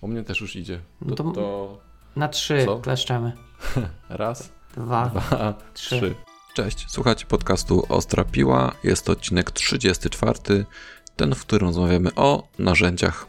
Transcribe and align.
U 0.00 0.08
mnie 0.08 0.22
też 0.24 0.40
już 0.40 0.56
idzie. 0.56 0.80
No 1.00 1.16
To, 1.16 1.24
to- 1.24 1.32
to 1.32 1.78
Na 2.16 2.28
trzy 2.28 2.62
Co? 2.64 2.78
kleszczemy. 2.78 3.32
raz, 4.08 4.50
Dwa. 4.76 5.06
dwa, 5.06 5.54
Trzy. 5.74 5.96
trzy. 6.00 6.14
Cześć, 6.54 6.86
słuchajcie 6.88 7.26
podcastu 7.26 7.86
Ostra 7.88 8.24
Piła. 8.24 8.72
Jest 8.84 9.04
to 9.06 9.12
odcinek 9.12 9.50
34, 9.50 10.38
ten, 11.16 11.34
w 11.34 11.40
którym 11.40 11.68
rozmawiamy 11.68 12.14
o 12.14 12.48
narzędziach. 12.58 13.26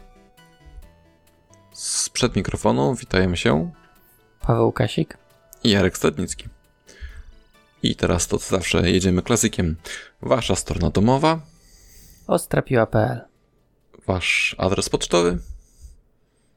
Sprzed 1.72 2.36
mikrofonu 2.36 2.94
witają 2.94 3.34
się 3.36 3.70
Paweł 4.40 4.72
Kasik. 4.72 5.18
i 5.64 5.70
Jarek 5.70 5.96
Stadnicki. 5.98 6.48
I 7.82 7.96
teraz 7.96 8.26
to 8.28 8.38
co 8.38 8.56
zawsze 8.56 8.90
jedziemy 8.90 9.22
klasykiem. 9.22 9.76
Wasza 10.22 10.56
strona 10.56 10.90
domowa, 10.90 11.40
Ostrapiła.pl 12.26 13.20
wasz 14.06 14.54
adres 14.58 14.88
pocztowy, 14.88 15.38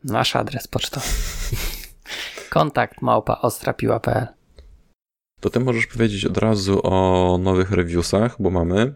Nasz 0.03 0.35
adres 0.35 0.67
pocztowy. 0.67 1.07
Kontakt 2.49 3.01
małpa 3.01 3.39
ostrapiła.pl 3.41 4.27
to 5.43 5.49
ty 5.49 5.59
możesz 5.59 5.87
powiedzieć 5.87 6.25
od 6.25 6.37
razu 6.37 6.79
o 6.83 7.37
nowych 7.37 7.71
reviewsach, 7.71 8.35
bo 8.39 8.49
mamy. 8.49 8.93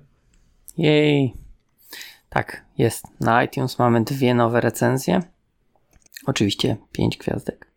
Jej. 0.78 1.34
Tak, 2.30 2.66
jest. 2.78 3.06
Na 3.20 3.44
iTunes 3.44 3.80
mamy 3.80 4.04
dwie 4.04 4.34
nowe 4.34 4.62
recenzje. 4.62 5.22
Oczywiście 6.26 6.78
pięć 6.92 7.18
gwiazdek. 7.18 7.72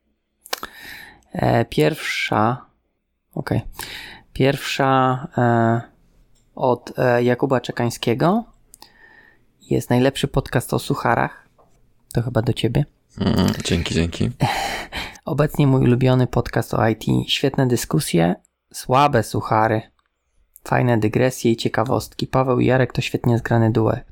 E, 1.32 1.64
pierwsza. 1.64 2.66
Okej. 3.34 3.60
Pierwsza 4.32 5.28
e, 5.38 5.80
od 6.54 6.98
e, 6.98 7.22
Jakuba 7.24 7.60
Czekańskiego. 7.60 8.44
Jest 9.70 9.90
najlepszy 9.90 10.28
podcast 10.28 10.74
o 10.74 10.78
sucharach. 10.78 11.48
To 12.14 12.22
chyba 12.22 12.42
do 12.42 12.52
ciebie. 12.52 12.84
Mm, 13.18 13.52
dzięki, 13.64 13.94
dzięki. 13.94 14.30
Obecnie 15.24 15.66
mój 15.66 15.80
ulubiony 15.82 16.26
podcast 16.26 16.74
o 16.74 16.88
IT. 16.88 17.04
Świetne 17.28 17.66
dyskusje, 17.66 18.34
słabe 18.72 19.22
suchary, 19.22 19.82
fajne 20.64 20.98
dygresje 20.98 21.52
i 21.52 21.56
ciekawostki. 21.56 22.26
Paweł 22.26 22.60
i 22.60 22.66
Jarek 22.66 22.92
to 22.92 23.00
świetnie 23.00 23.38
zgrany 23.38 23.72
duet. 23.72 24.04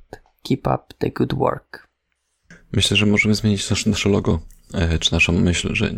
Keep 0.42 0.60
up 0.60 0.78
the 0.98 1.10
good 1.10 1.34
work. 1.34 1.88
Myślę, 2.72 2.96
że 2.96 3.06
możemy 3.06 3.34
zmienić 3.34 3.70
nasze, 3.70 3.90
nasze 3.90 4.08
logo, 4.08 4.38
e, 4.74 4.98
czy 4.98 5.12
naszą 5.12 5.32
myśl, 5.32 5.74
że 5.74 5.90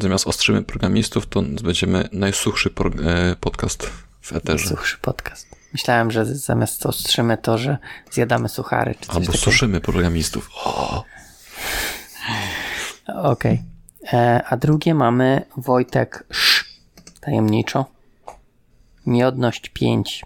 zamiast 0.00 0.26
ostrzymy 0.26 0.62
programistów, 0.62 1.26
to 1.26 1.42
będziemy 1.42 2.08
najsuchszy 2.12 2.70
e, 3.04 3.36
podcast 3.40 3.90
w 4.20 4.32
eterze. 4.32 4.68
Suchszy 4.68 4.98
podcast. 4.98 5.46
Myślałem, 5.72 6.10
że 6.10 6.24
zamiast 6.26 6.86
ostrzymy 6.86 7.38
to, 7.38 7.58
że 7.58 7.78
zjadamy 8.10 8.48
suchary 8.48 8.94
czy 8.94 9.06
coś 9.06 9.16
Albo 9.16 9.26
takiego. 9.26 9.44
suszymy 9.44 9.80
programistów. 9.80 10.50
O, 10.54 11.04
Okej. 13.14 13.62
E, 14.12 14.42
A 14.48 14.56
drugie 14.56 14.94
mamy 14.94 15.42
Wojtek 15.56 16.24
Sz. 16.30 16.64
Tajemniczo. 17.20 17.84
Miodność 19.06 19.68
5. 19.68 20.24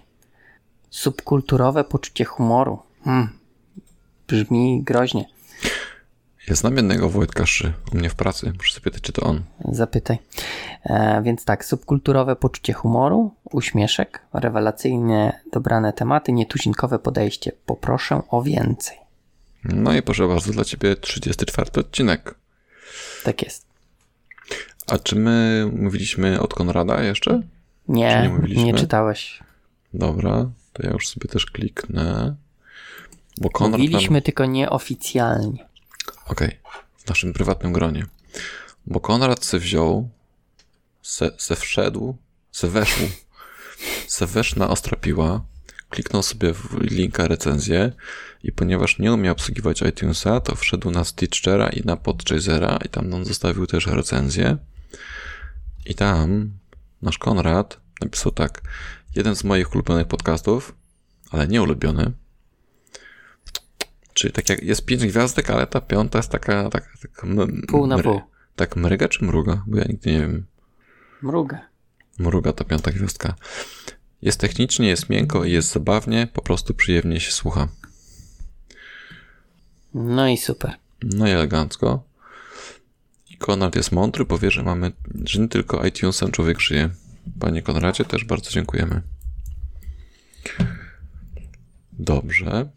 Subkulturowe 0.89 1.83
poczucie 1.83 2.25
humoru. 2.25 2.79
Hmm. 3.03 3.29
Brzmi 4.27 4.83
groźnie. 4.83 5.25
ja 6.47 6.55
znam 6.55 6.77
jednego 6.77 7.09
Wojtka 7.09 7.45
Szy 7.45 7.73
u 7.93 7.97
mnie 7.97 8.09
w 8.09 8.15
pracy. 8.15 8.53
Muszę 8.57 8.73
sobie 8.73 8.83
pytać, 8.83 9.01
czy 9.01 9.11
to 9.11 9.21
on. 9.21 9.43
Zapytaj. 9.71 10.17
E, 10.83 11.21
więc 11.21 11.45
tak, 11.45 11.65
subkulturowe 11.65 12.35
poczucie 12.35 12.73
humoru, 12.73 13.31
uśmieszek, 13.51 14.21
rewelacyjnie 14.33 15.41
dobrane 15.51 15.93
tematy, 15.93 16.31
nietuzinkowe 16.31 16.99
podejście. 16.99 17.51
Poproszę 17.65 18.21
o 18.29 18.41
więcej. 18.43 19.04
No 19.65 19.93
i 19.93 20.01
proszę 20.01 20.27
bardzo, 20.27 20.51
dla 20.51 20.65
ciebie 20.65 20.95
34 20.95 21.71
odcinek. 21.75 22.35
Tak 23.23 23.41
jest. 23.41 23.65
A 24.87 24.97
czy 24.97 25.15
my 25.15 25.67
mówiliśmy 25.75 26.41
od 26.41 26.53
Konrada 26.53 27.03
jeszcze? 27.03 27.41
Nie, 27.87 28.31
nie 28.47 28.63
nie, 28.63 28.73
czytałeś. 28.73 29.39
Dobra, 29.93 30.49
to 30.73 30.83
ja 30.83 30.89
już 30.89 31.07
sobie 31.07 31.27
też 31.27 31.45
kliknę. 31.45 32.35
Bo 33.37 33.49
Konrad 33.49 33.71
nam... 33.71 33.81
Mówiliśmy 33.81 34.21
tylko 34.21 34.45
nieoficjalnie. 34.45 35.65
Okej, 36.27 36.59
w 36.97 37.07
naszym 37.07 37.33
prywatnym 37.33 37.73
gronie. 37.73 38.05
Bo 38.85 38.99
Konrad 38.99 39.45
se 39.45 39.59
wziął, 39.59 40.09
se, 41.01 41.31
se 41.37 41.55
wszedł, 41.55 42.17
se 42.51 42.67
weszł, 42.67 43.01
se 44.07 44.25
weszł 44.25 44.59
na 44.59 44.69
ostra 44.69 44.97
piła, 44.97 45.41
kliknął 45.89 46.23
sobie 46.23 46.53
w 46.53 46.81
linka 46.81 47.27
recenzję 47.27 47.91
i 48.45 48.51
ponieważ 48.51 48.99
nie 48.99 49.13
umiał 49.13 49.33
obsługiwać 49.33 49.81
iTunesa, 49.81 50.39
to 50.39 50.55
wszedł 50.55 50.91
na 50.91 51.03
Stitchera 51.03 51.69
i 51.69 51.81
na 51.85 51.97
Podchasera 51.97 52.79
i 52.85 52.89
tam 52.89 53.09
nam 53.09 53.25
zostawił 53.25 53.67
też 53.67 53.87
recenzję. 53.87 54.57
I 55.85 55.95
tam 55.95 56.51
nasz 57.01 57.17
Konrad 57.17 57.79
napisał 58.01 58.31
tak, 58.31 58.61
jeden 59.15 59.35
z 59.35 59.43
moich 59.43 59.75
ulubionych 59.75 60.07
podcastów, 60.07 60.75
ale 61.31 61.47
nie 61.47 61.61
ulubiony, 61.61 62.11
Czyli 64.15 64.33
tak 64.33 64.49
jak 64.49 64.63
jest 64.63 64.85
pięć 64.85 65.05
gwiazdek, 65.05 65.49
ale 65.49 65.67
ta 65.67 65.81
piąta 65.81 66.19
jest 66.19 66.29
taka, 66.29 66.69
taka, 66.69 66.87
taka 67.01 67.27
Pół 67.67 67.87
na 67.87 67.99
pół. 67.99 68.21
Tak 68.55 68.75
mryga 68.75 69.07
czy 69.07 69.25
mruga? 69.25 69.63
Bo 69.67 69.77
ja 69.77 69.83
nigdy 69.83 70.11
nie 70.11 70.19
wiem. 70.19 70.45
Mrugę. 71.21 71.59
Mruga 72.19 72.53
ta 72.53 72.63
piąta 72.63 72.91
gwiazdka. 72.91 73.35
Jest 74.21 74.39
technicznie, 74.39 74.87
jest 74.87 75.09
miękko 75.09 75.45
i 75.45 75.51
jest 75.51 75.71
zabawnie, 75.71 76.27
po 76.33 76.41
prostu 76.41 76.73
przyjemnie 76.73 77.19
się 77.19 77.31
słucha. 77.31 77.67
No 79.97 80.27
i 80.27 80.37
super. 80.37 80.73
No 81.03 81.27
i 81.27 81.31
elegancko. 81.31 82.03
Konrad 83.39 83.75
jest 83.75 83.91
mądry, 83.91 84.25
powie, 84.25 84.51
że 84.51 84.63
mamy, 84.63 84.91
że 85.23 85.41
nie 85.41 85.47
tylko 85.47 85.85
iTunesem 85.85 86.31
człowiek 86.31 86.59
żyje. 86.59 86.89
Panie 87.39 87.61
Konradzie, 87.61 88.05
też 88.05 88.23
bardzo 88.25 88.51
dziękujemy. 88.51 89.01
Dobrze. 91.93 92.69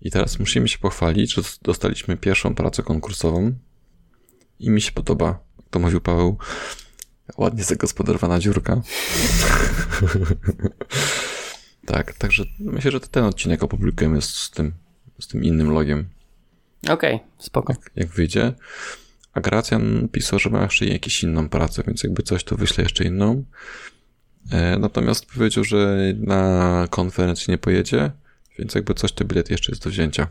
I 0.00 0.10
teraz 0.10 0.38
musimy 0.38 0.68
się 0.68 0.78
pochwalić, 0.78 1.34
że 1.34 1.42
dostaliśmy 1.62 2.16
pierwszą 2.16 2.54
pracę 2.54 2.82
konkursową 2.82 3.52
i 4.58 4.70
mi 4.70 4.80
się 4.80 4.92
podoba. 4.92 5.38
To 5.70 5.78
mówił 5.78 6.00
Paweł, 6.00 6.38
ładnie 7.36 7.64
zagospodarowana 7.64 8.38
dziurka. 8.38 8.82
tak, 11.86 12.12
także 12.12 12.44
myślę, 12.58 12.90
że 12.90 13.00
ten 13.00 13.24
odcinek 13.24 13.62
opublikujemy 13.62 14.22
z 14.22 14.50
tym, 14.50 14.72
z 15.20 15.26
tym 15.26 15.44
innym 15.44 15.70
logiem 15.70 16.08
Okej, 16.88 17.20
spoko. 17.38 17.74
jak 17.96 18.08
wyjdzie. 18.08 18.52
A 19.32 19.40
Gracjan 19.40 20.08
pisał, 20.12 20.38
że 20.38 20.50
ma 20.50 20.62
jeszcze 20.62 20.86
jakąś 20.86 21.22
inną 21.22 21.48
pracę, 21.48 21.82
więc 21.86 22.02
jakby 22.02 22.22
coś, 22.22 22.44
to 22.44 22.56
wyślę 22.56 22.84
jeszcze 22.84 23.04
inną. 23.04 23.44
E, 24.50 24.78
natomiast 24.78 25.26
powiedział, 25.26 25.64
że 25.64 25.98
na 26.18 26.86
konferencję 26.90 27.52
nie 27.52 27.58
pojedzie, 27.58 28.10
więc 28.58 28.74
jakby 28.74 28.94
coś, 28.94 29.12
to 29.12 29.24
bilet 29.24 29.50
jeszcze 29.50 29.72
jest 29.72 29.84
do 29.84 29.90
wzięcia. 29.90 30.26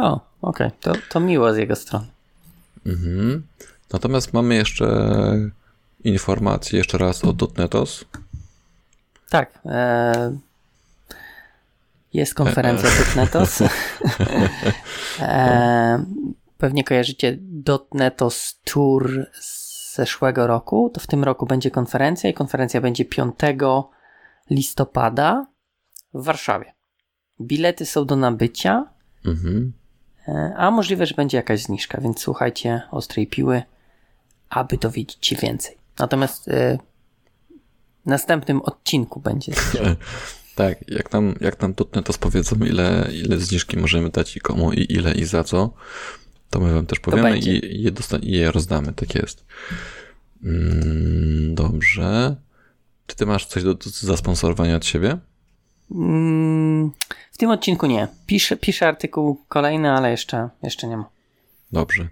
O, 0.00 0.20
okej. 0.42 0.70
To, 0.80 0.92
to 1.08 1.20
miło 1.20 1.54
z 1.54 1.56
jego 1.56 1.76
strony. 1.76 2.06
Mhm. 2.86 3.42
Natomiast 3.92 4.32
mamy 4.32 4.54
jeszcze 4.54 5.16
informacje 6.04 6.78
jeszcze 6.78 6.98
raz 6.98 7.24
o 7.24 7.34
.NETOS. 7.56 8.04
Tak. 9.30 9.58
E, 9.66 10.38
jest 12.12 12.34
konferencja 12.34 12.88
.NETOS. 13.16 13.62
e, 15.20 16.04
pewnie 16.58 16.84
kojarzycie 16.84 17.38
.NETOS 17.94 18.60
Tour 18.64 19.26
z 19.40 19.94
zeszłego 19.94 20.46
roku. 20.46 20.90
To 20.94 21.00
w 21.00 21.06
tym 21.06 21.24
roku 21.24 21.46
będzie 21.46 21.70
konferencja 21.70 22.30
i 22.30 22.34
konferencja 22.34 22.80
będzie 22.80 23.04
5 23.04 23.34
listopada 24.50 25.46
w 26.14 26.24
Warszawie. 26.24 26.74
Bilety 27.40 27.86
są 27.86 28.04
do 28.04 28.16
nabycia, 28.16 28.92
Mhm. 29.24 29.72
e, 30.28 30.54
a 30.56 30.70
możliwe, 30.70 31.06
że 31.06 31.14
będzie 31.14 31.36
jakaś 31.36 31.62
zniżka, 31.62 32.00
więc 32.00 32.20
słuchajcie 32.20 32.82
ostrej 32.90 33.26
piły, 33.26 33.62
aby 34.50 34.76
dowiedzieć 34.76 35.26
się 35.26 35.36
więcej. 35.36 35.76
Natomiast 35.98 36.48
e, 36.48 36.78
w 38.02 38.06
następnym 38.06 38.62
odcinku 38.62 39.20
będzie 39.20 39.52
Tak, 40.54 40.90
jak 40.90 41.12
nam, 41.12 41.34
jak 41.40 41.60
nam 41.60 41.74
.NETOS 41.94 42.18
powiedzą, 42.18 42.56
ile, 42.56 43.08
ile 43.12 43.38
zniżki 43.38 43.76
możemy 43.76 44.10
dać 44.10 44.36
i 44.36 44.40
komu, 44.40 44.72
i 44.72 44.86
ile, 44.92 45.14
i 45.14 45.24
za 45.24 45.44
co, 45.44 45.74
to 46.50 46.60
my 46.60 46.74
wam 46.74 46.86
też 46.86 47.00
powiemy 47.00 47.38
i, 47.38 47.76
i, 47.76 47.82
je 47.82 47.92
dosta- 47.92 48.18
i 48.22 48.30
je 48.30 48.50
rozdamy, 48.50 48.92
tak 48.92 49.14
jest. 49.14 49.44
Mm, 50.44 51.54
dobrze. 51.54 52.36
Czy 53.06 53.16
ty 53.16 53.26
masz 53.26 53.46
coś 53.46 53.62
do, 53.62 53.74
do 53.74 53.90
zasponsorowania 53.90 54.76
od 54.76 54.86
siebie? 54.86 55.18
Mm, 55.90 56.90
w 57.32 57.38
tym 57.38 57.50
odcinku 57.50 57.86
nie. 57.86 58.08
Piszę, 58.26 58.56
piszę 58.56 58.88
artykuł 58.88 59.38
kolejny, 59.48 59.90
ale 59.90 60.10
jeszcze, 60.10 60.48
jeszcze 60.62 60.86
nie 60.88 60.96
ma. 60.96 61.08
Dobrze. 61.72 62.08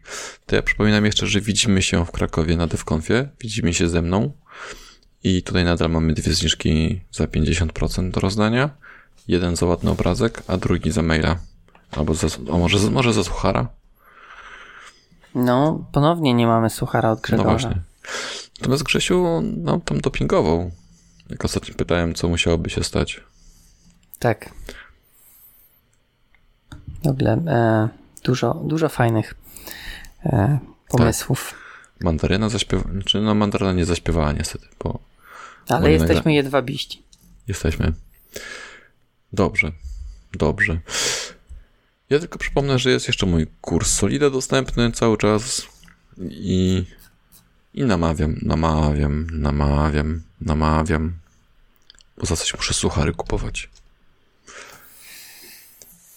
To 0.46 0.56
ja 0.56 0.62
przypominam 0.62 1.04
jeszcze, 1.04 1.26
że 1.26 1.40
widzimy 1.40 1.82
się 1.82 2.06
w 2.06 2.10
Krakowie 2.10 2.56
na 2.56 2.66
DevConfie. 2.66 3.28
Widzimy 3.40 3.74
się 3.74 3.88
ze 3.88 4.02
mną. 4.02 4.32
I 5.24 5.42
tutaj 5.42 5.64
nadal 5.64 5.90
mamy 5.90 6.14
dwie 6.14 6.32
zniżki 6.32 7.00
za 7.12 7.24
50% 7.24 8.10
do 8.10 8.20
rozdania. 8.20 8.70
Jeden 9.28 9.56
za 9.56 9.66
ładny 9.66 9.90
obrazek, 9.90 10.42
a 10.46 10.56
drugi 10.56 10.90
za 10.90 11.02
maila. 11.02 11.36
Albo 11.90 12.14
za, 12.14 12.26
a 12.52 12.58
może, 12.58 12.90
może 12.90 13.12
za 13.12 13.24
suchara. 13.24 13.68
No, 15.34 15.84
ponownie 15.92 16.34
nie 16.34 16.46
mamy 16.46 16.70
suchara 16.70 17.10
od 17.10 17.18
No 17.18 17.22
Grzegorza. 17.22 17.50
właśnie. 17.50 17.80
Natomiast 18.60 18.82
Grzesiu 18.82 19.40
nam 19.56 19.80
tam 19.80 20.00
dopingował. 20.00 20.70
Jak 21.30 21.44
ostatnio 21.44 21.74
pytałem, 21.74 22.14
co 22.14 22.28
musiałoby 22.28 22.70
się 22.70 22.84
stać. 22.84 23.20
Tak. 24.18 24.50
W 27.04 27.08
ogóle 27.08 27.32
e, 27.32 27.88
dużo, 28.24 28.54
dużo 28.54 28.88
fajnych 28.88 29.34
e, 30.24 30.58
pomysłów. 30.88 31.54
Mandaryna 32.00 32.48
zaśpiewała, 32.48 32.92
znaczy 32.92 33.20
no 33.20 33.34
Mandaryna 33.34 33.72
nie 33.72 33.84
zaśpiewała 33.84 34.32
niestety, 34.32 34.66
bo 34.84 34.98
Ale 35.76 35.92
jesteśmy 35.92 36.34
jedwabiści. 36.34 37.02
jesteśmy. 37.48 37.92
Dobrze, 39.32 39.72
dobrze. 40.32 40.80
Ja 42.10 42.18
tylko 42.18 42.38
przypomnę, 42.38 42.78
że 42.78 42.90
jest 42.90 43.06
jeszcze 43.06 43.26
mój 43.26 43.46
kurs 43.60 43.92
Solida 43.92 44.30
dostępny 44.30 44.92
cały 44.92 45.18
czas 45.18 45.66
i, 46.30 46.84
i 47.74 47.84
namawiam, 47.84 48.38
namawiam, 48.42 49.26
namawiam, 49.32 50.22
namawiam, 50.40 51.18
bo 52.18 52.26
za 52.26 52.36
coś 52.36 52.54
muszę 52.54 52.74
suchary 52.74 53.12
kupować. 53.12 53.70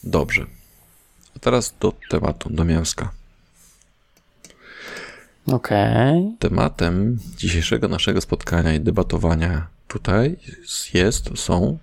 Dobrze. 0.03 0.45
A 1.35 1.39
teraz 1.39 1.75
do 1.79 1.93
tematu, 2.09 2.49
do 2.49 2.65
mięska. 2.65 3.11
Okej. 5.47 6.35
Tematem 6.39 7.19
dzisiejszego 7.37 7.87
naszego 7.87 8.21
spotkania 8.21 8.73
i 8.73 8.79
debatowania 8.79 9.67
tutaj 9.87 10.37
jest, 10.93 11.29
są 11.35 11.77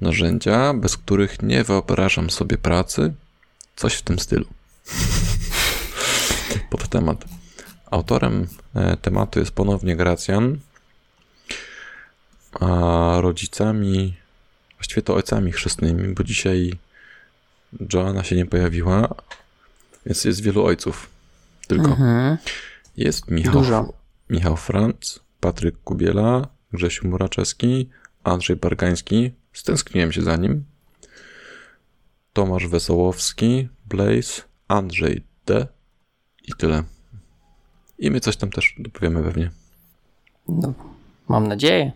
narzędzia, 0.00 0.74
bez 0.74 0.96
których 0.96 1.42
nie 1.42 1.64
wyobrażam 1.64 2.30
sobie 2.30 2.58
pracy, 2.58 3.14
coś 3.76 3.94
w 3.94 4.02
tym 4.02 4.18
stylu. 4.18 4.46
Pod 6.70 6.88
temat. 6.88 7.24
Autorem 7.90 8.46
e, 8.74 8.96
tematu 8.96 9.40
jest 9.40 9.52
ponownie 9.52 9.96
Gracjan, 9.96 10.58
a 12.60 12.66
rodzicami, 13.20 14.14
właściwie 14.78 15.02
to 15.02 15.14
ojcami 15.14 15.52
chrzestnymi, 15.52 16.14
bo 16.14 16.24
dzisiaj 16.24 16.72
Joanna 17.92 18.24
się 18.24 18.36
nie 18.36 18.46
pojawiła, 18.46 19.14
więc 20.06 20.24
jest 20.24 20.40
wielu 20.40 20.64
ojców. 20.64 21.10
Tylko. 21.66 21.90
Mhm. 21.90 22.36
Jest 22.96 23.30
Michał, 23.30 23.52
Dużo. 23.52 23.92
Michał 24.30 24.56
Franc, 24.56 25.20
Patryk 25.40 25.82
Kubiela, 25.82 26.48
Grzesiu 26.72 27.08
Muraczewski, 27.08 27.90
Andrzej 28.24 28.56
Bargański. 28.56 29.32
Stęskniłem 29.52 30.12
się 30.12 30.22
za 30.22 30.36
nim. 30.36 30.64
Tomasz 32.32 32.66
Wesołowski, 32.66 33.68
Blaze, 33.86 34.42
Andrzej 34.68 35.24
D. 35.46 35.66
I 36.42 36.52
tyle. 36.58 36.84
I 37.98 38.10
my 38.10 38.20
coś 38.20 38.36
tam 38.36 38.50
też 38.50 38.74
dopowiemy 38.78 39.22
pewnie. 39.22 39.50
No, 40.48 40.74
mam 41.28 41.48
nadzieję. 41.48 41.92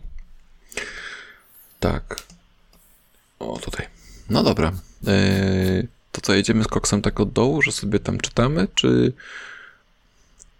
Tak. 1.80 2.22
O, 3.38 3.58
tutaj. 3.58 3.86
No 4.30 4.42
dobra. 4.42 4.72
Eee, 5.06 5.88
to 6.12 6.20
co, 6.20 6.34
jedziemy 6.34 6.64
z 6.64 6.68
koksem 6.68 7.02
tak 7.02 7.20
od 7.20 7.32
dołu, 7.32 7.62
że 7.62 7.72
sobie 7.72 7.98
tam 7.98 8.18
czytamy, 8.18 8.68
czy... 8.74 9.12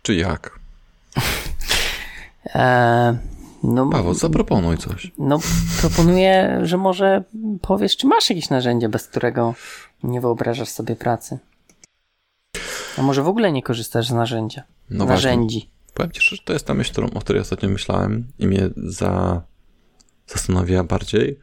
Czy 0.09 0.15
jak? 0.15 0.59
E, 2.55 3.19
no, 3.63 3.91
Paweł, 3.91 4.15
zaproponuj 4.15 4.79
coś. 4.79 5.13
no, 5.19 5.39
proponuję, 5.81 6.61
że 6.63 6.77
może 6.77 7.25
powiesz, 7.61 7.97
czy 7.97 8.07
masz 8.07 8.31
jakieś 8.31 8.51
narzędzie, 8.51 8.89
bez 8.89 9.07
którego 9.07 9.55
nie 10.03 10.21
wyobrażasz 10.21 10.69
sobie 10.69 10.97
pracy. 10.97 11.39
A 12.99 13.03
może 13.03 13.23
w 13.23 13.29
ogóle 13.29 13.53
nie 13.53 13.63
korzystasz 13.63 14.09
z 14.09 14.13
narzędzia? 14.13 14.63
No 14.91 15.07
właśnie. 15.07 15.15
narzędzi. 15.15 15.71
Powiem 15.95 16.13
ci, 16.13 16.21
że 16.37 16.43
to 16.45 16.53
jest 16.53 16.67
ta 16.67 16.75
myśl, 16.75 16.93
którą, 16.93 17.11
o 17.11 17.21
której 17.21 17.43
ostatnio 17.43 17.69
myślałem 17.69 18.27
i 18.39 18.47
mnie 18.47 18.71
za, 18.77 19.43
zastanowiła 20.27 20.85
bardziej, 20.85 21.39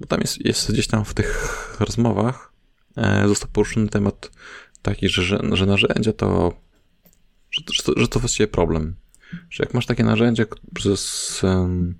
bo 0.00 0.06
tam 0.06 0.20
jest, 0.20 0.44
jest 0.46 0.72
gdzieś 0.72 0.86
tam 0.86 1.04
w 1.04 1.14
tych 1.14 1.76
rozmowach 1.80 2.52
e, 2.96 3.28
został 3.28 3.50
poruszony 3.52 3.88
temat 3.88 4.30
taki, 4.82 5.08
że, 5.08 5.22
że, 5.22 5.40
że 5.52 5.66
narzędzia 5.66 6.12
to 6.12 6.52
że, 7.52 7.62
że, 7.72 7.82
to, 7.82 8.00
że 8.00 8.08
to 8.08 8.20
właściwie 8.20 8.46
problem. 8.46 8.94
Że 9.50 9.64
jak 9.64 9.74
masz 9.74 9.86
takie 9.86 10.04
narzędzie 10.04 10.46
przez 10.74 11.40
em, 11.44 11.94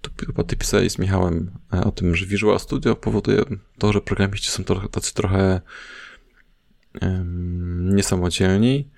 to 0.00 0.10
chyba 0.26 0.44
ty 0.44 0.56
pisałeś 0.56 0.92
z 0.92 0.98
Michałem 0.98 1.50
e, 1.72 1.84
o 1.84 1.90
tym, 1.90 2.16
że 2.16 2.26
Visual 2.26 2.60
Studio 2.60 2.96
powoduje 2.96 3.42
to, 3.78 3.92
że 3.92 4.00
programiści 4.00 4.50
są 4.50 4.64
trochę, 4.64 4.88
tacy 4.88 5.14
trochę 5.14 5.60
em, 7.00 7.96
niesamodzielni, 7.96 8.88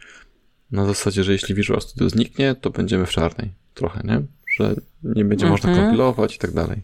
na 0.70 0.86
zasadzie, 0.86 1.24
że 1.24 1.32
jeśli 1.32 1.54
Visual 1.54 1.80
Studio 1.80 2.08
zniknie, 2.08 2.54
to 2.54 2.70
będziemy 2.70 3.06
w 3.06 3.10
czarnej. 3.10 3.52
Trochę, 3.74 4.00
nie? 4.04 4.22
Że 4.56 4.74
nie 5.02 5.24
będzie 5.24 5.46
można 5.46 5.70
Mhm. 5.70 5.86
kompilować 5.86 6.36
i 6.36 6.38
tak 6.38 6.50
dalej. 6.52 6.82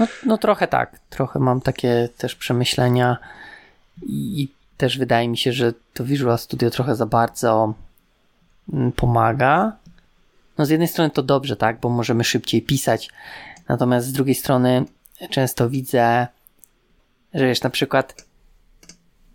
No, 0.00 0.06
no 0.26 0.38
trochę 0.38 0.68
tak. 0.68 1.00
Trochę 1.10 1.38
mam 1.38 1.60
takie 1.60 2.08
też 2.18 2.34
przemyślenia 2.34 3.16
i, 4.02 4.48
też 4.76 4.98
wydaje 4.98 5.28
mi 5.28 5.38
się, 5.38 5.52
że 5.52 5.74
to 5.94 6.04
Visual 6.04 6.38
Studio 6.38 6.70
trochę 6.70 6.96
za 6.96 7.06
bardzo 7.06 7.74
pomaga. 8.96 9.72
No 10.58 10.66
z 10.66 10.70
jednej 10.70 10.88
strony 10.88 11.10
to 11.10 11.22
dobrze, 11.22 11.56
tak, 11.56 11.80
bo 11.80 11.88
możemy 11.88 12.24
szybciej 12.24 12.62
pisać, 12.62 13.10
natomiast 13.68 14.06
z 14.06 14.12
drugiej 14.12 14.34
strony 14.34 14.84
często 15.30 15.70
widzę, 15.70 16.26
że 17.34 17.46
wiesz, 17.46 17.62
na 17.62 17.70
przykład 17.70 18.26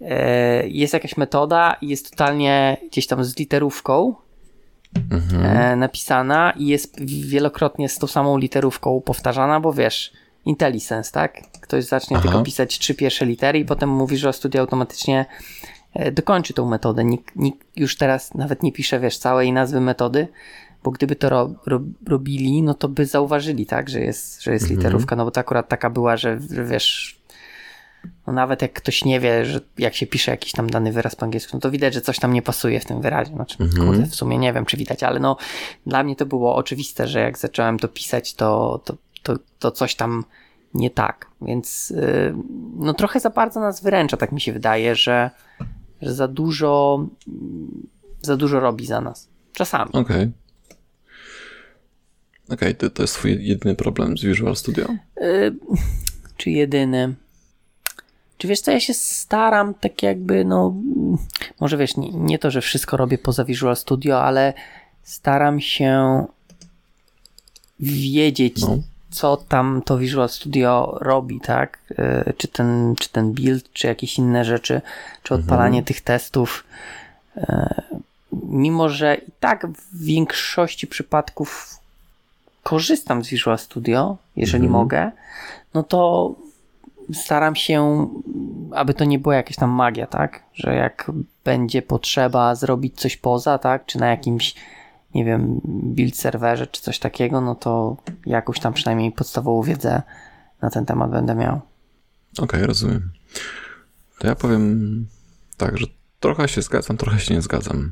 e, 0.01 0.67
jest 0.67 0.93
jakaś 0.93 1.17
metoda 1.17 1.77
i 1.81 1.87
jest 1.87 2.09
totalnie 2.09 2.77
gdzieś 2.91 3.07
tam 3.07 3.23
z 3.23 3.37
literówką 3.39 4.15
Mhm. 5.11 5.45
e, 5.45 5.75
napisana 5.75 6.53
i 6.57 6.67
jest 6.67 7.01
wielokrotnie 7.05 7.89
z 7.89 7.97
tą 7.97 8.07
samą 8.07 8.37
literówką 8.37 9.01
powtarzana, 9.01 9.59
bo 9.59 9.73
wiesz, 9.73 10.13
IntelliSense, 10.45 11.11
tak? 11.11 11.41
Ktoś 11.61 11.85
zacznie 11.85 12.17
Aha. 12.17 12.27
tylko 12.27 12.43
pisać 12.43 12.79
trzy 12.79 12.95
pierwsze 12.95 13.25
litery 13.25 13.59
i 13.59 13.65
potem 13.65 13.89
mówi, 13.89 14.17
że 14.17 14.33
studia 14.33 14.61
automatycznie 14.61 15.25
dokończy 16.11 16.53
tą 16.53 16.69
metodę. 16.69 17.03
Nikt, 17.03 17.35
nikt 17.35 17.67
już 17.75 17.97
teraz 17.97 18.33
nawet 18.33 18.63
nie 18.63 18.71
pisze, 18.71 18.99
wiesz, 18.99 19.17
całej 19.17 19.53
nazwy 19.53 19.81
metody, 19.81 20.27
bo 20.83 20.91
gdyby 20.91 21.15
to 21.15 21.29
ro, 21.29 21.49
ro, 21.65 21.81
robili, 22.07 22.63
no 22.63 22.73
to 22.73 22.89
by 22.89 23.05
zauważyli, 23.05 23.65
tak, 23.65 23.89
że 23.89 23.99
jest, 23.99 24.43
że 24.43 24.53
jest 24.53 24.63
Mhm. 24.65 24.79
literówka, 24.79 25.15
no 25.15 25.25
bo 25.25 25.31
to 25.31 25.39
akurat 25.39 25.67
taka 25.69 25.89
była, 25.89 26.17
że, 26.17 26.39
że 26.51 26.65
wiesz, 26.65 27.19
no 28.27 28.33
nawet 28.33 28.61
jak 28.61 28.73
ktoś 28.73 29.05
nie 29.05 29.19
wie, 29.19 29.45
że 29.45 29.61
jak 29.77 29.95
się 29.95 30.07
pisze 30.07 30.31
jakiś 30.31 30.51
tam 30.51 30.69
dany 30.69 30.91
wyraz 30.91 31.15
po 31.15 31.23
angielsku, 31.25 31.51
no 31.57 31.59
to 31.61 31.71
widać, 31.71 31.93
że 31.93 32.01
coś 32.01 32.19
tam 32.19 32.33
nie 32.33 32.41
pasuje 32.41 32.79
w 32.79 32.85
tym 32.85 33.01
wyrazie. 33.01 33.33
Znaczy, 33.33 33.63
Mhm. 33.63 33.87
kurde, 33.87 34.05
w 34.05 34.15
sumie 34.15 34.37
nie 34.37 34.53
wiem, 34.53 34.65
czy 34.65 34.77
widać, 34.77 35.03
ale 35.03 35.19
no 35.19 35.37
dla 35.85 36.03
mnie 36.03 36.15
to 36.15 36.25
było 36.25 36.55
oczywiste, 36.55 37.07
że 37.07 37.19
jak 37.19 37.37
zacząłem 37.37 37.79
to 37.79 37.87
pisać, 37.87 38.33
to, 38.33 38.81
to, 38.85 38.97
to, 39.23 39.35
to 39.59 39.71
coś 39.71 39.95
tam 39.95 40.23
nie 40.73 40.89
tak. 40.89 41.27
Więc 41.41 41.89
yy, 41.89 42.35
no 42.75 42.93
trochę 42.93 43.19
za 43.19 43.29
bardzo 43.29 43.59
nas 43.59 43.83
wyręcza, 43.83 44.17
tak 44.17 44.31
mi 44.31 44.41
się 44.41 44.53
wydaje, 44.53 44.95
że, 44.95 45.29
że 46.03 46.13
za 46.13 46.27
dużo 46.27 47.05
za 48.21 48.37
dużo 48.37 48.59
robi 48.59 48.85
za 48.85 49.01
nas. 49.01 49.27
Czasami. 49.53 49.91
Okej. 49.91 50.31
Okej, 52.49 52.75
to, 52.75 52.89
to 52.89 53.03
jest 53.03 53.13
twój 53.13 53.47
jedyny 53.47 53.75
problem 53.75 54.17
z 54.17 54.23
Visual 54.23 54.55
Studio? 54.55 54.87
Y, 55.21 55.55
czy 56.37 56.51
jedyny. 56.51 57.15
Czy 58.37 58.47
wiesz 58.47 58.61
co, 58.61 58.71
ja 58.71 58.79
się 58.79 58.93
staram 58.93 59.73
tak 59.73 60.03
jakby, 60.03 60.45
no, 60.45 60.75
może 61.59 61.77
wiesz, 61.77 61.97
nie, 61.97 62.09
nie 62.11 62.39
to, 62.39 62.51
że 62.51 62.61
wszystko 62.61 62.97
robię 62.97 63.17
poza 63.17 63.45
Visual 63.45 63.75
Studio, 63.75 64.23
ale 64.23 64.53
staram 65.03 65.59
się 65.59 66.23
wiedzieć, 67.79 68.61
No. 68.61 68.79
Co 69.13 69.37
tam 69.37 69.81
to 69.85 69.97
Visual 69.97 70.29
Studio 70.29 70.97
robi, 71.01 71.39
tak? 71.39 71.79
Y, 72.27 72.33
Czy 72.37 72.47
ten, 72.47 72.95
czy 72.99 73.09
ten 73.09 73.31
build, 73.33 73.73
czy 73.73 73.87
jakieś 73.87 74.17
inne 74.17 74.45
rzeczy, 74.45 74.81
czy 75.23 75.33
odpalanie 75.33 75.83
tych 75.83 76.01
testów. 76.01 76.63
Y, 77.37 77.41
Mimo, 78.43 78.89
że 78.89 79.15
i 79.15 79.31
tak 79.39 79.67
w 79.67 80.03
większości 80.05 80.87
przypadków 80.87 81.79
korzystam 82.63 83.23
z 83.23 83.29
Visual 83.29 83.57
Studio, 83.59 84.17
jeżeli 84.35 84.65
Mhm. 84.65 84.81
mogę, 84.81 85.11
no 85.73 85.83
to 85.83 86.31
staram 87.13 87.55
się, 87.55 88.07
aby 88.71 88.93
to 88.93 89.05
nie 89.05 89.19
była 89.19 89.35
jakaś 89.35 89.55
tam 89.55 89.69
magia, 89.69 90.07
tak? 90.07 90.43
Że 90.53 90.75
jak 90.75 91.11
będzie 91.45 91.81
potrzeba 91.81 92.55
zrobić 92.55 92.95
coś 93.01 93.17
poza, 93.17 93.57
tak? 93.57 93.85
Czy 93.85 93.99
na 93.99 94.07
jakimś, 94.07 94.55
nie 95.15 95.25
wiem, 95.25 95.61
build 95.65 96.17
serwerze, 96.17 96.67
czy 96.67 96.81
coś 96.81 96.99
takiego, 96.99 97.41
no 97.41 97.55
to 97.55 97.97
jakąś 98.25 98.59
tam 98.59 98.73
przynajmniej 98.73 99.11
podstawową 99.11 99.61
wiedzę 99.61 100.01
na 100.61 100.69
ten 100.69 100.85
temat 100.85 101.11
będę 101.11 101.35
miał. 101.35 101.61
Okej, 102.37 102.65
rozumiem. 102.65 103.11
To 104.19 104.27
ja 104.27 104.35
powiem 104.35 105.07
tak, 105.57 105.77
że 105.77 105.85
trochę 106.19 106.47
się 106.47 106.61
zgadzam, 106.61 106.97
trochę 106.97 107.19
się 107.19 107.33
nie 107.33 107.41
zgadzam. 107.41 107.91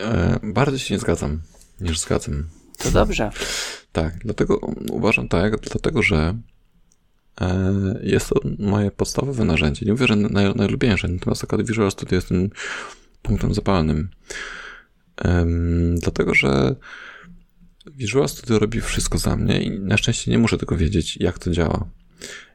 E, 0.00 0.38
bardziej 0.42 0.78
się 0.78 0.94
nie 0.94 1.00
zgadzam 1.00 1.40
niż 1.80 2.00
zgadzam. 2.00 2.48
To 2.78 2.90
dobrze. 2.90 3.30
Tak, 3.92 4.18
dlatego 4.18 4.58
uważam 4.90 5.28
tak, 5.28 5.60
dlatego 5.60 6.02
że 6.02 6.34
e, 7.40 7.74
jest 8.02 8.28
to 8.28 8.40
moje 8.58 8.90
podstawowe 8.90 9.44
narzędzie. 9.44 9.86
Nie 9.86 9.92
mówię, 9.92 10.06
że 10.06 10.16
naj, 10.16 10.54
najlubieńsze, 10.54 11.08
natomiast 11.08 11.44
akurat 11.44 11.66
Visual 11.66 11.90
Studio 11.90 12.14
jest 12.14 12.28
tym 12.28 12.50
punktem 13.22 13.54
zapalnym. 13.54 14.08
Um, 15.24 15.98
dlatego, 15.98 16.34
że 16.34 16.76
Visual 17.86 18.28
Studio 18.28 18.58
robi 18.58 18.80
wszystko 18.80 19.18
za 19.18 19.36
mnie 19.36 19.62
i 19.62 19.80
na 19.80 19.96
szczęście 19.96 20.30
nie 20.30 20.38
muszę 20.38 20.58
tego 20.58 20.76
wiedzieć, 20.76 21.16
jak 21.16 21.38
to 21.38 21.50
działa. 21.50 21.88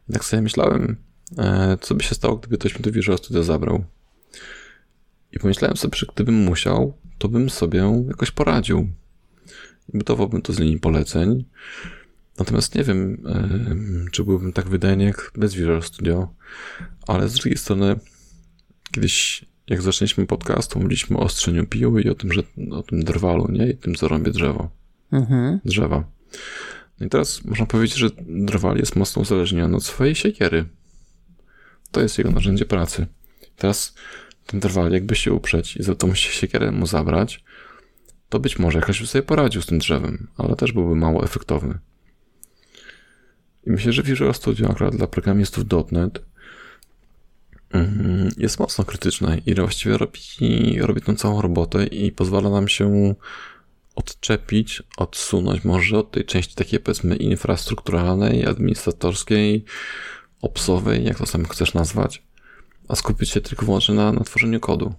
Jednak 0.08 0.26
sobie 0.26 0.42
myślałem, 0.42 0.96
e, 1.38 1.78
co 1.82 1.96
by 1.96 2.04
się 2.04 2.16
stało, 2.16 2.38
gdyby 2.38 2.58
ktoś 2.58 2.76
mi 2.76 2.82
to 2.82 2.92
Visual 2.92 3.18
Studio 3.18 3.44
zabrał. 3.44 3.84
I 5.32 5.40
pomyślałem 5.40 5.78
sobie, 5.78 5.98
że 5.98 6.06
gdybym 6.16 6.36
musiał, 6.36 6.94
to 7.18 7.28
bym 7.28 7.50
sobie 7.50 8.04
jakoś 8.08 8.32
poradził. 8.32 8.90
Budowałbym 9.94 10.42
to 10.42 10.54
z 10.54 10.60
linii 10.60 10.80
poleceń. 10.80 11.46
Natomiast 12.40 12.76
nie 12.76 12.84
wiem, 12.84 13.24
czy 14.12 14.24
byłbym 14.24 14.54
tak 14.54 14.70
wydajny 14.70 15.04
jak 15.04 15.32
bez 15.38 15.54
Visual 15.54 15.84
Studio, 15.84 16.34
ale 17.08 17.30
z 17.30 17.34
drugiej 17.34 17.58
strony 17.58 18.00
kiedyś 18.92 19.46
jak 19.70 19.82
zaczęliśmy 19.82 20.26
podcast, 20.26 20.72
to 20.72 20.80
mówiliśmy 20.80 21.18
o 21.18 21.20
ostrzeniu 21.20 21.66
piły 21.68 22.02
i 22.02 22.10
o 22.10 22.16
tym, 22.16 22.34
że 22.34 22.44
o 22.72 22.84
tym 22.84 23.04
drwalu, 23.04 23.48
nie? 23.52 23.70
I 23.70 23.78
tym, 23.78 23.96
co 23.96 24.08
rąbie 24.08 24.32
drzewo. 24.32 24.70
Mhm. 25.12 25.60
Drzewa. 25.66 26.04
No 27.00 27.06
i 27.06 27.10
teraz 27.10 27.46
można 27.46 27.66
powiedzieć, 27.66 27.98
że 27.98 28.10
drwal 28.28 28.78
jest 28.78 28.96
mocno 28.96 29.22
uzależniony 29.22 29.78
od 29.78 29.84
swojej 29.84 30.16
siekiery. 30.16 30.66
To 31.92 32.02
jest 32.02 32.18
jego 32.18 32.32
narzędzie 32.32 32.66
pracy. 32.66 33.08
Teraz 33.56 33.96
ten 34.46 34.60
drwal 34.60 34.92
jakby 34.92 35.16
się 35.16 35.34
uprzeć 35.34 35.78
i 35.78 35.84
za 35.84 35.96
tą 35.96 36.16
siekierę 36.16 36.72
mu 36.72 36.88
zabrać, 36.88 37.44
to 38.30 38.40
być 38.40 38.60
może 38.60 38.80
jakoś 38.80 39.02
by 39.02 39.08
sobie 39.08 39.24
poradził 39.24 39.62
z 39.62 39.66
tym 39.66 39.80
drzewem, 39.80 40.28
ale 40.38 40.56
też 40.56 40.72
byłby 40.72 40.96
mało 40.96 41.24
efektowny. 41.24 41.80
I 43.68 43.72
myślę, 43.72 43.94
że 43.94 44.04
Visual 44.04 44.34
Studio 44.34 44.70
akurat 44.70 44.96
dla 44.96 45.08
programistów 45.08 45.64
.NET 45.92 46.26
jest 48.38 48.60
mocno 48.60 48.86
krytyczne 48.86 49.38
i 49.46 49.56
właściwie 49.56 49.98
robi, 49.98 50.22
robi 50.80 51.02
tą 51.02 51.16
całą 51.16 51.42
robotę 51.42 51.86
i 51.86 52.12
pozwala 52.12 52.50
nam 52.50 52.68
się 52.68 53.16
odczepić, 53.96 54.84
odsunąć 54.98 55.64
może 55.64 55.98
od 55.98 56.12
tej 56.12 56.26
części 56.26 56.56
takiej 56.56 56.80
powiedzmy 56.80 57.16
infrastrukturalnej, 57.16 58.46
administratorskiej, 58.46 59.66
opsowej, 60.42 61.06
jak 61.06 61.18
to 61.18 61.26
sam 61.26 61.46
chcesz 61.46 61.74
nazwać, 61.74 62.24
a 62.88 62.96
skupić 62.96 63.30
się 63.30 63.42
tylko 63.42 63.66
wyłącznie 63.66 63.96
na, 63.96 64.12
na 64.12 64.24
tworzeniu 64.24 64.60
kodu. 64.60 64.94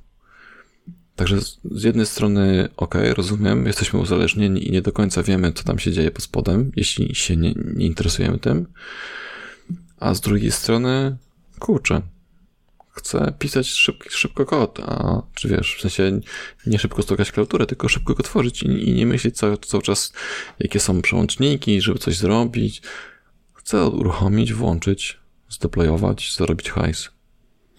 Także 1.17 1.41
z, 1.41 1.61
z 1.71 1.83
jednej 1.83 2.07
strony, 2.07 2.69
ok, 2.77 2.95
rozumiem, 3.15 3.67
jesteśmy 3.67 4.01
uzależnieni 4.01 4.69
i 4.69 4.73
nie 4.73 4.83
do 4.83 4.93
końca 4.93 5.23
wiemy, 5.23 5.53
co 5.53 5.65
tam 5.65 5.79
się 5.79 5.93
dzieje 5.93 6.11
pod 6.11 6.23
spodem, 6.23 6.73
jeśli 6.77 7.15
się 7.15 7.37
nie, 7.37 7.55
nie 7.75 7.87
interesujemy 7.87 8.39
tym. 8.39 8.67
A 9.99 10.15
z 10.15 10.21
drugiej 10.21 10.51
strony, 10.51 11.17
kurczę, 11.59 12.03
chcę 12.91 13.35
pisać 13.39 13.67
szybko, 14.11 14.47
kod, 14.47 14.81
a 14.81 15.23
czy 15.35 15.49
wiesz, 15.49 15.77
w 15.77 15.81
sensie 15.81 16.21
nie 16.67 16.79
szybko 16.79 17.03
stokać 17.03 17.33
klawiaturę, 17.33 17.67
tylko 17.67 17.89
szybko 17.89 18.15
go 18.15 18.23
tworzyć 18.23 18.63
i, 18.63 18.89
i 18.89 18.93
nie 18.95 19.07
myśleć 19.07 19.37
cały, 19.37 19.59
cały 19.59 19.83
czas, 19.83 20.13
jakie 20.59 20.81
są 20.81 21.03
przełączniki, 21.03 21.81
żeby 21.81 21.99
coś 21.99 22.17
zrobić. 22.17 22.83
Chcę 23.55 23.87
uruchomić, 23.87 24.53
włączyć, 24.53 25.21
zdeployować, 25.49 26.35
zarobić 26.37 26.71
hajs. 26.71 27.09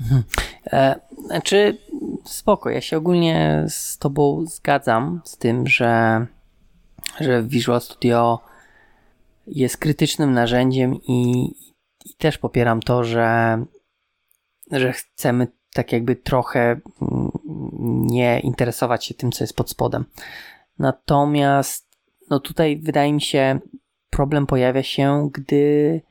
Mhm. 0.02 0.24
E, 0.66 1.00
znaczy, 1.26 1.78
spoko, 2.26 2.70
ja 2.70 2.82
się 2.82 2.98
ogólnie 2.98 3.66
z 3.70 3.98
tobą 3.98 4.46
zgadzam 4.46 5.22
z 5.26 5.38
tym, 5.38 5.68
że, 5.68 6.26
że 7.20 7.44
Visual 7.44 7.82
Studio 7.82 8.40
jest 9.48 9.78
krytycznym 9.78 10.34
narzędziem 10.34 10.96
i, 10.96 11.48
i 12.06 12.16
też 12.18 12.38
popieram 12.38 12.80
to, 12.80 13.04
że, 13.04 13.58
że 14.72 14.94
chcemy 14.94 15.48
tak 15.74 15.92
jakby 15.92 16.16
trochę 16.16 16.62
mm, 17.02 17.32
nie 18.08 18.40
interesować 18.40 19.06
się 19.06 19.14
tym, 19.14 19.32
co 19.32 19.44
jest 19.44 19.56
pod 19.56 19.70
spodem. 19.70 20.06
Natomiast 20.80 21.88
no 22.30 22.40
tutaj 22.40 22.78
wydaje 22.78 23.14
mi 23.14 23.22
się 23.22 23.60
problem 24.10 24.48
pojawia 24.48 24.84
się, 24.84 25.30
gdy, 25.34 26.02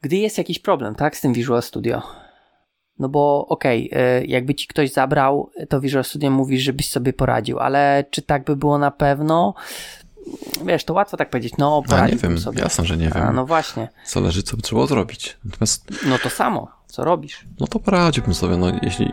gdy 0.00 0.16
jest 0.16 0.38
jakiś 0.38 0.58
problem, 0.58 0.94
tak, 0.94 1.16
z 1.16 1.20
tym 1.20 1.32
Visual 1.32 1.62
Studio 1.62 2.02
no 2.98 3.08
bo 3.08 3.46
okej, 3.48 3.90
okay, 3.90 4.26
jakby 4.26 4.54
ci 4.54 4.66
ktoś 4.66 4.92
zabrał, 4.92 5.50
to 5.68 5.80
Visual 5.80 6.04
Studio 6.04 6.30
mówi, 6.30 6.60
żebyś 6.60 6.90
sobie 6.90 7.12
poradził, 7.12 7.58
ale 7.58 8.04
czy 8.10 8.22
tak 8.22 8.44
by 8.44 8.56
było 8.56 8.78
na 8.78 8.90
pewno? 8.90 9.54
Wiesz, 10.66 10.84
to 10.84 10.94
łatwo 10.94 11.16
tak 11.16 11.30
powiedzieć, 11.30 11.54
no 11.58 11.82
poradziłbym 11.82 12.30
nie 12.30 12.36
wiem, 12.36 12.44
sobie. 12.44 12.60
jasne, 12.60 12.84
że 12.84 12.96
nie 12.96 13.10
wiem. 13.10 13.22
A, 13.22 13.32
no 13.32 13.46
właśnie. 13.46 13.88
Zależy, 14.06 14.42
co 14.42 14.56
by 14.56 14.62
trzeba 14.62 14.86
zrobić. 14.86 15.36
Natomiast... 15.44 15.90
No 16.06 16.18
to 16.18 16.30
samo, 16.30 16.68
co 16.94 17.04
robisz? 17.04 17.44
No 17.60 17.66
to 17.66 17.78
poradziłbym 17.78 18.34
sobie, 18.34 18.56
no 18.56 18.66
jeśli... 18.82 19.12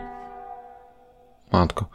Matko. 1.52 1.88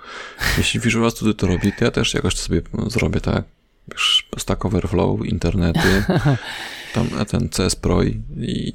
Jeśli 0.58 0.80
Visual 0.80 1.12
Studio 1.12 1.34
to 1.34 1.48
robi, 1.48 1.74
to 1.74 1.86
ja 1.86 1.92
też 1.92 2.14
jakoś 2.14 2.36
to 2.36 2.42
sobie 2.42 2.62
zrobię, 2.88 3.22
tak? 3.22 3.44
Wiesz, 3.88 4.30
Stack 4.38 4.66
Overflow, 4.66 5.26
internety, 5.26 6.04
tam 6.94 7.10
ten 7.26 7.50
CS 7.50 7.76
Pro 7.76 8.04
i, 8.04 8.24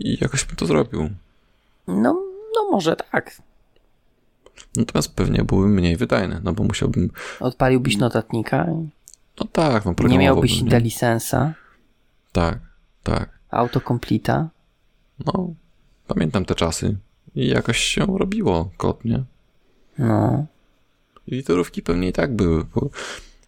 i 0.00 0.19
jakoś 0.21 0.45
bym 0.45 0.57
to 0.57 0.66
zrobił. 0.66 1.11
No 1.87 2.23
no 2.54 2.71
może 2.71 2.97
tak. 2.97 3.42
Natomiast 4.76 5.14
pewnie 5.14 5.45
byłbym 5.45 5.75
mniej 5.75 5.97
wydajny, 5.97 6.40
no 6.45 6.52
bo 6.52 6.64
musiałbym... 6.64 7.11
Odpaliłbyś 7.40 7.97
notatnika? 7.97 8.66
No 9.40 9.47
tak, 9.52 9.85
no 9.85 10.09
Nie 10.09 10.19
miałbyś 10.19 10.62
IntelliSense'a? 10.62 11.52
Tak, 12.33 12.59
tak. 13.02 13.38
Autocompleta? 13.50 14.49
No, 15.26 15.54
pamiętam 16.06 16.44
te 16.44 16.54
czasy 16.54 16.97
i 17.35 17.49
jakoś 17.49 17.78
się 17.78 18.18
robiło 18.18 18.71
kod, 18.76 19.04
nie? 19.04 19.25
No. 19.99 20.47
I 21.26 21.35
literówki 21.35 21.82
pewnie 21.82 22.09
i 22.09 22.12
tak 22.12 22.37
były, 22.37 22.64
bo 22.64 22.90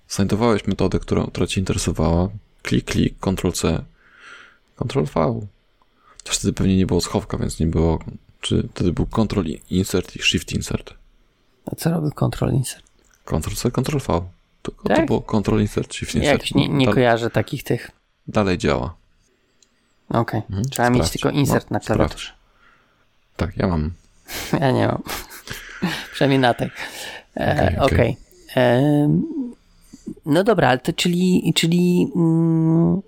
znajdowałeś 0.08 0.66
metodę, 0.66 0.98
która, 0.98 1.26
która 1.26 1.46
cię 1.46 1.60
interesowała. 1.60 2.28
Klik, 2.62 2.84
klik, 2.84 3.14
Ctrl-C, 3.20 3.84
Ctrl-V. 4.76 5.46
Też 6.24 6.36
wtedy 6.38 6.52
pewnie 6.52 6.76
nie 6.76 6.86
było 6.86 7.00
schowka, 7.00 7.38
więc 7.38 7.60
nie 7.60 7.66
było 7.66 7.98
czy 8.44 8.68
wtedy 8.74 8.92
był 8.92 9.06
Ctrl 9.06 9.48
Insert 9.70 10.16
i 10.16 10.22
Shift 10.22 10.52
Insert? 10.52 10.94
A 11.66 11.76
co 11.76 11.90
robił 11.90 12.10
Ctrl 12.10 12.50
Insert? 12.50 12.84
Ctrl 13.24 13.54
C, 13.54 13.70
Ctrl 13.70 13.98
V. 13.98 14.22
To, 14.62 14.72
tak? 14.72 14.96
to 14.96 15.06
było 15.06 15.22
Ctrl 15.22 15.60
Insert, 15.60 15.94
Shift 15.94 16.14
Insert. 16.14 16.42
Jak 16.42 16.54
nie, 16.54 16.68
nie 16.68 16.86
kojarzę 16.86 17.30
takich 17.30 17.62
tych. 17.62 17.90
Dalej 18.28 18.58
działa. 18.58 18.94
Okej. 20.08 20.20
Okay. 20.20 20.40
Mhm, 20.40 20.64
Trzeba 20.64 20.88
sprawdź. 20.88 20.98
mieć 20.98 21.12
tylko 21.12 21.30
insert 21.30 21.70
no, 21.70 21.74
na 21.74 21.80
klawiaturze. 21.80 22.32
Tak, 23.36 23.56
ja 23.56 23.66
mam. 23.66 23.90
ja 24.60 24.70
nie 24.70 24.86
mam. 24.86 25.02
Przynajmniej 26.12 26.38
na 26.38 26.54
tak. 26.54 26.70
Okej. 27.34 27.78
Okay, 27.78 27.80
okay. 27.80 28.16
e, 28.56 29.08
no 30.26 30.44
dobra, 30.44 30.68
ale 30.68 30.78
to 30.78 30.92
czyli, 30.92 31.52
czyli 31.54 32.12
mm, 32.16 33.00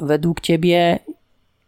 według 0.00 0.40
ciebie 0.40 0.98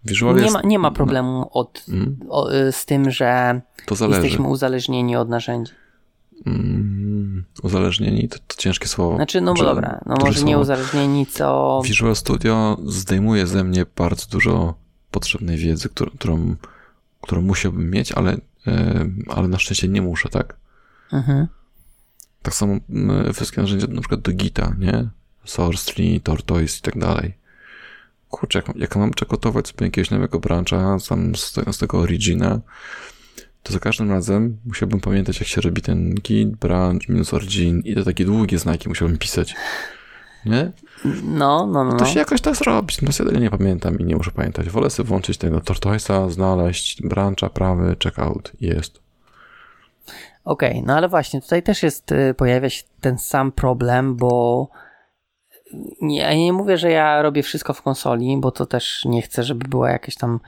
Visual 0.05 0.37
nie, 0.37 0.43
jest... 0.43 0.55
ma, 0.55 0.63
nie 0.65 0.79
ma 0.79 0.91
problemu 0.91 1.51
od, 1.53 1.85
mm. 1.89 2.17
o, 2.29 2.55
y, 2.55 2.73
z 2.73 2.85
tym, 2.85 3.11
że 3.11 3.61
jesteśmy 4.09 4.49
uzależnieni 4.49 5.17
od 5.17 5.29
narzędzi. 5.29 5.73
Mm, 6.47 7.45
uzależnieni 7.63 8.29
to, 8.29 8.39
to, 8.47 8.57
ciężkie 8.57 8.89
słowo. 8.89 9.17
Znaczy, 9.17 9.41
no 9.41 9.55
bo 9.55 9.65
dobra, 9.65 10.01
no 10.07 10.15
może 10.21 10.43
nie 10.43 10.59
uzależnieni, 10.59 11.27
co. 11.27 11.81
Visual 11.85 12.17
Studio 12.17 12.79
zdejmuje 12.87 13.47
ze 13.47 13.65
mnie 13.65 13.87
bardzo 13.97 14.27
dużo 14.31 14.75
potrzebnej 15.11 15.57
wiedzy, 15.57 15.89
którą, 15.89 16.11
którą, 16.11 16.57
którą 17.21 17.43
musiałbym 17.43 17.91
mieć, 17.91 18.13
ale, 18.13 18.37
ale 19.29 19.49
na 19.49 19.59
szczęście 19.59 19.89
nie 19.89 20.03
muszę, 20.03 20.29
tak? 20.29 20.57
Mhm. 21.13 21.47
Tak 22.43 22.55
samo 22.55 22.77
wszystkie 23.35 23.61
narzędzia, 23.61 23.87
na 23.87 24.01
przykład 24.01 24.21
do 24.21 24.33
Gita, 24.33 24.75
nie? 24.79 25.09
Source, 25.45 25.93
Tortoise 26.23 26.79
i 26.79 26.83
tak 26.83 26.99
dalej 26.99 27.41
kurczę, 28.31 28.63
jak, 28.67 28.77
jak 28.77 28.97
mam 28.97 29.15
czekotować 29.15 29.69
sobie 29.69 29.87
jakiegoś 29.87 30.11
nowego 30.11 30.41
brancha 30.41 30.99
sam 30.99 31.37
z, 31.37 31.53
tego, 31.53 31.73
z 31.73 31.79
tego 31.79 31.99
Origina, 31.99 32.61
to 33.63 33.73
za 33.73 33.79
każdym 33.79 34.11
razem 34.11 34.59
musiałbym 34.67 35.01
pamiętać, 35.01 35.41
jak 35.41 35.49
się 35.49 35.61
robi 35.61 35.83
ten 35.83 36.15
git, 36.15 36.57
branch, 36.57 37.09
minus 37.09 37.35
origin 37.35 37.81
i 37.85 37.95
to 37.95 38.05
takie 38.05 38.25
długie 38.25 38.59
znaki 38.59 38.89
musiałbym 38.89 39.19
pisać. 39.19 39.55
Nie? 40.47 40.73
No, 41.25 41.67
no, 41.67 41.85
no. 41.85 41.97
To 41.97 42.05
się 42.05 42.19
jakoś 42.19 42.41
tak 42.41 42.57
zrobić. 42.57 43.03
No 43.03 43.09
ja 43.19 43.25
tego 43.25 43.39
nie 43.39 43.51
pamiętam 43.51 43.99
i 43.99 44.05
nie 44.05 44.17
muszę 44.17 44.31
pamiętać. 44.31 44.71
Wolę 44.71 44.91
sobie 44.91 45.09
włączyć 45.09 45.39
tego 45.39 45.59
Tortoise'a, 45.59 46.31
znaleźć 46.31 47.03
brancha, 47.03 47.49
prawy, 47.49 47.97
checkout 48.05 48.53
jest. 48.61 49.01
Okej, 50.45 50.71
okay, 50.71 50.83
no 50.87 50.97
ale 50.97 51.09
właśnie 51.09 51.41
tutaj 51.41 51.63
też 51.63 51.83
jest, 51.83 52.13
y, 52.13 52.35
pojawia 52.35 52.71
się 52.71 52.83
ten 53.01 53.19
sam 53.19 53.53
problem, 53.53 54.17
bo 54.17 54.69
nie, 56.01 56.19
ja 56.19 56.35
nie 56.35 56.53
mówię, 56.53 56.79
że 56.79 56.91
ja 56.91 57.23
robię 57.23 57.43
wszystko 57.43 57.75
w 57.75 57.83
konsoli, 57.83 58.37
bo 58.41 58.51
to 58.51 58.67
też 58.67 59.05
nie 59.05 59.23
chcę, 59.23 59.43
żeby 59.43 59.69
była 59.69 59.91
jakaś 59.91 60.15
tam, 60.15 60.41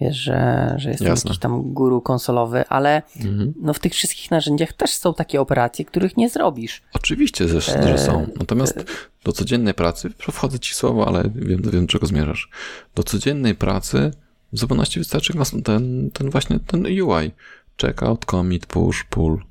wiesz, 0.00 0.16
że, 0.16 0.74
że 0.76 0.90
jestem 0.90 1.08
Jasne. 1.08 1.28
jakiś 1.28 1.40
tam 1.40 1.62
guru 1.62 2.00
konsolowy, 2.00 2.64
ale 2.68 3.02
mhm. 3.16 3.54
no 3.60 3.74
w 3.74 3.78
tych 3.78 3.92
wszystkich 3.92 4.30
narzędziach 4.30 4.72
też 4.72 4.90
są 4.90 5.14
takie 5.14 5.40
operacje, 5.40 5.84
których 5.84 6.16
nie 6.16 6.28
zrobisz. 6.28 6.82
Oczywiście, 6.92 7.48
że, 7.48 7.60
że 7.60 7.98
są. 7.98 8.26
Natomiast 8.38 8.84
do 9.24 9.32
codziennej 9.32 9.74
pracy, 9.74 10.10
wchodzę 10.32 10.58
ci 10.58 10.74
słowo, 10.74 11.08
ale 11.08 11.22
wiem, 11.34 11.62
wiem 11.62 11.86
czego 11.86 12.06
zmierzasz. 12.06 12.50
Do 12.94 13.02
codziennej 13.02 13.54
pracy 13.54 14.10
w 14.52 14.58
zupełności 14.58 14.98
wystarczy 14.98 15.32
ten, 15.64 16.10
ten 16.10 16.30
właśnie 16.30 16.58
ten 16.60 16.86
UI. 16.86 17.32
Checkout, 17.80 18.24
commit, 18.24 18.66
push, 18.66 19.04
pull. 19.04 19.42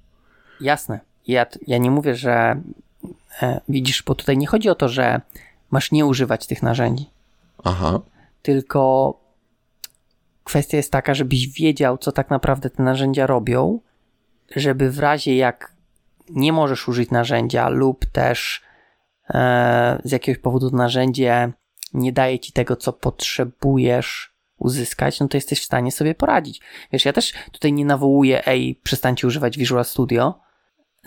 Jasne. 0.62 1.00
ja, 1.28 1.46
ja 1.68 1.78
nie 1.78 1.92
mówię, 1.92 2.16
że 2.16 2.62
e, 3.42 3.62
widzisz, 3.70 4.04
bo 4.04 4.16
tutaj 4.16 4.38
nie 4.38 4.48
chodzi 4.48 4.70
o 4.70 4.76
to, 4.76 4.90
że 4.90 5.22
masz 5.72 5.92
nie 5.92 6.06
używać 6.06 6.48
tych 6.48 6.64
narzędzi. 6.64 7.06
Aha. 7.64 8.00
Tylko 8.42 9.14
kwestia 10.46 10.78
jest 10.78 10.92
taka, 10.92 11.14
żebyś 11.14 11.48
wiedział, 11.48 11.98
co 11.98 12.12
tak 12.12 12.30
naprawdę 12.30 12.70
te 12.70 12.84
narzędzia 12.84 13.28
robią, 13.28 13.80
żeby 14.56 14.92
w 14.92 15.00
razie 15.00 15.36
jak 15.36 15.76
nie 16.30 16.54
możesz 16.54 16.88
użyć 16.88 17.12
narzędzia 17.12 17.70
lub 17.70 18.06
też 18.06 18.62
e, 19.30 20.02
z 20.04 20.12
jakiegoś 20.12 20.42
powodu 20.42 20.70
narzędzie 20.70 21.52
nie 21.94 22.12
daje 22.14 22.40
ci 22.40 22.52
tego, 22.54 22.76
co 22.76 22.94
potrzebujesz 22.94 24.36
uzyskać, 24.58 25.20
no 25.20 25.28
to 25.28 25.38
jesteś 25.38 25.62
w 25.62 25.66
stanie 25.66 25.92
sobie 25.92 26.16
poradzić. 26.16 26.62
Wiesz, 26.92 27.06
ja 27.06 27.14
też 27.14 27.34
tutaj 27.52 27.74
nie 27.74 27.86
nawołuję, 27.86 28.48
ej, 28.48 28.80
przestańcie 28.84 29.28
używać 29.28 29.58
Visual 29.58 29.86
Studio, 29.86 30.40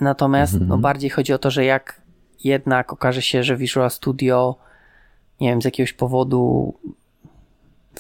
natomiast 0.01 0.53
Mhm. 0.53 0.69
no, 0.69 0.79
bardziej 0.79 1.11
chodzi 1.11 1.33
o 1.33 1.39
to, 1.39 1.51
że 1.51 1.65
jak 1.65 2.03
jednak 2.45 2.93
okaże 2.93 3.23
się, 3.23 3.43
że 3.43 3.57
Visual 3.57 3.91
Studio 3.91 4.57
nie 5.41 5.49
wiem, 5.49 5.63
z 5.63 5.65
jakiegoś 5.65 5.93
powodu 5.93 6.75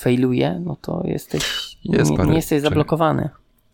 failuje, 0.00 0.62
no 0.64 0.76
to 0.82 1.02
jesteś, 1.04 1.42
Jest 1.84 2.10
nie, 2.10 2.16
parę- 2.18 2.28
nie 2.28 2.36
jesteś 2.36 2.56
czekaj. 2.58 2.70
zablokowany. 2.70 3.28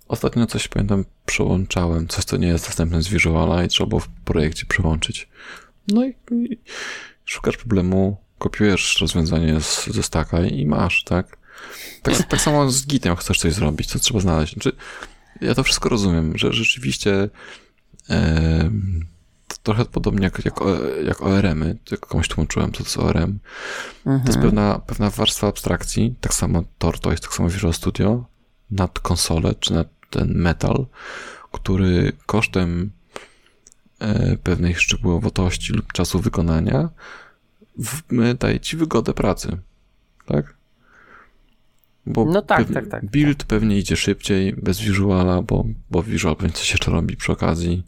Ostatnio 0.09 0.47
coś 0.47 0.69
pamiętam, 0.69 1.05
przełączałem, 1.27 2.09
coś 2.09 2.25
co 2.25 2.37
nie 2.37 2.49
jest 2.49 2.67
dostępne 2.67 3.03
z 3.03 3.09
Visuala 3.09 3.65
i 3.65 3.69
trzeba 3.69 3.89
było 3.89 4.01
w 4.01 4.09
projekcie 4.09 4.67
przełączyć. 4.67 5.29
No 5.89 6.05
i, 6.07 6.15
i 6.33 6.59
szukasz 7.25 7.57
problemu, 7.57 8.17
kopiujesz 8.39 9.01
rozwiązanie 9.01 9.61
z, 9.61 9.87
ze 9.87 10.03
staka 10.03 10.41
i 10.47 10.67
masz, 10.67 11.05
tak? 11.05 11.37
Tak, 12.03 12.23
tak 12.23 12.41
samo 12.41 12.71
z 12.71 12.87
Gitem, 12.87 13.11
jak 13.11 13.21
chcesz 13.21 13.39
coś 13.39 13.53
zrobić, 13.53 13.89
to 13.89 13.99
trzeba 13.99 14.21
znaleźć. 14.21 14.53
Znaczy, 14.53 14.73
ja 15.41 15.55
to 15.55 15.63
wszystko 15.63 15.89
rozumiem, 15.89 16.39
że 16.39 16.53
rzeczywiście 16.53 17.29
to 18.09 18.15
trochę 19.63 19.85
podobnie 19.85 20.25
jak, 20.25 20.45
jak, 20.45 20.55
jak 21.05 21.23
ORM-y, 21.23 21.79
to 21.85 21.95
jak 21.95 22.07
komuś 22.07 22.29
tłumaczyłem, 22.29 22.73
co 22.73 22.79
to 22.79 22.85
jest 22.85 22.99
ORM. 22.99 23.39
To 24.05 24.11
jest 24.11 24.27
Mhm. 24.29 24.43
pewna, 24.43 24.79
pewna 24.87 25.11
warstwa 25.11 25.47
abstrakcji, 25.49 26.15
tak 26.21 26.35
samo 26.35 26.65
Tortoise, 26.79 27.23
tak 27.23 27.35
samo 27.35 27.49
Visual 27.49 27.73
Studio, 27.73 28.25
nad 28.71 28.99
konsolę, 28.99 29.55
czy 29.61 29.75
nad 29.75 29.89
ten 30.11 30.35
metal, 30.35 30.87
który 31.53 32.13
kosztem 32.27 32.91
e, 33.99 34.37
pewnej 34.37 34.75
szczegółowości 34.75 35.73
lub 35.73 35.93
czasu 35.93 36.21
wykonania 36.21 36.89
w, 37.79 38.21
e, 38.23 38.35
daje 38.35 38.61
ci 38.61 38.77
wygodę 38.77 39.15
pracy. 39.15 39.59
Tak? 40.27 40.55
Bo 42.07 42.25
No 42.25 42.43
tak, 42.43 42.73
tak, 42.75 42.89
tak. 42.89 43.07
Build 43.11 43.45
pewnie 43.45 43.79
idzie 43.79 43.97
szybciej, 43.97 44.53
bez 44.53 44.81
visuala, 44.81 45.43
bo, 45.43 45.65
bo 45.91 46.03
visual 46.03 46.37
pewnie 46.37 46.53
coś 46.53 46.71
jeszcze 46.71 46.91
robi 46.91 47.17
przy 47.17 47.33
okazji. 47.33 47.83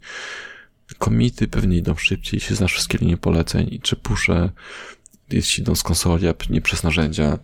Komity 0.97 1.47
pewnie 1.47 1.77
idą 1.77 1.95
szybciej, 1.95 2.37
jeśli 2.37 2.55
znasz 2.55 2.73
wszystkie 2.73 2.97
linie 2.97 3.17
poleceń 3.17 3.67
i 3.71 3.79
czy 3.79 3.95
pusze, 3.95 4.49
jeśli 5.31 5.61
idą 5.61 5.75
z 5.75 5.83
konsoli, 5.83 6.27
a 6.27 6.33
nie 6.49 6.61
przez 6.61 6.83
narzędzia. 6.83 7.39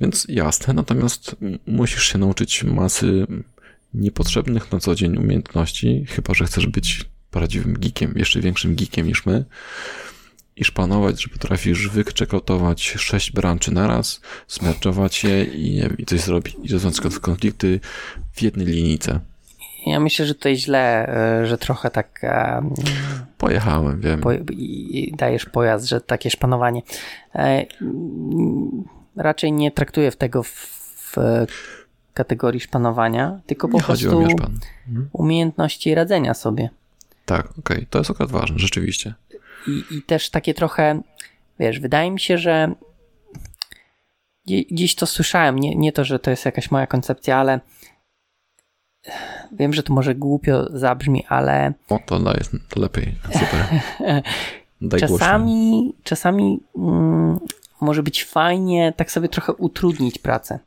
Więc 0.00 0.26
jasne, 0.28 0.74
natomiast 0.74 1.36
musisz 1.66 2.12
się 2.12 2.18
nauczyć 2.18 2.64
masy 2.64 3.26
niepotrzebnych 3.94 4.72
na 4.72 4.80
co 4.80 4.94
dzień 4.94 5.16
umiejętności, 5.16 6.06
chyba 6.08 6.34
że 6.34 6.44
chcesz 6.44 6.66
być 6.66 7.04
prawdziwym 7.30 7.78
geekiem, 7.78 8.12
jeszcze 8.16 8.40
większym 8.40 8.74
geekiem 8.74 9.06
niż 9.06 9.26
my 9.26 9.44
i 10.56 10.64
szpanować, 10.64 11.22
że 11.22 11.28
potrafisz 11.28 11.88
wyczekautować 11.88 12.94
sześć 12.98 13.32
branczy 13.32 13.70
naraz, 13.70 14.20
smerczować 14.48 15.24
je 15.24 15.44
i, 15.44 15.82
i 15.98 16.06
coś 16.06 16.20
zrobić, 16.20 16.56
i 16.62 16.72
rozwiązać 16.72 17.20
konflikty 17.20 17.80
w 18.32 18.42
jednej 18.42 18.66
linijce. 18.66 19.20
Ja 19.86 20.00
myślę, 20.00 20.26
że 20.26 20.34
tutaj 20.34 20.56
źle, 20.56 21.08
e, 21.08 21.46
że 21.46 21.58
trochę 21.58 21.90
tak 21.90 22.20
e, 22.24 22.62
Pojechałem, 23.38 24.00
wiem. 24.00 24.20
po, 24.20 24.32
i, 24.32 25.14
dajesz 25.18 25.46
pojazd, 25.46 25.88
że 25.88 26.00
takie 26.00 26.30
szpanowanie. 26.30 26.82
E, 27.34 27.66
raczej 29.16 29.52
nie 29.52 29.70
traktuję 29.70 30.10
w 30.10 30.16
tego 30.16 30.42
w, 30.42 31.16
kategorii 32.14 32.60
szpanowania, 32.60 33.40
tylko 33.46 33.68
po 33.68 33.76
Nie 33.78 33.82
prostu 33.84 34.20
mieszpan. 34.20 34.58
umiejętności 35.12 35.94
radzenia 35.94 36.34
sobie. 36.34 36.70
Tak, 37.26 37.58
okej, 37.58 37.86
to 37.90 37.98
jest 37.98 38.10
akurat 38.10 38.30
ważne, 38.30 38.58
rzeczywiście. 38.58 39.14
I, 39.66 39.84
I 39.96 40.02
też 40.02 40.30
takie 40.30 40.54
trochę, 40.54 41.00
wiesz, 41.58 41.80
wydaje 41.80 42.10
mi 42.10 42.20
się, 42.20 42.38
że 42.38 42.74
gdzieś 44.46 44.94
to 44.94 45.06
słyszałem, 45.06 45.58
nie, 45.58 45.74
nie 45.74 45.92
to, 45.92 46.04
że 46.04 46.18
to 46.18 46.30
jest 46.30 46.44
jakaś 46.44 46.70
moja 46.70 46.86
koncepcja, 46.86 47.36
ale 47.36 47.60
wiem, 49.52 49.72
że 49.72 49.82
to 49.82 49.92
może 49.94 50.14
głupio 50.14 50.66
zabrzmi, 50.78 51.24
ale 51.28 51.72
O, 51.88 51.98
to, 52.06 52.20
daje, 52.20 52.40
to 52.68 52.80
lepiej, 52.80 53.14
super. 53.32 53.66
Daj 54.80 55.00
czasami, 55.00 55.94
czasami 56.02 56.60
mm, 56.78 57.38
może 57.80 58.02
być 58.02 58.24
fajnie 58.24 58.92
tak 58.96 59.10
sobie 59.10 59.28
trochę 59.28 59.52
utrudnić 59.52 60.18
pracę. 60.18 60.58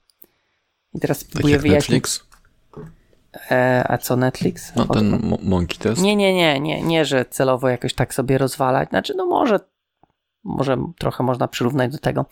I 0.93 0.99
teraz 0.99 1.19
Tak 1.19 1.29
próbuję 1.31 1.53
jak 1.53 1.61
wyjaśnić. 1.61 1.89
Netflix? 1.89 2.25
E, 3.51 3.83
a 3.89 3.97
co 3.97 4.15
Netflix? 4.15 4.75
No 4.75 4.85
ten 4.85 5.19
mo- 5.21 5.37
Monkey 5.41 5.77
Test? 5.77 6.01
Nie, 6.01 6.15
nie, 6.15 6.33
nie, 6.33 6.59
nie, 6.59 6.81
nie, 6.81 7.05
że 7.05 7.25
celowo 7.25 7.69
jakoś 7.69 7.93
tak 7.93 8.13
sobie 8.13 8.37
rozwalać. 8.37 8.89
Znaczy, 8.89 9.13
no 9.17 9.25
może, 9.25 9.59
może 10.43 10.77
trochę 10.97 11.23
można 11.23 11.47
przyrównać 11.47 11.91
do 11.91 11.97
tego. 11.97 12.25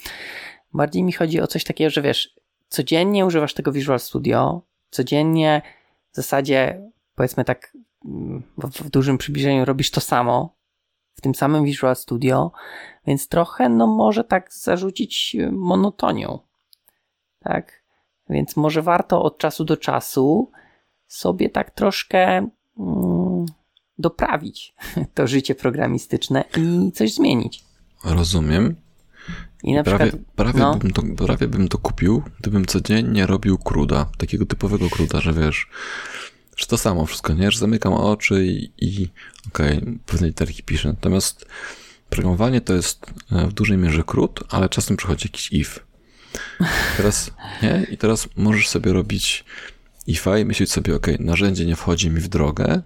Bardziej 0.74 1.04
mi 1.04 1.12
chodzi 1.13 1.42
o 1.42 1.48
coś 1.48 1.63
takiego, 1.63 1.89
że 1.89 2.02
wiesz, 2.02 2.36
codziennie 2.70 3.26
używasz 3.26 3.54
tego 3.54 3.72
Visual 3.72 4.00
Studio, 4.00 4.62
codziennie 4.89 5.62
w 6.13 6.15
zasadzie, 6.15 6.91
powiedzmy 7.15 7.45
tak, 7.45 7.78
mm, 8.06 8.43
w, 8.58 8.67
w 8.67 8.89
dużym 8.89 9.17
przybliżeniu 9.17 9.65
robisz 9.65 9.91
to 9.91 10.02
samo, 10.02 10.56
w 11.13 11.21
tym 11.21 11.36
samym 11.36 11.65
Visual 11.65 11.95
Studio, 11.95 12.52
więc 13.08 13.28
trochę, 13.28 13.69
no 13.69 13.88
może 13.88 14.23
tak 14.23 14.54
zarzucić 14.54 15.36
monotonią. 15.52 16.39
Tak? 17.39 17.84
Więc 18.30 18.56
może 18.56 18.82
warto 18.82 19.23
od 19.23 19.38
czasu 19.38 19.65
do 19.65 19.78
czasu 19.78 20.52
sobie 21.08 21.49
tak 21.49 21.71
troszkę 21.71 22.49
mm, 22.80 23.45
doprawić 23.97 24.76
to 25.15 25.28
życie 25.28 25.56
programistyczne 25.56 26.43
i 26.58 26.91
coś 26.91 27.13
zmienić. 27.13 27.63
Rozumiem. 28.04 28.83
I 29.63 29.73
na 29.73 29.84
Prawie, 29.84 30.08
przykład, 30.08 30.32
prawie, 30.36 30.60
no. 30.60 30.76
bym 30.76 30.91
to, 30.91 31.02
prawie 31.26 31.47
bym 31.47 31.67
to 31.67 31.78
kupił, 31.78 32.23
gdybym 32.39 32.65
codziennie 32.65 33.26
robił 33.26 33.58
kruda, 33.58 34.06
takiego 34.17 34.45
typowego 34.45 34.89
kruda, 34.89 35.21
że 35.21 35.34
wiesz, 35.34 35.67
że 36.56 36.65
to 36.65 36.78
samo 36.78 37.06
wszystko, 37.06 37.34
nie? 37.34 37.52
Że 37.52 37.60
zamykam 37.60 37.93
oczy 37.93 38.45
i, 38.45 38.71
i 38.78 39.10
okej, 39.47 39.99
pewne 40.06 40.28
literki 40.28 40.63
piszę. 40.63 40.88
Natomiast 40.88 41.45
programowanie 42.10 42.62
to 42.62 42.73
jest 42.73 43.06
e, 43.32 43.47
w 43.47 43.54
dużej 43.54 43.78
mierze 43.78 44.04
krót, 44.04 44.39
ale 44.49 44.69
czasem 44.69 44.97
przychodzi 44.97 45.28
jakiś 45.28 45.54
if. 45.54 45.80
Teraz, 46.97 47.32
nie? 47.62 47.88
I 47.91 47.97
teraz 47.97 48.30
możesz 48.36 48.69
sobie 48.69 48.93
robić 48.93 49.45
ifa 50.08 50.38
i 50.38 50.45
myśleć 50.45 50.71
sobie, 50.71 50.95
okej, 50.95 51.17
narzędzie 51.19 51.65
nie 51.65 51.76
wchodzi 51.76 52.10
mi 52.10 52.19
w 52.19 52.28
drogę, 52.28 52.82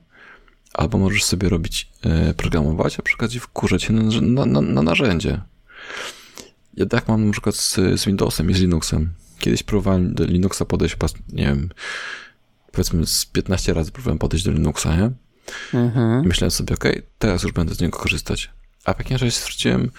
albo 0.74 0.98
możesz 0.98 1.24
sobie 1.24 1.50
robić, 1.50 1.90
e, 2.04 2.34
programować, 2.34 3.00
a 3.00 3.02
przy 3.02 3.16
okazji 3.16 3.40
wkurzać 3.40 3.84
się 3.84 3.94
na, 3.94 4.22
na, 4.22 4.46
na, 4.46 4.62
na 4.62 4.82
narzędzie. 4.82 5.42
Ja 6.78 6.86
tak 6.86 7.08
mam 7.08 7.26
na 7.26 7.32
przykład 7.32 7.56
z, 7.56 7.76
z 7.76 8.06
Windowsem 8.06 8.50
i 8.50 8.54
z 8.54 8.60
Linuxem. 8.60 9.14
Kiedyś 9.40 9.64
próbowałem 9.64 10.14
do 10.14 10.26
Linuxa 10.26 10.66
podejść, 10.68 10.96
nie 11.34 11.46
wiem, 11.46 11.70
powiedzmy 12.72 13.06
z 13.06 13.26
15 13.26 13.74
razy 13.74 13.92
próbowałem 13.92 14.20
podejść 14.20 14.46
do 14.46 14.52
Linuxa, 14.52 14.98
nie? 14.98 15.12
Mhm. 15.74 16.24
I 16.24 16.28
myślałem 16.28 16.52
sobie, 16.52 16.76
okej, 16.76 17.02
teraz 17.20 17.44
już 17.44 17.52
będę 17.52 17.76
z 17.76 17.80
niego 17.80 17.98
korzystać. 17.98 18.50
A 18.86 18.94
w 18.94 18.98
jakimś 18.98 19.22
razie 19.22 19.32
stwierdziłem, 19.32 19.92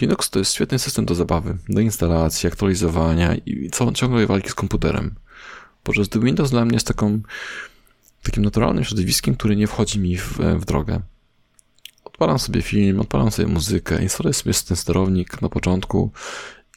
Linux 0.00 0.30
to 0.30 0.38
jest 0.38 0.52
świetny 0.52 0.78
system 0.78 1.04
do 1.04 1.14
zabawy, 1.14 1.58
do 1.68 1.80
instalacji, 1.80 2.46
aktualizowania 2.46 3.34
i 3.34 3.70
co, 3.70 3.92
ciągłej 3.92 4.26
walki 4.26 4.50
z 4.50 4.54
komputerem. 4.54 5.14
Podczas 5.82 6.08
gdy 6.08 6.20
Windows 6.20 6.50
dla 6.50 6.64
mnie 6.64 6.74
jest 6.74 6.86
taką, 6.86 7.20
takim 8.22 8.44
naturalnym 8.44 8.84
środowiskiem, 8.84 9.34
który 9.34 9.56
nie 9.56 9.66
wchodzi 9.66 9.98
mi 9.98 10.16
w, 10.16 10.38
w 10.38 10.64
drogę. 10.64 11.00
Odpalam 12.16 12.38
sobie 12.38 12.62
film, 12.62 13.00
odpalam 13.00 13.30
sobie 13.30 13.48
muzykę, 13.48 14.02
instaluję 14.02 14.34
sobie 14.34 14.54
ten 14.68 14.76
sterownik 14.76 15.42
na 15.42 15.48
początku. 15.48 16.10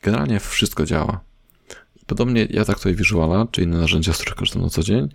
Generalnie 0.04 0.39
wszystko 0.39 0.86
działa. 0.86 1.19
Podobnie 2.08 2.47
ja 2.49 2.65
traktuję 2.65 2.95
Visuala, 2.95 3.47
czy 3.52 3.63
inne 3.63 3.78
narzędzia, 3.78 4.13
z 4.13 4.17
których 4.17 4.36
korzystam 4.36 4.62
na 4.62 4.69
co 4.69 4.84
dzień, 4.84 5.10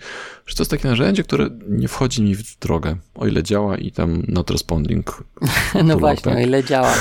że 0.47 0.55
to 0.55 0.63
jest 0.63 0.71
takie 0.71 0.89
narzędzie, 0.89 1.23
które 1.23 1.51
nie 1.69 1.89
wchodzi 1.89 2.23
mi 2.23 2.35
w 2.35 2.59
drogę, 2.59 2.97
o 3.15 3.27
ile 3.27 3.43
działa 3.43 3.77
i 3.77 3.93
tam 3.93 4.23
not 4.29 4.51
responding. 4.51 5.25
No 5.85 5.97
właśnie, 5.99 6.33
tak. 6.33 6.37
o 6.37 6.41
ile 6.41 6.65
działa. 6.65 6.95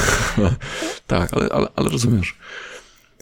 tak, 1.07 1.33
ale, 1.33 1.49
ale, 1.49 1.67
ale 1.75 1.89
rozumiesz. 1.89 2.38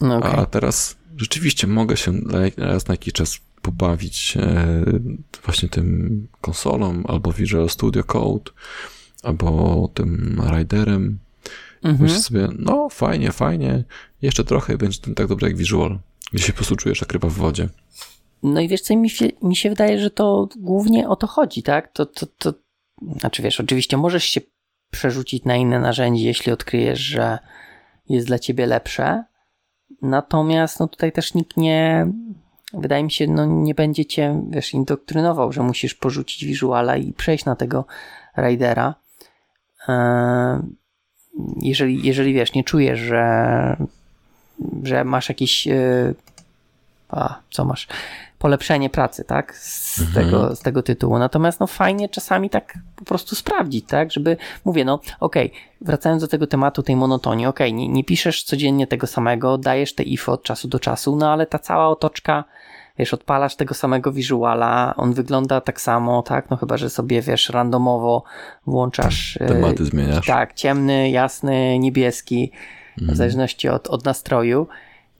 No 0.01 0.17
okej. 0.17 0.31
A 0.35 0.45
teraz 0.45 0.95
rzeczywiście 1.17 1.67
mogę 1.67 1.97
się 1.97 2.13
raz 2.57 2.87
na 2.87 2.93
jakiś 2.93 3.13
czas 3.13 3.39
pobawić 3.61 4.37
e, 4.37 4.83
właśnie 5.45 5.69
tym 5.69 6.27
konsolą, 6.41 7.03
albo 7.07 7.33
Visual 7.33 7.69
Studio 7.69 8.03
Code, 8.03 8.51
albo 9.23 9.89
tym 9.93 10.41
Riderem. 10.57 11.19
Mhm. 11.83 12.03
Myślę 12.03 12.19
sobie, 12.19 12.47
no 12.59 12.89
fajnie, 12.89 13.31
fajnie, 13.31 13.83
jeszcze 14.21 14.43
trochę 14.43 14.73
i 14.73 14.77
będzie 14.77 14.99
ten 14.99 15.15
tak 15.15 15.27
dobry 15.27 15.47
jak 15.47 15.57
Visual, 15.57 15.99
gdzie 16.33 16.43
się 16.43 16.53
po 16.53 16.57
prostu 16.57 16.75
czujesz 16.75 17.01
jak 17.01 17.13
ryba 17.13 17.29
w 17.29 17.33
wodzie. 17.33 17.69
No 18.43 18.61
i 18.61 18.67
wiesz 18.67 18.81
co, 18.81 18.95
mi 18.95 19.09
się, 19.09 19.29
mi 19.41 19.55
się 19.55 19.69
wydaje, 19.69 19.99
że 19.99 20.09
to 20.09 20.47
głównie 20.57 21.09
o 21.09 21.15
to 21.15 21.27
chodzi, 21.27 21.63
tak? 21.63 21.91
To, 21.93 22.05
to, 22.05 22.25
to 22.37 22.53
znaczy 23.19 23.41
wiesz, 23.41 23.59
oczywiście 23.59 23.97
możesz 23.97 24.23
się 24.23 24.41
przerzucić 24.91 25.43
na 25.45 25.55
inne 25.55 25.79
narzędzie, 25.79 26.25
jeśli 26.25 26.51
odkryjesz, 26.51 26.99
że 26.99 27.39
jest 28.09 28.27
dla 28.27 28.39
ciebie 28.39 28.65
lepsze. 28.65 29.23
Natomiast 30.01 30.79
no 30.79 30.87
tutaj 30.87 31.11
też 31.11 31.33
nikt 31.33 31.57
nie, 31.57 32.07
wydaje 32.73 33.03
mi 33.03 33.11
się, 33.11 33.27
no 33.27 33.45
nie 33.45 33.75
będzie 33.75 34.05
cię, 34.05 34.43
wiesz, 34.49 34.73
indoktrynował, 34.73 35.51
że 35.51 35.63
musisz 35.63 35.95
porzucić 35.95 36.45
Visuala 36.45 36.97
i 36.97 37.13
przejść 37.13 37.45
na 37.45 37.55
tego 37.55 37.85
Ridera. 38.37 38.95
E, 39.89 40.61
jeżeli, 41.61 42.07
jeżeli 42.07 42.33
wiesz, 42.33 42.53
nie 42.53 42.63
czujesz, 42.63 42.99
że, 42.99 43.77
że 44.83 45.03
masz 45.03 45.29
jakiś, 45.29 45.67
e, 45.67 46.13
a, 47.09 47.39
co 47.51 47.65
masz, 47.65 47.87
polepszenie 48.39 48.89
pracy, 48.89 49.23
tak, 49.23 49.55
z, 49.55 49.99
Mhm. 49.99 50.25
tego, 50.25 50.55
z 50.55 50.59
tego 50.59 50.83
tytułu. 50.83 51.19
Natomiast 51.19 51.59
no 51.59 51.67
fajnie 51.67 52.09
czasami 52.09 52.49
tak 52.49 52.77
po 52.95 53.05
prostu 53.05 53.35
sprawdzić, 53.35 53.85
tak, 53.87 54.11
żeby, 54.11 54.37
mówię, 54.65 54.85
no 54.85 54.99
okej, 55.19 55.51
wracając 55.81 56.21
do 56.21 56.27
tego 56.27 56.47
tematu 56.47 56.83
tej 56.83 56.95
monotonii, 56.95 57.45
okej, 57.45 57.73
nie, 57.73 57.87
nie 57.87 58.03
piszesz 58.03 58.43
codziennie 58.43 58.87
tego 58.87 59.07
samego, 59.07 59.57
dajesz 59.57 59.95
te 59.95 60.03
ify 60.03 60.31
od 60.31 60.43
czasu 60.43 60.67
do 60.67 60.79
czasu, 60.79 61.15
no 61.15 61.31
ale 61.33 61.45
ta 61.45 61.59
cała 61.59 61.87
otoczka, 61.87 62.43
wiesz, 63.01 63.13
odpalasz 63.13 63.55
tego 63.55 63.73
samego 63.73 64.11
visuala, 64.11 64.93
on 64.97 65.13
wygląda 65.13 65.61
tak 65.61 65.81
samo, 65.81 66.21
tak, 66.21 66.49
no 66.49 66.57
chyba, 66.57 66.77
że 66.77 66.89
sobie, 66.89 67.21
wiesz, 67.21 67.49
randomowo 67.49 68.23
włączasz 68.67 69.37
e, 69.41 69.45
Tematy 69.47 69.85
zmieniasz. 69.85 70.25
tak, 70.25 70.53
ciemny, 70.53 71.09
jasny, 71.09 71.79
niebieski, 71.79 72.51
w 72.97 73.15
zależności 73.15 73.69
od, 73.69 73.87
od 73.87 74.05
nastroju. 74.05 74.67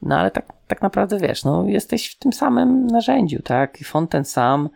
No 0.02 0.18
ale 0.18 0.30
tak, 0.30 0.52
tak 0.66 0.82
naprawdę 0.82 1.18
wiesz, 1.18 1.44
no 1.44 1.64
jesteś 1.66 2.12
w 2.12 2.18
tym 2.18 2.32
samym 2.32 2.86
narzędziu, 2.86 3.42
tak? 3.42 3.80
I 3.80 3.84
font 3.84 4.10
ten 4.10 4.24
sam, 4.24 4.68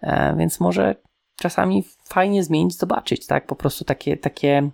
e, 0.00 0.36
więc 0.36 0.60
może 0.60 0.94
czasami 1.36 1.84
fajnie 2.04 2.44
zmienić, 2.44 2.78
zobaczyć, 2.78 3.26
tak? 3.26 3.46
Po 3.46 3.56
prostu 3.56 3.84
takie, 3.84 4.16
takie 4.16 4.70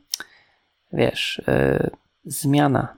wiesz, 0.92 1.42
e, 1.48 1.90
zmiana, 2.24 2.96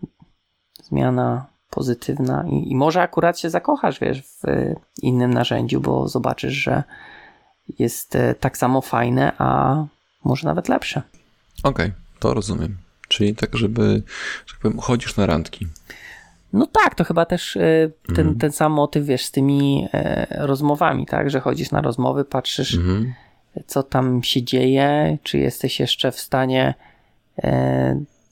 zmiana 0.83 1.52
pozytywna 1.73 2.45
i, 2.51 2.71
i 2.71 2.77
może 2.77 3.03
akurat 3.03 3.39
się 3.39 3.51
zakochasz, 3.51 4.01
wiesz, 4.01 4.23
w 4.23 4.43
innym 5.03 5.35
narzędziu, 5.35 5.81
bo 5.81 6.09
zobaczysz, 6.09 6.53
że 6.55 6.83
jest 7.79 8.17
e, 8.17 8.35
tak 8.35 8.57
samo 8.57 8.81
fajne, 8.81 9.33
a 9.39 9.77
może 10.25 10.47
nawet 10.49 10.69
lepsze. 10.69 11.03
Okej, 11.63 11.93
to 12.19 12.35
rozumiem. 12.35 12.77
Czyli 13.09 13.35
tak, 13.35 13.57
żeby, 13.57 14.03
że 14.47 14.53
tak 14.55 14.61
powiem, 14.63 14.79
chodzisz 14.79 15.17
na 15.17 15.27
randki. 15.27 15.67
No 16.53 16.67
tak, 16.67 16.95
to 16.95 17.05
chyba 17.05 17.25
też 17.25 17.57
e, 17.57 17.91
ten, 18.15 18.39
ten 18.39 18.53
sam 18.53 18.73
motyw, 18.73 19.07
wiesz, 19.07 19.25
z 19.25 19.31
tymi 19.31 19.89
e, 19.93 20.27
rozmowami, 20.47 21.07
tak, 21.07 21.31
że 21.31 21.41
chodzisz 21.41 21.71
na 21.71 21.81
rozmowy, 21.81 22.25
patrzysz, 22.25 22.75
Mhm. 22.75 23.15
co 23.67 23.83
tam 23.83 24.23
się 24.23 24.43
dzieje, 24.43 25.19
czy 25.23 25.39
jesteś 25.39 25.81
jeszcze 25.81 26.13
w 26.13 26.21
stanie 26.21 26.75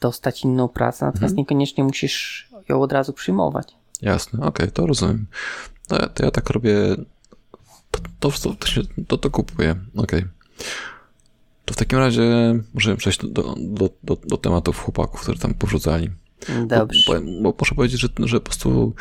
dostać 0.00 0.44
inną 0.44 0.68
pracę, 0.68 1.07
natomiast 1.07 1.37
niekoniecznie 1.37 1.85
musisz 1.85 2.48
ją 2.68 2.83
od 2.83 2.92
razu 2.92 3.12
przyjmować. 3.12 3.68
Jasne, 4.03 4.40
okej, 4.46 4.70
to 4.73 4.87
rozumiem. 4.87 5.27
To, 5.88 5.96
ja- 5.96 6.09
to 6.09 6.25
ja 6.25 6.31
tak 6.31 6.51
robię. 6.51 6.75
To, 8.20 8.31
to, 8.31 8.55
to, 8.55 8.66
się, 8.66 8.81
to, 9.09 9.18
to 9.18 9.31
kupuję. 9.31 9.77
Okej. 9.96 10.25
To 11.64 11.75
w 11.75 11.77
takim 11.77 11.99
razie 11.99 12.23
możemy 12.75 12.96
przejść 12.96 13.27
do, 13.27 13.55
do, 13.59 13.90
do, 14.03 14.16
do, 14.25 14.37
tematów 14.37 14.79
chłopaków, 14.79 15.20
które 15.20 15.38
tam 15.38 15.55
porzucali. 15.55 16.11
Dobrze. 16.66 17.01
Bo, 17.07 17.20
bo, 17.20 17.27
bo 17.42 17.55
muszę 17.59 17.75
powiedzieć, 17.75 18.01
że, 18.01 18.09
że 18.18 18.40
po 18.40 18.44
prostu 18.44 18.94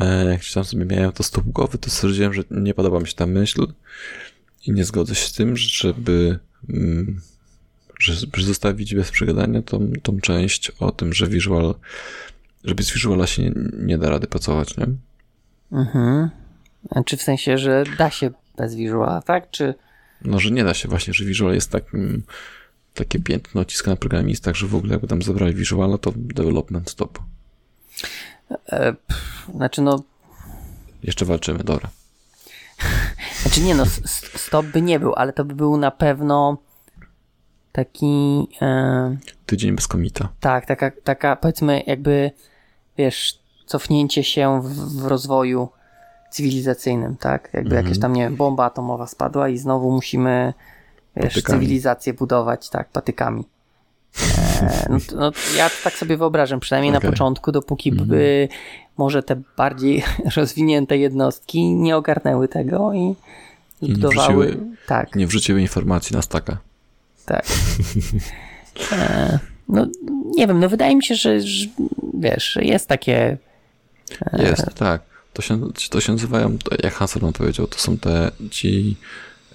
e, 0.00 0.24
jak 0.24 0.42
się 0.42 0.54
tam 0.54 0.64
sobie 0.64 0.84
miałem 0.84 1.12
to 1.12 1.22
z 1.22 1.30
tyłu 1.30 1.46
głowy, 1.52 1.78
to 1.78 1.90
stwierdziłem, 1.90 2.34
że 2.34 2.42
nie 2.50 2.74
podoba 2.74 3.00
mi 3.00 3.08
się 3.08 3.14
ta 3.14 3.26
myśl 3.26 3.66
i 4.66 4.72
nie 4.72 4.84
zgodzę 4.84 5.14
się 5.14 5.28
z 5.28 5.32
tym, 5.32 5.56
żeby, 5.56 6.38
mm, 6.68 7.20
że, 8.00 8.14
żeby 8.14 8.42
zostawić 8.42 8.94
bez 8.94 9.10
przegadania 9.10 9.62
tą, 9.62 9.92
tą 10.02 10.20
część 10.20 10.70
o 10.80 10.92
tym, 10.92 11.12
że 11.12 11.26
visual, 11.26 11.74
że 12.64 12.74
bez 12.74 12.92
visuala 12.92 13.26
się 13.26 13.42
nie, 13.42 13.52
nie 13.78 13.98
da 13.98 14.10
rady 14.10 14.26
pracować, 14.26 14.76
nie? 14.76 14.86
Mhm. 15.72 16.30
A 16.90 17.02
Czy 17.02 17.16
w 17.16 17.22
sensie, 17.22 17.58
że 17.58 17.84
da 17.98 18.10
się 18.10 18.30
bez 18.56 18.74
visuala, 18.74 19.22
tak? 19.22 19.50
Czy 19.50 19.74
No, 20.24 20.38
że 20.38 20.50
nie 20.50 20.64
da 20.64 20.74
się 20.74 20.88
właśnie, 20.88 21.14
że 21.14 21.24
visual 21.24 21.54
jest 21.54 21.70
takim 21.70 22.22
takie 22.94 23.18
piętno 23.20 23.64
ciska 23.64 23.90
na 23.90 23.96
programistach, 23.96 24.54
że 24.56 24.66
w 24.66 24.74
ogóle 24.74 24.92
jakby 24.92 25.06
tam 25.08 25.22
zabrali 25.22 25.54
visuala, 25.54 25.98
to 25.98 26.12
development 26.16 26.90
stop. 26.90 27.18
e, 28.66 28.92
pff, 28.92 29.50
znaczy 29.54 29.82
no, 29.82 30.02
Jeszcze 31.02 31.24
walczymy, 31.24 31.64
dobra. 31.64 31.90
znaczy 33.42 33.60
nie 33.60 33.74
no, 33.74 33.84
stop 34.36 34.66
by 34.66 34.82
nie 34.82 35.00
był, 35.00 35.14
ale 35.14 35.32
to 35.32 35.44
by 35.44 35.54
był 35.54 35.76
na 35.76 35.90
pewno 35.90 36.58
taki 37.84 38.46
e, 38.62 39.16
Tydzień 39.46 39.74
bez 39.76 39.88
komita. 39.88 40.28
Tak, 40.40 40.66
taka, 40.66 40.90
taka 41.04 41.36
powiedzmy 41.36 41.82
jakby, 41.86 42.30
wiesz, 42.98 43.38
cofnięcie 43.66 44.24
się 44.24 44.62
w, 44.62 44.68
w 45.02 45.06
rozwoju 45.06 45.68
cywilizacyjnym, 46.30 47.16
tak? 47.16 47.42
Jakby 47.52 47.70
Mhm. 47.70 47.86
jakaś 47.86 47.98
tam, 48.00 48.12
nie 48.12 48.22
wiem, 48.22 48.36
bomba 48.36 48.64
atomowa 48.64 49.06
spadła 49.06 49.48
i 49.48 49.58
znowu 49.58 49.92
musimy, 49.92 50.54
wiesz, 51.16 51.34
Patykami. 51.34 51.58
cywilizację 51.60 52.14
budować, 52.14 52.70
tak, 52.70 52.88
patykami. 52.88 53.44
E, 54.62 54.86
no, 54.90 54.98
no, 55.16 55.32
ja 55.56 55.70
tak 55.84 55.94
sobie 55.94 56.16
wyobrażam, 56.16 56.60
przynajmniej 56.60 56.96
Okej. 56.96 57.06
na 57.08 57.10
początku, 57.12 57.52
dopóki 57.52 57.90
Mhm. 57.90 58.08
by 58.08 58.48
może 58.96 59.22
te 59.22 59.42
bardziej 59.56 60.04
rozwinięte 60.36 60.98
jednostki 60.98 61.74
nie 61.74 61.96
ogarnęły 61.96 62.48
tego 62.48 62.92
i 62.92 63.00
nie 63.82 63.94
zbudowały. 63.94 64.46
wrzuciły- 64.46 64.76
Tak, 64.86 65.14
Nie 65.16 65.26
wrzuciły 65.26 65.60
informacji 65.60 66.16
na 66.16 66.22
staka. 66.22 66.58
Tak. 67.28 67.46
E, 68.92 69.38
no, 69.68 69.86
nie 70.36 70.46
wiem, 70.46 70.60
no 70.60 70.68
wydaje 70.68 70.96
mi 70.96 71.04
się, 71.04 71.14
że, 71.14 71.40
że 71.40 71.66
wiesz, 72.14 72.58
jest 72.60 72.88
takie. 72.88 73.36
Jest, 74.32 74.74
tak. 74.74 75.02
To 75.32 75.42
się, 75.42 75.60
to 75.90 76.00
się 76.00 76.12
nazywają, 76.12 76.58
to 76.58 76.76
jak 76.82 76.94
Hanselman 76.94 77.32
powiedział, 77.32 77.66
to 77.66 77.78
są 77.78 77.98
te 77.98 78.30
ci 78.50 78.96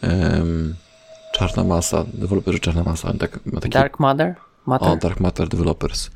em, 0.01 0.75
czarna 1.33 1.63
masa, 1.63 2.05
deweloperzy 2.13 2.59
czarna 2.59 2.83
masa, 2.83 3.13
tak, 3.13 3.39
taki, 3.61 3.69
Dark 3.69 3.99
Mother? 3.99 4.35
Matter? 4.65 4.89
o, 4.89 4.95
Dark 4.97 5.19
Matter 5.19 5.47
Developers, 5.47 6.09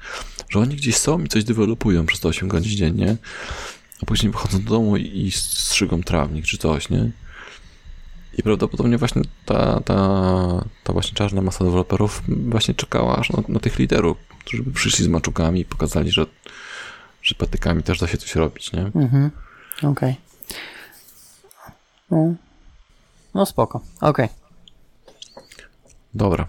że 0.49 0.59
oni 0.59 0.75
gdzieś 0.75 0.97
są 0.97 1.23
i 1.23 1.27
coś 1.27 1.43
dewelopują 1.43 2.05
przez 2.05 2.19
te 2.19 2.27
8 2.27 2.47
godzin 2.47 2.77
dziennie, 2.77 3.17
a 4.03 4.05
później 4.05 4.31
wychodzą 4.31 4.63
do 4.63 4.69
domu 4.69 4.97
i 4.97 5.31
strzygą 5.31 6.03
trawnik 6.03 6.45
czy 6.45 6.57
coś, 6.57 6.89
nie? 6.89 7.11
I 8.37 8.43
prawdopodobnie 8.43 8.97
właśnie 8.97 9.21
ta, 9.45 9.81
ta, 9.85 9.95
ta 10.83 10.93
właśnie 10.93 11.15
czarna 11.15 11.41
masa 11.41 11.65
deweloperów 11.65 12.23
właśnie 12.27 12.73
czekała 12.73 13.17
aż 13.17 13.29
na, 13.29 13.43
na 13.47 13.59
tych 13.59 13.79
liderów, 13.79 14.17
którzy 14.39 14.63
by 14.63 14.71
przyszli 14.71 15.05
z 15.05 15.07
maczugami 15.07 15.59
i 15.59 15.65
pokazali, 15.65 16.11
że, 16.11 16.25
że 17.21 17.35
patykami 17.35 17.83
też 17.83 17.99
da 17.99 18.07
się 18.07 18.17
coś 18.17 18.35
robić, 18.35 18.73
nie? 18.73 18.81
Mhm. 18.81 19.31
Okej. 19.83 20.15
No. 22.11 22.33
no 23.33 23.45
spoko. 23.45 23.81
Okej. 24.01 24.29
Dobra. 26.13 26.47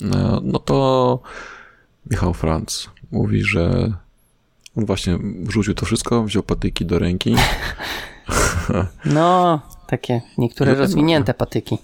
No, 0.00 0.40
no 0.44 0.58
to 0.58 1.18
Michał 2.10 2.34
Franc 2.34 2.88
mówi, 3.10 3.44
że 3.44 3.92
on 4.76 4.86
właśnie 4.86 5.18
wrzucił 5.42 5.74
to 5.74 5.86
wszystko, 5.86 6.24
wziął 6.24 6.42
patyki 6.42 6.86
do 6.86 6.98
ręki. 6.98 7.36
No, 9.04 9.60
takie 9.88 10.20
niektóre 10.38 10.72
No, 10.72 10.78
rozwinięte 10.78 11.34
patyki. 11.34 11.78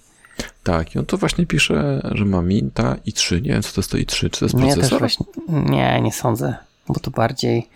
Tak, 0.62 0.94
i 0.94 0.98
on 0.98 1.06
to 1.06 1.16
właśnie 1.16 1.46
pisze, 1.46 2.00
że 2.12 2.24
ma 2.24 2.42
Minta 2.42 2.96
i 3.06 3.12
3. 3.12 3.40
Nie 3.40 3.50
wiem, 3.50 3.62
co 3.62 3.72
to 3.72 3.80
jest 3.80 3.90
to 3.90 3.96
i 3.98 4.06
3. 4.06 4.30
Czy 4.30 4.38
to 4.40 4.44
jest 4.44 4.54
No 4.54 4.60
ja 4.60 4.66
też 4.66 4.74
procesor? 4.74 4.98
właśnie. 4.98 5.26
Nie, 5.48 6.00
nie 6.00 6.12
sądzę. 6.12 6.54
Bo 6.88 7.00
to 7.00 7.10
bardziej. 7.10 7.68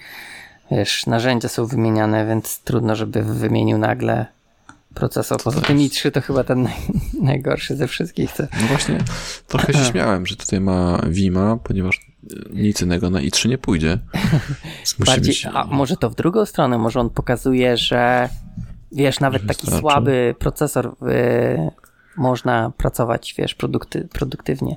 Wiesz, 0.71 1.07
narzędzia 1.07 1.49
są 1.49 1.67
wymieniane, 1.67 2.27
więc 2.27 2.59
trudno, 2.61 2.97
żeby 2.97 3.23
wymienił 3.23 3.79
nagle 3.79 4.27
procesor. 4.95 5.43
Poza 5.43 5.61
tym 5.61 5.79
i3 5.79 6.11
to 6.11 6.21
chyba 6.21 6.45
ten 6.45 6.62
naj, 6.62 6.75
najgorszy 7.23 7.77
ze 7.77 7.88
wszystkich. 7.88 8.33
Co... 8.33 8.43
No 8.43 8.67
właśnie, 8.69 8.99
trochę 9.47 9.73
się 9.73 9.85
śmiałem, 9.93 10.27
że 10.27 10.37
tutaj 10.37 10.61
ma 10.61 11.01
Vima, 11.09 11.57
ponieważ 11.64 12.01
nic 12.51 12.83
innego 12.83 13.11
na 13.11 13.21
i3 13.21 13.49
nie 13.49 13.59
pójdzie. 13.59 13.99
Bardziej, 15.07 15.35
być... 15.35 15.47
a 15.47 15.64
może 15.64 15.97
to 15.97 16.11
w 16.11 16.14
drugą 16.14 16.47
stronę, 16.47 16.79
może 16.79 17.01
on 17.01 17.11
pokazuje, 17.11 17.77
że 17.77 18.29
wiesz, 18.92 19.20
nawet 19.20 19.46
taki 19.46 19.66
słaby 19.70 20.35
procesor 20.38 20.87
y, 20.87 21.70
można 22.16 22.70
pracować, 22.77 23.35
wiesz, 23.38 23.55
produkty, 23.55 24.09
produktywnie, 24.12 24.77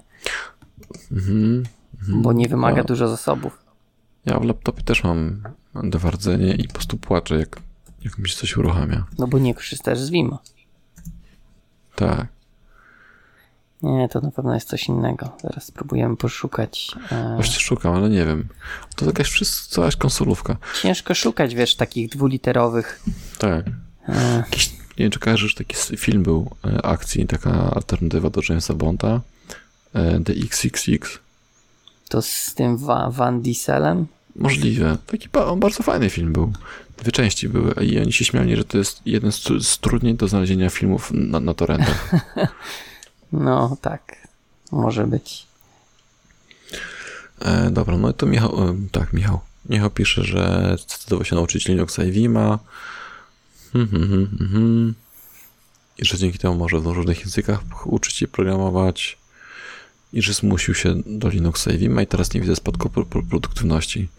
Mhm. 1.12 1.64
bo 2.08 2.34
nie 2.34 2.48
wymaga 2.48 2.78
No. 2.78 2.84
dużo 2.84 3.08
zasobów. 3.08 3.64
Ja 4.26 4.40
w 4.40 4.44
laptopie 4.44 4.84
też 4.84 5.04
mam 5.04 5.44
dowardzenie 5.84 6.54
i 6.56 6.68
po 6.68 6.74
prostu 6.74 6.98
płaczę, 6.98 7.36
jak, 7.40 7.60
jak 8.04 8.18
mi 8.18 8.30
się 8.30 8.36
coś 8.38 8.58
uruchamia. 8.58 9.06
No 9.20 9.28
bo 9.28 9.40
nie 9.40 9.56
korzystasz 9.56 10.00
z 10.00 10.10
Vima. 10.10 10.40
Tak. 11.96 12.28
Nie, 13.84 14.10
to 14.10 14.22
na 14.22 14.32
pewno 14.32 14.54
jest 14.54 14.70
coś 14.70 14.88
innego. 14.88 15.30
Zaraz 15.44 15.64
spróbujemy 15.66 16.18
poszukać. 16.18 16.96
E, 17.12 17.36
Właśnie 17.36 17.60
szukam, 17.60 17.94
ale 17.94 18.10
nie 18.10 18.26
wiem. 18.26 18.48
To 18.96 19.06
jakaś 19.06 19.28
wszystko, 19.30 19.82
jakaś 19.82 19.96
konsolówka. 19.96 20.58
ciężko 20.82 21.14
szukać, 21.14 21.56
wiesz, 21.56 21.76
takich 21.76 22.10
dwuliterowych. 22.10 23.02
Tak. 23.38 23.66
Jakiś, 24.38 24.70
nie 24.72 24.78
wiem, 24.98 25.12
czy 25.12 25.20
kojarzysz, 25.20 25.56
taki 25.56 25.76
film 25.98 26.24
był 26.24 26.52
e, 26.66 26.86
akcji, 26.86 27.28
taka 27.28 27.72
alternatywa 27.76 28.30
do 28.30 28.42
Jamesa 28.50 28.74
Bonda, 28.74 29.22
e, 29.94 30.20
The 30.20 30.34
XXX. 30.34 31.20
To 32.10 32.22
z 32.22 32.54
tym 32.56 32.78
Wa- 32.78 33.10
Van 33.12 33.42
Dieselem? 33.42 34.08
Możliwe. 34.36 34.98
Taki 35.08 35.30
on 35.34 35.60
bardzo 35.60 35.84
fajny 35.84 36.10
film 36.10 36.34
był. 36.34 36.54
Dwie 36.98 37.12
części 37.12 37.50
były 37.50 37.74
i 37.74 38.00
oni 38.00 38.14
się 38.14 38.26
śmiali, 38.26 38.56
że 38.56 38.64
to 38.64 38.78
jest 38.78 39.02
jeden 39.06 39.32
z, 39.32 39.42
z 39.62 39.80
trudniej 39.80 40.16
do 40.16 40.28
znalezienia 40.28 40.70
filmów 40.70 41.12
na, 41.14 41.40
na 41.40 41.54
torrentach. 41.54 42.10
No, 43.34 43.78
tak. 43.82 44.28
Może 44.72 45.08
być. 45.08 45.46
E, 47.42 47.70
dobra, 47.72 47.98
no 47.98 48.10
i 48.10 48.14
to 48.14 48.26
Michał, 48.26 48.70
e, 48.70 48.76
tak, 48.92 49.14
Michał. 49.14 49.40
Michał 49.70 49.90
pisze, 49.90 50.24
że 50.24 50.76
zdecydował 50.80 51.26
się 51.26 51.36
nauczyć 51.36 51.68
Linuxa 51.68 52.00
i 52.04 52.12
Vima. 52.12 52.60
Hmm, 53.74 54.38
hmm. 54.40 54.94
I 55.98 56.06
że 56.06 56.18
dzięki 56.18 56.38
temu 56.38 56.56
może 56.56 56.80
w 56.80 56.86
różnych 56.86 57.20
językach 57.20 57.88
uczyć 57.88 58.16
się 58.16 58.28
programować. 58.28 59.18
I 60.14 60.22
że 60.22 60.34
zmusił 60.34 60.74
się 60.74 60.96
do 61.06 61.30
Linuxa 61.30 61.68
i 61.72 61.78
Vima 61.78 62.02
i 62.02 62.08
teraz 62.08 62.34
nie 62.34 62.42
widzę 62.42 62.56
spadku 62.56 62.90
pro- 62.90 63.06
pro- 63.06 63.24
produktywności. 63.24 64.10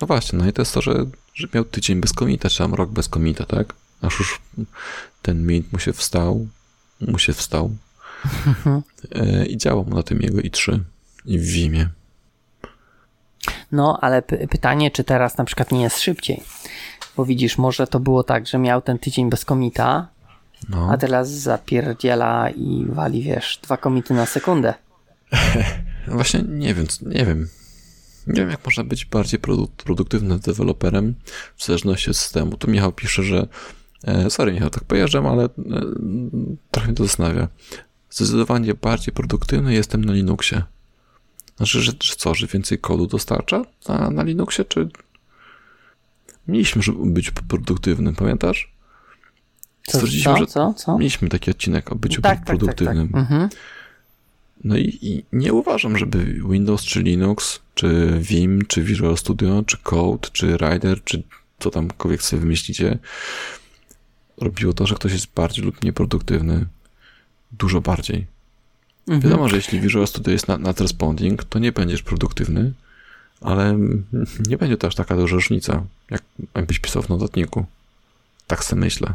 No 0.00 0.06
właśnie, 0.06 0.38
no 0.38 0.48
i 0.48 0.52
to 0.52 0.62
jest 0.62 0.74
to, 0.74 0.82
że, 0.82 1.06
że 1.34 1.48
miał 1.54 1.64
tydzień 1.64 2.00
bez 2.00 2.12
komita, 2.12 2.50
czy 2.50 2.58
tam 2.58 2.74
rok 2.74 2.90
bez 2.90 3.08
komita, 3.08 3.46
tak? 3.46 3.74
Aż 4.02 4.18
już 4.18 4.40
ten 5.22 5.46
mint 5.46 5.72
mu 5.72 5.78
się 5.78 5.92
wstał, 5.92 6.48
mu 7.00 7.18
się 7.18 7.32
wstał 7.32 7.76
e, 9.12 9.46
i 9.46 9.56
działał 9.56 9.86
na 9.88 10.02
tym 10.02 10.22
jego 10.22 10.38
i3 10.38 10.78
i 11.26 11.38
w 11.38 11.42
Vimie. 11.42 11.88
No, 13.72 13.98
ale 14.00 14.22
py- 14.22 14.48
pytanie, 14.48 14.90
czy 14.90 15.04
teraz 15.04 15.38
na 15.38 15.44
przykład 15.44 15.72
nie 15.72 15.82
jest 15.82 16.00
szybciej? 16.00 16.42
Bo 17.16 17.24
widzisz, 17.24 17.58
może 17.58 17.86
to 17.86 18.00
było 18.00 18.22
tak, 18.22 18.46
że 18.46 18.58
miał 18.58 18.82
ten 18.82 18.98
tydzień 18.98 19.30
bez 19.30 19.44
komita, 19.44 20.08
No. 20.68 20.88
a 20.92 20.96
teraz 20.96 21.30
zapierdziela 21.30 22.50
i 22.50 22.86
wali, 22.88 23.22
wiesz, 23.22 23.58
dwa 23.62 23.76
komity 23.76 24.14
na 24.14 24.26
sekundę. 24.26 24.74
No 26.06 26.14
Właśnie 26.14 26.44
nie 26.48 26.74
wiem, 26.74 26.86
nie 27.02 27.24
wiem. 27.26 27.48
Nie 28.26 28.34
wiem, 28.34 28.50
jak 28.50 28.64
można 28.64 28.84
być 28.84 29.04
bardziej 29.04 29.40
produ- 29.40 29.68
produktywnym 29.84 30.38
deweloperem 30.38 31.14
w 31.56 31.64
zależności 31.64 32.10
od 32.10 32.16
systemu. 32.16 32.56
Tu 32.56 32.70
Michał 32.70 32.92
pisze, 32.92 33.22
że 33.22 33.46
e, 34.04 34.30
sorry 34.30 34.52
Michał, 34.52 34.70
tak 34.70 34.84
pojeżdżam, 34.84 35.26
ale 35.26 35.44
e, 35.44 35.48
trochę 36.70 36.88
mnie 36.88 36.96
to 36.96 37.04
zastanawia. 37.04 37.48
Zdecydowanie 38.10 38.74
bardziej 38.74 39.14
produktywny 39.14 39.74
jestem 39.74 40.04
na 40.04 40.12
Linuxie. 40.12 40.62
Znaczy, 41.56 41.80
że, 41.80 41.92
że 42.02 42.14
co, 42.16 42.34
że 42.34 42.46
więcej 42.46 42.78
kodu 42.78 43.06
dostarcza 43.06 43.64
na, 43.88 44.10
na 44.10 44.22
Linuxie, 44.22 44.64
czy 44.64 44.88
mieliśmy 46.52 46.82
być 47.04 47.30
produktywnym, 47.30 48.14
pamiętasz? 48.14 48.72
Co, 49.86 49.98
Stwierdziliśmy, 49.98 50.32
co, 50.32 50.38
że 50.38 50.46
co, 50.46 50.74
co? 50.74 50.98
mieliśmy 50.98 51.28
taki 51.28 51.50
odcinek 51.50 51.92
o 51.92 51.94
byciu 51.94 52.22
Tak, 52.22 52.30
tak, 52.30 52.38
tak, 52.38 52.46
tak. 52.46 52.56
produktywnym. 52.56 53.10
Mhm. 53.14 53.48
No 54.64 54.76
i, 54.76 54.98
i 55.02 55.24
nie 55.32 55.52
uważam, 55.52 55.98
żeby 55.98 56.24
Windows, 56.50 56.82
czy 56.82 57.02
Linux, 57.02 57.60
czy 57.74 58.18
Vim, 58.20 58.64
czy 58.66 58.82
Visual 58.82 59.16
Studio, 59.16 59.62
czy 59.66 59.76
Code, 59.76 60.28
czy 60.32 60.56
Rider, 60.56 61.04
czy 61.04 61.22
co 61.58 61.70
tamkolwiek 61.70 62.22
sobie 62.22 62.40
wymyślicie, 62.40 62.98
robiło 64.36 64.72
to, 64.72 64.86
że 64.86 64.94
ktoś 64.94 65.12
jest 65.12 65.34
bardziej 65.34 65.64
lub 65.64 65.82
mniej 65.82 65.92
produktywny. 65.92 66.66
Dużo 67.52 67.80
bardziej. 67.80 68.26
Mhm. 69.08 69.20
Wiadomo, 69.20 69.48
że 69.48 69.56
jeśli 69.56 69.80
Visual 69.80 70.06
Studio 70.06 70.32
jest 70.32 70.48
nad, 70.48 70.60
nad 70.60 70.80
responding, 70.80 71.44
to 71.44 71.58
nie 71.58 71.72
będziesz 71.72 72.02
produktywny, 72.02 72.72
ale 73.44 73.76
nie 74.48 74.58
będzie 74.58 74.76
to 74.76 74.86
aż 74.86 74.94
taka 74.94 75.16
duża 75.16 75.34
różnica, 75.34 75.82
jak 76.10 76.22
jakbyś 76.54 76.78
pisał 76.78 77.02
w 77.02 77.08
notatniku. 77.08 77.64
Tak 78.46 78.64
sobie 78.64 78.80
myślę. 78.80 79.08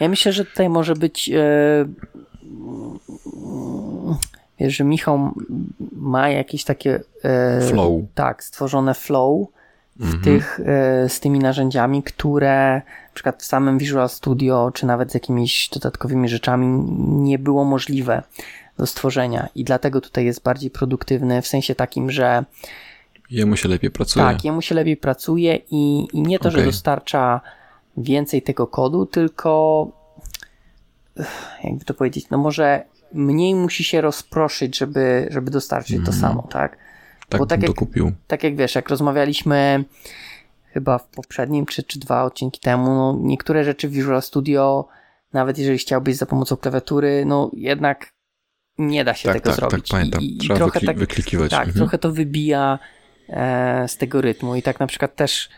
Ja 0.00 0.08
myślę, 0.08 0.32
że 0.32 0.44
tutaj 0.44 0.68
może 0.68 0.94
być. 0.94 1.30
E, 1.30 1.84
wiesz, 4.60 4.76
że 4.76 4.84
Michał 4.84 5.34
ma 5.92 6.28
jakieś 6.28 6.64
takie. 6.64 7.00
E, 7.24 7.60
Flow. 7.68 8.02
Tak, 8.14 8.44
stworzone 8.44 8.94
flow 8.94 9.48
w 9.96 10.04
Mhm. 10.04 10.22
tych, 10.22 10.60
e, 10.64 11.08
z 11.08 11.20
tymi 11.20 11.38
narzędziami, 11.38 12.02
które 12.02 12.74
na 12.84 13.14
przykład 13.14 13.42
w 13.42 13.46
samym 13.46 13.78
Visual 13.78 14.08
Studio, 14.08 14.70
czy 14.74 14.86
nawet 14.86 15.10
z 15.10 15.14
jakimiś 15.14 15.68
dodatkowymi 15.72 16.28
rzeczami 16.28 16.66
nie 17.06 17.38
było 17.38 17.64
możliwe 17.64 18.22
do 18.78 18.86
stworzenia. 18.86 19.48
I 19.54 19.64
dlatego 19.64 20.00
tutaj 20.00 20.24
jest 20.24 20.42
bardziej 20.42 20.70
produktywny 20.70 21.42
w 21.42 21.46
sensie 21.46 21.74
takim, 21.74 22.10
że 22.10 22.44
Jemu 23.32 23.56
się 23.56 23.68
lepiej 23.68 23.90
pracuje. 23.90 24.24
tak, 24.26 24.44
jemu 24.44 24.62
się 24.62 24.74
lepiej 24.74 24.96
pracuje 24.96 25.56
i, 25.70 26.06
i 26.12 26.22
nie 26.22 26.38
to, 26.38 26.50
że 26.50 26.58
Okej. 26.58 26.70
dostarcza 26.70 27.40
więcej 27.96 28.42
tego 28.42 28.66
kodu, 28.66 29.06
tylko 29.06 29.86
jakby 31.64 31.84
to 31.84 31.94
powiedzieć, 31.94 32.30
no 32.30 32.38
może 32.38 32.84
mniej 33.12 33.54
musi 33.54 33.84
się 33.84 34.00
rozproszyć, 34.00 34.78
żeby, 34.78 35.28
żeby 35.30 35.50
dostarczyć 35.50 35.96
to 35.96 36.12
Mhm. 36.12 36.18
samo, 36.20 36.42
tak? 36.50 36.78
tak, 37.28 37.38
bo 37.40 37.46
tak 37.46 37.62
jak- 37.62 37.70
to 37.70 37.74
kupił. 37.74 38.12
Tak 38.26 38.42
jak 38.44 38.56
wiesz, 38.56 38.74
jak 38.74 38.88
rozmawialiśmy 38.88 39.84
chyba 40.72 40.98
w 40.98 41.06
poprzednim 41.06 41.66
czy, 41.66 41.82
czy 41.82 41.98
dwa 41.98 42.22
odcinki 42.24 42.60
temu, 42.60 42.86
no 42.86 43.18
niektóre 43.20 43.64
rzeczy 43.64 43.88
w 43.88 43.92
Visual 43.92 44.22
Studio, 44.22 44.88
nawet 45.32 45.58
jeżeli 45.58 45.78
chciałbyś 45.78 46.16
za 46.16 46.26
pomocą 46.26 46.56
klawiatury, 46.56 47.24
no 47.26 47.50
jednak 47.52 48.12
nie 48.78 49.04
da 49.04 49.14
się 49.14 49.24
Tak, 49.28 49.34
tego 49.36 49.50
tak, 49.50 49.56
zrobić. 49.56 49.88
tak, 49.88 49.98
pamiętam. 49.98 50.22
I, 50.22 50.34
i 50.36 50.38
Trzeba 50.38 50.56
trochę 50.56 50.80
wykli- 50.80 50.86
tak, 50.86 50.98
wyklikiwać. 50.98 51.50
tak, 51.50 51.60
Mhm. 51.60 51.76
trochę 51.76 51.98
to 51.98 52.12
wybija 52.12 52.78
z 53.86 53.96
tego 53.96 54.20
rytmu. 54.20 54.56
I 54.56 54.62
tak 54.62 54.80
na 54.80 54.86
przykład 54.86 55.16
też, 55.16 55.48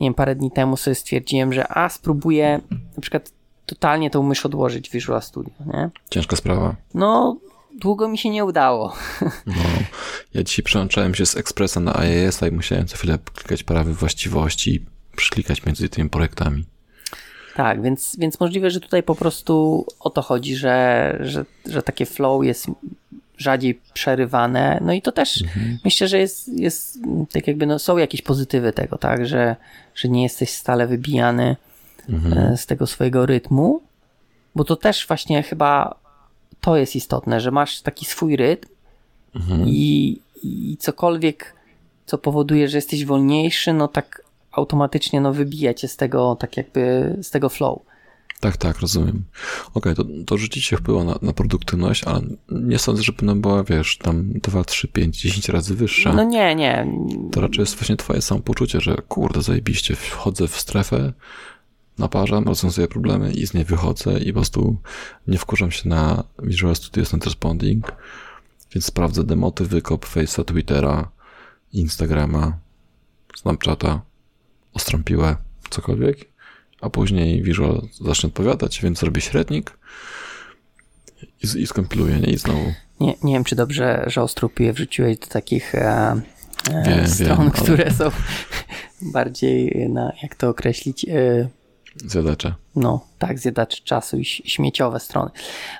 nie 0.00 0.06
wiem, 0.06 0.14
parę 0.14 0.34
dni 0.34 0.50
temu 0.50 0.76
sobie 0.76 0.94
stwierdziłem, 0.94 1.52
że 1.52 1.72
a 1.76 1.88
spróbuję 1.88 2.60
na 2.96 3.00
przykład 3.00 3.32
totalnie 3.66 4.10
tą 4.10 4.22
mysz 4.22 4.46
odłożyć 4.46 4.88
w 4.88 4.92
Visual 4.92 5.22
Studio, 5.22 5.52
nie? 5.66 5.90
Ciężka 6.10 6.36
sprawa. 6.36 6.76
No, 6.94 7.36
długo 7.80 8.08
mi 8.08 8.18
się 8.18 8.30
nie 8.30 8.44
udało. 8.44 8.94
No, 9.46 9.54
ja 10.34 10.42
dzisiaj 10.42 10.62
przełączałem 10.62 11.14
się 11.14 11.26
z 11.26 11.36
Expressa 11.36 11.80
na 11.80 11.96
iOS 11.96 12.42
i 12.42 12.50
musiałem 12.50 12.86
co 12.86 12.96
chwilę 12.96 13.18
klikać 13.34 13.62
prawy 13.62 13.94
właściwości 13.94 14.74
i 14.74 14.86
przyklikać 15.16 15.66
między 15.66 15.88
tymi 15.88 16.10
projektami. 16.10 16.64
Tak, 17.56 17.82
więc, 17.82 18.16
więc 18.18 18.40
możliwe, 18.40 18.70
że 18.70 18.80
tutaj 18.80 19.02
po 19.02 19.14
prostu 19.14 19.86
o 20.00 20.10
to 20.10 20.22
chodzi, 20.22 20.56
że, 20.56 21.16
że, 21.20 21.44
że 21.66 21.82
takie 21.82 22.06
flow 22.06 22.44
jest 22.44 22.66
rzadziej 23.40 23.80
przerywane. 23.92 24.78
No 24.84 24.92
i 24.92 25.02
to 25.02 25.12
też 25.12 25.44
myślę, 25.84 26.08
że 26.08 26.18
jest, 26.18 26.48
jest 26.48 26.98
tak 27.32 27.46
jakby, 27.46 27.66
no, 27.66 27.78
są 27.78 27.96
jakieś 27.96 28.22
pozytywy 28.22 28.72
tego, 28.72 28.98
tak, 28.98 29.26
że, 29.26 29.56
że 29.94 30.08
nie 30.08 30.22
jesteś 30.22 30.50
stale 30.50 30.86
wybijany 30.86 31.56
e, 32.36 32.56
z 32.56 32.66
tego 32.66 32.86
swojego 32.86 33.26
rytmu, 33.26 33.82
bo 34.54 34.64
to 34.64 34.76
też 34.76 35.06
właśnie 35.06 35.42
chyba 35.42 36.00
to 36.60 36.76
jest 36.76 36.96
istotne, 36.96 37.40
że 37.40 37.50
masz 37.50 37.80
taki 37.80 38.04
swój 38.04 38.36
rytm 38.36 38.68
i, 39.66 40.20
i 40.42 40.76
cokolwiek, 40.80 41.54
co 42.06 42.18
powoduje, 42.18 42.68
że 42.68 42.78
jesteś 42.78 43.04
wolniejszy, 43.04 43.72
no 43.72 43.88
tak 43.88 44.22
automatycznie 44.52 45.20
no 45.20 45.32
wybija 45.32 45.74
cię 45.74 45.88
z 45.88 45.96
tego, 45.96 46.36
tak 46.36 46.56
jakby 46.56 47.14
z 47.22 47.30
tego 47.30 47.48
flow. 47.48 47.82
Tak, 48.40 48.56
tak, 48.56 48.80
rozumiem. 48.80 49.24
Okej, 49.74 49.94
to, 49.94 50.04
to 50.26 50.38
rzeczywiście 50.38 50.76
wpływa 50.76 51.04
na, 51.04 51.18
na 51.22 51.32
produktywność, 51.32 52.04
ale 52.04 52.20
nie 52.50 52.78
sądzę, 52.78 53.02
żeby 53.02 53.22
ona 53.22 53.34
była, 53.34 53.64
wiesz, 53.64 53.98
tam 53.98 54.32
2, 54.32 54.64
3, 54.64 54.88
5, 54.88 55.20
10 55.20 55.48
razy 55.48 55.74
wyższa. 55.74 56.12
No 56.12 56.24
nie, 56.24 56.54
nie. 56.54 56.86
To 57.32 57.40
raczej 57.40 57.62
jest 57.62 57.74
właśnie 57.74 57.96
twoje 57.96 58.22
samopoczucie, 58.22 58.80
że 58.80 58.96
kurde, 59.08 59.42
zajebiście, 59.42 59.96
wchodzę 59.96 60.48
w 60.48 60.60
strefę, 60.60 61.12
naparzam, 61.98 62.44
rozwiązuję 62.44 62.88
problemy 62.88 63.32
i 63.32 63.46
z 63.46 63.54
niej 63.54 63.64
wychodzę 63.64 64.18
i 64.18 64.26
po 64.26 64.32
prostu 64.32 64.76
nie 65.26 65.38
wkurzam 65.38 65.70
się 65.70 65.88
na 65.88 66.24
Visual 66.42 66.76
Studio 66.76 67.04
Center 67.04 67.28
Responding, 67.28 67.92
więc 68.74 68.86
sprawdzę 68.86 69.24
demoty, 69.24 69.64
wykop 69.64 70.06
Face'a, 70.06 70.44
Twittera, 70.44 71.10
Instagrama, 71.72 72.58
Snapchata, 73.36 74.00
ostrą 74.74 75.04
piłę, 75.04 75.36
cokolwiek, 75.70 76.30
a 76.80 76.90
później 76.90 77.42
Visual 77.42 77.82
zacznie 78.00 78.26
odpowiadać, 78.26 78.80
więc 78.82 79.02
robię 79.02 79.20
średnik 79.20 79.78
i, 81.42 81.60
i 81.60 81.66
skompiluję, 81.66 82.16
nie? 82.20 82.32
I 82.32 82.36
znowu 82.38 82.72
Nie, 83.00 83.14
nie 83.24 83.32
wiem, 83.34 83.44
czy 83.44 83.56
dobrze, 83.56 84.04
że 84.06 84.22
ostrupię 84.22 84.72
wrzuciłeś 84.72 85.18
do 85.18 85.26
takich 85.26 85.74
e, 85.74 86.20
e, 86.72 86.82
Wiem, 86.86 87.08
stron, 87.08 87.28
wiem, 87.28 87.40
ale- 87.40 87.50
które 87.50 87.90
są 87.90 88.04
bardziej 89.12 89.86
na, 89.90 90.12
jak 90.22 90.34
to 90.34 90.48
określić, 90.48 91.04
e, 91.08 91.48
zjadacze. 91.96 92.54
no 92.76 93.06
tak, 93.18 93.38
zjadacz 93.38 93.82
czasu 93.82 94.18
i 94.18 94.24
śmieciowe 94.24 95.00
strony, 95.00 95.30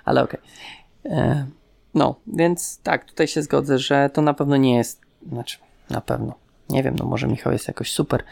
ale 0.04 0.22
okej. 0.22 0.40
E, 1.04 1.46
No, 1.94 2.14
więc 2.26 2.80
tak, 2.82 3.04
tutaj 3.04 3.28
się 3.28 3.42
zgodzę, 3.42 3.78
że 3.78 4.10
to 4.14 4.22
na 4.22 4.34
pewno 4.34 4.56
nie 4.56 4.76
jest, 4.76 5.00
znaczy 5.28 5.58
na 5.90 6.00
pewno, 6.00 6.34
nie 6.68 6.82
wiem, 6.82 6.96
no 6.98 7.04
może 7.06 7.26
Michał 7.26 7.52
jest 7.52 7.68
jakoś 7.68 7.92
super 7.92 8.24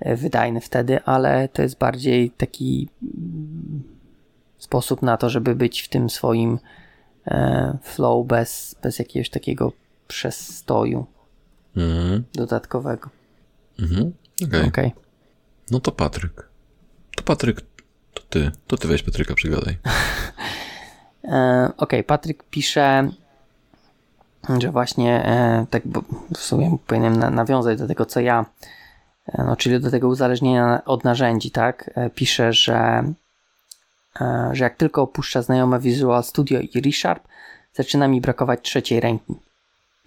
wydajny 0.00 0.60
wtedy, 0.60 1.02
ale 1.04 1.48
to 1.48 1.62
jest 1.62 1.78
bardziej 1.78 2.30
taki 2.30 2.88
mm, 3.02 3.82
sposób 4.58 5.02
na 5.02 5.16
to, 5.16 5.30
żeby 5.30 5.54
być 5.54 5.80
w 5.82 5.88
tym 5.88 6.10
swoim 6.10 6.58
e, 7.26 7.78
flow 7.82 8.26
bez, 8.26 8.76
bez 8.82 8.98
jakiegoś 8.98 9.30
takiego 9.30 9.72
przestoju 10.08 11.06
Mhm. 11.76 12.24
dodatkowego. 12.32 13.10
Mhm. 13.78 14.12
Okej. 14.48 14.68
Okej. 14.68 14.92
No 15.70 15.80
to 15.80 15.92
Patryk. 15.92 16.48
To 17.16 17.22
Patryk 17.22 17.60
To 18.14 18.22
ty, 18.30 18.50
to 18.66 18.76
ty 18.76 18.88
weź 18.88 19.02
Patryka, 19.02 19.34
przygadaj. 19.34 19.76
E, 21.24 21.64
Okej, 21.64 21.74
okay, 21.76 22.04
Patryk 22.04 22.44
pisze, 22.50 23.08
że 24.58 24.70
właśnie 24.70 25.24
e, 25.26 25.66
tak 25.70 25.82
bo 25.86 26.02
w 26.34 26.38
sumie 26.38 26.78
powinienem 26.86 27.18
na, 27.18 27.30
nawiązać 27.30 27.78
do 27.78 27.86
tego, 27.86 28.06
co 28.06 28.20
ja, 28.20 28.40
e, 28.40 28.44
no, 29.38 29.56
czyli 29.56 29.80
do 29.80 29.90
tego 29.90 30.08
uzależnienia 30.08 30.82
od 30.84 31.04
narzędzi, 31.04 31.50
tak? 31.50 31.90
E, 31.94 32.10
pisze, 32.10 32.52
że, 32.52 33.04
e, 34.20 34.50
że 34.52 34.64
jak 34.64 34.76
tylko 34.76 35.02
opuszcza 35.02 35.42
znajome 35.42 35.80
Visual 35.80 36.24
Studio 36.24 36.60
i 36.60 36.80
ReSharp, 36.80 37.28
zaczyna 37.74 38.08
mi 38.08 38.20
brakować 38.20 38.60
trzeciej 38.62 39.00
ręki. 39.00 39.34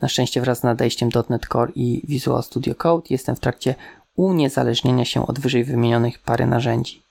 Na 0.02 0.08
szczęście 0.08 0.42
wraz 0.42 0.60
z 0.60 0.64
nadejściem 0.64 1.10
.NET 1.30 1.48
Core 1.48 1.72
i 1.76 2.02
Visual 2.08 2.44
Studio 2.44 2.76
Code 2.76 3.08
jestem 3.10 3.36
w 3.36 3.40
trakcie 3.40 3.76
uniezależnienia 4.16 5.06
się 5.06 5.28
od 5.28 5.40
wyżej 5.40 5.64
wymienionych 5.64 6.20
pary 6.20 6.46
narzędzi. 6.46 7.02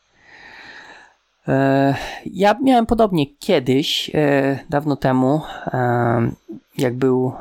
E, 1.49 1.95
ja 2.27 2.57
miałem 2.63 2.87
podobnie 2.87 3.27
kiedyś, 3.27 4.11
e, 4.15 4.59
dawno 4.71 4.97
temu, 4.97 5.41
e, 5.67 6.31
jak 6.79 6.95
był, 6.95 7.33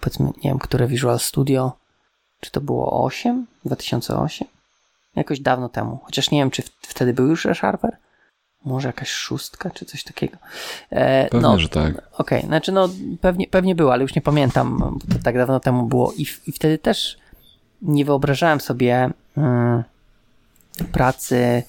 powiedzmy, 0.00 0.26
nie 0.26 0.50
wiem, 0.50 0.58
które 0.58 0.86
Visual 0.86 1.18
Studio, 1.18 1.72
czy 2.40 2.50
to 2.50 2.60
było 2.60 3.04
8? 3.04 3.46
2008? 3.64 4.48
Jakoś 5.16 5.40
dawno 5.40 5.68
temu. 5.68 5.98
Chociaż 6.04 6.30
nie 6.30 6.38
wiem, 6.38 6.50
czy 6.50 6.62
wtedy 6.82 7.12
był 7.12 7.26
już 7.26 7.44
ReSharper? 7.44 7.96
Może 8.64 8.88
jakaś 8.88 9.10
szóstka, 9.10 9.70
czy 9.70 9.84
coś 9.84 10.04
takiego. 10.04 10.36
Pewnie, 10.90 11.40
no, 11.40 11.58
że 11.58 11.68
tak. 11.68 11.90
Okej, 11.96 12.04
okay, 12.12 12.40
znaczy 12.40 12.72
no 12.72 12.88
pewnie, 13.20 13.46
pewnie 13.46 13.74
było, 13.74 13.92
ale 13.92 14.02
już 14.02 14.14
nie 14.14 14.22
pamiętam, 14.22 14.78
bo 14.78 15.14
to 15.14 15.22
tak 15.22 15.36
dawno 15.36 15.60
temu 15.60 15.86
było. 15.86 16.12
I, 16.12 16.26
i 16.46 16.52
wtedy 16.52 16.78
też 16.78 17.18
nie 17.82 18.04
wyobrażałem 18.04 18.60
sobie 18.60 19.10
mm, 19.36 19.84
pracy 20.92 21.62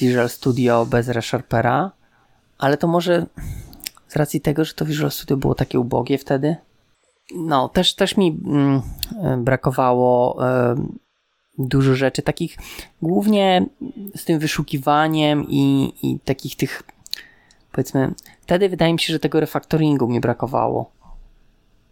Visual 0.00 0.28
Studio 0.28 0.86
bez 0.86 1.08
ReSharpera, 1.08 1.90
ale 2.58 2.76
to 2.76 2.86
może 2.86 3.26
z 4.08 4.16
racji 4.16 4.40
tego, 4.40 4.64
że 4.64 4.74
to 4.74 4.84
Visual 4.84 5.10
Studio 5.10 5.36
było 5.36 5.54
takie 5.54 5.80
ubogie 5.80 6.18
wtedy. 6.18 6.56
No, 7.34 7.68
też, 7.68 7.94
też 7.94 8.16
mi 8.16 8.40
mm, 8.44 8.82
brakowało 9.44 10.38
y, 10.44 10.76
dużo 11.58 11.94
rzeczy, 11.94 12.22
takich 12.22 12.56
głównie 13.02 13.66
z 14.16 14.24
tym 14.24 14.38
wyszukiwaniem 14.38 15.44
i, 15.48 15.94
i 16.02 16.18
takich 16.18 16.56
tych, 16.56 16.82
powiedzmy, 17.72 18.14
wtedy 18.42 18.68
wydaje 18.68 18.92
mi 18.92 19.00
się, 19.00 19.12
że 19.12 19.18
tego 19.18 19.40
refaktoringu 19.40 20.08
mi 20.08 20.20
brakowało. 20.20 20.90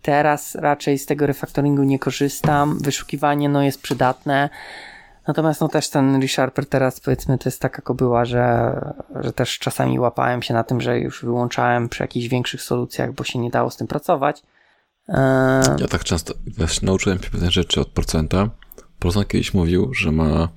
Teraz 0.03 0.55
raczej 0.55 0.98
z 0.98 1.07
tego 1.07 1.27
refaktoringu 1.27 1.83
nie 1.83 1.98
korzystam. 1.98 2.79
Wyszukiwanie 2.79 3.48
no, 3.48 3.62
jest 3.62 3.83
przydatne, 3.83 4.48
Natomiast 5.29 5.61
no 5.61 5.68
też 5.68 5.90
ten 5.90 6.20
ReSharper 6.20 6.66
teraz 6.66 7.01
powiedzmy 7.01 7.38
to 7.38 7.48
jest 7.48 7.61
taka 7.61 7.83
kobyła, 7.83 8.24
że, 8.24 8.74
że 9.20 9.33
też 9.33 9.59
czasami 9.59 9.98
łapałem 9.98 10.42
się 10.42 10.55
na 10.55 10.64
tym, 10.64 10.81
że 10.81 10.98
już 10.98 11.24
wyłączałem 11.24 11.88
przy 11.88 12.03
jakichś 12.03 12.29
większych 12.29 12.62
solucjach, 12.62 13.12
bo 13.12 13.24
się 13.24 13.38
nie 13.38 13.51
dało 13.51 13.70
z 13.70 13.77
tym 13.77 13.87
pracować. 13.87 14.42
Ja 15.79 15.88
tak 15.90 16.05
często 16.05 16.35
nauczyłem 16.83 17.23
się 17.23 17.31
pewne 17.31 17.51
rzeczy 17.51 17.81
od 17.81 17.88
procenta. 17.88 18.51
Procent 18.99 19.29
kiedyś 19.29 19.55
mówił, 19.55 19.94
że 19.94 20.12
ma 20.12 20.49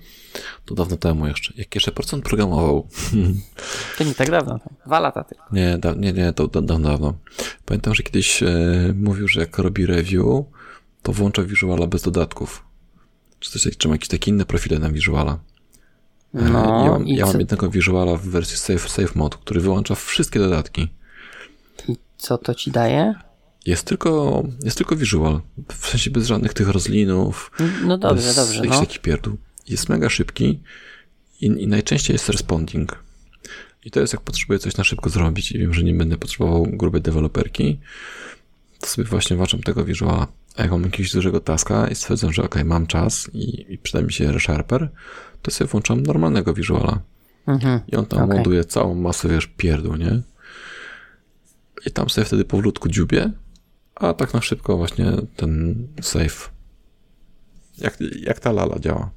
to 0.66 0.76
dawno 0.76 0.98
temu 0.98 1.28
jeszcze. 1.28 1.54
Jak 1.58 1.76
jeszcze 1.76 1.92
procent 1.92 2.24
programował. 2.24 2.88
To 3.98 4.04
nie 4.04 4.16
tak 4.16 4.32
dawno, 4.32 4.60
dwa 4.86 5.00
lata 5.00 5.24
tylko. 5.24 5.44
Nie, 5.52 5.78
da, 5.78 5.94
nie, 5.94 6.14
nie, 6.14 6.34
to 6.34 6.48
dawno, 6.48 6.90
dawno. 6.90 7.14
Pamiętam, 7.66 7.96
że 7.96 8.04
kiedyś 8.04 8.44
e, 8.44 8.50
mówił, 8.96 9.28
że 9.28 9.40
jak 9.40 9.58
robi 9.58 9.86
review, 9.86 10.46
to 11.04 11.14
włącza 11.14 11.44
Visuala 11.44 11.88
bez 11.88 12.02
dodatków 12.02 12.64
czy, 13.42 13.60
coś, 13.60 13.78
czy 13.78 13.88
ma 13.88 13.94
jakieś 13.94 14.08
takie 14.08 14.32
inne 14.32 14.46
profile 14.46 14.80
na 14.80 14.90
Visuala. 14.90 15.40
E, 16.36 16.42
no, 16.42 16.86
ja 16.86 16.92
mam, 16.92 17.08
ja 17.08 17.26
mam 17.26 17.40
jednego 17.40 17.70
Visuala 17.70 18.16
w 18.16 18.22
wersji 18.22 18.58
Safe, 18.58 18.90
safe 18.90 19.20
Mode, 19.20 19.38
który 19.38 19.62
wyłącza 19.62 19.96
wszystkie 19.96 20.40
dodatki. 20.40 20.88
I 21.88 21.96
co 22.18 22.38
to 22.38 22.56
ci 22.56 22.72
daje? 22.72 23.14
Jest 23.66 23.86
tylko, 23.86 24.44
jest 24.64 24.78
tylko 24.78 24.96
Visual, 24.96 25.42
w 25.74 25.88
sensie 25.88 26.12
bez 26.12 26.28
żadnych 26.28 26.54
tych 26.54 26.70
rozlinów. 26.70 27.52
No 27.86 27.98
dobrze, 27.98 28.24
bez 28.24 28.36
dobrze. 28.36 28.56
Jakichś 28.56 28.76
no. 28.76 28.80
takich 28.80 29.02
pierdół. 29.02 29.38
Jest 29.68 29.90
mega 29.90 30.10
szybki 30.10 30.60
i, 31.42 31.46
i 31.46 31.68
najczęściej 31.68 32.14
jest 32.14 32.30
responding. 32.30 33.04
I 33.86 33.92
to 33.92 34.00
jest 34.00 34.14
jak 34.14 34.22
potrzebuję 34.22 34.60
coś 34.60 34.78
na 34.78 34.84
szybko 34.84 35.10
zrobić 35.10 35.52
i 35.52 35.60
wiem, 35.60 35.74
że 35.74 35.84
nie 35.84 35.94
będę 35.94 36.18
potrzebował 36.18 36.64
grubej 36.64 37.02
deweloperki, 37.02 37.80
to 38.80 38.88
sobie 38.88 39.08
właśnie 39.08 39.38
włączam 39.38 39.62
tego 39.64 39.86
Visuala. 39.86 40.28
A 40.56 40.62
jak 40.62 40.72
mam 40.72 40.84
jakiegoś 40.84 41.12
dużego 41.12 41.40
taska 41.40 41.88
i 41.88 41.96
stwierdzam, 41.96 42.34
że 42.34 42.44
ok, 42.44 42.56
mam 42.66 42.88
czas 42.88 43.30
i, 43.34 43.74
i 43.74 43.78
przyda 43.78 44.04
mi 44.04 44.14
się 44.14 44.32
ReSharper, 44.32 44.90
to 45.42 45.52
sobie 45.52 45.68
włączam 45.68 46.04
normalnego 46.04 46.54
Visuala. 46.54 47.02
Mhm, 47.48 47.80
I 47.88 47.96
on 47.96 48.06
tam 48.06 48.24
okay. 48.24 48.38
ładuje 48.38 48.64
całą 48.66 48.96
masę, 48.96 49.30
wiesz, 49.30 49.48
pierdół, 49.58 49.96
nie? 49.96 50.22
I 51.86 51.92
tam 51.92 52.10
sobie 52.10 52.26
wtedy 52.26 52.46
powolutku 52.46 52.90
dziubię, 52.90 53.32
a 54.04 54.14
tak 54.14 54.34
na 54.34 54.42
szybko 54.42 54.78
właśnie 54.78 55.12
ten 55.36 55.88
save. 56.02 56.52
Jak, 57.78 57.98
jak 58.22 58.40
ta 58.40 58.52
lala 58.52 58.80
działa. 58.80 59.10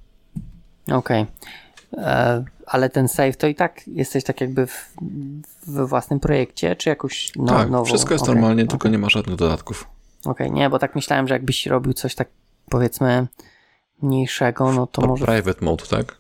Okej. 0.93 1.27
Okay. 1.93 2.05
E, 2.05 2.45
ale 2.67 2.91
ten 2.91 3.09
save 3.09 3.37
to 3.37 3.47
i 3.47 3.55
tak 3.55 3.81
jesteś 3.87 4.25
tak 4.25 4.41
jakby 4.41 4.67
w, 4.67 4.95
we 5.67 5.87
własnym 5.87 6.21
projekcie, 6.21 6.77
czy 6.77 6.89
jakoś 6.89 7.33
no, 7.37 7.47
tak, 7.47 7.71
nowo? 7.71 7.85
wszystko 7.85 8.15
jest 8.15 8.25
okay, 8.25 8.35
normalnie, 8.35 8.63
okay. 8.63 8.71
tylko 8.71 8.89
nie 8.89 8.99
ma 8.99 9.09
żadnych 9.09 9.37
dodatków. 9.37 9.89
Okej, 10.25 10.47
okay, 10.47 10.61
nie, 10.61 10.71
bo 10.71 10.79
tak 10.79 10.95
myślałem, 10.95 11.29
że 11.29 11.35
jakbyś 11.35 11.67
robił 11.67 11.93
coś 11.93 12.15
tak 12.15 12.29
powiedzmy 12.69 13.27
mniejszego, 14.03 14.73
no 14.73 14.87
to 14.87 15.07
może... 15.07 15.25
Private 15.25 15.65
mode, 15.65 15.85
tak? 15.87 16.17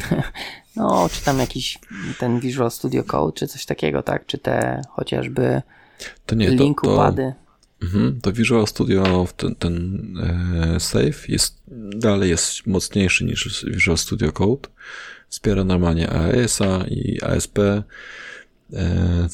no, 0.76 1.08
czy 1.08 1.24
tam 1.24 1.38
jakiś 1.38 1.78
ten 2.18 2.40
Visual 2.40 2.70
Studio 2.70 3.04
Code, 3.04 3.32
czy 3.32 3.46
coś 3.46 3.66
takiego, 3.66 4.02
tak? 4.02 4.26
Czy 4.26 4.38
te 4.38 4.82
chociażby 4.90 5.62
to 6.26 6.34
nie, 6.34 6.50
linku 6.50 6.86
to, 6.86 6.92
to, 6.92 6.98
pady. 6.98 7.34
Mhm, 7.82 8.20
to 8.20 8.32
Visual 8.32 8.66
Studio, 8.66 9.28
ten, 9.36 9.54
ten 9.54 10.02
e, 10.76 10.80
save 10.80 11.28
jest, 11.28 11.62
dalej 11.96 12.30
jest 12.30 12.66
mocniejszy 12.66 13.24
niż 13.24 13.64
Visual 13.64 13.98
Studio 13.98 14.32
Code. 14.32 14.68
Wspiera 15.28 15.64
normalnie 15.64 16.10
AES-a 16.10 16.84
i 16.86 17.18
ASP, 17.22 17.58
e, 17.58 17.84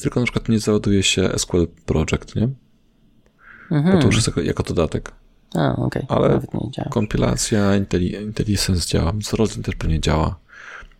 tylko 0.01 0.19
na 0.19 0.25
przykład 0.25 0.49
nie 0.49 0.59
załaduje 0.59 1.03
się 1.03 1.29
SQL 1.37 1.67
Project, 1.85 2.35
nie? 2.35 2.49
Mhm. 3.71 3.95
Bo 3.95 4.01
to 4.01 4.05
już 4.05 4.15
jest 4.15 4.27
jako, 4.27 4.41
jako 4.41 4.63
dodatek. 4.63 5.11
A, 5.55 5.75
okej. 5.75 6.03
Okay. 6.03 6.17
Ale 6.17 6.41
kompilacja, 6.89 7.71
IntelliSense 8.21 8.87
działa, 8.87 9.13
Zrozum 9.21 9.63
też 9.63 9.75
pewnie 9.75 9.99
działa. 9.99 10.39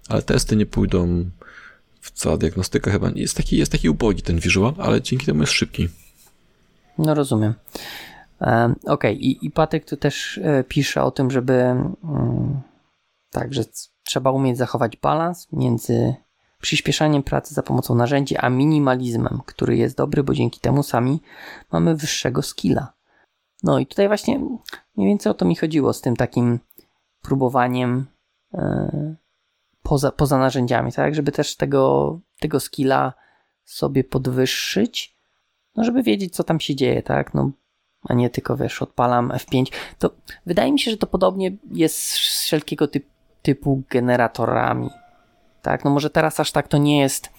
Ale 0.10 0.22
testy 0.22 0.56
nie 0.56 0.66
pójdą 0.66 1.30
w 2.02 2.12
cała 2.12 2.38
diagnostyka 2.38 2.92
chyba. 2.92 3.12
Jest 3.16 3.38
taki, 3.38 3.58
jest 3.58 3.72
taki 3.72 3.90
ubogi 3.90 4.22
ten 4.22 4.40
visual, 4.40 4.74
ale 4.78 5.02
dzięki 5.02 5.26
temu 5.26 5.42
jest 5.42 5.54
szybki. 5.54 5.90
No 6.98 7.14
rozumiem. 7.14 7.54
Um, 8.42 8.72
Okej, 8.72 8.94
okay. 8.94 9.14
I, 9.14 9.46
i 9.46 9.52
Patryk 9.52 9.86
tu 9.86 9.98
też 9.98 10.38
e, 10.44 10.64
pisze 10.64 11.04
o 11.04 11.12
tym, 11.12 11.32
żeby 11.32 11.76
um, 12.04 12.62
tak, 13.32 13.54
że 13.54 13.64
trzeba 14.04 14.32
umieć 14.32 14.58
zachować 14.58 14.98
balans 14.98 15.48
między 15.52 16.16
przyspieszaniem 16.62 17.24
pracy 17.24 17.54
za 17.54 17.64
pomocą 17.64 17.96
narzędzi, 17.96 18.38
a 18.38 18.50
minimalizmem, 18.50 19.42
który 19.46 19.78
jest 19.78 19.98
dobry, 19.98 20.24
bo 20.24 20.34
dzięki 20.34 20.60
temu 20.60 20.84
sami 20.84 21.22
mamy 21.72 21.96
wyższego 21.96 22.42
skilla. 22.42 22.94
No 23.64 23.80
i 23.80 23.86
tutaj 23.86 24.08
właśnie 24.08 24.40
mniej 24.96 25.10
więcej 25.10 25.32
o 25.32 25.34
to 25.34 25.46
mi 25.46 25.56
chodziło 25.56 25.94
z 25.94 26.02
tym 26.02 26.16
takim 26.16 26.60
próbowaniem 27.22 28.06
yy, 28.54 29.16
poza, 29.84 30.12
poza 30.12 30.38
narzędziami, 30.38 30.92
tak, 30.92 31.16
żeby 31.16 31.32
też 31.32 31.56
tego, 31.56 32.20
tego 32.40 32.60
skilla 32.60 33.14
sobie 33.64 34.04
podwyższyć, 34.04 35.15
no 35.76 35.84
żeby 35.84 36.04
wiedzieć, 36.04 36.36
co 36.36 36.44
tam 36.44 36.60
się 36.60 36.76
dzieje, 36.76 37.04
tak, 37.04 37.34
no 37.34 37.52
a 38.10 38.14
nie 38.14 38.30
tylko, 38.30 38.58
wiesz, 38.58 38.82
odpalam 38.82 39.30
F5, 39.30 39.66
to 40.00 40.10
wydaje 40.46 40.72
mi 40.72 40.80
się, 40.80 40.92
że 40.92 40.98
to 40.98 41.08
podobnie 41.08 41.52
jest 41.72 41.98
z 41.98 42.44
wszelkiego 42.44 42.88
typu, 42.88 43.08
typu 43.42 43.84
generatorami, 43.90 44.90
tak, 45.62 45.86
no 45.86 45.92
może 45.92 46.10
teraz 46.10 46.40
aż 46.40 46.52
tak 46.52 46.68
to 46.68 46.78
nie 46.78 47.00
jest 47.00 47.30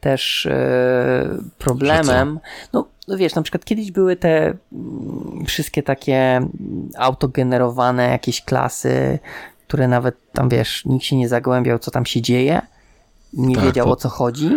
też 0.00 0.46
e, 0.46 1.38
problemem. 1.58 2.40
No, 2.72 2.88
no 3.08 3.16
wiesz, 3.16 3.34
na 3.34 3.42
przykład 3.42 3.64
kiedyś 3.64 3.90
były 3.90 4.16
te 4.16 4.54
mm, 4.72 5.44
wszystkie 5.46 5.82
takie 5.82 6.48
autogenerowane 6.98 8.08
jakieś 8.08 8.42
klasy, 8.42 9.18
które 9.68 9.88
nawet 9.88 10.32
tam 10.32 10.48
wiesz, 10.48 10.84
nikt 10.84 11.04
się 11.04 11.16
nie 11.16 11.28
zagłębiał, 11.28 11.78
co 11.78 11.90
tam 11.90 12.06
się 12.06 12.22
dzieje, 12.22 12.60
nie 13.32 13.54
tak, 13.54 13.64
wiedział 13.64 13.86
to... 13.86 13.92
o 13.92 13.96
co 13.96 14.08
chodzi, 14.08 14.50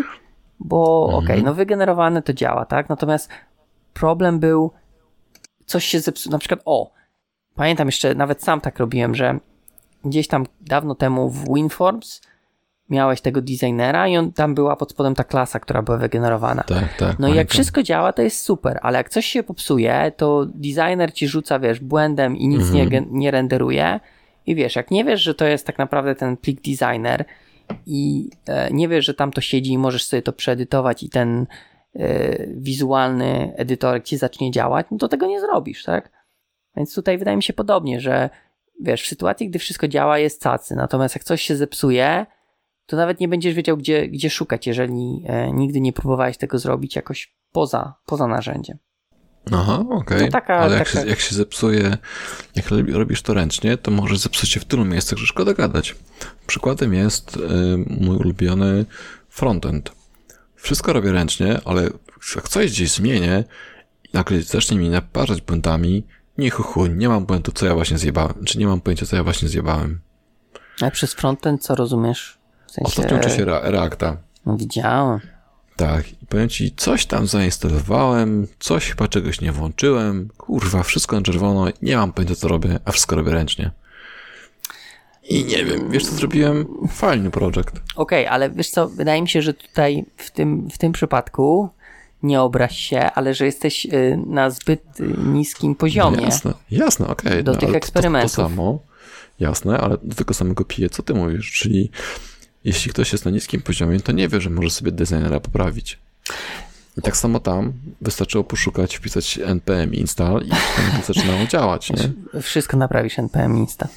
bo 0.60 1.06
mhm. 1.06 1.24
okej, 1.24 1.36
okay, 1.36 1.46
no 1.46 1.54
wygenerowane 1.54 2.22
to 2.22 2.34
działa, 2.34 2.66
tak? 2.66 2.90
Natomiast 2.90 3.30
problem 3.94 4.40
był, 4.40 4.72
coś 5.66 5.86
się 5.86 6.00
zepsuło, 6.00 6.32
na 6.32 6.40
przykład, 6.40 6.62
o, 6.66 6.92
pamiętam 7.56 7.88
jeszcze, 7.88 8.16
nawet 8.16 8.44
sam 8.44 8.62
tak 8.62 8.80
robiłem, 8.80 9.16
że 9.16 9.40
gdzieś 10.06 10.28
tam 10.28 10.46
dawno 10.62 10.96
temu 10.96 11.30
w 11.30 11.54
WinForms 11.54 12.22
miałeś 12.90 13.22
tego 13.22 13.42
designera 13.42 14.08
i 14.08 14.18
on 14.18 14.32
tam 14.32 14.56
była 14.56 14.76
pod 14.76 14.92
spodem 14.92 15.16
ta 15.16 15.24
klasa, 15.24 15.60
która 15.60 15.82
była 15.82 15.98
wygenerowana. 15.98 16.64
Tak, 16.64 16.98
tak. 16.98 17.20
No 17.20 17.28
i 17.28 17.36
jak 17.36 17.50
wszystko 17.50 17.84
działa, 17.84 18.14
to 18.14 18.22
jest 18.22 18.40
super, 18.40 18.80
ale 18.82 18.98
jak 18.98 19.10
coś 19.10 19.26
się 19.26 19.44
popsuje, 19.44 20.12
to 20.18 20.46
designer 20.46 21.14
ci 21.14 21.28
rzuca, 21.28 21.60
wiesz, 21.60 21.80
błędem 21.80 22.38
i 22.38 22.48
nic 22.48 22.62
mhm. 22.62 22.90
nie, 22.90 23.04
nie 23.12 23.32
renderuje 23.32 24.00
i 24.46 24.56
wiesz, 24.56 24.76
jak 24.76 24.92
nie 24.92 25.06
wiesz, 25.06 25.22
że 25.22 25.36
to 25.36 25.46
jest 25.46 25.68
tak 25.68 25.78
naprawdę 25.78 26.16
ten 26.16 26.38
plik 26.38 26.62
designer 26.62 27.26
i 27.86 28.30
e, 28.48 28.72
nie 28.72 28.88
wiesz, 28.88 29.06
że 29.06 29.14
tam 29.14 29.32
to 29.32 29.42
siedzi 29.42 29.72
i 29.72 29.78
możesz 29.78 30.06
sobie 30.06 30.22
to 30.22 30.34
przeedytować 30.34 31.04
i 31.04 31.10
ten 31.10 31.48
e, 31.96 32.48
wizualny 32.48 33.54
edytorek 33.56 34.04
ci 34.04 34.18
zacznie 34.18 34.52
działać, 34.52 34.88
no 34.92 34.98
to 34.98 35.08
tego 35.08 35.28
nie 35.28 35.42
zrobisz, 35.42 35.84
tak? 35.84 36.12
Więc 36.76 36.96
tutaj 36.96 37.18
wydaje 37.18 37.38
mi 37.38 37.44
się 37.44 37.54
podobnie, 37.54 38.00
że 38.00 38.30
wiesz, 38.82 39.04
w 39.04 39.08
sytuacji, 39.08 39.50
gdy 39.50 39.60
wszystko 39.60 39.88
działa, 39.88 40.20
jest 40.20 40.42
cacy, 40.42 40.76
natomiast 40.76 41.16
jak 41.16 41.24
coś 41.24 41.42
się 41.42 41.56
zepsuje, 41.56 42.26
to 42.86 42.98
nawet 42.98 43.20
nie 43.20 43.28
będziesz 43.28 43.54
wiedział, 43.54 43.78
gdzie, 43.78 44.08
gdzie 44.08 44.30
szukać, 44.30 44.68
jeżeli 44.68 45.24
e, 45.28 45.52
nigdy 45.52 45.82
nie 45.82 45.94
próbowałeś 45.94 46.38
tego 46.38 46.60
zrobić 46.60 46.96
jakoś 46.96 47.36
poza, 47.52 47.94
poza 48.06 48.28
narzędziem. 48.28 48.78
Aha, 49.52 49.84
okej. 49.90 50.22
No 50.22 50.28
taka- 50.32 50.56
Ale 50.58 50.78
jak, 50.78 50.88
taka- 50.92 51.02
się, 51.04 51.10
jak 51.10 51.20
się 51.20 51.36
zepsuje, 51.36 51.98
jak 52.56 52.66
robi- 52.66 52.94
robisz 52.94 53.22
to 53.22 53.34
ręcznie, 53.34 53.78
to 53.78 53.92
może 53.92 54.18
zepsuć 54.18 54.50
się 54.50 54.60
w 54.60 54.66
tylu 54.66 54.86
miejscach, 54.86 55.20
że 55.20 55.26
szkoda 55.26 55.54
gadać. 55.54 55.96
Przykładem 56.48 56.94
jest 56.94 57.38
y, 57.38 57.40
mój 58.00 58.18
ulubiony 58.18 58.86
frontend. 59.30 59.92
Wszystko 60.56 60.94
robię 60.94 61.12
ręcznie, 61.12 61.60
ale 61.66 61.90
jak 62.36 62.50
coś 62.50 62.72
gdzieś 62.72 62.92
zmienię 62.92 63.44
i 64.04 64.10
nagle 64.14 64.42
zacznie 64.42 64.78
mi 64.78 64.90
naparzać 64.90 65.42
błędami, 65.42 66.04
nie 66.38 66.50
chuchu, 66.50 66.86
nie 66.86 67.10
mam 67.10 67.26
błędu, 67.26 67.52
co 67.52 67.66
ja 67.66 67.74
właśnie 67.76 67.98
zjebałem, 67.98 68.46
czy 68.46 68.58
nie 68.58 68.68
mam 68.68 68.82
pojęcia, 68.82 69.06
co 69.06 69.16
ja 69.16 69.24
właśnie 69.24 69.48
zjebałem. 69.48 70.00
Ale 70.82 70.92
przez 70.92 71.14
frontend 71.14 71.64
co 71.64 71.76
rozumiesz? 71.76 72.38
W 72.68 72.72
sensie, 72.72 72.88
Ostatnio 72.88 73.18
uczę 73.18 73.30
się 73.30 73.42
Re- 73.44 73.62
Reacta. 73.72 74.18
no 74.46 74.58
widziałem. 74.58 75.20
Tak, 75.76 76.14
i 76.24 76.26
powiem 76.30 76.50
ci, 76.50 76.74
coś 76.76 77.06
tam 77.06 77.28
zainstalowałem, 77.28 78.48
coś 78.60 78.90
chyba 78.90 79.08
czegoś 79.08 79.42
nie 79.42 79.52
włączyłem, 79.52 80.30
kurwa, 80.38 80.84
wszystko 80.84 81.16
na 81.16 81.22
czerwono, 81.22 81.68
nie 81.82 81.98
mam 81.98 82.14
pojęcia 82.14 82.36
co 82.36 82.48
robię, 82.48 82.80
a 82.86 82.92
wszystko 82.92 83.16
robię 83.16 83.32
ręcznie. 83.32 83.72
I 85.30 85.46
nie 85.46 85.66
wiem, 85.66 85.92
wiesz 85.92 86.06
co 86.06 86.12
zrobiłem? 86.12 86.66
Fajny 86.90 87.32
projekt. 87.32 87.76
Okej, 87.96 88.28
ale 88.28 88.50
wiesz 88.50 88.70
co, 88.70 88.88
wydaje 88.88 89.22
mi 89.22 89.30
się, 89.30 89.42
że 89.42 89.54
tutaj 89.54 90.06
w 90.18 90.32
tym, 90.32 90.70
w 90.70 90.78
tym 90.78 90.92
przypadku 90.92 91.70
nie 92.24 92.42
obraź 92.42 92.80
się, 92.80 93.00
ale 93.00 93.34
że 93.34 93.46
jesteś 93.46 93.86
y, 93.86 94.20
na 94.28 94.50
zbyt 94.50 95.00
y, 95.00 95.04
niskim 95.18 95.76
poziomie. 95.76 96.22
Jasne, 96.22 96.54
jasne, 96.72 97.08
okej. 97.08 97.44
Do 97.44 97.52
no, 97.52 97.58
tych 97.58 97.70
ale 97.70 97.74
to- 97.74 97.78
eksperymentów. 97.78 98.32
To, 98.32 98.42
to 98.42 98.50
samo, 98.50 98.80
jasne, 99.40 99.78
ale 99.78 99.98
do 100.04 100.16
tego 100.16 100.34
samego 100.34 100.66
piję, 100.66 100.90
co 100.90 101.04
ty 101.04 101.14
mówisz, 101.14 101.52
czyli 101.52 101.92
jeśli 102.66 102.92
ktoś 102.92 103.12
jest 103.12 103.26
na 103.26 103.32
niskim 103.32 103.62
poziomie, 103.62 104.00
to 104.00 104.12
nie 104.12 104.28
wie, 104.28 104.42
że 104.42 104.50
może 104.50 104.70
sobie 104.70 104.92
designera 104.92 105.40
poprawić. 105.40 106.00
I 106.98 107.02
tak 107.02 107.18
samo 107.18 107.40
tam 107.40 107.74
wystarczyło 108.02 108.44
poszukać, 108.44 108.96
wpisać 108.96 109.40
npm 109.44 109.94
install 109.94 110.46
i 110.46 110.50
tam 110.50 111.02
zaczynało 111.08 111.46
działać, 111.46 111.90
nie? 111.90 112.42
Wszystko 112.42 112.78
naprawisz 112.78 113.20
npm 113.20 113.58
insta. 113.58 113.88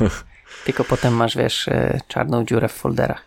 Tylko 0.64 0.84
potem 0.84 1.14
masz, 1.14 1.36
wiesz, 1.36 1.68
y, 1.68 2.00
czarną 2.08 2.44
dziurę 2.44 2.68
w 2.68 2.72
folderach. 2.72 3.24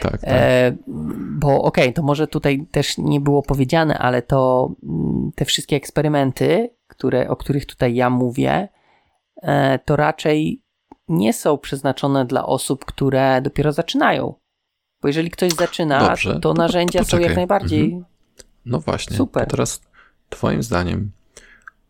Tak, 0.00 0.12
tak. 0.12 0.20
E, 0.24 0.76
bo 1.18 1.62
okej, 1.62 1.92
to 1.92 2.02
może 2.02 2.26
tutaj 2.26 2.66
też 2.70 2.98
nie 2.98 3.20
było 3.20 3.42
powiedziane, 3.42 3.98
ale 3.98 4.22
to 4.22 4.70
mm, 4.82 5.30
te 5.34 5.44
wszystkie 5.44 5.76
eksperymenty, 5.76 6.70
które, 6.86 7.28
o 7.28 7.36
których 7.36 7.66
tutaj 7.66 7.94
ja 7.94 8.10
mówię, 8.10 8.68
e, 9.42 9.78
to 9.78 9.96
raczej 9.96 10.62
nie 11.10 11.32
są 11.32 11.58
przeznaczone 11.58 12.24
dla 12.24 12.46
osób, 12.46 12.84
które 12.84 13.42
dopiero 13.42 13.72
zaczynają. 13.72 14.34
Bo 15.02 15.08
jeżeli 15.08 15.30
ktoś 15.30 15.52
zaczyna, 15.52 16.08
Dobrze, 16.08 16.34
to 16.34 16.40
po- 16.40 16.54
narzędzia 16.54 17.04
są 17.04 17.18
jak 17.18 17.36
najbardziej. 17.36 18.02
No 18.64 18.80
właśnie. 18.80 19.16
Super. 19.16 19.44
To 19.44 19.50
teraz 19.50 19.80
twoim 20.28 20.62
zdaniem 20.62 21.10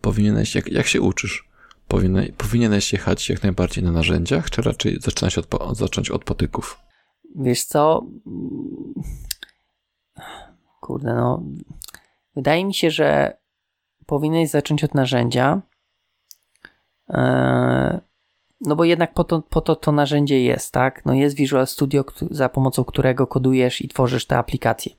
powinieneś, 0.00 0.54
jak, 0.54 0.68
jak 0.68 0.86
się 0.86 1.00
uczysz, 1.00 1.48
powinien, 1.88 2.32
powinieneś 2.32 2.92
jechać 2.92 3.28
jak 3.28 3.42
najbardziej 3.42 3.84
na 3.84 3.92
narzędziach, 3.92 4.50
czy 4.50 4.62
raczej 4.62 5.00
zaczynać 5.00 5.38
od, 5.38 5.46
zacząć 5.72 6.10
od 6.10 6.24
patyków? 6.24 6.78
Wiesz 7.36 7.64
co? 7.64 8.06
Kurde, 10.80 11.14
no. 11.14 11.42
Wydaje 12.36 12.64
mi 12.64 12.74
się, 12.74 12.90
że 12.90 13.36
powinieneś 14.06 14.50
zacząć 14.50 14.84
od 14.84 14.94
narzędzia. 14.94 15.60
Eee, 17.08 17.98
No 18.60 18.76
bo 18.76 18.84
jednak 18.84 19.14
po 19.14 19.24
to, 19.24 19.42
po 19.42 19.60
to 19.60 19.76
to 19.76 19.92
narzędzie 19.92 20.42
jest, 20.42 20.72
tak? 20.72 21.04
No 21.04 21.14
jest 21.14 21.36
Visual 21.36 21.66
Studio, 21.66 22.04
za 22.30 22.48
pomocą 22.48 22.84
którego 22.84 23.26
kodujesz 23.26 23.80
i 23.80 23.88
tworzysz 23.88 24.26
te 24.26 24.38
aplikacje. 24.38 24.92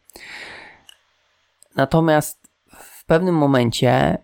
Natomiast 1.76 2.48
w 2.74 3.06
pewnym 3.06 3.36
momencie 3.36 4.18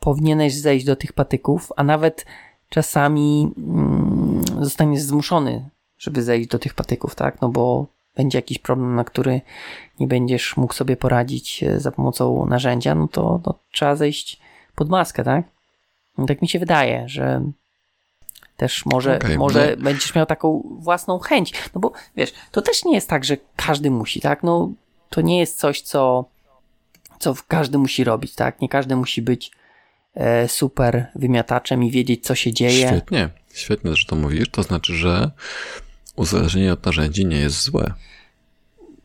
powinieneś 0.00 0.54
zejść 0.54 0.86
do 0.86 0.96
tych 0.96 1.12
patyków, 1.12 1.72
a 1.76 1.84
nawet 1.84 2.26
czasami 2.68 3.52
mm, 3.58 4.42
zostaniesz 4.60 5.02
zmuszony, 5.02 5.70
żeby 5.98 6.22
zejść 6.22 6.48
do 6.48 6.58
tych 6.58 6.74
patyków, 6.74 7.14
tak? 7.14 7.40
No 7.40 7.48
bo 7.48 7.86
będzie 8.16 8.38
jakiś 8.38 8.58
problem, 8.58 8.94
na 8.94 9.04
który 9.04 9.40
nie 10.00 10.06
będziesz 10.06 10.56
mógł 10.56 10.74
sobie 10.74 10.96
poradzić 10.96 11.62
e, 11.62 11.80
za 11.80 11.90
pomocą 11.90 12.46
narzędzia, 12.46 12.94
no 12.94 13.08
to 13.08 13.40
no, 13.46 13.58
trzeba 13.72 13.96
zejść 13.96 14.40
pod 14.74 14.88
maskę, 14.88 15.24
tak? 15.24 15.44
No, 16.18 16.26
tak 16.26 16.42
mi 16.42 16.48
się 16.48 16.58
wydaje, 16.58 17.08
że 17.08 17.44
też 18.60 18.86
może, 18.86 19.16
Okej, 19.16 19.38
może 19.38 19.74
no. 19.76 19.84
będziesz 19.84 20.14
miał 20.14 20.26
taką 20.26 20.62
własną 20.80 21.18
chęć. 21.18 21.52
No 21.74 21.80
bo 21.80 21.92
wiesz, 22.16 22.32
to 22.50 22.62
też 22.62 22.84
nie 22.84 22.94
jest 22.94 23.08
tak, 23.08 23.24
że 23.24 23.36
każdy 23.56 23.90
musi, 23.90 24.20
tak? 24.20 24.42
No 24.42 24.72
to 25.10 25.20
nie 25.20 25.38
jest 25.38 25.58
coś, 25.58 25.80
co, 25.80 26.24
co 27.18 27.34
każdy 27.48 27.78
musi 27.78 28.04
robić, 28.04 28.34
tak? 28.34 28.60
Nie 28.60 28.68
każdy 28.68 28.96
musi 28.96 29.22
być 29.22 29.50
e, 30.14 30.48
super 30.48 31.06
wymiataczem 31.14 31.84
i 31.84 31.90
wiedzieć, 31.90 32.24
co 32.24 32.34
się 32.34 32.52
dzieje. 32.52 32.88
Świetnie, 32.88 33.28
świetnie, 33.54 33.96
że 33.96 34.06
to 34.06 34.16
mówisz. 34.16 34.50
To 34.50 34.62
znaczy, 34.62 34.94
że 34.94 35.30
uzależnienie 36.16 36.72
od 36.72 36.86
narzędzi 36.86 37.26
nie 37.26 37.38
jest 37.38 37.62
złe. 37.62 37.92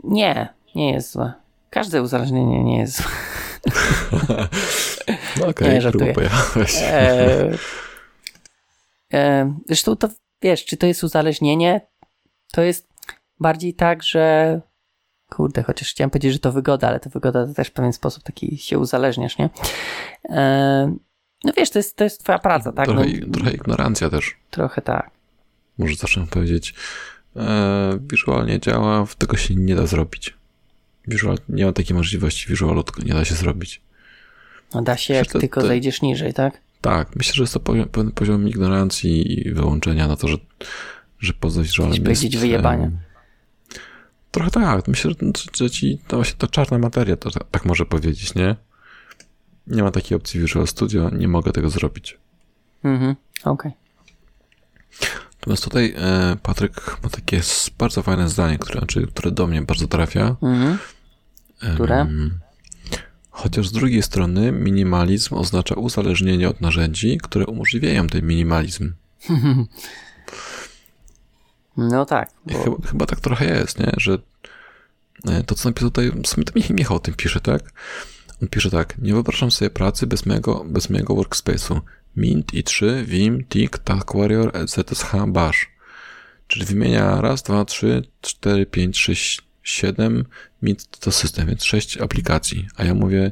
Nie, 0.03 0.49
nie 0.76 0.91
jest 0.93 1.12
złe. 1.12 1.34
Każde 1.70 2.01
uzależnienie 2.01 2.64
nie 2.64 2.78
jest 2.80 2.97
złe. 2.97 3.12
No 5.39 5.45
Nie, 5.45 5.49
okej, 5.49 5.68
okay, 5.68 5.82
żartuję. 5.82 6.06
grubo 6.06 6.16
pojechałeś. 6.16 6.76
E, 6.76 7.51
e, 7.51 7.58
zresztą 9.66 9.95
to 9.95 10.10
wiesz, 10.41 10.66
czy 10.66 10.78
to 10.78 10.88
jest 10.88 11.03
uzależnienie? 11.03 11.82
To 12.51 12.62
jest 12.62 12.88
bardziej 13.39 13.74
tak, 13.74 14.03
że 14.03 14.62
kurde, 15.30 15.64
chociaż 15.64 15.91
chciałem 15.91 16.10
powiedzieć, 16.10 16.34
że 16.34 16.39
to 16.39 16.51
wygoda, 16.51 16.88
ale 16.88 16.99
to 16.99 17.10
wygoda 17.10 17.47
to 17.47 17.53
też 17.53 17.68
w 17.68 17.72
pewien 17.72 17.93
sposób 17.93 18.24
taki 18.24 18.58
się 18.58 18.80
uzależniasz, 18.80 19.38
nie? 19.38 19.49
E, 20.30 20.95
no 21.43 21.53
wiesz, 21.58 21.70
to 21.70 21.80
jest, 21.80 21.95
to 21.95 22.03
jest 22.03 22.24
twoja 22.24 22.39
praca, 22.39 22.72
tak? 22.72 22.86
trochę, 22.86 23.06
no, 23.06 23.34
trochę 23.34 23.51
ignorancja 23.51 24.10
też. 24.10 24.36
trochę 24.49 24.82
tak. 24.82 25.12
Może 25.78 25.95
zacznę 25.95 26.28
powiedzieć. 26.28 26.74
E, 27.36 27.99
wizualnie 28.12 28.60
działa, 28.60 29.06
tego 29.18 29.38
się 29.38 29.56
nie 29.56 29.76
da 29.76 29.86
zrobić. 29.86 30.34
Visual, 31.08 31.38
nie 31.49 31.66
ma 31.66 31.72
takiej 31.72 31.95
możliwości 31.95 32.49
wizualu, 32.49 32.84
nie 33.06 33.14
da 33.14 33.26
się 33.26 33.36
zrobić. 33.36 33.82
No 34.74 34.82
da 34.82 34.97
się, 34.97 35.14
jak 35.14 35.28
to- 35.28 35.39
tylko 35.39 35.62
to- 35.62 35.68
zejdziesz 35.68 36.01
niżej, 36.01 36.34
tak? 36.34 36.62
Tak, 36.86 37.15
myślę, 37.15 37.33
że 37.33 37.43
jest 37.43 37.53
to 37.53 37.59
poziom, 37.59 37.89
pewien 37.89 38.11
poziom 38.11 38.47
ignorancji 38.47 39.47
i 39.47 39.53
wyłączenia 39.53 40.07
na 40.07 40.15
to, 40.15 40.27
że, 40.27 40.38
że 41.19 41.33
poza 41.33 41.63
Chciałeś 41.63 41.91
jest... 41.91 42.03
powiedzieć 42.03 42.38
wyjebania. 42.38 42.86
em, 42.86 42.97
Trochę 44.31 44.51
tak. 44.51 44.88
Myślę, 44.88 45.11
że, 45.57 45.69
ci 45.69 45.99
to 46.07 46.15
właśnie 46.17 46.36
to 46.38 46.47
czarna 46.47 46.77
materia, 46.77 47.15
to 47.15 47.31
tak, 47.31 47.43
tak 47.51 47.65
może 47.65 47.86
powiedzieć, 47.86 48.36
nie? 48.36 48.55
Nie 49.67 49.83
ma 49.83 49.91
takiej 49.91 50.17
opcji 50.17 50.39
Visual 50.39 50.67
Studio, 50.67 51.09
nie 51.09 51.27
mogę 51.27 51.51
tego 51.51 51.69
zrobić. 51.69 52.17
Mhm, 52.83 53.15
okej. 53.43 53.71
Natomiast 55.39 55.63
tutaj 55.63 55.93
e, 55.97 56.38
Patryk 56.43 56.97
ma 57.03 57.09
takie 57.09 57.41
bardzo 57.77 58.03
fajne 58.03 58.29
zdanie, 58.29 58.57
które, 58.57 58.79
znaczy, 58.79 59.07
które 59.07 59.31
do 59.31 59.47
mnie 59.47 59.61
bardzo 59.61 59.88
trafia. 59.88 60.36
Mhm. 60.41 60.77
Które? 61.75 62.07
Chociaż 63.36 63.67
z 63.67 63.71
drugiej 63.71 64.01
strony 64.01 64.51
minimalizm 64.51 65.36
oznacza 65.36 65.75
uzależnienie 65.75 66.49
od 66.49 66.61
narzędzi, 66.61 67.17
które 67.23 67.45
umożliwiają 67.45 68.07
ten 68.07 68.27
minimalizm. 68.27 68.93
No 71.77 72.05
tak, 72.05 72.29
bo, 72.45 72.63
Chyba, 72.63 72.88
chyba 72.88 73.05
tak 73.05 73.19
trochę 73.19 73.45
jest, 73.45 73.79
nie? 73.79 73.91
Że 73.97 74.17
e, 75.27 75.43
to, 75.43 75.55
co 75.55 75.69
napisał 75.69 75.89
tutaj, 75.89 76.11
w 76.11 76.27
sumie 76.27 76.45
to 76.45 76.53
Michał, 76.55 76.75
Michał 76.75 76.97
o 76.97 76.99
tym 76.99 77.13
pisze, 77.13 77.39
tak? 77.39 77.61
On 78.41 78.47
pisze 78.47 78.69
tak, 78.69 78.97
nie 78.97 79.13
wyobrażam 79.13 79.51
sobie 79.51 79.69
pracy 79.69 80.07
bez 80.07 80.25
mojego, 80.25 80.65
bez 80.67 80.89
mojego 80.89 81.13
workspace'u. 81.13 81.81
Mint, 82.15 82.53
i3, 82.53 83.03
Vim, 83.05 83.43
Tik, 83.43 83.77
Task 83.77 84.15
Warrior, 84.15 84.51
ZSH, 84.67 85.11
Bash. 85.27 85.69
Czyli 86.47 86.65
wymienia 86.65 87.21
raz, 87.21 87.43
dwa, 87.43 87.65
trzy, 87.65 88.01
cztery, 88.21 88.65
pięć, 88.65 88.99
sześć, 88.99 89.41
siedem. 89.66 90.26
Mint 90.61 90.99
to 90.99 91.11
system, 91.11 91.47
więc 91.47 91.63
sześć 91.63 91.97
aplikacji. 91.97 92.68
A 92.78 92.84
ja 92.84 92.93
mówię 92.93 93.32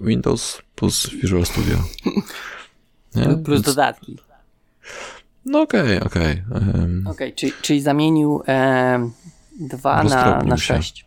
Windows 0.00 0.62
plus 0.74 1.10
Visual 1.10 1.46
Studio. 1.46 1.76
Nie? 3.14 3.24
plus 3.24 3.46
Więc- 3.48 3.66
dodatki. 3.66 4.18
No 5.44 5.60
okej, 5.62 6.00
okej. 6.00 6.42
em, 6.74 7.06
Okej, 7.06 7.34
czyli, 7.34 7.52
czyli 7.62 7.80
zamienił 7.80 8.42
e, 8.48 9.10
2 9.60 10.04
na, 10.04 10.42
na 10.42 10.56
się. 10.56 10.62
6. 10.62 11.06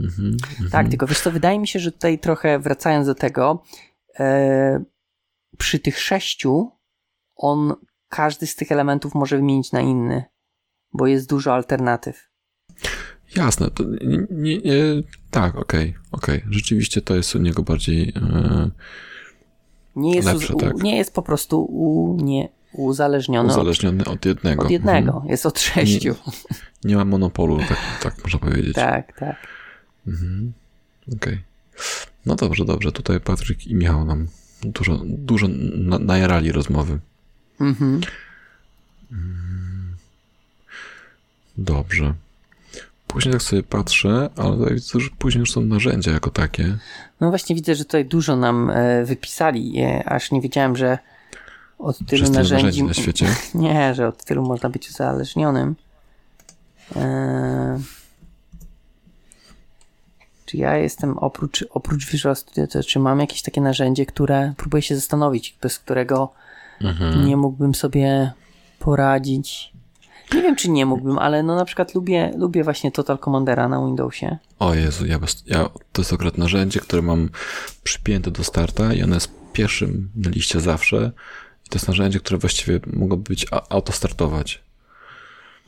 mhm, 0.00 0.36
Tak, 0.70 0.88
tylko 0.88 1.06
wiesz 1.06 1.20
co, 1.20 1.30
wydaje 1.30 1.58
mi 1.58 1.68
się, 1.68 1.78
że 1.78 1.92
tutaj 1.92 2.18
trochę 2.18 2.58
wracając 2.58 3.06
do 3.06 3.14
tego, 3.14 3.62
e, 4.20 4.84
przy 5.58 5.78
tych 5.78 5.98
sześciu 6.00 6.70
on 7.36 7.74
każdy 8.08 8.46
z 8.46 8.56
tych 8.56 8.72
elementów 8.72 9.14
może 9.14 9.36
wymienić 9.36 9.72
na 9.72 9.80
inny. 9.80 10.24
bo 10.92 11.06
jest 11.06 11.28
dużo 11.28 11.54
alternatyw. 11.54 12.28
Jasne, 13.36 13.70
to 13.70 13.84
nie, 14.30 14.58
nie, 14.58 14.72
tak, 15.30 15.56
okej, 15.56 15.88
okay, 15.88 16.00
okej. 16.12 16.38
Okay. 16.38 16.52
Rzeczywiście 16.52 17.02
to 17.02 17.14
jest 17.14 17.34
u 17.34 17.38
niego 17.38 17.62
bardziej 17.62 18.12
e, 18.16 18.70
nie 19.96 20.14
jest, 20.14 20.28
lepsze, 20.28 20.54
u, 20.54 20.58
tak. 20.58 20.82
nie 20.82 20.96
jest 20.96 21.14
po 21.14 21.22
prostu 21.22 21.62
u, 21.62 22.16
nie, 22.22 22.48
uzależniony, 22.72 23.48
uzależniony 23.48 24.04
od, 24.04 24.08
od 24.08 24.26
jednego. 24.26 24.64
Od 24.64 24.70
jednego, 24.70 25.12
mhm. 25.12 25.30
jest 25.30 25.46
od 25.46 25.60
sześciu. 25.60 26.14
Nie, 26.84 26.90
nie, 26.90 26.96
ma 26.96 27.04
monopolu, 27.04 27.58
tak, 27.58 27.78
tak 28.02 28.22
można 28.22 28.38
powiedzieć. 28.38 28.74
Tak, 28.74 29.18
tak. 29.18 29.36
Mhm. 30.06 30.52
Okej. 31.06 31.16
Okay. 31.16 31.38
No 32.26 32.34
dobrze, 32.34 32.64
dobrze. 32.64 32.92
Tutaj 32.92 33.20
Patryk 33.20 33.66
i 33.66 33.74
Michał 33.74 34.04
nam 34.04 34.26
dużo, 34.62 35.00
dużo 35.04 35.48
na, 35.74 35.98
najarali 35.98 36.52
rozmowy. 36.52 36.98
Mhm. 37.60 38.00
Dobrze. 41.58 42.14
Później 43.08 43.32
tak 43.32 43.42
sobie 43.42 43.62
patrzę, 43.62 44.30
ale 44.36 44.74
widzę, 44.74 45.00
że 45.00 45.08
później 45.18 45.40
już 45.40 45.52
są 45.52 45.60
narzędzia 45.60 46.12
jako 46.12 46.30
takie. 46.30 46.78
No 47.20 47.28
właśnie 47.28 47.56
widzę, 47.56 47.74
że 47.74 47.84
tutaj 47.84 48.04
dużo 48.04 48.36
nam 48.36 48.70
e, 48.70 49.04
wypisali, 49.04 49.80
e, 49.80 50.04
aż 50.04 50.30
nie 50.30 50.40
wiedziałem, 50.40 50.76
że 50.76 50.98
od 51.78 51.98
tylu 52.06 52.22
narzędzi... 52.22 52.52
narzędzi 52.52 52.84
na 52.84 52.94
świecie? 52.94 53.26
Nie, 53.54 53.94
że 53.94 54.08
od 54.08 54.24
tylu 54.24 54.42
można 54.42 54.68
być 54.68 54.90
uzależnionym. 54.90 55.76
Eee... 56.96 57.78
Czy 60.46 60.56
ja 60.56 60.76
jestem 60.76 61.18
oprócz, 61.18 61.64
oprócz 61.70 62.10
Visual 62.10 62.36
Studio, 62.36 62.66
to 62.66 62.82
czy 62.82 62.98
mam 62.98 63.20
jakieś 63.20 63.42
takie 63.42 63.60
narzędzie, 63.60 64.06
które 64.06 64.52
próbuję 64.56 64.82
się 64.82 64.96
zastanowić, 64.96 65.56
bez 65.62 65.78
którego 65.78 66.32
mhm. 66.80 67.26
nie 67.26 67.36
mógłbym 67.36 67.74
sobie 67.74 68.32
poradzić? 68.78 69.72
Nie 70.34 70.42
wiem, 70.42 70.56
czy 70.56 70.70
nie 70.70 70.86
mógłbym, 70.86 71.18
ale 71.18 71.42
no 71.42 71.56
na 71.56 71.64
przykład 71.64 71.94
lubię, 71.94 72.32
lubię 72.36 72.64
właśnie 72.64 72.92
Total 72.92 73.18
Commandera 73.18 73.68
na 73.68 73.86
Windowsie. 73.86 74.38
O 74.58 74.74
Jezu, 74.74 75.06
ja, 75.06 75.18
bez, 75.18 75.44
ja 75.46 75.68
to 75.92 76.02
jest 76.02 76.12
akurat 76.12 76.38
narzędzie, 76.38 76.80
które 76.80 77.02
mam 77.02 77.28
przypięte 77.82 78.30
do 78.30 78.44
starta 78.44 78.94
i 78.94 79.02
ono 79.02 79.14
jest 79.14 79.30
pierwszym 79.52 80.10
na 80.16 80.30
liście 80.30 80.60
zawsze. 80.60 81.12
I 81.66 81.68
to 81.68 81.76
jest 81.76 81.88
narzędzie, 81.88 82.20
które 82.20 82.38
właściwie 82.38 82.80
mogłoby 82.92 83.22
być 83.22 83.46
autostartować. 83.70 84.62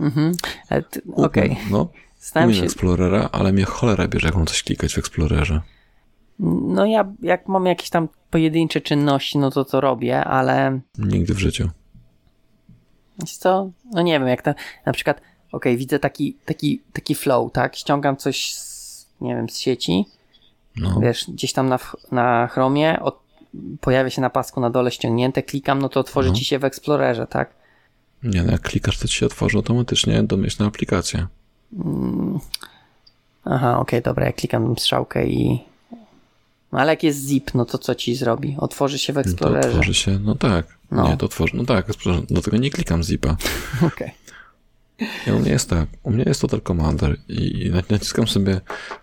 Mhm, 0.00 0.32
okej. 1.16 1.50
Okay. 1.50 1.56
No, 1.70 1.88
Stałem 2.18 2.54
się... 2.54 2.62
Explorera, 2.62 3.28
ale 3.32 3.52
mnie 3.52 3.64
cholera 3.64 4.08
bierze, 4.08 4.26
jak 4.26 4.36
mam 4.36 4.46
coś 4.46 4.62
klikać 4.62 4.94
w 4.94 4.98
Explorerze. 4.98 5.60
No 6.38 6.86
ja, 6.86 7.12
jak 7.22 7.48
mam 7.48 7.66
jakieś 7.66 7.90
tam 7.90 8.08
pojedyncze 8.30 8.80
czynności, 8.80 9.38
no 9.38 9.50
to 9.50 9.64
to 9.64 9.80
robię, 9.80 10.24
ale... 10.24 10.80
Nigdy 10.98 11.34
w 11.34 11.38
życiu. 11.38 11.70
Wiesz 13.20 13.36
co? 13.36 13.70
No 13.92 14.02
nie 14.02 14.12
wiem, 14.12 14.28
jak 14.28 14.42
to... 14.42 14.54
Na 14.86 14.92
przykład, 14.92 15.16
okej, 15.16 15.26
okay, 15.52 15.76
widzę 15.76 15.98
taki, 15.98 16.36
taki, 16.44 16.80
taki 16.92 17.14
flow, 17.14 17.52
tak? 17.52 17.76
Ściągam 17.76 18.16
coś, 18.16 18.54
z, 18.54 19.06
nie 19.20 19.34
wiem, 19.34 19.48
z 19.48 19.58
sieci. 19.58 20.04
No. 20.76 21.00
Wiesz, 21.00 21.24
gdzieś 21.28 21.52
tam 21.52 21.68
na, 21.68 21.78
na 22.12 22.46
Chromie, 22.46 23.00
od, 23.00 23.18
pojawia 23.80 24.10
się 24.10 24.22
na 24.22 24.30
pasku 24.30 24.60
na 24.60 24.70
dole 24.70 24.90
ściągnięte, 24.90 25.42
klikam, 25.42 25.78
no 25.78 25.88
to 25.88 26.00
otworzy 26.00 26.28
no. 26.28 26.34
ci 26.34 26.44
się 26.44 26.58
w 26.58 26.64
Explorerze, 26.64 27.26
tak? 27.26 27.50
Nie, 28.22 28.42
no 28.42 28.52
jak 28.52 28.60
klikasz, 28.60 28.98
to 28.98 29.08
ci 29.08 29.16
się 29.16 29.26
otworzy 29.26 29.56
automatycznie 29.56 30.22
domyślna 30.22 30.66
aplikacja. 30.66 31.28
Mm. 31.72 32.38
Aha, 33.44 33.70
okej, 33.70 33.80
okay, 33.80 34.00
dobra, 34.00 34.26
ja 34.26 34.32
klikam 34.32 34.78
strzałkę 34.78 35.26
i... 35.26 35.64
No 36.72 36.78
ale 36.78 36.92
jak 36.92 37.02
jest 37.02 37.26
zip, 37.28 37.54
no 37.54 37.64
to 37.64 37.78
co 37.78 37.94
ci 37.94 38.14
zrobi? 38.14 38.56
Otworzy 38.58 38.98
się 38.98 39.12
w 39.12 39.18
Explorerze. 39.18 39.62
To 39.62 39.68
otworzy 39.68 39.94
się, 39.94 40.18
no 40.18 40.34
tak. 40.34 40.79
No. 40.90 41.08
Nie, 41.08 41.16
to 41.16 41.26
otworzy, 41.26 41.56
no 41.56 41.64
tak, 41.64 41.86
dlatego 42.28 42.56
nie 42.56 42.70
klikam 42.70 43.02
zipa. 43.02 43.30
Okej. 43.76 43.88
Okay. 43.88 44.10
Ja, 45.26 45.34
u 45.34 45.38
mnie 45.38 45.50
jest 45.50 45.70
tak, 45.70 45.88
u 46.02 46.10
mnie 46.10 46.24
jest 46.26 46.40
Total 46.40 46.60
Commander 46.60 47.16
i 47.28 47.72
naciskam 47.90 48.28
sobie 48.28 48.60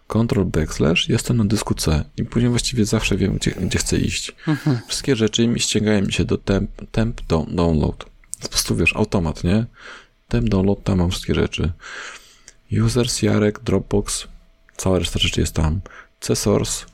Ctrl 0.07 0.43
Backslash, 0.43 1.09
jestem 1.09 1.37
na 1.37 1.45
dysku 1.45 1.73
C 1.73 2.03
i 2.17 2.23
później 2.23 2.49
właściwie 2.49 2.85
zawsze 2.85 3.17
wiem, 3.17 3.35
gdzie, 3.37 3.51
gdzie 3.51 3.79
chcę 3.79 3.97
iść. 3.97 4.35
Mhm. 4.47 4.79
Wszystkie 4.87 5.15
rzeczy 5.15 5.47
mi 5.47 5.59
ściągają 5.59 6.01
mi 6.01 6.13
się 6.13 6.25
do 6.25 6.37
temp, 6.37 6.71
temp 6.91 7.21
download. 7.27 8.05
Po 8.41 8.49
prostu 8.49 8.75
wiesz, 8.75 8.95
automat, 8.95 9.43
nie? 9.43 9.65
Temp 10.27 10.49
download, 10.49 10.83
tam 10.83 10.97
mam 10.97 11.11
wszystkie 11.11 11.35
rzeczy. 11.35 11.71
Users, 12.85 13.21
Jarek, 13.21 13.59
Dropbox, 13.59 14.27
cała 14.77 14.99
reszta 14.99 15.19
rzeczy 15.19 15.41
jest 15.41 15.53
tam. 15.53 15.81
C-Source. 16.19 16.85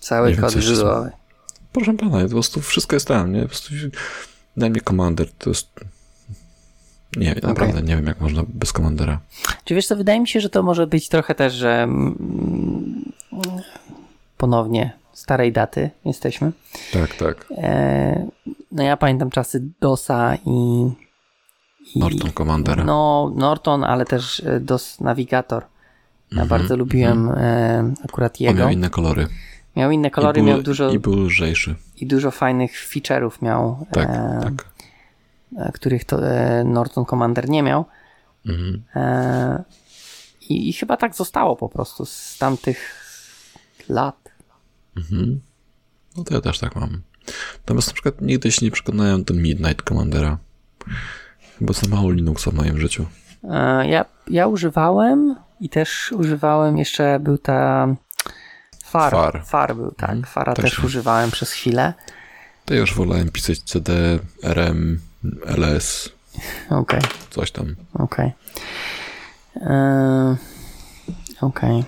Cały 0.00 0.36
kod 0.36 0.52
źródłowy. 0.52 1.10
Proszę 1.76 1.94
pana, 1.94 2.22
po 2.22 2.28
prostu 2.28 2.60
wszystko 2.60 2.96
jest 2.96 3.08
tam, 3.08 3.32
nie? 3.32 3.42
Po 3.42 3.48
prostu 3.48 3.74
daj 4.56 4.70
mi 4.70 4.80
komander, 4.80 5.32
to 5.38 5.50
jest... 5.50 5.80
Nie, 7.16 7.30
okay. 7.30 7.48
naprawdę 7.48 7.82
nie 7.82 7.96
wiem, 7.96 8.06
jak 8.06 8.20
można 8.20 8.42
bez 8.48 8.72
komandera. 8.72 9.20
Czy 9.64 9.74
wiesz 9.74 9.86
co, 9.86 9.96
wydaje 9.96 10.20
mi 10.20 10.28
się, 10.28 10.40
że 10.40 10.50
to 10.50 10.62
może 10.62 10.86
być 10.86 11.08
trochę 11.08 11.34
też, 11.34 11.54
że 11.54 11.82
mm, 11.82 13.12
ponownie 14.36 14.92
starej 15.12 15.52
daty 15.52 15.90
jesteśmy. 16.04 16.52
Tak, 16.92 17.14
tak. 17.14 17.46
E, 17.56 18.26
no 18.72 18.82
ja 18.82 18.96
pamiętam 18.96 19.30
czasy 19.30 19.62
DOSa 19.80 20.36
i 20.46 20.90
Norton 21.96 22.32
Commander. 22.32 22.84
No, 22.84 23.32
Norton, 23.36 23.84
ale 23.84 24.04
też 24.04 24.42
e, 24.46 24.60
DOS 24.60 25.00
Navigator. 25.00 25.62
Ja 25.62 26.36
mm 26.36 26.46
-hmm, 26.46 26.50
bardzo 26.50 26.76
lubiłem 26.76 27.30
mm 27.30 27.94
akurat 28.04 28.40
jego. 28.40 28.52
On 28.52 28.58
miał 28.58 28.70
inne 28.70 28.90
kolory. 28.90 29.26
Miał 29.76 29.90
inne 29.90 30.10
kolory, 30.10 30.40
był, 30.40 30.48
miał 30.48 30.62
dużo. 30.62 30.90
I 30.90 30.98
był 30.98 31.20
lżejszy. 31.20 31.74
I 31.96 32.06
dużo 32.06 32.30
fajnych 32.30 32.88
feature'ów 32.90 33.42
miał. 33.42 33.86
Tak, 33.90 34.08
e, 34.10 34.40
tak. 34.42 34.64
E, 35.56 35.72
których 35.72 36.04
to 36.04 36.28
e, 36.28 36.64
Norton 36.64 37.04
Commander 37.04 37.48
nie 37.48 37.62
miał. 37.62 37.84
-hmm. 38.46 38.78
e, 38.96 39.64
i, 40.48 40.68
i, 40.68 40.72
chyba 40.72 40.96
tak 40.96 41.14
zostało 41.14 41.56
po 41.56 41.68
prostu 41.68 42.06
z 42.06 42.38
tamtych 42.38 43.06
lat. 43.88 44.16
Mhm. 44.96 45.40
No 46.16 46.24
to 46.24 46.34
ja 46.34 46.40
też 46.40 46.58
tak 46.58 46.76
mam. 46.76 47.00
Natomiast 47.58 47.88
na 47.88 47.94
przykład 47.94 48.20
nigdy 48.20 48.52
się 48.52 48.66
nie 48.66 48.70
przekonałem 48.70 49.24
do 49.24 49.34
Midnight 49.34 49.82
Commandera. 49.82 50.38
Chyba 51.58 51.72
za 51.72 51.88
mało 51.88 52.10
Linuxa 52.10 52.50
w 52.50 52.54
moim 52.54 52.80
życiu. 52.80 53.06
E, 53.44 53.88
ja, 53.88 54.04
ja 54.30 54.46
używałem 54.46 55.36
i 55.60 55.68
też 55.68 56.12
używałem 56.12 56.78
jeszcze, 56.78 57.20
był 57.20 57.38
ta 57.38 57.88
Far. 59.00 59.12
Far, 59.12 59.44
Far 59.44 59.76
był, 59.76 59.90
tak. 59.90 60.08
Hmm, 60.08 60.24
Fara 60.24 60.54
też, 60.54 60.64
też 60.64 60.84
używałem 60.84 61.30
przez 61.30 61.52
chwilę. 61.52 61.94
To 62.64 62.74
już 62.74 62.94
wolałem 62.94 63.30
pisać 63.30 63.60
CD, 63.60 64.18
RM, 64.42 65.00
LS. 65.46 66.08
Okej. 66.70 67.00
Okay. 67.00 67.10
Coś 67.30 67.50
tam. 67.50 67.76
Okej. 67.94 68.32
Okay. 69.56 69.68
E, 69.68 70.36
okej. 71.40 71.80
Okay. 71.80 71.84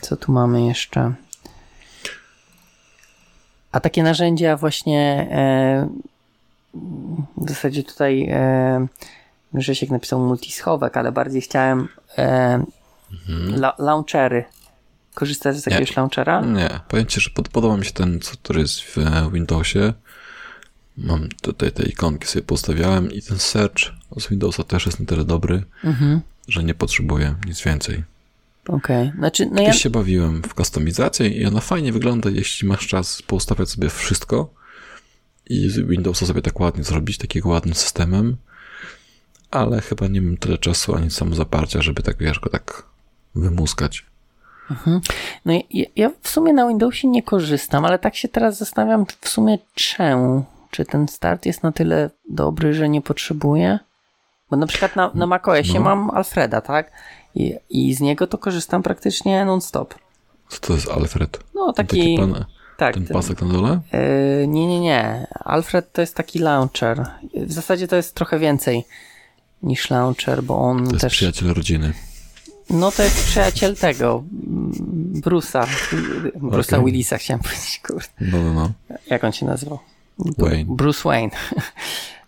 Co 0.00 0.16
tu 0.16 0.32
mamy 0.32 0.66
jeszcze? 0.66 1.14
A 3.72 3.80
takie 3.80 4.02
narzędzia 4.02 4.56
właśnie 4.56 5.28
e, 5.30 5.88
w 7.36 7.48
zasadzie 7.48 7.82
tutaj 7.82 8.28
e, 8.30 8.86
Grzesiek 9.54 9.90
napisał 9.90 10.20
multischowek, 10.20 10.96
ale 10.96 11.12
bardziej 11.12 11.42
chciałem 11.42 11.88
e, 12.18 12.64
mhm. 13.12 13.54
la, 13.54 13.74
launchery. 13.78 14.44
Korzystasz 15.14 15.56
z 15.56 15.66
jakiegoś 15.66 15.90
nie, 15.90 15.96
launchera? 15.96 16.40
Nie, 16.40 16.80
powiem 16.88 17.06
Ci, 17.06 17.20
że 17.20 17.30
pod, 17.30 17.48
podoba 17.48 17.76
mi 17.76 17.84
się 17.84 17.92
ten, 17.92 18.20
co 18.20 18.32
który 18.32 18.60
jest 18.60 18.80
w 18.80 18.96
Windowsie. 19.32 19.92
Mam 20.96 21.28
tutaj 21.42 21.72
te 21.72 21.82
ikonki 21.82 22.26
sobie 22.26 22.42
postawiałem 22.42 23.12
i 23.12 23.22
ten 23.22 23.38
search 23.38 23.92
z 24.20 24.28
Windowsa 24.28 24.64
też 24.64 24.86
jest 24.86 25.00
na 25.00 25.06
tyle 25.06 25.24
dobry, 25.24 25.62
mhm. 25.84 26.20
że 26.48 26.64
nie 26.64 26.74
potrzebuję 26.74 27.34
nic 27.46 27.62
więcej. 27.62 28.04
Okej, 28.68 29.08
okay. 29.08 29.18
znaczy, 29.18 29.46
no 29.46 29.56
Kiedyś 29.56 29.66
ja... 29.66 29.82
się 29.82 29.90
bawiłem 29.90 30.42
w 30.42 30.54
kustomizację 30.54 31.28
i 31.28 31.46
ona 31.46 31.60
fajnie 31.60 31.92
wygląda, 31.92 32.30
jeśli 32.30 32.68
masz 32.68 32.86
czas 32.86 33.22
poustawiać 33.22 33.68
sobie 33.68 33.90
wszystko, 33.90 34.54
i 35.46 35.68
z 35.68 35.78
Windowsa 35.78 36.26
sobie 36.26 36.42
tak 36.42 36.60
ładnie 36.60 36.84
zrobić, 36.84 37.18
takiego 37.18 37.48
ładnym 37.48 37.74
systemem, 37.74 38.36
ale 39.50 39.80
chyba 39.80 40.06
nie 40.06 40.22
mam 40.22 40.36
tyle 40.36 40.58
czasu 40.58 40.94
ani 40.94 41.10
samozaparcia, 41.10 41.82
żeby 41.82 42.02
tak, 42.02 42.18
wiesz, 42.18 42.40
go 42.40 42.50
tak 42.50 42.82
wymuskać. 43.34 44.06
Mhm. 44.72 45.00
No 45.44 45.52
ja, 45.52 45.84
ja, 45.96 46.10
w 46.22 46.28
sumie 46.28 46.52
na 46.52 46.68
Windowsie 46.68 47.08
nie 47.08 47.22
korzystam, 47.22 47.84
ale 47.84 47.98
tak 47.98 48.16
się 48.16 48.28
teraz 48.28 48.58
zastanawiam 48.58 49.06
w 49.20 49.28
sumie 49.28 49.58
czemu. 49.74 50.44
Czy 50.70 50.84
ten 50.84 51.08
start 51.08 51.46
jest 51.46 51.62
na 51.62 51.72
tyle 51.72 52.10
dobry, 52.28 52.74
że 52.74 52.88
nie 52.88 53.02
potrzebuję? 53.02 53.78
Bo 54.50 54.56
na 54.56 54.66
przykład 54.66 54.96
na, 54.96 55.10
na 55.14 55.26
macOSie 55.26 55.74
no. 55.74 55.80
mam 55.80 56.10
Alfreda, 56.10 56.60
tak? 56.60 56.92
I, 57.34 57.54
I 57.70 57.94
z 57.94 58.00
niego 58.00 58.26
to 58.26 58.38
korzystam 58.38 58.82
praktycznie 58.82 59.44
non-stop. 59.44 59.94
Co 60.48 60.60
to 60.60 60.72
jest 60.72 60.88
Alfred? 60.88 61.38
No 61.54 61.72
taki... 61.72 61.98
taki 61.98 62.16
pan, 62.18 62.44
tak. 62.76 62.94
Ten 62.94 63.06
pasek 63.06 63.42
na 63.42 63.48
dole? 63.48 63.80
Yy, 63.92 64.46
nie, 64.46 64.66
nie, 64.66 64.80
nie. 64.80 65.26
Alfred 65.44 65.92
to 65.92 66.00
jest 66.00 66.14
taki 66.14 66.38
launcher. 66.38 67.06
W 67.34 67.52
zasadzie 67.52 67.88
to 67.88 67.96
jest 67.96 68.14
trochę 68.14 68.38
więcej 68.38 68.84
niż 69.62 69.90
launcher, 69.90 70.42
bo 70.42 70.58
on 70.58 70.84
to 70.84 70.90
jest 70.90 71.00
też... 71.00 71.12
przyjaciel 71.12 71.54
rodziny. 71.54 71.92
No 72.72 72.92
to 72.92 73.02
jest 73.02 73.24
przyjaciel 73.24 73.76
tego, 73.76 74.24
Bruce'a. 75.20 75.66
Bruce'a 76.34 76.74
okay. 76.74 76.84
Willisa 76.84 77.18
chciałem 77.18 77.42
powiedzieć, 77.42 77.80
kurde. 77.86 78.06
No, 78.20 78.42
no, 78.42 78.52
no. 78.54 78.70
Jak 79.10 79.24
on 79.24 79.32
się 79.32 79.46
nazywał? 79.46 79.78
Wayne. 80.38 80.76
Bruce 80.76 81.02
Wayne. 81.04 81.30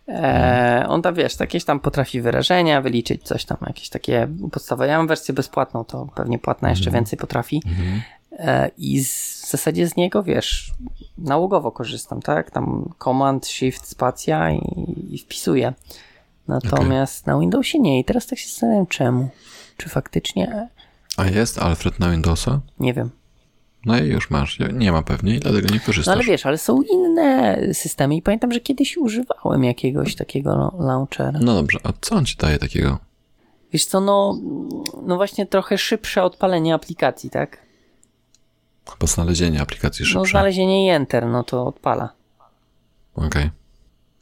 E, 0.08 0.84
on 0.88 1.02
tam, 1.02 1.14
wiesz, 1.14 1.40
jakieś 1.40 1.64
tam 1.64 1.80
potrafi 1.80 2.20
wyrażenia 2.20 2.80
wyliczyć, 2.80 3.22
coś 3.22 3.44
tam, 3.44 3.58
jakieś 3.66 3.88
takie 3.88 4.28
podstawowe. 4.52 4.86
Ja 4.86 4.98
mam 4.98 5.06
wersję 5.06 5.34
bezpłatną, 5.34 5.84
to 5.84 6.08
pewnie 6.14 6.38
płatna 6.38 6.70
jeszcze 6.70 6.90
więcej 6.90 7.18
potrafi. 7.18 7.62
Mhm. 7.66 8.02
E, 8.32 8.70
I 8.78 9.04
z, 9.04 9.42
w 9.46 9.50
zasadzie 9.50 9.88
z 9.88 9.96
niego, 9.96 10.22
wiesz, 10.22 10.72
nałogowo 11.18 11.72
korzystam, 11.72 12.22
tak? 12.22 12.50
Tam 12.50 12.94
Command, 13.04 13.46
Shift, 13.46 13.88
Spacja 13.88 14.50
i, 14.50 14.60
i 15.10 15.18
wpisuję. 15.18 15.72
Natomiast 16.48 17.26
na 17.26 17.38
Windowsie 17.38 17.80
nie. 17.80 18.00
I 18.00 18.04
teraz 18.04 18.26
tak 18.26 18.38
się 18.38 18.48
zastanawiam, 18.48 18.86
czemu. 18.86 19.28
Czy 19.76 19.88
faktycznie? 19.88 20.68
A 21.16 21.26
jest 21.26 21.58
Alfred 21.58 21.98
na 22.00 22.10
Windowsa? 22.10 22.60
Nie 22.80 22.94
wiem. 22.94 23.10
No 23.86 23.98
i 23.98 24.06
już 24.06 24.30
masz. 24.30 24.58
Nie 24.72 24.92
ma 24.92 25.02
pewnie 25.02 25.36
i 25.36 25.40
dlatego 25.40 25.68
nie 25.68 25.74
No 25.78 25.86
korzystasz. 25.86 26.14
ale 26.14 26.24
wiesz, 26.24 26.46
ale 26.46 26.58
są 26.58 26.82
inne 26.82 27.58
systemy 27.74 28.16
i 28.16 28.22
pamiętam, 28.22 28.52
że 28.52 28.60
kiedyś 28.60 28.96
używałem 28.96 29.64
jakiegoś 29.64 30.14
takiego 30.14 30.74
launchera. 30.78 31.38
No 31.42 31.54
dobrze, 31.54 31.78
a 31.82 31.88
co 32.00 32.16
on 32.16 32.26
ci 32.26 32.36
daje 32.36 32.58
takiego? 32.58 32.98
Wiesz 33.72 33.84
co, 33.86 34.00
no, 34.00 34.38
no 35.06 35.16
właśnie 35.16 35.46
trochę 35.46 35.78
szybsze 35.78 36.22
odpalenie 36.22 36.74
aplikacji, 36.74 37.30
tak? 37.30 37.58
Chyba 38.90 39.06
znalezienie 39.06 39.60
aplikacji 39.60 40.02
No 40.04 40.10
szybsze. 40.10 40.30
znalezienie 40.30 40.86
i 40.86 40.90
enter, 40.90 41.26
no 41.26 41.42
to 41.44 41.66
odpala. 41.66 42.12
Okej. 43.14 43.50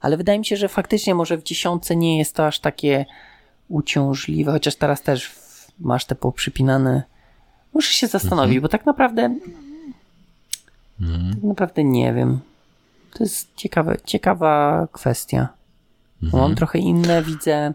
Ale 0.00 0.16
wydaje 0.16 0.38
mi 0.38 0.44
się, 0.46 0.56
że 0.56 0.68
faktycznie 0.68 1.14
może 1.14 1.36
w 1.38 1.42
dziesiątce 1.42 1.96
nie 1.96 2.18
jest 2.18 2.34
to 2.34 2.46
aż 2.46 2.60
takie 2.60 3.06
uciążliwe, 3.68 4.52
chociaż 4.52 4.76
teraz 4.76 5.02
też 5.02 5.30
masz 5.80 6.04
te 6.04 6.14
poprzypinane. 6.14 7.02
Muszę 7.74 7.92
się 7.92 8.06
zastanowić, 8.06 8.60
bo 8.60 8.68
tak 8.68 8.86
naprawdę 8.86 9.36
Mhm. 11.00 11.34
tak 11.34 11.42
naprawdę 11.42 11.84
nie 11.84 12.14
wiem. 12.14 12.40
To 13.14 13.24
jest 13.24 13.48
ciekawe, 13.56 13.96
ciekawa 14.04 14.86
kwestia. 14.92 15.48
Mhm. 16.22 16.42
Mam 16.42 16.54
trochę 16.54 16.78
inne, 16.78 17.22
widzę, 17.22 17.72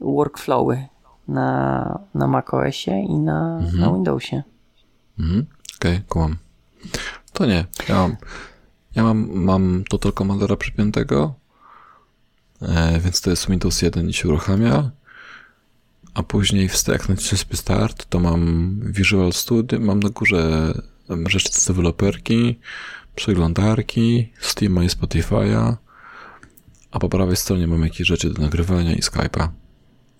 workflowy 0.00 0.86
na, 1.28 1.98
na 2.14 2.26
macOSie 2.26 3.00
i 3.00 3.14
na, 3.14 3.58
Mhm. 3.58 3.80
na 3.80 3.92
Windowsie. 3.92 4.42
Mhm. 5.18 5.46
Okej, 5.78 6.00
kumam. 6.08 6.36
To 7.32 7.46
nie. 7.46 7.64
Ja 7.88 7.94
mam, 7.94 8.16
ja 8.94 9.02
mam, 9.02 9.28
mam 9.34 9.84
Total 9.90 10.12
Commandera 10.12 10.56
przypiętego, 10.56 11.34
e, 12.62 13.00
więc 13.00 13.20
to 13.20 13.30
jest 13.30 13.48
Windows 13.50 13.82
1 13.82 14.08
i 14.08 14.12
się 14.12 14.28
uruchamia. 14.28 14.90
A 16.16 16.22
później 16.22 16.68
w 16.68 16.88
jak 16.88 17.08
nacisnę 17.08 17.38
sobie 17.38 17.56
start, 17.56 18.06
to 18.06 18.20
mam 18.20 18.80
Visual 18.84 19.32
Studio, 19.32 19.80
mam 19.80 20.00
na 20.00 20.08
górze 20.08 20.72
rzeczy 21.26 21.52
z 21.52 21.66
deweloperki, 21.66 22.58
przeglądarki, 23.14 24.32
Steama 24.40 24.84
i 24.84 24.88
Spotify'a, 24.88 25.76
a 26.90 26.98
po 26.98 27.08
prawej 27.08 27.36
stronie 27.36 27.66
mam 27.66 27.82
jakieś 27.82 28.08
rzeczy 28.08 28.30
do 28.30 28.42
nagrywania 28.42 28.94
i 28.94 29.00
Skype'a. 29.00 29.48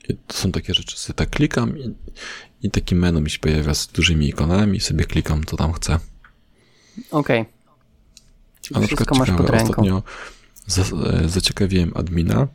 I 0.08 0.14
to 0.26 0.36
są 0.36 0.52
takie 0.52 0.74
rzeczy, 0.74 0.98
sobie 0.98 1.14
tak 1.14 1.30
klikam 1.30 1.78
i, 1.78 1.94
i 2.62 2.70
taki 2.70 2.94
menu 2.94 3.20
mi 3.20 3.30
się 3.30 3.38
pojawia 3.38 3.74
z 3.74 3.86
dużymi 3.86 4.28
ikonami, 4.28 4.80
sobie 4.80 5.04
klikam, 5.04 5.44
co 5.44 5.56
tam 5.56 5.72
chcę. 5.72 5.98
Okej. 7.10 7.44
A 8.74 8.80
na 8.80 8.86
przykład 8.86 9.18
masz 9.18 9.28
ciekawe, 9.28 9.62
ostatnio 9.62 10.02
za, 10.66 10.82
e, 10.82 11.28
zaciekawiłem 11.28 11.92
admina, 11.94 12.48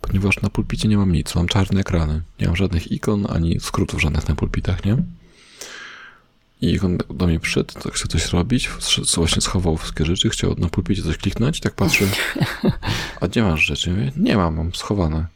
ponieważ 0.00 0.42
na 0.42 0.50
pulpicie 0.50 0.88
nie 0.88 0.96
mam 0.96 1.12
nic, 1.12 1.34
mam 1.34 1.46
czarne 1.46 1.80
ekrany. 1.80 2.22
Nie 2.40 2.46
mam 2.46 2.56
żadnych 2.56 2.92
ikon, 2.92 3.26
ani 3.28 3.60
skrótów 3.60 4.00
żadnych 4.02 4.28
na 4.28 4.34
pulpitach, 4.34 4.84
nie? 4.84 4.96
I 6.60 6.80
on 6.80 6.98
do 7.10 7.26
mnie 7.26 7.40
przyszedł, 7.40 7.74
tak 7.74 7.92
chce 7.92 8.08
coś 8.08 8.32
robić, 8.32 8.70
co 9.06 9.20
właśnie 9.20 9.42
schował 9.42 9.76
wszystkie 9.76 10.04
rzeczy, 10.04 10.30
chciał 10.30 10.54
na 10.58 10.68
pulpicie 10.68 11.02
coś 11.02 11.16
kliknąć, 11.16 11.60
tak 11.60 11.74
patrzę, 11.74 12.04
a 13.20 13.28
gdzie 13.28 13.42
masz 13.42 13.60
rzeczy? 13.60 13.90
Mówię, 13.90 14.12
nie 14.16 14.36
mam, 14.36 14.56
mam 14.56 14.74
schowane. 14.74 15.26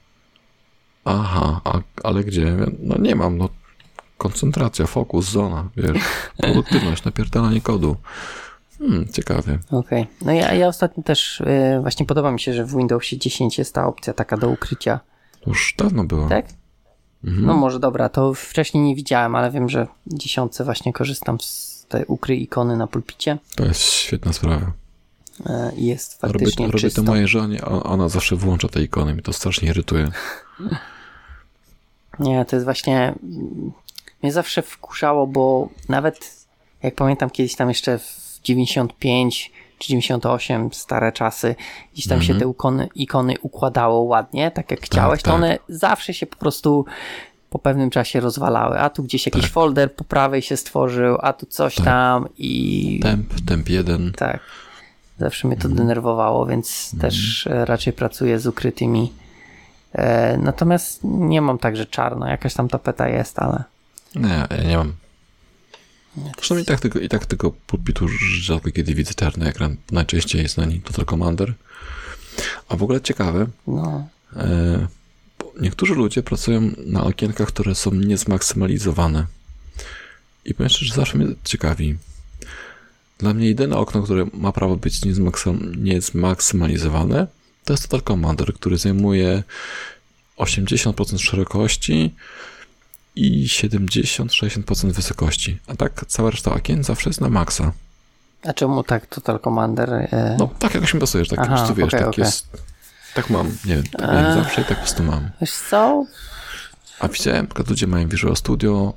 Aha, 1.04 1.60
a, 1.64 1.80
ale 2.02 2.24
gdzie? 2.24 2.56
No 2.78 2.98
nie 2.98 3.14
mam, 3.14 3.38
no 3.38 3.48
koncentracja, 4.18 4.86
fokus, 4.86 5.30
zona, 5.30 5.68
wiesz, 5.76 6.02
produktywność, 6.42 7.04
napierdalanie 7.04 7.60
kodu. 7.60 7.96
Hmm, 8.82 9.08
ciekawie. 9.12 9.58
Okej. 9.70 10.06
No 10.22 10.32
ja, 10.32 10.54
ja 10.54 10.68
ostatnio 10.68 11.02
też 11.02 11.40
y, 11.40 11.78
właśnie 11.80 12.06
podoba 12.06 12.30
mi 12.32 12.40
się, 12.40 12.54
że 12.54 12.64
w 12.64 12.76
Windowsie 12.76 13.18
10 13.18 13.58
jest 13.58 13.74
ta 13.74 13.86
opcja 13.86 14.12
taka 14.12 14.36
do 14.36 14.48
ukrycia. 14.48 15.00
Już 15.46 15.74
dawno 15.78 16.04
było. 16.04 16.28
Tak? 16.28 16.46
Mhm. 17.24 17.46
No 17.46 17.54
może 17.54 17.80
dobra, 17.80 18.08
to 18.08 18.34
wcześniej 18.34 18.84
nie 18.84 18.94
widziałem, 18.96 19.34
ale 19.34 19.50
wiem, 19.50 19.68
że 19.68 19.86
w 20.06 20.14
10 20.14 20.52
właśnie 20.64 20.92
korzystam 20.92 21.40
z 21.40 21.86
tej 21.88 22.04
ukryj 22.06 22.42
ikony 22.42 22.76
na 22.76 22.86
pulpicie 22.86 23.38
To 23.56 23.64
jest 23.64 23.80
świetna 23.82 24.32
sprawa. 24.32 24.72
y, 25.40 25.76
i 25.76 25.86
jest 25.86 26.22
Robię, 26.22 26.32
faktycznie 26.32 26.66
robię 26.66 26.78
czysto. 26.78 27.02
to 27.02 27.10
mojej 27.10 27.26
żonie, 27.28 27.64
a 27.64 27.68
ona 27.68 28.08
zawsze 28.08 28.36
włącza 28.36 28.68
te 28.68 28.82
ikony, 28.82 29.14
mi 29.14 29.22
to 29.22 29.32
strasznie 29.32 29.68
irytuje. 29.68 30.08
Nie, 32.18 32.44
to 32.44 32.56
jest 32.56 32.64
właśnie. 32.64 33.14
mm, 33.22 33.72
Mnie 34.22 34.32
zawsze 34.32 34.62
wkurzało, 34.62 35.26
bo 35.26 35.68
nawet 35.88 36.46
jak 36.82 36.94
pamiętam 36.94 37.30
kiedyś 37.30 37.54
tam 37.56 37.68
jeszcze 37.68 37.98
w 37.98 38.21
95 38.44 39.52
czy 39.78 39.88
98 39.88 40.72
stare 40.72 41.12
czasy, 41.12 41.54
gdzieś 41.92 42.06
tam 42.06 42.22
się 42.22 42.34
te 42.34 42.50
ikony, 42.50 42.88
ikony 42.94 43.34
układało 43.42 44.00
ładnie, 44.00 44.50
tak 44.50 44.70
jak 44.70 44.80
chciałeś, 44.80 45.22
to 45.22 45.24
tak. 45.24 45.34
one 45.34 45.58
zawsze 45.68 46.14
się 46.14 46.26
po 46.26 46.36
prostu 46.36 46.84
po 47.50 47.58
pewnym 47.58 47.90
czasie 47.90 48.20
rozwalały. 48.20 48.80
A 48.80 48.90
tu 48.90 49.02
gdzieś 49.02 49.26
jakiś 49.26 49.46
folder 49.46 49.94
po 49.94 50.04
prawej 50.04 50.42
się 50.42 50.56
stworzył, 50.56 51.18
a 51.20 51.32
tu 51.32 51.46
coś 51.46 51.74
tam 51.74 52.28
i 52.38 53.00
Temp, 53.02 53.40
temp 53.46 53.68
1. 53.68 54.12
tak. 54.16 54.40
Zawsze 55.18 55.48
mnie 55.48 55.56
to 55.56 55.68
denerwowało, 55.68 56.46
więc 56.46 56.94
też 57.00 57.46
e, 57.46 57.64
raczej 57.64 57.92
pracuję 57.92 58.38
z 58.38 58.46
ukrytymi. 58.46 59.12
E, 59.92 60.38
natomiast 60.38 61.00
nie 61.04 61.40
mam 61.40 61.58
tak, 61.58 61.76
że 61.76 61.86
czarno. 61.86 62.28
Jakaś 62.28 62.54
tam 62.54 62.68
tapeta 62.68 63.08
jest, 63.08 63.38
ale. 63.38 63.64
Nie, 64.14 64.46
ja 64.50 64.64
nie 64.64 64.76
mam. 64.76 64.92
Zresztą 66.36 66.58
i 66.58 66.64
tak 66.64 66.80
tylko, 66.80 66.98
i 66.98 67.08
tak 67.08 67.26
tylko 67.26 67.50
pulpitu 67.50 68.06
rzadko 68.40 68.70
kiedy 68.70 68.94
widzę 68.94 69.14
czarny 69.14 69.46
ekran. 69.48 69.76
Najczęściej 69.92 70.42
jest 70.42 70.56
na 70.56 70.64
nim 70.64 70.80
Total 70.80 71.04
Commander. 71.06 71.54
A 72.68 72.76
w 72.76 72.82
ogóle 72.82 73.00
ciekawe, 73.00 73.46
No. 73.66 74.08
e, 74.36 74.86
niektórzy 75.60 75.94
ludzie 75.94 76.22
pracują 76.22 76.70
na 76.86 77.04
okienkach, 77.04 77.48
które 77.48 77.74
są 77.74 77.94
niezmaksymalizowane. 77.94 79.26
I 80.44 80.54
powiem 80.54 80.70
szczerze, 80.70 80.94
zawsze 80.94 81.18
mnie 81.18 81.34
ciekawi. 81.44 81.96
Dla 83.18 83.34
mnie 83.34 83.46
jedyne 83.46 83.76
okno, 83.76 84.02
które 84.02 84.26
ma 84.34 84.52
prawo 84.52 84.76
być 84.76 85.02
niezmaksym- 85.02 85.76
niezmaksymalizowane, 85.76 87.26
to 87.64 87.72
jest 87.72 87.82
Total 87.88 88.02
Commander, 88.02 88.54
który 88.54 88.78
zajmuje 88.78 89.42
80% 90.36 91.18
szerokości 91.20 92.14
i 93.16 93.46
70-60% 93.46 94.92
wysokości. 94.92 95.58
A 95.66 95.76
tak 95.76 96.04
cała 96.08 96.30
reszta 96.30 96.54
okien 96.54 96.84
zawsze 96.84 97.10
jest 97.10 97.20
na 97.20 97.28
maksa. 97.28 97.72
A 98.44 98.52
czemu 98.52 98.82
tak 98.82 99.06
Total 99.06 99.40
Commander? 99.40 99.92
E, 99.94 100.36
No, 100.38 100.50
tak 100.58 100.74
jakoś 100.74 100.94
mi 100.94 101.00
pasuje, 101.00 101.24
że 101.24 101.30
tak 101.30 101.38
Aha, 101.38 101.48
po 101.48 101.56
prostu 101.56 101.74
wiesz, 101.74 101.86
okej, 101.88 102.00
tak 102.00 102.08
okej. 102.08 102.24
jest. 102.24 102.46
Tak 103.14 103.30
mam, 103.30 103.46
nie 103.64 103.74
wiem, 103.76 103.84
tak 103.92 104.00
miałem 104.00 104.42
zawsze 104.44 104.60
i 104.60 104.64
tak 104.64 104.76
po 104.78 104.82
prostu 104.82 105.02
mam. 105.02 105.30
Wiesz 105.40 105.52
co? 105.70 106.04
A 107.00 107.08
widziałem, 107.08 107.46
że 107.58 107.64
ludzie 107.68 107.86
mają 107.86 108.08
Visual 108.08 108.36
Studio 108.36 108.92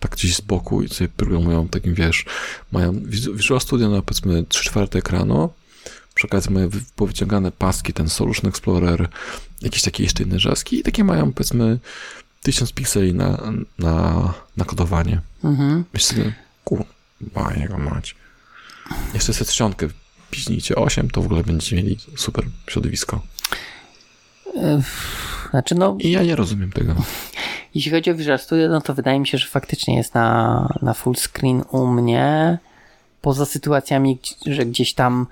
tak 0.00 0.10
gdzieś 0.10 0.36
z 0.36 0.40
boku 0.40 0.82
i 0.82 0.88
sobie 0.88 1.08
programują 1.08 1.68
takim, 1.68 1.94
wiesz, 1.94 2.24
mają 2.72 2.92
Visu- 2.92 3.34
Visual 3.36 3.60
Studio 3.60 3.88
na 3.88 4.02
powiedzmy 4.02 4.44
3 4.48 4.64
czwarte 4.64 4.98
ekranu, 4.98 5.50
przy 6.14 6.26
okazji 6.26 6.52
mają 6.54 6.68
wy- 6.68 6.80
powyciągane 6.96 7.52
paski, 7.52 7.92
ten 7.92 8.08
Solution 8.08 8.48
Explorer, 8.50 9.08
jakieś 9.62 9.82
takie 9.82 10.02
jeszcze 10.02 10.22
inne 10.22 10.38
rzeczki 10.38 10.80
i 10.80 10.82
takie 10.82 11.04
mają 11.04 11.32
powiedzmy 11.32 11.78
1000 12.42 12.72
pikseli 12.72 13.14
na, 13.14 13.52
na, 13.78 14.34
na 14.56 14.64
kodowanie. 14.64 15.20
Mhm. 15.44 15.84
Myślę 15.92 16.32
kurwa, 16.64 17.52
jego 17.56 17.78
mać. 17.78 18.16
Jeszcze 19.14 19.32
sobie 19.32 19.50
trzątkę 19.50 19.88
piźnijcie 20.30 20.76
8, 20.76 21.10
to 21.10 21.22
w 21.22 21.24
ogóle 21.24 21.42
będziecie 21.42 21.76
mieli 21.76 21.98
super 22.16 22.44
środowisko. 22.68 23.20
Znaczy, 25.50 25.74
no, 25.74 25.96
I 25.98 26.10
ja 26.10 26.22
nie 26.22 26.36
rozumiem 26.36 26.72
tego. 26.72 26.94
jeśli 27.74 27.92
chodzi 27.92 28.10
o 28.10 28.14
Visual 28.14 28.38
Studio, 28.38 28.68
no 28.68 28.80
to 28.80 28.94
wydaje 28.94 29.20
mi 29.20 29.26
się, 29.26 29.38
że 29.38 29.46
faktycznie 29.46 29.96
jest 29.96 30.14
na, 30.14 30.68
na 30.82 30.94
full 30.94 31.14
screen 31.16 31.62
u 31.70 31.86
mnie. 31.86 32.58
Poza 33.20 33.46
sytuacjami, 33.46 34.18
że 34.46 34.66
gdzieś 34.66 34.94
tam 34.94 35.26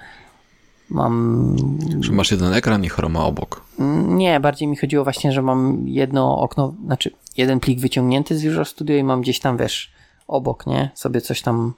mam 0.90 1.56
Że 2.00 2.12
masz 2.12 2.30
jeden 2.30 2.52
ekran 2.52 2.84
i 2.84 2.88
chroma 2.88 3.24
obok. 3.24 3.64
Nie, 4.08 4.40
bardziej 4.40 4.68
mi 4.68 4.76
chodziło 4.76 5.04
właśnie, 5.04 5.32
że 5.32 5.42
mam 5.42 5.88
jedno 5.88 6.38
okno, 6.38 6.74
znaczy 6.84 7.10
jeden 7.36 7.60
plik 7.60 7.80
wyciągnięty 7.80 8.38
z 8.38 8.42
Visual 8.42 8.66
Studio 8.66 8.96
i 8.96 9.04
mam 9.04 9.20
gdzieś 9.20 9.40
tam, 9.40 9.56
wiesz, 9.56 9.92
obok, 10.28 10.66
nie? 10.66 10.90
Sobie 10.94 11.20
coś 11.20 11.42
tam 11.42 11.72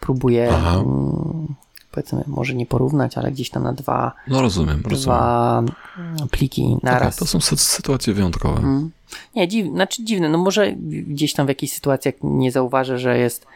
próbuję, 0.00 0.50
Aha. 0.54 0.74
mm, 0.74 1.54
powiedzmy, 1.90 2.24
może 2.26 2.54
nie 2.54 2.66
porównać, 2.66 3.18
ale 3.18 3.32
gdzieś 3.32 3.50
tam 3.50 3.62
na 3.62 3.72
dwa, 3.72 4.12
No 4.28 4.42
rozumiem, 4.42 4.82
rozumiem. 4.84 5.00
dwa 5.02 5.62
mm, 5.98 6.28
pliki 6.30 6.76
Taka, 6.82 6.92
naraz. 6.94 7.16
to 7.16 7.26
są 7.26 7.38
sy- 7.38 7.56
sytuacje 7.56 8.14
wyjątkowe. 8.14 8.58
Mm. 8.58 8.90
Nie, 9.34 9.48
dziw, 9.48 9.66
znaczy 9.66 10.04
dziwne, 10.04 10.28
no 10.28 10.38
może 10.38 10.72
gdzieś 10.82 11.32
tam 11.32 11.46
w 11.46 11.48
jakichś 11.48 11.72
sytuacjach 11.72 12.14
nie 12.22 12.52
zauważę, 12.52 12.98
że 12.98 13.18
jest, 13.18 13.46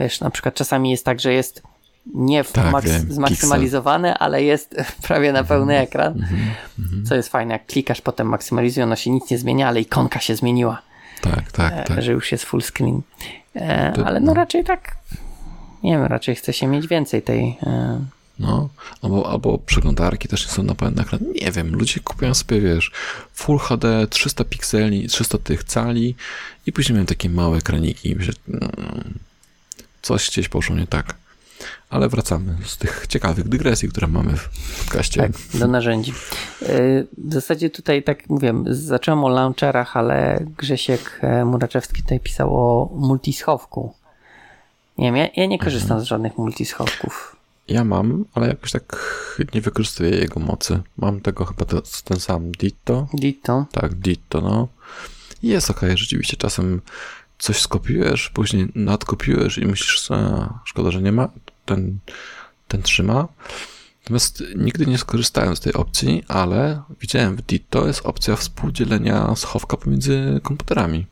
wiesz, 0.00 0.20
na 0.20 0.30
przykład 0.30 0.54
czasami 0.54 0.90
jest 0.90 1.04
tak, 1.04 1.20
że 1.20 1.32
jest 1.32 1.62
nie 2.06 2.44
w 2.44 2.52
Tak, 2.52 2.72
maks- 2.74 2.84
wiem, 2.88 3.12
zmaksymalizowane, 3.12 4.18
ale 4.18 4.42
jest 4.42 4.74
prawie 5.08 5.32
na 5.32 5.44
pełny 5.44 5.72
Mhm. 5.78 5.82
ekran. 5.88 6.26
Co 7.08 7.14
jest 7.14 7.28
fajne, 7.28 7.52
jak 7.52 7.66
klikasz, 7.66 8.00
potem 8.00 8.26
maksymalizuje, 8.26 8.84
ono 8.84 8.96
się 8.96 9.10
nic 9.10 9.30
nie 9.30 9.38
zmienia, 9.38 9.68
ale 9.68 9.80
ikonka 9.80 10.20
się 10.20 10.36
zmieniła, 10.36 10.82
Tak, 11.20 11.52
tak, 11.52 11.72
e, 11.72 11.84
tak. 11.84 12.02
że 12.02 12.12
już 12.12 12.32
jest 12.32 12.44
full 12.44 12.62
screen. 12.62 13.00
E, 13.54 13.92
To- 13.92 14.06
ale 14.06 14.20
no 14.20 14.26
no. 14.26 14.34
raczej 14.34 14.64
tak, 14.64 14.96
nie 15.82 15.92
wiem, 15.92 16.04
raczej 16.04 16.34
chce 16.34 16.52
się 16.52 16.66
mieć 16.66 16.86
więcej 16.86 17.22
tej... 17.22 17.58
E, 17.62 18.00
No, 18.38 18.68
albo, 19.02 19.30
albo 19.30 19.58
przeglądarki 19.58 20.28
też 20.28 20.46
nie 20.46 20.52
są 20.52 20.62
na 20.62 20.74
pełen 20.74 21.00
ekran. 21.00 21.20
Nie 21.42 21.52
wiem, 21.52 21.72
ludzie 21.72 22.00
kupują 22.00 22.34
sobie, 22.34 22.60
wiesz, 22.60 22.90
Full 23.34 23.58
HD, 23.58 24.06
300 24.10 24.44
pikseli, 24.44 25.08
300 25.08 25.38
tych 25.38 25.64
cali 25.64 26.14
i 26.66 26.72
później 26.72 26.94
mają 26.94 27.06
takie 27.06 27.30
małe 27.30 27.56
ekraniki. 27.58 28.16
Myślę, 28.16 28.34
mm, 28.48 29.18
coś 30.02 30.30
gdzieś 30.30 30.48
poszło 30.48 30.76
nie 30.76 30.86
tak. 30.86 31.14
Ale 31.90 32.08
wracamy 32.08 32.56
z 32.64 32.76
tych 32.76 33.06
ciekawych 33.08 33.48
dygresji, 33.48 33.88
które 33.88 34.06
mamy 34.06 34.36
w 34.36 34.78
podcaście. 34.84 35.20
Tak, 35.22 35.32
do 35.60 35.66
narzędzi. 35.68 36.12
Y, 36.62 37.06
W 37.18 37.32
zasadzie 37.34 37.70
tutaj, 37.70 38.02
tak 38.02 38.28
mówię, 38.28 38.54
zacząłem 38.66 39.24
o 39.24 39.28
launcherach, 39.28 39.96
ale 39.96 40.44
Grzesiek 40.58 41.18
e, 41.22 41.44
Muraczewski 41.44 42.02
tutaj 42.02 42.20
pisał 42.20 42.56
o 42.56 42.90
multischowku. 42.94 43.94
Nie 44.98 45.06
wiem, 45.06 45.16
ja, 45.16 45.28
ja 45.36 45.46
nie 45.46 45.58
korzystam 45.58 45.90
Mhm. 45.90 46.04
z 46.04 46.08
żadnych 46.08 46.38
multischowków. 46.38 47.36
Ja 47.68 47.84
mam, 47.84 48.24
ale 48.34 48.48
jakoś 48.48 48.72
tak 48.72 48.96
nie 49.54 49.60
wykorzystuję 49.60 50.10
jego 50.10 50.40
mocy. 50.40 50.80
Mam 50.96 51.20
tego 51.20 51.44
chyba 51.44 51.64
to, 51.64 51.82
ten 52.04 52.20
sam 52.20 52.52
Ditto. 52.52 53.06
Ditto. 53.14 53.66
Tak, 53.72 53.94
Ditto, 53.94 54.40
no. 54.40 54.68
I 55.42 55.48
Jest 55.48 55.70
okej, 55.70 55.98
rzeczywiście 55.98 56.36
czasem 56.36 56.80
coś 57.38 57.60
skopiujesz, 57.60 58.30
później 58.30 58.68
nadkopiujesz 58.74 59.58
i 59.58 59.66
myślisz, 59.66 60.10
a, 60.10 60.48
szkoda, 60.64 60.90
że 60.90 61.02
nie 61.02 61.12
ma, 61.12 61.28
ten, 61.68 61.98
ten 62.68 62.82
trzyma. 62.82 63.28
Natomiast 64.02 64.42
nigdy 64.56 64.86
nie 64.86 64.98
skorzystałem 64.98 65.56
z 65.56 65.60
tej 65.60 65.72
opcji, 65.72 66.24
ale 66.28 66.82
widziałem 67.00 67.36
w 67.36 67.42
Ditto 67.42 67.86
jest 67.86 68.06
opcja 68.06 68.36
współdzielenia 68.36 69.34
schowka 69.36 69.76
pomiędzy 69.76 70.40
komputerami. 70.42 71.06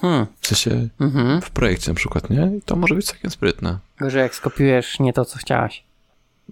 Hmm. 0.00 0.26
W 0.40 0.46
sensie 0.46 0.88
Mhm. 1.00 1.40
w 1.42 1.50
projekcie 1.50 1.90
na 1.90 1.94
przykład, 1.94 2.30
nie? 2.30 2.52
I 2.58 2.62
to 2.62 2.76
może 2.76 2.94
być 2.94 3.06
całkiem 3.06 3.30
sprytne. 3.30 3.78
Że 4.00 4.18
jak 4.18 4.34
skopiujesz 4.34 5.00
nie 5.00 5.12
to, 5.12 5.24
co 5.24 5.38
chciałaś. 5.38 5.84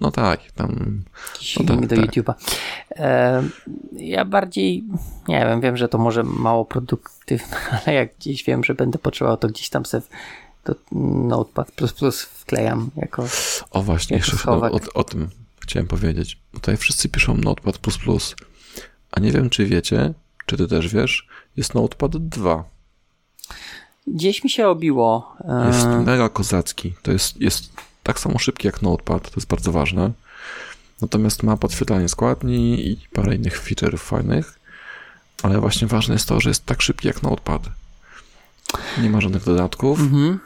No 0.00 0.10
tak, 0.10 0.40
tam 0.52 1.02
No 1.60 1.64
tak, 1.64 1.86
do 1.86 1.96
tak. 1.96 2.06
YouTube'a. 2.06 2.34
E, 2.96 3.42
ja 3.92 4.24
bardziej, 4.24 4.84
nie 5.28 5.38
wiem, 5.46 5.60
wiem, 5.60 5.76
że 5.76 5.88
to 5.88 5.98
może 5.98 6.22
mało 6.22 6.64
produktywne, 6.64 7.56
ale 7.86 7.94
jak 7.94 8.16
gdzieś 8.16 8.44
wiem, 8.44 8.64
że 8.64 8.74
będę 8.74 8.98
potrzebował, 8.98 9.36
to 9.36 9.48
gdzieś 9.48 9.68
tam 9.68 9.86
sobie 9.86 10.02
do 10.70 10.98
Notepad++ 11.28 11.66
wklejam 12.40 12.90
jako... 12.96 13.24
O 13.70 13.82
właśnie, 13.82 14.16
Jako 14.16 14.30
jeszcze 14.30 14.50
o, 14.50 14.70
o 14.94 15.04
tym 15.04 15.28
chciałem 15.60 15.86
powiedzieć. 15.86 16.38
Tutaj 16.52 16.76
wszyscy 16.76 17.08
piszą 17.08 17.36
Notepad++, 17.36 17.78
a 19.12 19.20
nie 19.20 19.32
wiem, 19.32 19.50
czy 19.50 19.66
wiecie, 19.66 20.14
czy 20.46 20.56
ty 20.56 20.68
też 20.68 20.88
wiesz, 20.94 21.26
jest 21.56 21.74
Notepad 21.74 22.16
2. 22.16 22.64
Gdzieś 24.06 24.44
mi 24.44 24.50
się 24.50 24.68
obiło. 24.68 25.36
e, 25.48 25.66
Jest 25.66 25.86
mega 26.06 26.28
kozacki. 26.28 26.94
To 27.02 27.12
jest, 27.12 27.40
jest 27.40 27.72
tak 28.02 28.18
samo 28.20 28.38
szybki 28.38 28.66
jak 28.66 28.82
Notepad, 28.82 29.22
to 29.22 29.36
jest 29.36 29.48
bardzo 29.48 29.72
ważne. 29.72 30.10
Natomiast 31.00 31.42
ma 31.42 31.56
podświetlanie 31.56 32.08
składni 32.08 32.88
i 32.88 32.96
parę 33.12 33.34
innych 33.36 33.64
feature'ów 33.64 33.98
fajnych, 33.98 34.58
ale 35.42 35.60
właśnie 35.60 35.86
ważne 35.88 36.14
jest 36.14 36.28
to, 36.28 36.40
że 36.40 36.50
jest 36.50 36.66
tak 36.66 36.82
szybki 36.82 37.08
jak 37.08 37.22
Notepad. 37.22 37.62
Nie 39.02 39.10
ma 39.10 39.20
żadnych 39.20 39.44
dodatków 39.44 40.00
Mhm. 40.00 40.40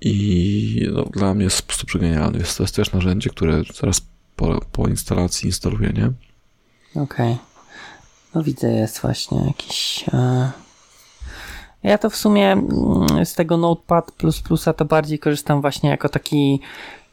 I 0.00 0.88
no, 0.92 1.02
dla 1.02 1.34
mnie 1.34 1.44
jest 1.44 1.62
po 1.62 1.66
prostu 1.66 1.86
przegenialny. 1.86 2.38
Jest, 2.38 2.56
to 2.56 2.62
jest 2.62 2.76
też 2.76 2.92
narzędzie, 2.92 3.30
które 3.30 3.62
zaraz 3.74 4.02
po, 4.36 4.60
po 4.72 4.88
instalacji 4.88 5.46
instaluję, 5.46 5.92
nie? 5.92 6.12
Okej. 7.02 7.36
No 8.34 8.42
widzę, 8.42 8.72
jest 8.72 9.00
właśnie 9.00 9.46
jakiś. 9.46 10.04
E... 10.12 10.50
Ja 11.82 11.98
to 11.98 12.10
w 12.10 12.16
sumie 12.16 12.52
mm, 12.52 13.26
z 13.26 13.34
tego 13.34 13.56
Notepad 13.56 14.12
to 14.76 14.84
bardziej 14.84 15.18
korzystam 15.18 15.60
właśnie 15.60 15.90
jako 15.90 16.08
taki 16.08 16.60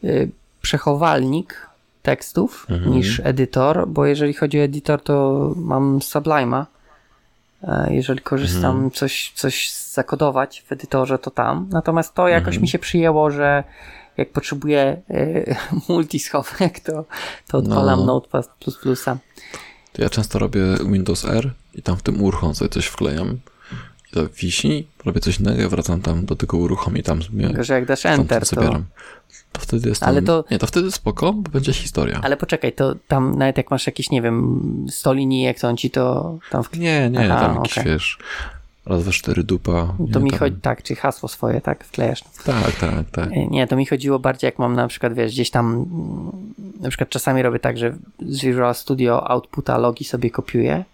y, 0.04 0.30
przechowalnik 0.62 1.68
tekstów 2.02 2.66
Mhm. 2.70 2.92
niż 2.92 3.20
edytor, 3.24 3.88
bo 3.88 4.06
jeżeli 4.06 4.34
chodzi 4.34 4.60
o 4.60 4.62
edytor, 4.62 5.02
to 5.02 5.52
mam 5.56 5.98
Sublime'a. 5.98 6.64
E, 7.68 7.94
Jeżeli 7.94 8.20
korzystam 8.20 8.70
Mhm. 8.70 8.90
coś, 8.90 9.32
coś 9.34 9.70
zakodować 9.72 10.64
w 10.68 10.72
edytorze, 10.72 11.18
to 11.18 11.30
tam. 11.30 11.68
Natomiast 11.72 12.14
to 12.14 12.28
jakoś 12.28 12.48
Mhm. 12.54 12.62
mi 12.62 12.68
się 12.68 12.78
przyjęło, 12.78 13.30
że 13.30 13.64
jak 14.16 14.32
potrzebuję 14.32 15.02
y, 15.10 15.54
multischowek, 15.88 16.80
to, 16.80 17.04
to 17.48 17.58
odpalam 17.58 18.00
No. 18.00 18.06
Notepad++. 18.06 18.48
To 19.92 20.02
ja 20.02 20.10
często 20.10 20.38
robię 20.38 20.60
Windows 20.90 21.24
R 21.24 21.50
i 21.74 21.82
tam 21.82 21.96
w 21.96 22.02
tym 22.02 22.22
uruchom 22.22 22.54
sobie 22.54 22.68
coś 22.68 22.86
wklejam. 22.86 23.38
I 24.10 24.14
to 24.14 24.20
wisi, 24.28 24.88
robię 25.04 25.20
coś 25.20 25.40
innego, 25.40 25.70
wracam 25.70 26.00
tam 26.02 26.24
do 26.24 26.36
tego 26.36 26.56
uruchom 26.56 26.96
i 26.96 27.02
tam 27.02 27.22
zmieniam. 27.22 27.64
Że 27.64 27.74
jak 27.74 27.86
dasz 27.86 28.06
Enter, 28.06 28.40
to... 28.40 28.46
zabieram. 28.46 28.84
To 29.54 29.60
wtedy 29.60 29.88
jest 29.88 30.00
tam, 30.00 30.08
Ale 30.10 30.22
to- 30.22 30.44
Nie, 30.50 30.58
to 30.58 30.66
wtedy 30.66 30.90
spoko, 30.92 31.32
bo 31.32 31.50
będzie 31.50 31.72
historia. 31.72 32.20
Ale 32.22 32.36
poczekaj, 32.36 32.72
to 32.72 32.94
tam 33.08 33.38
nawet 33.38 33.56
jak 33.56 33.70
masz 33.70 33.86
jakieś, 33.86 34.10
nie 34.10 34.22
wiem, 34.22 34.86
100 34.90 35.12
linijek, 35.12 35.60
to 35.60 35.68
on 35.68 35.76
ci 35.76 35.90
to 35.90 36.38
tam... 36.50 36.64
W... 36.64 36.78
Nie, 36.78 37.10
nie, 37.10 37.32
Aha, 37.32 37.40
tam 37.46 37.56
jakiś, 37.56 37.78
okej. 37.78 37.92
wiesz, 37.92 38.18
raz 38.86 39.02
we 39.02 39.12
cztery 39.12 39.44
dupa. 39.44 39.94
To 40.12 40.18
nie, 40.18 40.24
mi 40.24 40.30
tam... 40.30 40.38
chodzi, 40.38 40.56
tak, 40.62 40.82
czy 40.82 40.96
hasło 40.96 41.28
swoje, 41.28 41.60
tak, 41.60 41.84
wklejasz. 41.84 42.24
Tak, 42.44 42.72
tak, 42.80 43.10
tak. 43.12 43.32
E, 43.32 43.46
Nie, 43.46 43.66
to 43.66 43.76
mi 43.76 43.86
chodziło 43.86 44.18
bardziej 44.18 44.48
jak 44.48 44.58
mam 44.58 44.74
na 44.74 44.88
przykład, 44.88 45.14
wiesz, 45.14 45.32
gdzieś 45.32 45.50
tam, 45.50 45.86
na 46.80 46.88
przykład 46.88 47.08
czasami 47.10 47.42
robię 47.42 47.58
tak, 47.58 47.78
że 47.78 47.94
z 48.28 48.40
Visual 48.44 48.74
Studio 48.74 49.30
outputa 49.30 49.78
logi 49.78 50.04
sobie 50.04 50.30
kopiuję, 50.30 50.84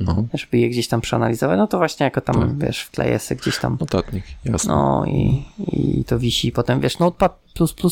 No, 0.00 0.24
żeby 0.34 0.58
je 0.58 0.68
gdzieś 0.68 0.88
tam 0.88 1.00
przeanalizować, 1.00 1.58
no 1.58 1.66
to 1.66 1.78
właśnie 1.78 2.04
jako 2.04 2.20
tam, 2.20 2.34
Tak. 2.40 2.58
wiesz, 2.58 2.80
wkleję 2.82 3.18
sobie 3.18 3.40
gdzieś 3.40 3.58
tam, 3.58 3.76
notatnik, 3.80 4.24
jasne. 4.44 4.74
no 4.74 5.04
i, 5.06 5.44
i 5.72 6.04
to 6.04 6.18
wisi. 6.18 6.52
Potem, 6.52 6.80
wiesz, 6.80 6.98
Notepad++ 6.98 7.38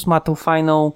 ma 0.07 0.21
tą 0.21 0.35
fajną, 0.35 0.93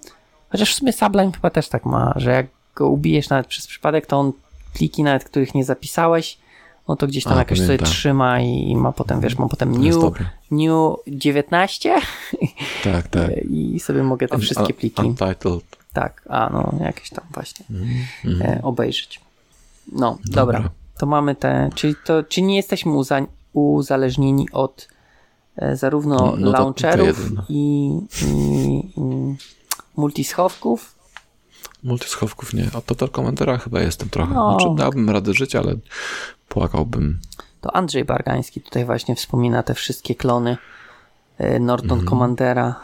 chociaż 0.49 0.73
w 0.75 0.79
sumie 0.79 0.93
Sublime 0.93 1.33
chyba 1.33 1.51
też 1.51 1.69
tak 1.69 1.85
ma, 1.87 2.13
że 2.17 2.31
jak 2.31 2.47
go 2.75 2.89
ubijesz 2.89 3.29
nawet 3.29 3.47
przez 3.47 3.67
przypadek, 3.67 4.07
to 4.07 4.19
on 4.21 4.33
pliki 4.75 5.03
nawet, 5.03 5.25
których 5.25 5.55
nie 5.55 5.65
zapisałeś, 5.65 6.39
no 6.89 6.97
to 6.97 7.07
gdzieś 7.07 7.25
tam 7.25 7.33
A, 7.33 7.37
jakoś 7.39 7.59
sobie 7.59 7.67
pamiętam. 7.69 7.89
trzyma 7.89 8.41
i, 8.41 8.77
ma 8.77 8.93
potem, 8.93 9.21
wiesz, 9.21 9.39
ma 9.39 9.49
potem 9.49 9.85
new, 9.85 9.97
new 10.51 10.97
19 11.07 11.95
Tak, 12.85 13.09
tak. 13.15 13.31
i 13.51 13.81
sobie 13.81 14.03
mogę 14.03 14.29
te 14.29 14.35
Un- 14.35 14.41
wszystkie 14.41 14.67
un- 14.67 14.73
pliki, 14.81 15.03
Untitled. 15.03 15.65
tak, 15.93 16.23
a 16.29 16.51
no, 16.53 16.73
jakieś 16.85 17.11
tam 17.11 17.25
właśnie 17.31 17.67
Mhm. 17.71 18.43
e, 18.59 18.63
obejrzeć. 18.63 19.21
No, 19.93 20.19
dobra. 20.25 20.59
Dobra. 20.59 20.71
To 20.99 21.07
mamy 21.07 21.35
te, 21.35 21.71
czyli 21.75 21.95
to, 22.05 22.23
czy 22.23 22.43
nie 22.43 22.57
jesteśmy 22.57 22.93
uza, 22.93 23.21
uzależnieni 23.53 24.51
od 24.53 24.89
e, 25.57 25.77
zarówno 25.77 26.17
No, 26.17 26.35
no 26.39 26.51
launcherów 26.51 27.31
i, 27.49 27.91
i, 28.23 28.27
i 28.97 29.01
multischowków? 29.97 30.95
Multischowków 31.83 32.55
nie. 32.55 32.71
A 32.75 32.81
Total 32.81 33.09
Commandera 33.09 33.59
chyba 33.59 33.81
jestem 33.81 34.09
trochę. 34.11 34.35
No. 34.35 34.51
Znaczy, 34.61 34.75
dałbym 34.77 35.11
radę 35.11 35.35
żyć, 35.35 35.57
ale 35.57 35.75
płakałbym. 36.49 37.19
To 37.61 37.77
Andrzej 37.77 38.05
Bargański 38.05 38.61
tutaj 38.61 38.85
właśnie 38.85 39.15
wspomina 39.15 39.63
te 39.63 39.75
wszystkie 39.75 40.15
klony 40.15 40.57
e, 41.39 41.59
Norton 41.61 41.91
Mhm. 41.91 42.09
Commandera. 42.09 42.75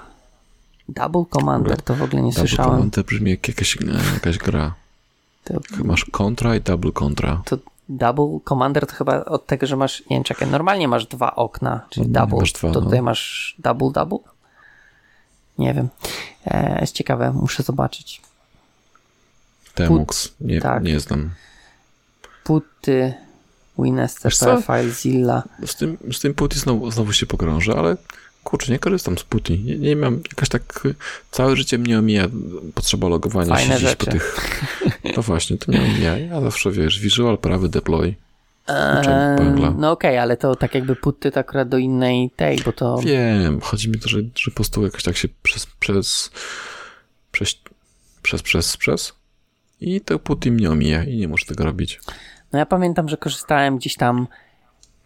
Double 0.88 1.24
Commander 1.30 1.82
to 1.82 1.94
w 1.94 2.02
ogóle 2.02 2.22
nie 2.22 2.30
Double 2.32 2.48
słyszałem. 2.48 2.70
Commander 2.72 3.04
brzmi 3.04 3.30
jak 3.30 3.48
jakaś, 3.48 3.76
e, 3.76 4.14
jakaś 4.14 4.38
gra. 4.38 4.74
To, 5.44 5.54
Masz 5.84 6.04
kontra 6.04 6.56
i 6.56 6.60
double 6.60 6.92
kontra. 6.92 7.42
to 7.44 7.56
Double 7.88 8.38
Commander 8.48 8.86
to 8.86 8.94
chyba 8.94 9.24
od 9.24 9.46
tego, 9.46 9.66
że 9.66 9.76
masz, 9.76 10.00
nie 10.10 10.16
wiem, 10.16 10.24
czekaj, 10.24 10.50
normalnie 10.50 10.88
masz 10.88 11.06
dwa 11.06 11.36
okna, 11.36 11.86
czyli 11.90 12.06
Normalnie 12.06 12.30
double, 12.30 12.40
masz 12.42 12.52
dwa, 12.52 12.72
to 12.72 12.80
no. 12.80 12.84
tutaj 12.86 13.02
masz 13.02 13.54
double 13.58 13.90
double? 13.90 14.18
Nie 15.58 15.74
wiem. 15.74 15.88
E, 16.46 16.80
jest 16.80 16.94
ciekawe, 16.94 17.32
muszę 17.32 17.62
zobaczyć. 17.62 18.20
Temux. 19.74 20.34
Nie, 20.40 20.60
tak. 20.60 20.82
nie 20.82 21.00
znam. 21.00 21.30
Puty, 22.44 23.14
Winester? 23.78 24.32
FileZilla. 24.66 25.42
Z 25.66 25.76
tym, 25.76 25.98
z 26.12 26.20
tym 26.20 26.34
Putty 26.34 26.58
znowu, 26.58 26.90
znowu 26.90 27.12
się 27.12 27.26
pogrążę, 27.26 27.74
ale 27.74 27.96
kurczę, 28.44 28.72
nie 28.72 28.78
korzystam 28.78 29.18
z 29.18 29.24
Putty. 29.24 29.58
Nie, 29.58 29.78
nie 29.78 29.96
mam, 29.96 30.20
jakoś 30.30 30.48
tak 30.48 30.86
y, 30.86 30.94
całe 31.30 31.56
życie 31.56 31.78
mnie 31.78 31.98
omija 31.98 32.28
potrzeba 32.74 33.08
logowania 33.08 33.54
Fajne 33.54 33.74
się 33.74 33.80
gdzieś 33.80 33.96
po 33.96 34.06
tych... 34.06 34.50
No 35.16 35.22
właśnie, 35.22 35.58
to 35.58 35.72
mnie 35.72 35.80
omija. 35.82 36.18
Ja 36.18 36.40
zawsze, 36.40 36.70
wiesz, 36.70 37.00
visual, 37.00 37.38
prawy 37.38 37.68
deploy. 37.68 38.14
E, 38.68 39.34
pęgla. 39.38 39.74
no 39.78 39.90
okej, 39.90 40.18
ale 40.18 40.36
to 40.36 40.56
tak 40.56 40.74
jakby 40.74 40.96
puty 40.96 41.30
to 41.30 41.40
akurat 41.40 41.68
do 41.68 41.78
innej 41.78 42.30
tej, 42.36 42.58
bo 42.64 42.72
to... 42.72 42.98
Wiem, 42.98 43.60
chodzi 43.60 43.88
mi 43.88 43.98
to, 43.98 44.08
że, 44.08 44.18
że 44.18 44.50
po 44.50 44.54
prostu 44.54 44.84
jakoś 44.84 45.02
tak 45.02 45.16
się 45.16 45.28
przez, 45.42 45.66
przez, 45.66 46.30
przez, 47.32 47.58
przez, 48.22 48.42
przez, 48.42 48.76
przez 48.76 49.12
i 49.80 50.00
to 50.00 50.18
Putty 50.18 50.50
mnie 50.50 50.70
omija 50.70 51.04
i 51.04 51.16
nie 51.16 51.28
muszę 51.28 51.46
tego 51.46 51.64
robić. 51.64 52.00
No 52.52 52.58
ja 52.58 52.66
pamiętam, 52.66 53.08
że 53.08 53.16
korzystałem 53.16 53.78
gdzieś 53.78 53.94
tam 53.94 54.26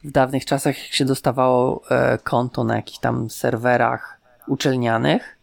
w 0.05 0.11
dawnych 0.11 0.45
czasach, 0.45 0.79
jak 0.85 0.93
się 0.93 1.05
dostawało 1.05 1.83
e, 1.91 2.19
konto 2.19 2.65
na 2.65 2.77
jakichś 2.77 2.99
tam 2.99 3.31
serwerach 3.31 4.21
uczelnianych, 4.47 5.39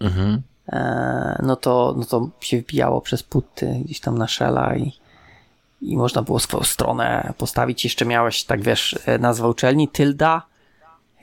Mhm. 0.00 0.42
e, 0.72 1.40
no, 1.42 1.56
to, 1.56 1.94
no 1.98 2.04
to 2.04 2.28
się 2.40 2.60
wbijało 2.60 3.00
przez 3.00 3.22
puty 3.22 3.80
gdzieś 3.84 4.00
tam 4.00 4.18
na 4.18 4.28
shella 4.28 4.76
i, 4.76 4.92
i 5.82 5.96
można 5.96 6.22
było 6.22 6.38
swoją 6.38 6.64
stronę 6.64 7.32
postawić. 7.38 7.84
Jeszcze 7.84 8.04
miałeś, 8.04 8.44
tak 8.44 8.62
wiesz, 8.62 8.98
e, 9.06 9.18
nazwę 9.18 9.48
uczelni, 9.48 9.88
Tylda, 9.88 10.42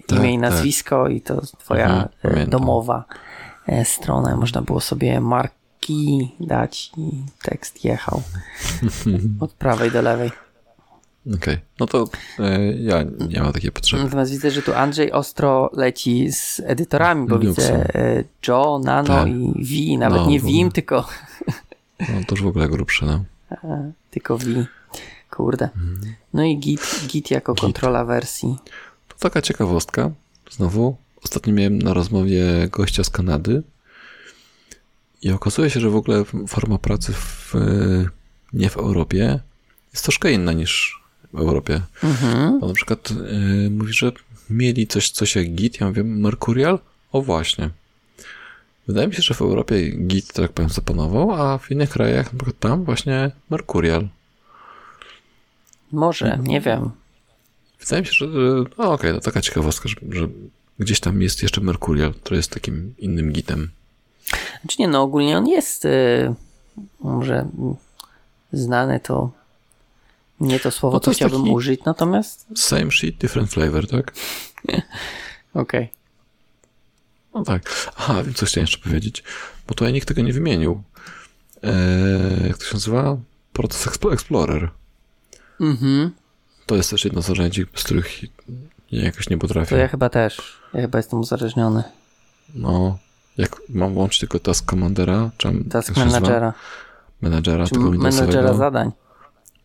Tak, 0.07 0.19
imię 0.19 0.29
i 0.33 0.39
tak. 0.39 0.41
nazwisko 0.41 1.07
i 1.07 1.21
to 1.21 1.41
twoja 1.41 1.85
Mhm, 1.85 2.09
e, 2.23 2.47
domowa 2.47 3.03
e, 3.67 3.85
strona. 3.85 4.35
Można 4.35 4.61
było 4.61 4.79
sobie 4.79 5.19
marki 5.21 6.31
dać 6.39 6.91
i 6.97 7.23
tekst 7.43 7.85
jechał 7.85 8.21
od 9.39 9.53
prawej 9.53 9.91
do 9.91 10.01
lewej. 10.01 10.31
Okej, 11.33 11.57
no 11.79 11.85
to 11.85 12.05
e, 12.39 12.73
ja 12.73 13.03
nie 13.29 13.41
mam 13.41 13.53
takiej 13.53 13.71
potrzeby. 13.71 14.03
Natomiast 14.03 14.31
widzę, 14.31 14.51
że 14.51 14.61
tu 14.61 14.73
Andrzej 14.73 15.11
ostro 15.11 15.69
leci 15.73 16.31
z 16.31 16.61
edytorami, 16.65 17.27
bo 17.27 17.39
widzę 17.39 17.95
e, 17.95 18.23
Joe, 18.47 18.79
Nano 18.83 19.07
Tak. 19.07 19.27
i 19.27 19.53
V, 19.93 19.99
nawet 19.99 20.21
No, 20.21 20.27
nie. 20.29 20.39
Vim, 20.39 20.71
tylko, 20.71 21.07
No 21.99 22.05
to 22.27 22.35
już 22.35 22.41
w 22.43 22.47
ogóle 22.47 22.67
grubsze, 22.69 23.05
no. 23.05 23.23
tylko 24.11 24.37
V. 24.37 24.65
Kurde. 25.31 25.69
No 26.33 26.43
i 26.43 26.57
Git, 26.57 27.01
Git 27.07 27.31
jako. 27.31 27.53
Git. 27.53 27.61
kontrola 27.61 28.05
wersji. 28.05 28.55
To 29.07 29.15
taka 29.19 29.41
ciekawostka. 29.41 30.11
Znowu, 30.51 30.95
ostatnio 31.23 31.53
miałem 31.53 31.79
na 31.81 31.93
rozmowie 31.93 32.43
gościa 32.71 33.03
z 33.03 33.09
Kanady 33.09 33.63
i 35.21 35.31
okazuje 35.31 35.69
się, 35.69 35.79
że 35.79 35.89
w 35.89 35.95
ogóle 35.95 36.23
forma 36.47 36.77
pracy 36.77 37.13
w, 37.13 37.55
e, 37.55 37.59
nie 38.53 38.69
w 38.69 38.77
Europie 38.77 39.39
jest 39.93 40.03
troszkę 40.03 40.31
inna 40.31 40.53
niż 40.53 41.01
w 41.35 41.39
Europie. 41.39 41.81
Mhm. 42.03 42.63
On 42.63 42.67
na 42.67 42.73
przykład 42.73 43.11
e, 43.11 43.69
mówi, 43.69 43.93
że 43.93 44.11
mieli 44.49 44.87
coś, 44.87 45.09
coś 45.09 45.35
jak 45.35 45.47
Git. 45.55 45.79
Ja 45.79 45.87
mówię, 45.87 46.03
Mercurial? 46.03 46.79
O 47.11 47.21
właśnie. 47.21 47.69
Wydaje 48.87 49.07
mi 49.07 49.13
się, 49.13 49.21
że 49.21 49.33
w 49.33 49.41
Europie 49.41 49.91
Git, 49.91 50.33
tak 50.33 50.51
powiem, 50.51 50.69
zapanował, 50.69 51.31
a 51.31 51.57
w 51.57 51.71
innych 51.71 51.89
krajach, 51.89 52.33
na 52.33 52.39
przykład 52.39 52.59
tam 52.59 52.83
właśnie 52.83 53.31
Mercurial. 53.49 54.07
Może, 55.91 56.39
nie 56.43 56.61
wiem. 56.61 56.91
Wydaje 57.79 58.01
mi 58.01 58.07
się, 58.07 58.13
że. 58.13 58.27
No 58.77 58.93
okej, 58.93 59.13
to 59.13 59.19
taka 59.19 59.41
ciekawostka, 59.41 59.89
że, 59.89 59.95
że 60.11 60.27
gdzieś 60.79 60.99
tam 60.99 61.21
jest 61.21 61.43
jeszcze 61.43 61.61
Mercurial, 61.61 62.13
który 62.13 62.37
jest 62.37 62.51
takim 62.51 62.93
innym 62.97 63.31
gitem. 63.31 63.69
Znaczy 64.61 64.75
nie, 64.79 64.87
no 64.87 65.01
ogólnie 65.01 65.37
on 65.37 65.47
jest 65.47 65.85
y, 65.85 66.33
może 66.99 67.45
znany 68.53 68.99
to 68.99 69.31
nie 70.39 70.59
to 70.59 70.71
słowo, 70.71 70.95
No 70.95 70.99
to 70.99 71.11
chciałbym 71.11 71.49
użyć, 71.49 71.81
natomiast 71.85 72.47
Same 72.55 72.91
shit, 72.91 73.17
different 73.17 73.51
flavor, 73.51 73.87
tak? 73.87 74.13
okej. 75.53 75.89
No 77.33 77.43
tak. 77.43 77.91
Aha, 77.97 78.23
wiem, 78.23 78.33
co 78.33 78.45
chciałem 78.45 78.63
jeszcze 78.63 78.77
powiedzieć, 78.77 79.23
bo 79.67 79.73
tutaj 79.75 79.93
nikt 79.93 80.07
tego 80.07 80.21
nie 80.21 80.33
wymienił. 80.33 80.83
Eee, 81.63 82.47
jak 82.47 82.57
to 82.57 82.63
się 82.65 82.73
nazywa? 82.73 83.17
Explo- 83.55 84.13
Explorer. 84.13 84.69
Mhm. 85.61 86.11
To 86.65 86.75
jest 86.75 86.89
też 86.89 87.05
jedno 87.05 87.21
z 87.21 87.29
narzędzi, 87.29 87.65
z 87.75 87.83
których 87.83 88.21
ja 88.91 89.03
jakoś 89.03 89.29
nie 89.29 89.37
To 89.37 89.41
potrafię. 89.41 89.75
ja 89.77 89.87
chyba 89.87 90.09
też. 90.09 90.57
Ja 90.73 90.81
chyba 90.81 90.99
jestem 90.99 91.19
uzależniony. 91.19 91.83
No, 92.55 92.97
jak 93.37 93.61
mam 93.69 93.93
włączyć 93.93 94.19
tylko 94.19 94.39
Task 94.39 94.65
Commandera, 94.71 95.31
czy 95.37 95.63
Task 95.71 95.97
managera. 95.97 96.53
Menadżera 97.21 97.63
Czy 97.65 97.71
tego 97.71 97.91
menadżera 97.91 98.25
Windowsowego. 98.25 98.57
zadań. 98.57 98.91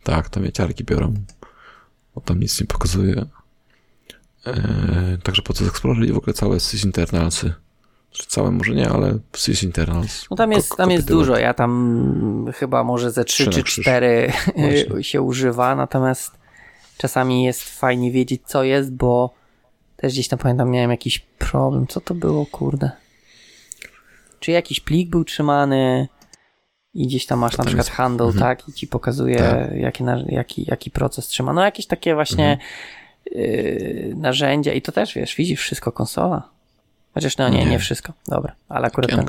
Tak, 0.03 0.29
tam 0.29 0.43
mnie 0.43 0.53
ciarki 0.53 0.85
biorą. 0.85 1.15
Bo 2.15 2.21
tam 2.21 2.41
nic 2.41 2.61
nie 2.61 2.67
pokazuje. 2.67 3.27
Eee, 4.47 5.19
także 5.23 5.43
po 5.43 5.53
co 5.53 5.65
Explorer 5.65 6.05
i 6.05 6.13
w 6.13 6.17
ogóle 6.17 6.35
całe 6.35 6.61
sys 6.61 6.85
internalsy. 6.85 7.55
Czy 8.11 8.27
całe 8.27 8.51
może 8.51 8.75
nie, 8.75 8.89
ale 8.89 9.19
sys 9.33 9.63
internals. 9.63 10.27
No 10.31 10.37
tam 10.37 10.53
jest, 10.53 10.77
tam 10.77 10.91
jest 10.91 11.09
dużo. 11.09 11.39
Ja 11.39 11.55
tam 11.55 12.53
chyba 12.55 12.85
może 12.85 13.11
ze 13.11 13.25
trzy 13.25 13.43
Trzy 13.43 13.47
na 13.47 13.53
czy 13.53 13.63
krzyż. 13.63 13.85
cztery 13.85 14.33
Właśnie. 14.57 15.05
się 15.11 15.23
używa, 15.23 15.75
natomiast 15.75 16.33
czasami 16.99 17.45
jest 17.45 17.63
fajnie 17.63 18.13
wiedzieć, 18.13 18.43
co 18.47 18.65
jest, 18.65 18.93
bo 18.93 19.35
też 19.97 20.13
gdzieś 20.13 20.29
tam 20.29 20.39
pamiętam, 20.39 20.71
miałem 20.71 20.91
jakiś 20.91 21.19
problem. 21.19 21.87
Co 21.87 22.01
to 22.01 22.15
było, 22.15 22.47
kurde? 22.47 22.91
Czy 24.41 24.51
jakiś 24.51 24.81
plik 24.81 25.11
był 25.11 25.25
trzymany 25.25 26.09
i 26.95 27.07
gdzieś 27.07 27.27
tam 27.27 27.39
masz 27.39 27.59
na 27.59 27.65
przykład 27.65 27.87
jest- 27.87 27.97
handle, 27.97 28.27
mhm. 28.27 28.43
tak? 28.43 28.69
I 28.69 28.73
ci 28.73 28.87
pokazuje, 28.87 29.37
Tak. 29.39 29.77
jaki, 29.77 30.05
jaki, 30.29 30.65
jaki 30.69 30.91
proces 30.91 31.27
trzyma. 31.27 31.53
No 31.53 31.65
jakieś 31.65 31.87
takie 31.87 32.15
właśnie 32.15 32.45
Mhm. 32.45 32.69
yy, 33.47 34.15
narzędzia 34.17 34.73
i 34.73 34.83
to 34.83 34.93
też, 34.93 35.15
wiesz, 35.15 35.35
widzisz 35.37 35.61
wszystko 35.61 35.93
konsola. 35.93 36.49
Chociaż 37.15 37.37
no 37.37 37.49
nie, 37.49 37.59
Nie. 37.59 37.67
nie 37.71 37.79
wszystko. 37.79 38.13
Dobra, 38.29 38.55
ale 38.69 38.87
akurat 38.87 39.11
ten. 39.11 39.27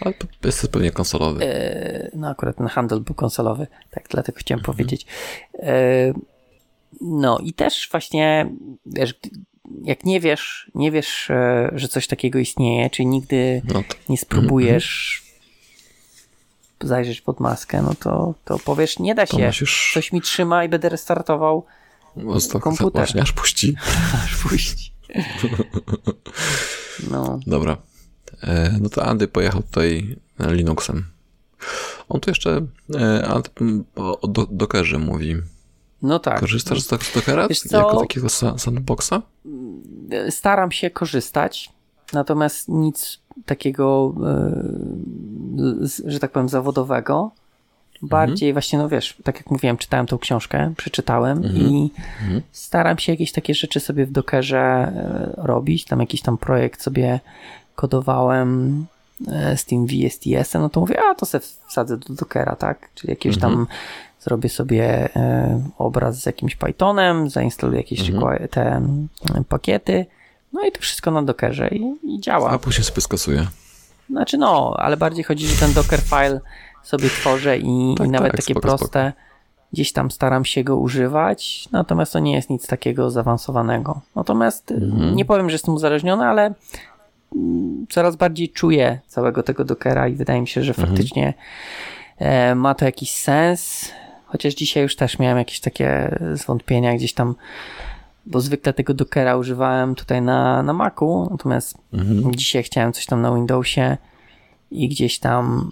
Ale 0.00 0.14
to 0.14 0.26
jest 0.44 0.68
pewnie 0.68 0.90
konsolowy. 0.90 1.44
E, 1.44 2.10
no 2.14 2.28
akurat 2.28 2.56
ten 2.56 2.66
handel 2.66 3.00
był 3.00 3.14
konsolowy, 3.14 3.66
tak 3.90 4.04
dlatego 4.10 4.38
chciałem 4.38 4.60
Mhm. 4.60 4.76
powiedzieć. 4.76 5.06
E, 5.58 6.12
no 7.00 7.38
i 7.38 7.52
też 7.52 7.88
właśnie, 7.90 8.46
wiesz, 8.86 9.14
jak 9.84 10.04
nie 10.04 10.20
wiesz, 10.20 10.70
nie 10.74 10.90
wiesz, 10.90 11.30
e, 11.30 11.70
że 11.74 11.88
coś 11.88 12.06
takiego 12.06 12.38
istnieje, 12.38 12.90
czy 12.90 13.04
nigdy 13.04 13.62
No 13.64 13.82
to, 13.82 13.94
nie 14.08 14.18
spróbujesz 14.18 15.22
zajrzeć 16.84 17.20
pod 17.20 17.40
maskę, 17.40 17.82
no 17.82 17.94
to, 17.94 18.34
to 18.44 18.58
powiesz, 18.58 18.98
nie 18.98 19.14
da 19.14 19.26
to 19.26 19.38
się, 19.38 19.46
musisz... 19.46 19.90
coś 19.94 20.12
mi 20.12 20.20
trzyma 20.20 20.64
i 20.64 20.68
będę 20.68 20.88
restartował, 20.88 21.64
no, 22.16 22.40
to, 22.52 22.60
komputer. 22.60 23.02
Właśnie, 23.02 23.22
aż 23.22 23.32
puści. 23.32 23.76
aż 24.24 24.36
puści. 24.36 24.92
No, 27.10 27.38
Dobra. 27.46 27.76
E, 28.42 28.78
no 28.80 28.88
to 28.88 29.04
Andy 29.04 29.28
pojechał 29.28 29.62
tutaj 29.62 30.16
Linuxem. 30.40 31.04
On 32.08 32.20
tu 32.20 32.30
jeszcze 32.30 32.66
e, 32.94 33.26
Andy, 33.26 33.50
o, 33.96 34.28
do, 34.28 34.46
Dockerze 34.50 34.98
mówi. 34.98 35.36
no 36.02 36.18
tak. 36.18 36.40
Korzystasz 36.40 36.80
z, 36.80 36.84
z 36.84 37.14
Dockera 37.14 37.48
jako 37.72 38.00
takiego 38.00 38.26
sa- 38.26 38.58
sandboxa? 38.58 39.22
staram 40.30 40.72
się 40.72 40.90
korzystać, 40.90 41.72
natomiast 42.12 42.68
nic 42.68 43.18
takiego, 43.46 44.14
e, 44.26 44.62
że 46.06 46.18
tak 46.20 46.30
powiem, 46.30 46.48
zawodowego. 46.48 47.30
Bardziej 48.02 48.52
właśnie, 48.52 48.78
no 48.78 48.88
wiesz, 48.88 49.16
tak 49.24 49.36
jak 49.36 49.50
mówiłem, 49.50 49.76
czytałem 49.76 50.06
tą 50.06 50.18
książkę, 50.18 50.72
przeczytałem 50.76 51.42
i 51.58 51.90
staram 52.52 52.98
się 52.98 53.12
jakieś 53.12 53.32
takie 53.32 53.54
rzeczy 53.54 53.80
sobie 53.80 54.06
w 54.06 54.12
Dockerze 54.12 54.58
e, 54.58 55.32
robić. 55.36 55.84
Tam 55.84 56.00
jakiś 56.00 56.22
tam 56.22 56.38
projekt 56.38 56.82
sobie 56.82 57.20
kodowałem 57.74 58.86
e, 59.28 59.56
z 59.56 59.64
tym 59.64 59.86
VSTS-em, 59.86 60.62
no 60.62 60.68
to 60.68 60.80
mówię, 60.80 60.96
a 61.10 61.14
to 61.14 61.26
sobie 61.26 61.44
wsadzę 61.68 61.96
do 61.96 62.14
Dockera, 62.14 62.56
tak? 62.56 62.88
Czyli 62.94 63.10
jakieś 63.10 63.38
tam 63.38 63.66
zrobię 64.20 64.48
sobie 64.48 65.16
e, 65.16 65.62
obraz 65.78 66.20
z 66.22 66.26
jakimś 66.26 66.56
Pythonem, 66.56 67.30
zainstaluję 67.30 67.78
jakieś 67.78 68.00
require- 68.10 68.48
te 68.48 68.82
pakiety, 69.48 70.06
no 70.52 70.66
i 70.66 70.72
to 70.72 70.80
wszystko 70.80 71.10
na 71.10 71.22
Dockerze 71.22 71.68
i, 71.68 71.94
i 72.02 72.20
działa. 72.20 72.50
A 72.50 72.58
później 72.58 72.84
sobie 72.84 73.02
skasuje. 73.02 73.46
Znaczy 74.10 74.38
no, 74.38 74.74
ale 74.78 74.96
bardziej 74.96 75.24
chodzi, 75.24 75.46
że 75.46 75.56
ten 75.60 75.72
Docker 75.72 76.00
file 76.00 76.40
sobie 76.82 77.08
tworzę 77.08 77.58
i, 77.58 77.94
Tak, 77.98 78.06
i 78.06 78.10
nawet 78.10 78.32
tak, 78.32 78.40
takie 78.40 78.54
spoko, 78.54 78.68
proste 78.68 79.12
gdzieś 79.72 79.92
tam 79.92 80.10
staram 80.10 80.44
się 80.44 80.64
go 80.64 80.76
używać, 80.76 81.68
natomiast 81.72 82.12
to 82.12 82.18
nie 82.18 82.32
jest 82.34 82.50
nic 82.50 82.66
takiego 82.66 83.10
zaawansowanego. 83.10 84.00
Natomiast 84.16 84.70
y, 84.70 84.74
Mhm. 84.74 85.16
nie 85.16 85.24
powiem, 85.24 85.50
że 85.50 85.54
jestem 85.54 85.74
uzależniony, 85.74 86.24
ale 86.24 86.54
mm, 87.36 87.86
coraz 87.90 88.16
bardziej 88.16 88.48
czuję 88.48 88.98
całego 89.06 89.42
tego 89.42 89.64
Dockera 89.64 90.08
i 90.08 90.14
wydaje 90.14 90.40
mi 90.40 90.48
się, 90.48 90.62
że 90.62 90.70
Mhm. 90.72 90.88
faktycznie 90.88 91.34
e, 92.18 92.54
ma 92.54 92.74
to 92.74 92.84
jakiś 92.84 93.10
sens, 93.10 93.90
chociaż 94.26 94.54
dzisiaj 94.54 94.82
już 94.82 94.96
też 94.96 95.18
miałem 95.18 95.38
jakieś 95.38 95.60
takie 95.60 96.18
zwątpienia 96.32 96.94
gdzieś 96.94 97.12
tam, 97.12 97.34
bo 98.26 98.40
zwykle 98.40 98.72
tego 98.72 98.94
Dockera 98.94 99.36
używałem 99.36 99.94
tutaj 99.94 100.22
na, 100.22 100.62
na 100.62 100.72
Macu, 100.72 101.28
natomiast 101.30 101.78
Mhm. 101.92 102.34
Dzisiaj 102.34 102.62
chciałem 102.62 102.92
coś 102.92 103.06
tam 103.06 103.22
na 103.22 103.34
Windowsie 103.34 103.96
i 104.70 104.88
gdzieś 104.88 105.18
tam 105.18 105.70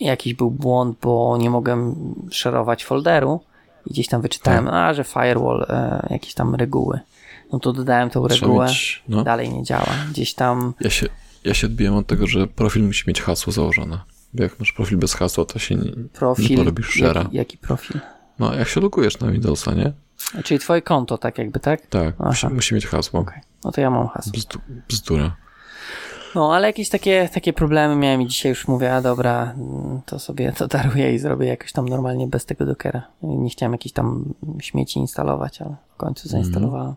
jakiś 0.00 0.34
był 0.34 0.50
błąd, 0.50 0.98
bo 1.02 1.36
nie 1.40 1.50
mogłem 1.50 1.94
szerować 2.30 2.84
folderu 2.84 3.40
i 3.86 3.90
gdzieś 3.90 4.08
tam 4.08 4.22
wyczytałem, 4.22 4.64
Tak. 4.64 4.74
a 4.74 4.94
że 4.94 5.04
firewall, 5.04 5.66
e, 5.68 6.06
jakieś 6.10 6.34
tam 6.34 6.54
reguły. 6.54 7.00
No 7.52 7.58
to 7.58 7.72
dodałem 7.72 8.10
tą 8.10 8.28
Trzeba 8.28 8.46
regułę, 8.46 8.66
mieć, 8.66 9.02
no, 9.08 9.24
dalej 9.24 9.50
nie 9.52 9.62
działa. 9.62 9.86
Gdzieś 10.10 10.34
tam, 10.34 10.74
ja, 10.80 10.90
się, 10.90 11.06
ja 11.44 11.54
się 11.54 11.66
odbiłem 11.66 11.94
od 11.94 12.06
tego, 12.06 12.26
że 12.26 12.46
profil 12.46 12.84
musi 12.84 13.04
mieć 13.08 13.22
hasło 13.22 13.52
założone. 13.52 14.00
Jak 14.34 14.60
masz 14.60 14.72
profil 14.72 14.98
bez 14.98 15.14
hasła, 15.14 15.44
to 15.44 15.58
się 15.58 15.74
nie, 15.74 15.90
nie 15.90 16.08
profil, 16.12 16.56
porobisz 16.56 16.96
share'a. 17.00 17.16
jaki, 17.24 17.36
jaki 17.36 17.58
profil? 17.58 18.00
No, 18.40 18.54
jak 18.54 18.68
się 18.68 18.80
logujesz 18.80 19.20
na 19.20 19.30
Windowsa, 19.30 19.74
nie? 19.74 19.92
Czyli 20.44 20.60
twoje 20.60 20.82
konto, 20.82 21.18
tak 21.18 21.38
jakby, 21.38 21.60
tak? 21.60 21.86
Tak, 21.86 22.18
musi, 22.18 22.46
musi 22.46 22.74
mieć 22.74 22.86
hasło. 22.86 23.20
Okej. 23.20 23.40
No 23.64 23.72
to 23.72 23.80
ja 23.80 23.90
mam 23.90 24.08
hasło. 24.08 24.32
Bzdu, 24.32 24.58
bzdura. 24.88 25.36
No, 26.34 26.54
ale 26.54 26.66
jakieś 26.66 26.88
takie, 26.88 27.28
takie 27.34 27.52
problemy 27.52 27.96
miałem 27.96 28.22
i 28.22 28.26
dzisiaj 28.26 28.50
już 28.50 28.68
mówię, 28.68 28.94
a 28.94 29.00
dobra, 29.00 29.54
mm, 29.56 30.00
to 30.06 30.18
sobie 30.18 30.52
to 30.52 30.68
daruję 30.68 31.14
i 31.14 31.18
zrobię 31.18 31.46
jakoś 31.46 31.72
tam 31.72 31.88
normalnie 31.88 32.26
bez 32.26 32.46
tego 32.46 32.66
Dockera. 32.66 33.02
Nie 33.22 33.50
chciałem 33.50 33.72
jakichś 33.72 33.92
tam 33.92 34.34
śmieci 34.60 34.98
instalować, 34.98 35.62
ale 35.62 35.76
w 35.94 35.96
końcu 35.96 36.28
zainstalowałem. 36.28 36.94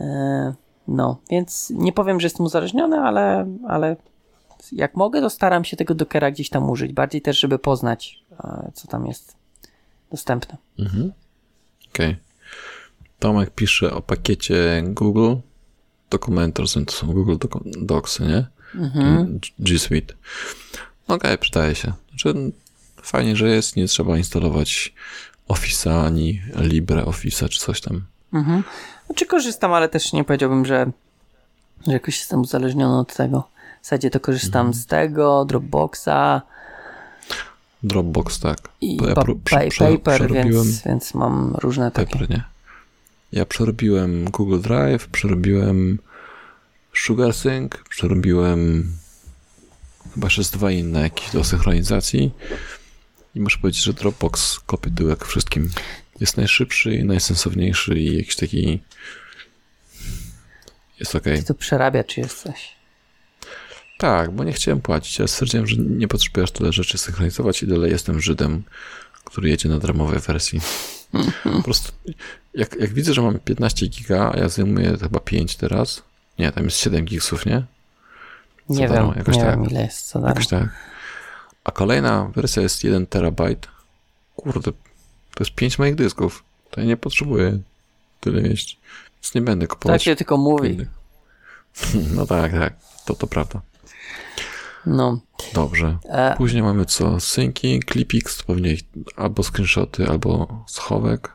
E, 0.00 0.54
no, 0.88 1.18
więc 1.30 1.72
nie 1.76 1.92
powiem, 1.92 2.20
że 2.20 2.26
jestem 2.26 2.46
uzależniony, 2.46 3.00
ale, 3.00 3.46
ale 3.68 3.96
jak 4.72 4.94
mogę, 4.94 5.20
to 5.20 5.30
staram 5.30 5.64
się 5.64 5.76
tego 5.76 5.94
Dockera 5.94 6.30
gdzieś 6.30 6.50
tam 6.50 6.70
użyć. 6.70 6.92
Bardziej 6.92 7.22
też, 7.22 7.40
żeby 7.40 7.58
poznać, 7.58 8.24
e, 8.44 8.70
co 8.74 8.88
tam 8.88 9.06
jest 9.06 9.39
dostępne. 10.10 10.56
Mhm. 10.78 11.12
Okej. 11.92 12.16
Tomek 13.18 13.50
pisze 13.50 13.94
o 13.94 14.02
pakiecie 14.02 14.82
Google 14.86 15.34
Documenters, 16.10 16.72
to 16.86 16.92
są 16.92 17.06
Google 17.12 17.36
Doc- 17.36 17.86
Docsy, 17.86 18.22
nie? 18.22 18.46
Mhm. 18.74 19.40
G 19.58 19.78
Suite. 19.78 20.14
Okej, 21.08 21.38
przydaje 21.38 21.74
się. 21.74 21.92
Znaczy, 22.08 22.34
fajnie, 23.02 23.36
że 23.36 23.48
jest, 23.48 23.76
nie 23.76 23.86
trzeba 23.88 24.18
instalować 24.18 24.94
Office'a 25.48 26.06
ani 26.06 26.42
LibreOffice'a 26.54 27.48
czy 27.48 27.60
coś 27.60 27.80
tam. 27.80 28.04
Mhm. 28.32 28.62
Znaczy 29.06 29.26
korzystam, 29.26 29.72
ale 29.72 29.88
też 29.88 30.12
nie 30.12 30.24
powiedziałbym, 30.24 30.66
że, 30.66 30.90
że 31.86 31.92
jakoś 31.92 32.18
jestem 32.18 32.40
uzależniony 32.40 32.98
od 32.98 33.14
tego. 33.16 33.48
W 33.82 33.84
zasadzie 33.84 34.10
to 34.10 34.20
korzystam 34.20 34.66
Mhm. 34.66 34.74
z 34.82 34.86
tego, 34.86 35.44
Dropboxa 35.44 36.42
Dropbox, 37.82 38.40
tak. 38.40 38.58
i 38.80 38.96
ja 38.96 39.14
pa- 39.14 39.24
Paper, 39.78 40.32
więc, 40.32 40.82
więc 40.82 41.14
mam 41.14 41.54
różne 41.58 41.90
takie. 41.90 42.12
Pepper, 42.12 42.30
nie? 42.30 42.44
Ja 43.32 43.46
przerobiłem 43.46 44.30
Google 44.30 44.60
Drive, 44.60 45.06
przerobiłem 45.08 45.98
SugarSync, 46.94 47.72
przerobiłem 47.88 48.92
chyba 50.14 50.26
jeszcze 50.26 50.44
z 50.44 50.50
dwa 50.50 50.70
inne 50.70 51.00
jakieś 51.00 51.30
do 51.30 51.44
synchronizacji 51.44 52.30
i 53.34 53.40
muszę 53.40 53.58
powiedzieć, 53.58 53.82
że 53.82 53.92
Dropbox 53.92 54.60
kopie 54.60 54.90
tyłek 54.90 55.24
wszystkim. 55.24 55.70
Jest 56.20 56.36
najszybszy 56.36 56.94
i 56.94 57.04
najsensowniejszy 57.04 57.94
i 57.98 58.16
jakiś 58.16 58.36
taki 58.36 58.82
jest 61.00 61.14
ok. 61.14 61.24
Ty 61.24 61.42
to 61.42 61.54
przerabiacz 61.54 62.16
jesteś. 62.16 62.79
Tak, 64.00 64.30
bo 64.30 64.44
nie 64.44 64.52
chciałem 64.52 64.80
płacić. 64.80 65.18
Ja 65.18 65.26
stwierdziłem, 65.26 65.66
że 65.66 65.76
nie 65.76 66.08
potrzebuję 66.08 66.44
aż 66.44 66.50
tyle 66.50 66.72
rzeczy 66.72 66.98
synchronizować 66.98 67.62
i 67.62 67.66
dalej 67.66 67.90
jestem 67.90 68.20
Żydem, 68.20 68.62
który 69.24 69.48
jedzie 69.48 69.68
na 69.68 69.78
darmowej 69.78 70.18
wersji. 70.18 70.60
Po 71.42 71.62
prostu 71.62 71.92
jak, 72.54 72.76
jak 72.76 72.90
widzę, 72.92 73.14
że 73.14 73.22
mam 73.22 73.38
15 73.38 73.86
giga, 73.86 74.32
a 74.34 74.38
ja 74.38 74.48
zajmuję 74.48 74.96
chyba 75.00 75.20
5 75.20 75.56
teraz. 75.56 76.02
Nie, 76.38 76.52
tam 76.52 76.64
jest 76.64 76.76
7 76.76 77.04
gigsów, 77.04 77.46
nie? 77.46 77.62
Nie 78.68 78.88
darmo, 78.88 79.08
wiem, 79.08 79.18
jakoś 79.18 79.36
nie 79.36 79.42
tak. 79.42 79.50
wiem 79.60 79.70
ile 79.70 79.82
jest 79.82 80.06
co. 80.06 80.26
Jakoś 80.26 80.46
tak. 80.46 80.68
A 81.64 81.70
kolejna 81.72 82.30
wersja 82.34 82.62
jest 82.62 82.84
1 82.84 83.06
terabajt. 83.06 83.68
Kurde, 84.36 84.72
to 85.34 85.40
jest 85.40 85.54
5 85.54 85.78
moich 85.78 85.94
dysków. 85.94 86.44
To 86.70 86.80
ja 86.80 86.86
nie 86.86 86.96
potrzebuję 86.96 87.58
tyle 88.20 88.42
mieć. 88.42 88.78
Więc 89.14 89.34
nie 89.34 89.40
będę 89.42 89.66
Tak 89.66 89.76
kupować. 89.78 90.02
się 90.02 90.16
tylko 90.16 90.36
mówi. 90.36 90.76
No 92.16 92.26
tak, 92.26 92.52
tak. 92.52 92.74
To 93.04 93.14
to 93.14 93.26
prawda. 93.26 93.60
No. 94.86 95.20
Dobrze. 95.54 95.98
E, 96.08 96.34
Później 96.36 96.62
mamy 96.62 96.84
co? 96.84 97.20
Synki, 97.20 97.80
Clipix, 97.92 98.42
pewnie 98.42 98.72
ich 98.72 98.80
albo 99.16 99.42
screenshoty, 99.42 100.08
albo 100.08 100.62
schowek. 100.66 101.32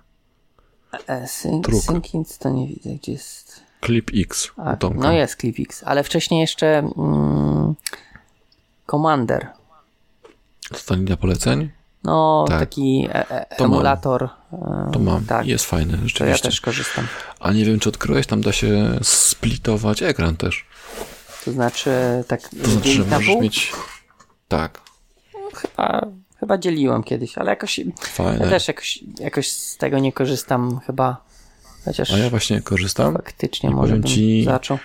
e, 1.07 1.27
syn, 1.27 1.61
Truk. 1.61 1.83
Synkins 1.83 2.37
to 2.37 2.49
nie 2.49 2.67
widzę, 2.67 2.89
gdzie 2.89 3.11
jest. 3.11 3.61
ClipX 3.81 4.51
A, 4.57 4.77
no 4.95 5.11
jest 5.11 5.35
ClipX, 5.41 5.83
ale 5.83 6.03
wcześniej 6.03 6.41
jeszcze 6.41 6.77
mm, 6.97 7.75
Commander. 8.91 9.47
To 10.69 10.77
ta 10.87 10.95
linia 10.95 11.17
poleceń? 11.17 11.69
No, 12.03 12.45
Tak. 12.47 12.59
taki 12.59 13.07
e, 13.09 13.29
e, 13.29 13.55
To 13.57 13.65
emulator. 13.65 14.23
e, 14.53 14.89
To 14.93 14.99
mam. 14.99 15.25
Tak, 15.25 15.45
Jest 15.47 15.65
fajny, 15.65 15.91
to 15.93 15.97
ja 16.01 16.07
rzeczywiście. 16.07 16.49
też 16.49 16.61
korzystam. 16.61 17.07
A 17.39 17.51
nie 17.53 17.65
wiem, 17.65 17.79
czy 17.79 17.89
odkryłeś, 17.89 18.27
tam 18.27 18.41
da 18.41 18.51
się 18.51 18.99
splitować 19.01 20.03
ekran 20.03 20.37
też. 20.37 20.64
To 21.45 21.51
znaczy, 21.51 21.91
tak 22.27 22.41
To 22.49 22.69
znaczy, 22.69 22.89
że 22.91 23.03
możesz 23.05 23.27
pół? 23.27 23.41
mieć... 23.41 23.71
Tak, 24.47 24.81
Chyba, 25.55 26.07
chyba 26.39 26.57
dzieliłem 26.57 27.03
kiedyś, 27.03 27.37
ale 27.37 27.49
jakoś 27.49 27.77
ja 27.79 27.85
fajne. 27.99 28.49
też 28.49 28.67
jakoś, 28.67 28.99
jakoś 29.19 29.51
z 29.51 29.77
tego 29.77 29.99
nie 29.99 30.13
korzystam 30.13 30.79
chyba. 30.87 31.25
Chociaż 31.85 32.11
A 32.11 32.17
ja 32.17 32.29
właśnie 32.29 32.61
korzystam. 32.61 33.13
faktycznie 33.13 33.69
i 33.69 33.73
może 33.73 33.93
bym 33.93 34.03
ci- 34.03 34.43
zaczął. 34.43 34.77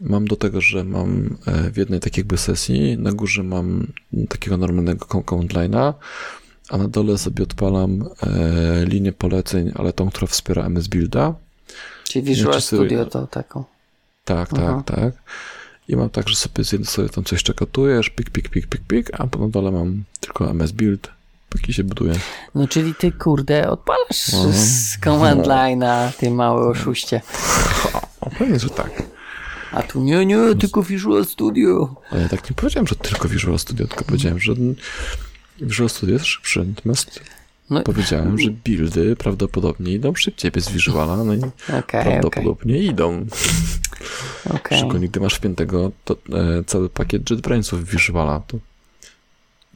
Mam 0.00 0.28
do 0.28 0.36
tego, 0.36 0.60
że 0.60 0.84
mam 0.84 1.38
e, 1.46 1.70
w 1.70 1.76
jednej 1.76 2.00
takiej 2.00 2.20
jakby 2.22 2.38
sesji, 2.38 2.98
na 2.98 3.12
górze 3.12 3.42
mam 3.42 3.92
takiego 4.28 4.56
normalnego 4.56 5.06
com- 5.06 5.24
command 5.24 5.52
line'a, 5.52 5.92
a 6.70 6.78
na 6.78 6.88
dole 6.88 7.18
sobie 7.18 7.42
odpalam 7.44 8.08
e, 8.22 8.84
linię 8.84 9.12
poleceń, 9.12 9.72
ale 9.74 9.92
tą, 9.92 10.10
która 10.10 10.26
wspiera 10.26 10.64
MS 10.64 10.88
Builda. 10.88 11.34
Czyli 12.04 12.24
Visual 12.24 12.60
sobie- 12.62 12.78
Studio 12.82 13.04
to 13.06 13.26
taką. 13.26 13.64
Tak, 14.24 14.48
tak, 14.50 14.84
tak. 14.84 15.12
I 15.88 15.96
mam 15.96 16.10
tak, 16.10 16.28
że 16.28 16.36
sobie 16.36 16.64
z 16.64 16.72
jednej 16.72 16.86
sobie 16.86 17.08
tam 17.08 17.24
coś 17.24 17.42
czekotujesz, 17.42 18.10
pik, 18.10 18.30
pik, 18.30 18.48
pik, 18.48 18.66
pik, 18.66 18.80
pik, 18.88 19.10
a 19.20 19.24
na 19.38 19.48
dole 19.48 19.70
mam 19.70 20.04
tylko 20.20 20.50
MS 20.50 20.72
Build, 20.72 21.10
piki 21.54 21.72
się 21.74 21.84
buduje. 21.84 22.14
No 22.54 22.68
czyli 22.68 22.94
ty 22.94 23.12
kurde 23.12 23.70
odpalasz 23.70 24.34
Mhm. 24.34 24.52
z 24.54 24.98
command 25.04 25.46
line'a, 25.46 26.12
ty 26.12 26.30
mały 26.30 26.68
oszuście. 26.68 27.20
O, 28.20 28.30
pewnie, 28.30 28.58
że 28.58 28.68
tak. 28.70 29.02
A 29.72 29.82
tu 29.82 30.00
nie, 30.00 30.26
nie, 30.26 30.38
tylko 30.60 30.82
Visual 30.82 31.24
Studio. 31.26 31.94
Ale 32.10 32.22
ja 32.22 32.28
tak 32.28 32.50
nie 32.50 32.56
powiedziałem, 32.56 32.86
że 32.86 32.96
tylko 32.96 33.28
Visual 33.28 33.58
Studio, 33.58 33.86
tylko 33.86 34.04
powiedziałem, 34.04 34.38
że 34.38 34.52
Visual 35.60 35.88
Studio 35.88 36.12
jest 36.12 36.26
szybszy, 36.26 36.64
natomiast 36.76 37.20
No, 37.70 37.82
powiedziałem, 37.82 38.38
że 38.38 38.50
buildy 38.50 39.16
prawdopodobnie 39.16 39.92
idą 39.92 40.14
szybciej 40.14 40.50
bez 40.50 40.70
Visuala, 40.72 41.16
no 41.24 41.34
i 41.34 41.38
okej, 41.78 42.02
prawdopodobnie 42.04 42.78
idą. 42.78 43.26
Okej. 44.50 44.78
Szczególnie 44.78 45.08
gdy 45.08 45.20
masz 45.20 45.34
wpiętego 45.34 45.90
to, 46.04 46.14
e, 46.14 46.64
cały 46.64 46.88
pakiet 46.90 47.30
JetBrainsów 47.30 47.90
Visuala, 47.90 48.40
to 48.46 48.58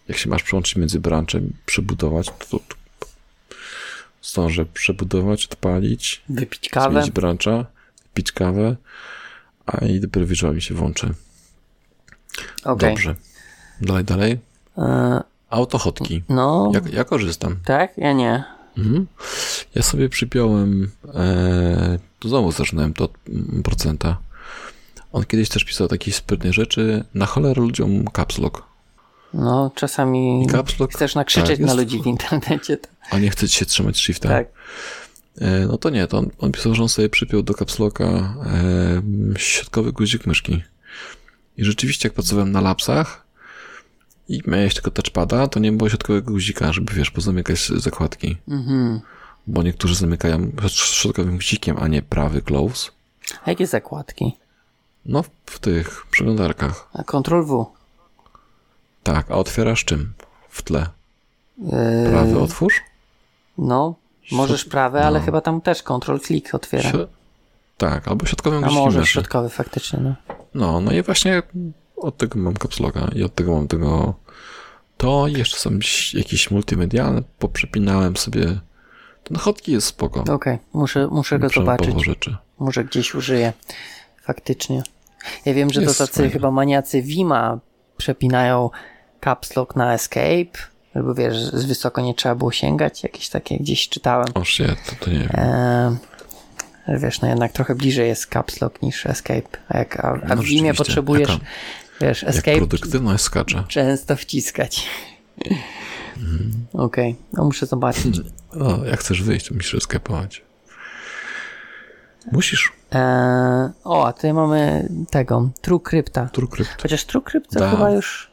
jak 0.08 0.18
się 0.18 0.30
masz 0.30 0.42
przełączyć 0.42 0.76
między 0.76 1.00
branchem, 1.00 1.52
przebudować, 1.66 2.26
to, 2.26 2.44
to, 2.50 2.58
to 2.58 2.76
zdążę 4.22 4.66
przebudować, 4.66 5.46
odpalić, 5.46 6.22
Wypić 6.28 6.68
kawę. 6.68 6.90
zmienić 6.92 7.10
brancha, 7.10 7.66
pić 8.14 8.32
kawę, 8.32 8.76
a 9.66 9.84
i 9.84 10.00
dopiero 10.00 10.26
Visual 10.26 10.54
mi 10.54 10.62
się 10.62 10.74
włączy. 10.74 11.14
Okej. 12.64 12.90
Dobrze. 12.90 13.14
Dalej, 13.80 14.04
dalej. 14.04 14.38
E, 14.78 15.20
Autohotki. 15.50 16.22
No, 16.28 16.72
Ja, 16.74 16.80
ja 16.92 17.04
korzystam. 17.04 17.56
tak? 17.64 17.98
Ja 17.98 18.12
nie. 18.12 18.44
Mhm. 18.78 19.06
Ja 19.74 19.82
sobie 19.82 20.08
przypiąłem, 20.08 20.90
e, 21.14 21.98
to 22.18 22.28
znowu 22.28 22.52
zaczynałem 22.52 22.94
to 22.94 23.04
od 23.04 23.12
procenta. 23.64 24.18
On 25.12 25.24
kiedyś 25.24 25.48
też 25.48 25.64
pisał 25.64 25.88
takie 25.88 26.12
sprytne 26.12 26.52
rzeczy. 26.52 27.04
Na 27.14 27.26
cholerę 27.26 27.62
ludziom 27.62 28.04
caps 28.16 28.38
lock. 28.38 28.62
No, 29.34 29.70
czasami 29.74 30.46
caps 30.50 30.78
lock, 30.78 30.94
chcesz 30.94 31.14
nakrzyczeć 31.14 31.58
tak, 31.58 31.66
na 31.66 31.74
ludzi 31.74 32.02
w 32.02 32.06
internecie. 32.06 32.76
To, 32.76 32.88
a 33.10 33.18
nie 33.18 33.30
chce 33.30 33.48
ci 33.48 33.58
się 33.58 33.66
trzymać 33.66 33.98
shifta. 33.98 34.28
tak. 34.28 34.46
E, 35.40 35.66
no 35.66 35.78
to 35.78 35.90
nie, 35.90 36.06
to 36.06 36.18
on, 36.18 36.30
on 36.38 36.52
pisał, 36.52 36.74
że 36.74 36.82
on 36.82 36.88
sobie 36.88 37.08
przypiął 37.08 37.42
do 37.42 37.54
caps 37.54 37.78
locka 37.78 38.04
e, 38.04 39.02
środkowy 39.36 39.92
guzik 39.92 40.26
myszki. 40.26 40.62
I 41.56 41.64
rzeczywiście 41.64 42.08
jak 42.08 42.14
pracowałem 42.14 42.52
na 42.52 42.60
lapsach 42.60 43.26
i 44.28 44.40
miałeś 44.46 44.74
tylko 44.74 44.90
touchpada, 44.90 45.48
to 45.48 45.60
nie 45.60 45.72
było 45.72 45.88
środkowego 45.88 46.32
guzika, 46.32 46.72
żeby 46.72 46.94
wiesz, 46.94 47.10
pozamykać 47.10 47.68
zakładki. 47.68 48.36
Mhm. 48.48 49.00
Bo 49.46 49.62
niektórzy 49.62 49.94
zamykają 49.94 50.52
środkowym 50.68 51.36
guzikiem, 51.36 51.76
a 51.80 51.88
nie 51.88 52.02
prawy 52.02 52.42
close. 52.42 52.90
A 53.44 53.50
jakie 53.50 53.66
zakładki? 53.66 54.32
No, 55.06 55.22
w 55.46 55.58
tych 55.58 56.06
przeglądarkach. 56.10 56.88
A 56.92 57.02
Ctrl 57.04 57.42
W. 57.42 57.66
Tak, 59.02 59.30
a 59.30 59.34
otwierasz 59.34 59.84
czym? 59.84 60.12
W 60.48 60.62
tle. 60.62 60.86
Yy, 61.58 62.10
Prawy 62.10 62.40
otwórz? 62.40 62.80
No, 63.58 63.94
możesz 64.32 64.64
prawe, 64.64 65.04
ale 65.06 65.18
no. 65.18 65.24
chyba 65.24 65.40
tam 65.40 65.60
też 65.60 65.82
Ctrl 65.82 66.18
klik 66.18 66.54
otwiera. 66.54 66.90
Śro- 66.90 67.06
Tak, 67.78 68.08
albo 68.08 68.26
środkowym 68.26 68.64
A 68.64 68.70
może 68.70 68.98
myszy. 68.98 69.12
środkowy 69.12 69.48
faktycznie, 69.48 69.98
no. 70.00 70.14
No, 70.54 70.80
no 70.80 70.92
i 70.92 71.02
właśnie 71.02 71.42
od 71.96 72.16
tego 72.16 72.38
mam 72.38 72.54
capsloga 72.56 73.08
i 73.14 73.22
od 73.22 73.34
tego 73.34 73.54
mam 73.54 73.68
tego 73.68 74.14
to 74.96 75.28
jeszcze 75.28 75.56
są 75.58 75.70
jakieś- 76.14 76.50
multimedialne, 76.50 77.22
poprzepinałem 77.38 78.16
sobie. 78.16 78.60
Ten 79.24 79.36
hotki 79.36 79.72
jest 79.72 79.86
spoko. 79.86 80.34
Okej, 80.34 80.58
muszę, 80.72 81.06
muszę 81.06 81.38
go 81.38 81.48
zobaczyć. 81.48 82.04
rzeczy. 82.04 82.36
Może 82.58 82.84
gdzieś 82.84 83.14
użyję. 83.14 83.52
Faktycznie. 84.22 84.82
Ja 85.44 85.54
wiem, 85.54 85.72
że 85.72 85.82
Jest 85.82 85.98
to 85.98 86.06
tacy 86.06 86.30
chyba 86.30 86.50
maniacy 86.50 87.02
Vima 87.02 87.58
przepinają 87.96 88.70
caps 89.24 89.56
lock 89.56 89.76
na 89.76 89.94
escape, 89.94 90.58
żeby 90.94 91.14
wiesz, 91.14 91.36
z 91.44 91.64
wysoko 91.64 92.00
nie 92.00 92.14
trzeba 92.14 92.34
było 92.34 92.52
sięgać. 92.52 93.02
Jakieś 93.02 93.28
takie 93.28 93.58
gdzieś 93.58 93.88
czytałem. 93.88 94.26
O 94.34 94.44
shit, 94.44 94.66
to, 94.86 95.04
to 95.04 95.10
nie 95.10 95.18
wiem. 95.18 95.30
Ale 96.86 96.98
wiesz, 96.98 97.20
no 97.20 97.28
jednak 97.28 97.52
trochę 97.52 97.74
bliżej 97.74 98.08
jest 98.08 98.26
caps 98.26 98.60
lock 98.60 98.82
niż 98.82 99.06
escape. 99.06 99.58
A, 99.68 99.78
jak, 99.78 100.00
a, 100.04 100.08
a 100.08 100.14
No 100.14 100.36
w 100.36 100.46
rzeczywiście, 100.46 100.74
potrzebujesz, 100.74 101.28
jaka- 101.28 101.44
wiesz, 102.00 102.22
Jak 102.22 102.30
escape 102.30 102.56
produktywność 102.56 103.24
skacze. 103.24 103.64
często 103.68 104.16
wciskać. 104.16 104.86
Mhm. 106.16 106.52
Okej, 106.72 107.16
no 107.32 107.44
muszę 107.44 107.66
zobaczyć. 107.66 108.20
No, 108.54 108.84
jak 108.84 109.00
chcesz 109.00 109.22
wyjść, 109.22 109.48
to 109.48 109.54
musisz 109.54 109.74
escapować. 109.74 110.42
Musisz. 112.32 112.72
Eee, 112.92 113.70
o, 113.84 114.06
a 114.06 114.12
tutaj 114.12 114.32
mamy 114.32 114.88
tego, 115.10 115.50
TrueCrypta. 115.60 116.26
TrueCrypt. 116.32 116.82
Chociaż 116.82 117.04
TrueCrypt 117.04 117.52
to 117.52 117.60
Da. 117.60 117.70
chyba 117.70 117.90
już, 117.90 118.30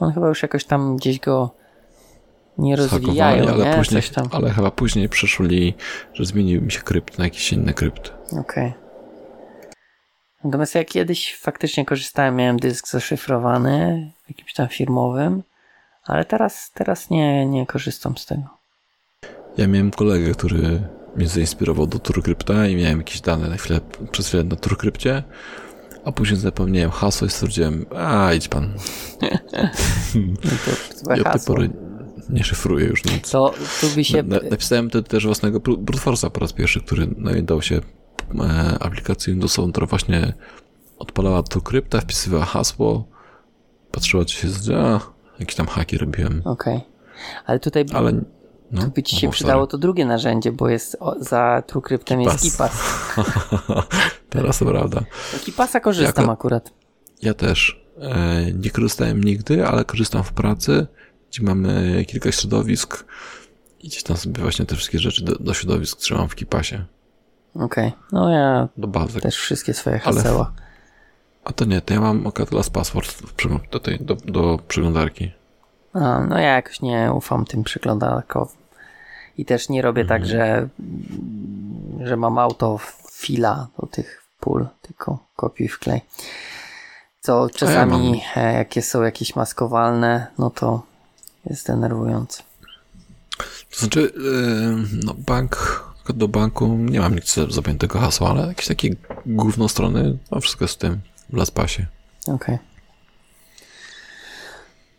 on 0.00 0.12
chyba 0.12 0.28
już 0.28 0.42
jakoś 0.42 0.64
tam 0.64 0.96
gdzieś 0.96 1.20
go 1.20 1.50
nie 2.58 2.76
rozwijają, 2.76 3.48
ale 3.48 3.64
nie? 3.64 3.74
później, 3.76 4.02
Coś 4.02 4.10
tam. 4.10 4.28
ale 4.32 4.50
chyba 4.50 4.70
później 4.70 5.08
przeszli, 5.08 5.74
że 6.14 6.24
zmienił 6.24 6.62
mi 6.62 6.72
się 6.72 6.80
krypt 6.80 7.18
na 7.18 7.24
jakiś 7.24 7.52
inny 7.52 7.74
krypt. 7.74 8.12
Okej. 8.40 8.72
Natomiast 10.44 10.74
ja 10.74 10.84
kiedyś 10.84 11.36
faktycznie 11.36 11.84
korzystałem, 11.84 12.36
miałem 12.36 12.56
dysk 12.58 12.88
zaszyfrowany, 12.88 14.10
jakimś 14.28 14.54
tam 14.54 14.68
firmowym, 14.68 15.42
ale 16.04 16.24
teraz, 16.24 16.70
teraz 16.74 17.10
nie, 17.10 17.46
nie 17.46 17.66
korzystam 17.66 18.16
z 18.16 18.26
tego. 18.26 18.42
Ja 19.56 19.66
miałem 19.66 19.90
kolegę, 19.90 20.32
który 20.32 20.82
mnie 21.16 21.28
zainspirował 21.28 21.86
do 21.86 21.98
TrueCrypta 21.98 22.66
i 22.66 22.76
miałem 22.76 22.98
jakieś 22.98 23.20
dane 23.20 23.48
na 23.48 23.56
chwilę, 23.56 23.80
przez 24.12 24.28
chwilę 24.28 24.44
na 24.44 24.56
TrueCrypcie, 24.56 25.22
a 26.04 26.12
później 26.12 26.40
zapomniałem 26.40 26.90
hasło 26.90 27.26
i 27.26 27.30
stwierdziłem, 27.30 27.86
a 27.96 28.32
idź 28.34 28.48
pan, 28.48 28.74
No 30.14 30.50
to 31.04 31.16
ja 31.16 31.24
hasło. 31.24 31.54
pory 31.54 31.70
nie 32.30 32.44
szyfruję 32.44 32.86
już 32.86 33.04
nic. 33.04 33.30
To 33.30 33.54
tu 33.80 33.86
by 33.94 34.04
się... 34.04 34.22
Na, 34.22 34.38
napisałem 34.50 34.88
wtedy 34.90 35.08
też 35.08 35.26
własnego 35.26 35.60
bru- 35.60 35.78
brute 35.78 36.04
force'a 36.04 36.30
po 36.30 36.40
raz 36.40 36.52
pierwszy, 36.52 36.80
który 36.80 37.08
no, 37.16 37.30
i 37.34 37.42
dał 37.42 37.62
się 37.62 37.80
e, 38.40 38.76
aplikację 38.80 39.32
Windowsową, 39.32 39.72
która 39.72 39.86
właśnie 39.86 40.32
odpalała 40.98 41.42
TrueCrypta, 41.42 42.00
wpisywała 42.00 42.44
hasło, 42.44 43.08
patrzyła, 43.90 44.24
czy 44.24 44.36
się 44.36 44.48
a 44.76 45.00
jakieś 45.38 45.54
tam 45.56 45.66
haki 45.66 45.98
robiłem, 45.98 46.42
Okej. 46.44 46.80
Ale 47.46 47.60
tutaj 47.60 47.84
ale 47.94 48.12
no, 48.70 48.86
by 48.94 49.02
ci 49.02 49.16
się 49.16 49.30
przydało 49.30 49.62
sorry. 49.62 49.70
to 49.70 49.78
drugie 49.78 50.06
narzędzie, 50.06 50.52
bo 50.52 50.68
jest 50.68 50.96
o, 51.00 51.14
za 51.20 51.62
TrueCryptem 51.66 52.20
jest 52.20 52.42
Kipas. 52.42 52.72
KeePass. 53.14 53.48
Teraz 54.30 54.58
to 54.58 54.64
prawda. 54.64 55.00
KeePassa 55.46 55.80
korzystam 55.80 56.22
Jako- 56.22 56.32
akurat. 56.32 56.70
Ja 57.22 57.34
też. 57.34 57.84
E, 58.00 58.52
nie 58.52 58.70
korzystałem 58.70 59.24
nigdy, 59.24 59.66
ale 59.66 59.84
korzystam 59.84 60.22
w 60.24 60.32
pracy, 60.32 60.86
gdzie 61.30 61.42
mamy 61.42 62.04
kilka 62.08 62.32
środowisk 62.32 63.04
i 63.80 63.88
gdzieś 63.88 64.02
tam 64.02 64.16
sobie 64.16 64.42
właśnie 64.42 64.66
te 64.66 64.76
wszystkie 64.76 64.98
rzeczy 64.98 65.24
do, 65.24 65.34
do 65.34 65.54
środowisk 65.54 65.98
trzymam 65.98 66.28
w 66.28 66.34
kipasie, 66.34 66.84
Okej. 67.54 67.92
No 68.12 68.30
ja 68.30 68.68
do 68.76 69.06
też 69.20 69.36
wszystkie 69.36 69.74
swoje 69.74 70.00
Ale- 70.04 70.16
haseła. 70.16 70.52
A 71.44 71.52
to 71.52 71.64
nie, 71.64 71.80
to 71.80 71.94
ja 71.94 72.00
mam 72.00 72.26
Okatlas 72.26 72.70
Password 72.70 73.22
do, 73.70 73.80
tej, 73.80 73.98
do, 74.00 74.14
do 74.14 74.58
przeglądarki. 74.68 75.32
A, 75.92 76.24
no 76.28 76.38
ja 76.38 76.54
jakoś 76.54 76.80
nie 76.80 77.12
ufam 77.12 77.44
tym 77.44 77.64
przeglądarkowym. 77.64 78.57
I 79.38 79.44
też 79.44 79.68
nie 79.68 79.82
robię 79.82 80.04
tak, 80.04 80.26
że, 80.26 80.68
że 82.04 82.16
mam 82.16 82.38
autofila 82.38 83.68
do 83.80 83.86
tych 83.86 84.22
pól, 84.40 84.66
tylko 84.82 85.18
kopiuj 85.36 85.68
wklej. 85.68 86.00
Co 87.20 87.50
czasami, 87.50 88.22
e, 88.36 88.52
jakie 88.52 88.82
są 88.82 89.02
jakieś 89.02 89.36
maskowalne, 89.36 90.26
no 90.38 90.50
to 90.50 90.82
jest 91.46 91.66
denerwujące. 91.66 92.42
To 93.70 93.80
znaczy, 93.80 94.12
e, 94.16 94.98
no 95.04 95.14
bank, 95.14 95.84
do 96.14 96.28
banku 96.28 96.66
nie 96.68 97.00
mam 97.00 97.14
nic 97.14 97.34
zapiętego 97.48 97.98
hasła, 97.98 98.30
ale 98.30 98.46
jakieś 98.46 98.66
takie 98.66 98.90
główną 99.26 99.68
strony, 99.68 100.18
no 100.30 100.40
wszystko 100.40 100.66
w 100.66 100.76
tym, 100.76 101.00
w 101.30 101.36
LastPassie. 101.36 101.86
Okej. 102.26 102.58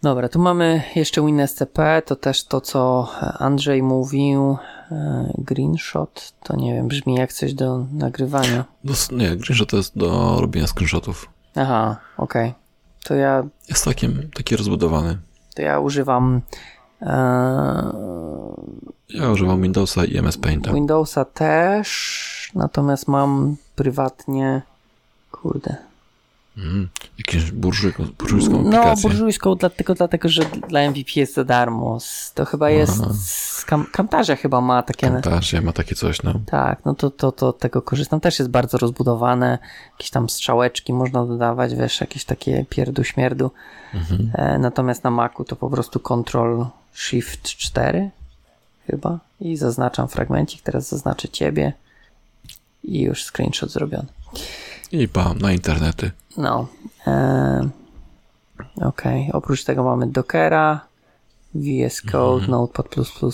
Dobra, 0.01 0.29
tu 0.29 0.39
mamy 0.39 0.83
jeszcze 0.95 1.21
WinSCP, 1.25 2.01
to 2.05 2.15
też 2.15 2.43
to, 2.43 2.61
co 2.61 3.09
Andrzej 3.39 3.83
mówił. 3.83 4.57
E, 4.91 5.33
Greenshot, 5.37 6.33
to 6.43 6.55
nie 6.55 6.73
wiem, 6.73 6.87
brzmi 6.87 7.15
jak 7.15 7.33
coś 7.33 7.53
do 7.53 7.85
nagrywania. 7.93 8.65
Do, 8.83 8.93
nie, 9.11 9.37
że 9.39 9.65
to 9.65 9.77
jest 9.77 9.97
do 9.97 10.37
robienia 10.41 10.67
screenshotów. 10.67 11.29
Aha, 11.55 11.97
okej. 12.17 12.53
To 13.03 13.15
ja 13.15 13.43
Jest 13.69 13.85
takim, 13.85 14.29
taki 14.33 14.55
rozbudowany. 14.55 15.17
to 15.55 15.61
ja 15.61 15.79
używam 15.79 16.41
e, 17.01 17.93
Ja 19.09 19.29
używam 19.31 19.61
Windowsa 19.61 20.05
i 20.05 20.17
MS 20.17 20.37
Painta. 20.37 20.73
Windowsa 20.73 21.25
też, 21.25 22.51
natomiast 22.55 23.07
mam 23.07 23.55
prywatnie, 23.75 24.61
kurde, 25.31 25.75
Mm, 26.57 26.89
jakąś 27.17 27.51
burżujką, 27.51 28.05
burżujską 28.19 28.63
no 28.63 28.77
aplikację. 28.77 29.09
burżujską 29.09 29.55
dla, 29.55 29.69
tylko 29.69 29.93
dlatego, 29.95 30.29
że 30.29 30.41
dla 30.69 30.89
MVP 30.89 31.11
jest 31.15 31.33
za 31.33 31.43
darmo. 31.43 31.97
To 32.35 32.45
chyba 32.45 32.69
jest, 32.69 33.01
Aha. 33.03 33.13
z 33.23 33.65
Kam 33.65 33.85
Camtasia 33.91 34.35
chyba 34.35 34.61
ma 34.61 34.83
takie, 34.83 35.07
Camtasia 35.07 35.61
ma 35.61 35.73
takie 35.73 35.95
coś, 35.95 36.23
no. 36.23 36.33
tak, 36.45 36.85
no 36.85 36.95
to, 36.95 37.11
to, 37.11 37.31
to 37.31 37.53
tego 37.53 37.81
korzystam, 37.81 38.19
też 38.19 38.39
jest 38.39 38.51
bardzo 38.51 38.77
rozbudowane, 38.77 39.57
jakieś 39.91 40.09
tam 40.09 40.29
strzałeczki 40.29 40.93
można 40.93 41.25
dodawać, 41.25 41.75
wiesz, 41.75 42.01
jakieś 42.01 42.25
takie 42.25 42.65
pierdu 42.69 43.03
śmierdu, 43.03 43.51
Mhm. 43.93 44.31
e, 44.33 44.59
natomiast 44.59 45.03
na 45.03 45.11
Macu 45.11 45.43
to 45.43 45.55
po 45.55 45.69
prostu 45.69 45.99
Ctrl 45.99 46.63
Shift 46.93 47.43
4 47.43 48.09
chyba 48.87 49.19
i 49.41 49.57
zaznaczam 49.57 50.07
fragmencik, 50.07 50.61
teraz 50.61 50.89
zaznaczę 50.89 51.29
ciebie 51.29 51.73
i 52.83 53.01
już 53.01 53.23
screenshot 53.25 53.69
zrobiony. 53.71 54.07
I 54.91 55.07
bam, 55.07 55.37
na 55.37 55.51
internety. 55.51 56.11
No. 56.37 56.67
E, 57.07 57.69
Okej, 58.81 59.29
oprócz 59.33 59.63
tego 59.63 59.83
mamy 59.83 60.07
Dockera, 60.07 60.85
VS 61.55 62.01
Code, 62.01 62.33
Mhm. 62.43 62.51
Notepad++, 62.51 62.85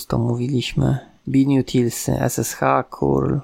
to 0.08 0.18
mówiliśmy, 0.18 0.98
Binutilsy, 1.30 2.12
SSH, 2.30 2.60
curl, 2.90 3.38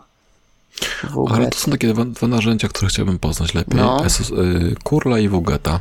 Ale 1.13 1.37
WGET. 1.37 1.53
to 1.55 1.59
są 1.59 1.71
takie 1.71 1.93
dwa, 1.93 2.05
dwa 2.05 2.27
narzędzia, 2.27 2.67
które 2.67 2.89
chciałbym 2.89 3.19
poznać 3.19 3.53
lepiej. 3.53 3.77
No. 3.79 4.09
SS, 4.09 4.29
y, 4.31 4.75
Kurla 4.83 5.19
i 5.19 5.29
WGETA. 5.29 5.79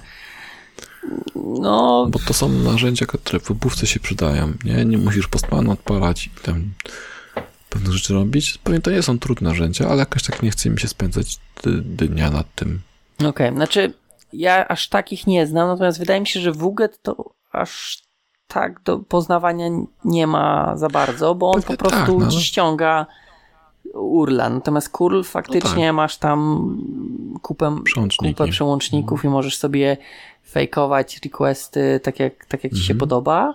No, 1.61 2.07
Bo 2.11 2.18
to 2.18 2.35
są 2.35 2.49
narzędzia, 2.49 3.07
które 3.07 3.41
w 3.41 3.49
wybówce 3.49 3.87
się 3.87 4.01
przydają. 4.01 4.53
Nie, 4.64 4.85
nie 4.85 4.99
musisz 4.99 5.28
postmana 5.28 5.72
odpalać 5.72 6.26
i 6.26 6.31
tam 6.43 6.64
pewne 7.71 7.93
rzeczy 7.93 8.14
robić. 8.14 8.59
Pewnie 8.64 8.81
to 8.81 8.91
nie 8.91 9.03
są 9.03 9.18
trudne 9.18 9.49
narzędzia, 9.49 9.89
ale 9.89 9.99
jakoś 9.99 10.23
tak 10.23 10.43
nie 10.43 10.51
chce 10.51 10.71
mi 10.71 10.81
się 10.81 10.89
spędzać 10.89 11.39
dnia 11.85 12.31
nad 12.31 12.55
tym. 12.55 12.81
okej, 13.25 13.55
znaczy 13.55 13.93
ja 14.33 14.68
aż 14.68 14.89
takich 14.89 15.27
nie 15.27 15.47
znam, 15.47 15.68
natomiast 15.68 15.99
wydaje 15.99 16.21
mi 16.21 16.27
się, 16.27 16.41
że 16.41 16.53
WGET 16.53 17.03
to 17.03 17.35
aż 17.53 18.03
tak 18.47 18.83
do 18.83 18.99
poznawania 18.99 19.68
nie 20.05 20.27
ma 20.27 20.77
za 20.77 20.89
bardzo, 20.89 21.35
bo 21.35 21.51
on 21.51 21.62
Pewnie 21.62 21.77
po 21.77 21.85
prostu 21.85 22.21
tak, 22.21 22.35
no 22.35 22.41
ściąga 22.41 23.07
urla, 23.95 24.51
natomiast 24.51 24.89
curl 24.89 25.23
faktycznie 25.23 25.93
masz 25.93 26.16
tam 26.16 26.61
kupę 27.43 27.77
kupę 28.18 28.49
przełączników 28.49 29.25
i 29.25 29.29
możesz 29.29 29.57
sobie 29.57 29.97
fejkować 30.51 31.21
requesty 31.25 32.01
tak 32.03 32.21
jak, 32.21 32.47
tak 32.47 32.64
jak 32.64 32.73
ci 32.73 32.83
się 32.83 32.95
podoba. 32.95 33.55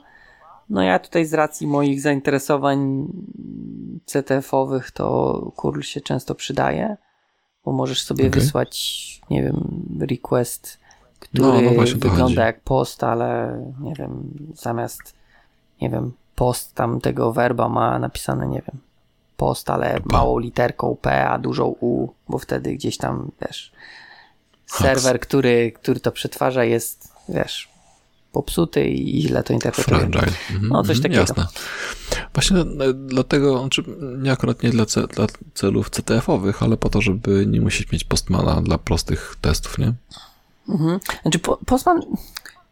No 0.69 0.83
ja 0.83 0.99
tutaj 0.99 1.25
z 1.25 1.33
racji 1.33 1.67
moich 1.67 2.01
zainteresowań 2.01 3.07
CTF-owych 4.05 4.91
to 4.91 5.51
curl 5.55 5.81
się 5.81 6.01
często 6.01 6.35
przydaje, 6.35 6.97
bo 7.65 7.71
możesz 7.71 8.03
sobie 8.03 8.27
Okej. 8.27 8.41
wysłać, 8.41 8.75
nie 9.29 9.43
wiem, 9.43 9.85
request, 9.99 10.79
który 11.19 11.47
No, 11.47 11.61
no 11.61 11.71
właśnie 11.71 11.99
wygląda 11.99 12.45
jak 12.45 12.61
post, 12.61 13.03
ale 13.03 13.59
nie 13.79 13.93
wiem, 13.93 14.33
zamiast 14.53 15.15
nie 15.81 15.89
wiem, 15.89 16.13
post 16.35 16.75
tam 16.75 17.01
tego 17.01 17.33
werba 17.33 17.69
ma 17.69 17.99
napisane, 17.99 18.47
nie 18.47 18.61
wiem, 18.61 18.81
post, 19.37 19.69
ale 19.69 19.99
małą 20.05 20.39
literką 20.39 20.97
P, 21.01 21.27
a 21.27 21.39
dużą 21.39 21.75
U, 21.79 22.07
bo 22.29 22.37
wtedy 22.37 22.75
gdzieś 22.75 22.97
tam, 22.97 23.31
wiesz, 23.41 23.71
serwer, 24.65 25.19
który, 25.19 25.71
który 25.71 25.99
to 25.99 26.11
przetwarza 26.11 26.63
jest, 26.63 27.13
wiesz, 27.29 27.74
popsuty 28.39 28.87
i 28.87 29.21
źle 29.21 29.43
to 29.43 29.53
interpretuje. 29.53 29.99
Fragile. 29.99 30.21
Mhm, 30.51 30.67
No, 30.71 30.83
coś 30.83 30.97
mhm, 30.97 31.01
takiego. 31.03 31.21
Jasne. 31.21 31.47
Właśnie 32.33 32.57
e, 32.57 32.93
dlatego, 32.93 33.59
znaczy 33.59 33.83
nie 34.17 34.31
akurat 34.31 34.63
nie 34.63 34.69
dla, 34.69 34.85
ce, 34.85 35.07
dla 35.07 35.27
celów 35.53 35.89
CTF-owych, 35.89 36.63
ale 36.63 36.77
po 36.77 36.89
to, 36.89 37.01
żeby 37.01 37.45
nie 37.47 37.61
musieć 37.61 37.91
mieć 37.91 38.03
postmana 38.03 38.61
dla 38.61 38.77
prostych 38.77 39.35
testów, 39.41 39.77
nie? 39.77 39.93
Mhm. 40.69 40.99
Znaczy, 41.21 41.39
po, 41.39 41.57
Postman, 41.65 42.01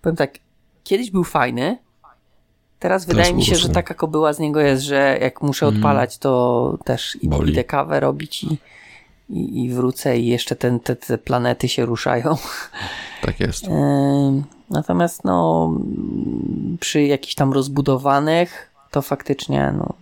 powiem 0.01 0.15
tak, 0.15 0.31
kiedyś 0.83 1.11
był 1.11 1.23
fajny, 1.23 1.77
teraz 2.79 3.05
wydaje 3.05 3.33
mi 3.33 3.45
się, 3.45 3.55
że 3.55 3.69
taka 3.69 3.93
kobyła 3.93 4.33
z 4.33 4.39
niego 4.39 4.59
jest, 4.59 4.83
że 4.83 5.17
jak 5.21 5.41
muszę 5.41 5.67
odpalać, 5.67 6.17
to 6.17 6.77
też 6.85 7.17
i- 7.21 7.29
Boli. 7.29 7.51
idę 7.51 7.63
kawę 7.63 7.99
robić 7.99 8.43
i, 8.43 8.57
i, 9.29 9.63
i 9.65 9.69
wrócę 9.69 10.19
i 10.19 10.27
jeszcze 10.27 10.55
ten, 10.55 10.79
te, 10.79 10.95
te 10.95 11.17
planety 11.17 11.69
się 11.69 11.85
ruszają. 11.85 12.37
Tak 13.21 13.39
jest. 13.39 13.67
Ym, 13.67 14.43
Natomiast 14.73 15.23
no 15.23 15.69
mm, 15.75 16.77
przy 16.79 17.01
jakichś 17.01 17.35
tam 17.35 17.53
rozbudowanych 17.53 18.69
to 18.91 19.01
faktycznie 19.01 19.73
no, 19.77 19.93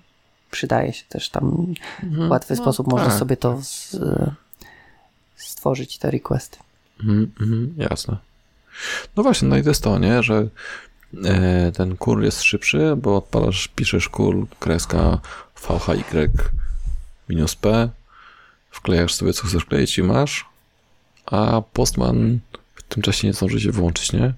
przydaje 0.52 0.94
się 0.94 1.04
też 1.10 1.30
tam 1.30 1.74
w 2.04 2.30
łatwy 2.30 2.56
sposób 2.56 2.88
można 2.88 3.10
tak. 3.10 3.20
sobie 3.20 3.38
to 3.38 3.58
z, 3.62 3.98
stworzyć 5.36 5.98
te 5.98 6.12
requesty. 6.12 6.58
Mhm, 7.00 7.32
mhm, 7.42 7.74
jasne. 7.78 8.18
No 9.16 9.24
właśnie, 9.24 9.48
no 9.48 9.58
i 9.58 9.64
to 9.64 9.70
jest 9.70 9.84
to, 9.84 10.00
nie, 10.00 10.24
że 10.24 10.48
e, 11.26 11.72
ten 11.72 11.98
curl 11.98 12.24
jest 12.24 12.42
szybszy, 12.42 12.96
bo 12.98 13.18
odpalasz, 13.18 13.68
piszesz 13.68 14.10
curl, 14.10 14.44
kreska 14.60 15.20
VHY 15.56 16.32
minus 17.30 17.56
P 17.56 17.90
wklejasz 18.72 19.14
sobie 19.14 19.34
co 19.34 19.48
chcesz 19.48 19.64
wkleić 19.64 19.98
i 19.98 20.04
masz, 20.04 20.46
a 21.26 21.62
Postman 21.74 22.40
w 22.76 22.84
tym 22.84 23.04
czasie 23.04 23.28
nie 23.28 23.34
zdąży 23.34 23.62
się 23.62 23.72
wyłączyć, 23.72 24.14
nie? 24.14 24.34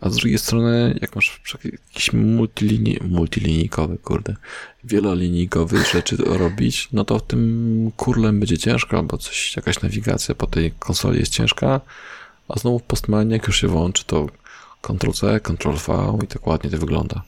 A 0.00 0.10
z 0.10 0.16
drugiej 0.16 0.38
strony, 0.38 0.98
jak 1.00 1.14
masz 1.14 1.40
jakiś 1.64 2.12
multilini 2.12 2.98
multilinijkowy, 3.00 3.98
kurde, 3.98 4.36
wielolinijkowy 4.84 5.84
rzeczy 5.92 6.16
robić, 6.16 6.88
no 6.92 7.04
to 7.04 7.18
w 7.18 7.26
tym 7.26 7.92
kurlem 7.96 8.40
będzie 8.40 8.58
ciężko, 8.58 8.96
albo 8.96 9.18
coś, 9.18 9.56
jakaś 9.56 9.80
nawigacja 9.80 10.34
po 10.34 10.46
tej 10.46 10.72
konsoli 10.72 11.18
jest 11.18 11.32
ciężka, 11.32 11.80
a 12.48 12.58
znowu 12.58 12.78
w 12.78 12.82
Postmanie, 12.82 13.32
jak 13.32 13.46
już 13.46 13.60
się 13.60 13.68
włączy, 13.68 14.04
to 14.04 14.26
Ctrl-C, 14.82 15.40
Ctrl-V 15.40 16.18
i 16.24 16.26
tak 16.26 16.46
ładnie 16.46 16.70
to 16.70 16.78
wygląda. 16.78 17.22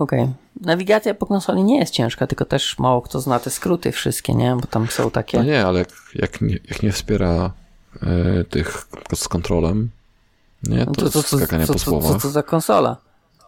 Okej. 0.00 0.20
Okay. 0.20 0.34
Nawigacja 0.60 1.14
po 1.14 1.26
konsoli 1.26 1.64
nie 1.64 1.78
jest 1.78 1.92
ciężka, 1.92 2.26
tylko 2.26 2.44
też 2.44 2.78
mało 2.78 3.02
kto 3.02 3.20
zna 3.20 3.38
te 3.38 3.50
skróty 3.50 3.92
wszystkie, 3.92 4.34
nie? 4.34 4.56
Bo 4.60 4.66
tam 4.66 4.86
są 4.86 5.10
takie... 5.10 5.38
No 5.38 5.44
nie, 5.44 5.66
ale 5.66 5.78
jak, 5.78 5.88
jak, 6.14 6.40
nie, 6.40 6.58
jak 6.68 6.82
nie 6.82 6.92
wspiera 6.92 7.52
e, 8.02 8.44
tych 8.44 8.86
z 9.14 9.28
kontrolem, 9.28 9.90
nie, 10.62 10.78
to, 10.78 10.90
no 10.90 10.94
to, 10.94 11.10
to, 11.10 11.22
to 11.22 11.36
skakanie 11.38 11.66
co, 11.66 11.72
po 11.72 11.78
słowach. 11.78 12.12
Co, 12.12 12.18
co, 12.18 12.30
za 12.30 12.42
konsola? 12.42 12.96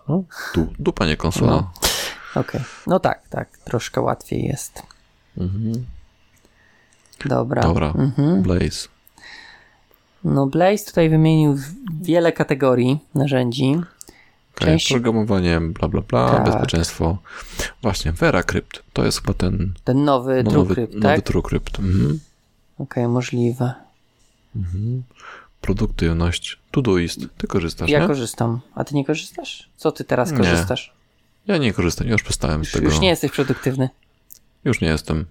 No, 0.09 0.23
du, 0.55 0.73
dupa, 0.79 1.07
nie 1.07 1.17
konsola. 1.17 1.53
No. 1.53 1.73
Okej. 2.31 2.43
Okay. 2.43 2.65
No 2.87 3.01
tak, 3.01 3.29
tak. 3.29 3.59
Troszkę 3.59 4.01
łatwiej 4.01 4.45
jest. 4.45 4.83
Mhm. 5.39 5.87
Dobra. 7.25 7.63
Dobra. 7.63 7.87
Mhm. 7.87 8.43
Blaze. 8.43 8.89
No 10.25 10.47
Blaze 10.47 10.85
tutaj 10.85 11.11
wymienił 11.11 11.57
wiele 12.01 12.33
kategorii 12.33 12.99
narzędzi. 13.15 13.81
Część... 14.55 14.89
Programowanie, 14.89 15.61
bla, 15.61 15.89
bla, 15.89 16.01
bla, 16.01 16.31
tak. 16.31 16.45
bezpieczeństwo. 16.45 17.19
Właśnie, 17.83 18.13
VeraCrypt, 18.13 18.83
to 18.93 19.05
jest 19.05 19.21
chyba 19.21 19.35
ten... 19.35 19.73
Ten 19.85 20.05
nowy 20.05 20.43
no, 20.43 20.51
TrueCrypt, 20.51 20.95
nowy, 20.95 21.03
tak? 21.03 21.11
Nowy 21.11 21.23
TrueCrypt. 21.23 21.79
Mhm. 21.79 22.21
Okej, 22.79 23.03
okay, 23.05 23.09
możliwe. 23.09 23.75
Mhm. 24.57 25.03
Produktywność, 25.61 26.59
Todoist. 26.71 27.21
Ty 27.39 27.47
korzystasz, 27.47 27.91
Ja 27.91 28.01
nie? 28.01 28.07
korzystam. 28.07 28.61
A 28.75 28.85
ty 28.85 28.95
nie 28.95 29.05
korzystasz? 29.05 29.71
Co 29.77 29.93
ty 29.93 30.05
teraz 30.05 30.33
korzystasz? 30.33 30.95
Nie. 31.49 31.55
Ja 31.55 31.59
nie 31.59 31.73
korzystam, 31.73 32.09
już 32.09 32.23
przestałem 32.23 32.59
już, 32.59 32.69
z 32.69 32.73
tego. 32.73 32.85
Już 32.85 33.01
nie 33.01 33.09
jesteś 33.09 33.33
produktywny? 33.33 33.89
Już 34.65 34.81
nie 34.81 34.89
jestem. 34.89 35.27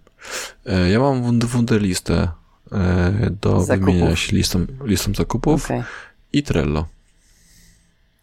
E, 0.66 0.90
ja 0.90 1.00
mam 1.00 1.40
wunderlistę 1.40 2.28
e, 2.72 3.30
do 3.42 3.62
zakupów. 3.62 3.86
wymienienia 3.86 4.16
się 4.16 4.36
listą, 4.36 4.66
listą 4.84 5.14
zakupów 5.14 5.66
okay. 5.66 5.84
i 6.34 6.44
Trello. 6.44 6.86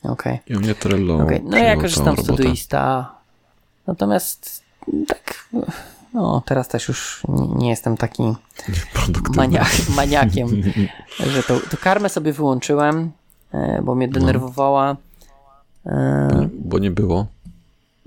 Okej. 0.03 0.41
Okay. 0.45 0.57
I 0.57 0.59
mnie 0.59 0.75
Trello 0.75 1.17
okay. 1.17 1.41
No 1.45 1.59
ja 1.59 1.77
korzystam 1.77 2.17
z 2.17 2.27
Todoista. 2.27 3.15
Natomiast 3.87 4.63
tak, 5.09 5.49
no 6.15 6.43
teraz 6.47 6.69
też 6.69 6.89
już 6.89 7.23
nie, 7.57 7.71
jestem 7.71 7.97
taki 7.97 8.23
maniak, 9.37 9.69
maniakiem, 9.97 10.63
że 11.33 11.43
to, 11.43 11.61
to 11.71 11.77
karmę 11.77 12.09
sobie 12.09 12.33
wyłączyłem, 12.33 13.11
e, 13.53 13.83
bo 13.83 13.95
mnie 13.95 14.07
no. 14.07 14.13
denerwowała. 14.13 14.97
No. 15.85 16.49
Bo 16.59 16.79
nie 16.79 16.91
było. 16.91 17.27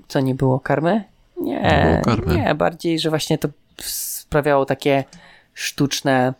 Co 0.08 0.20
nie 0.20 0.34
było 0.34 0.60
karmy? 0.60 1.04
Nie, 1.40 1.60
nie, 1.60 2.00
było 2.04 2.16
karmy. 2.16 2.36
nie, 2.36 2.54
bardziej, 2.54 2.98
że 2.98 3.10
właśnie 3.10 3.38
to 3.38 3.48
sprawiało 3.82 4.66
takie 4.66 5.04
sztuczne 5.54 6.34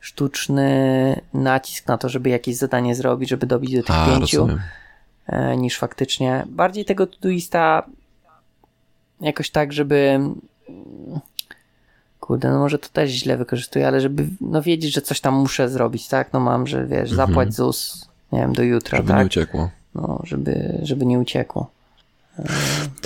sztuczny 0.00 1.20
nacisk 1.34 1.88
na 1.88 1.98
to, 1.98 2.08
żeby 2.08 2.28
jakieś 2.28 2.56
zadanie 2.56 2.94
zrobić, 2.94 3.30
żeby 3.30 3.46
dobić 3.46 3.76
do 3.76 3.82
tych 3.82 3.96
A, 3.96 4.06
pięciu. 4.06 4.40
Rozumiem. 4.40 4.60
E, 5.26 5.56
niż 5.56 5.78
faktycznie. 5.78 6.44
Bardziej 6.48 6.84
tego 6.84 7.06
Todoista 7.06 7.82
jakoś 9.20 9.50
tak, 9.50 9.72
żeby 9.72 10.20
kurde, 12.20 12.50
no 12.50 12.58
może 12.58 12.78
to 12.78 12.88
też 12.88 13.10
źle 13.10 13.36
wykorzystuję, 13.36 13.88
ale 13.88 14.00
żeby 14.00 14.26
no 14.40 14.62
wiedzieć, 14.62 14.94
że 14.94 15.00
coś 15.00 15.20
tam 15.20 15.34
muszę 15.34 15.68
zrobić, 15.68 16.08
tak? 16.08 16.32
No 16.32 16.40
mam, 16.40 16.66
że 16.66 16.86
wiesz, 16.86 17.10
mhm. 17.10 17.16
zapłać 17.16 17.54
ZUS, 17.54 18.08
nie 18.32 18.38
wiem, 18.38 18.52
do 18.52 18.62
jutra, 18.62 18.98
żeby 18.98 19.08
tak? 19.08 19.18
nie 19.18 19.26
uciekło. 19.26 19.70
No, 19.94 20.20
żeby, 20.24 20.80
żeby 20.82 21.06
nie 21.06 21.18
uciekło. 21.18 21.70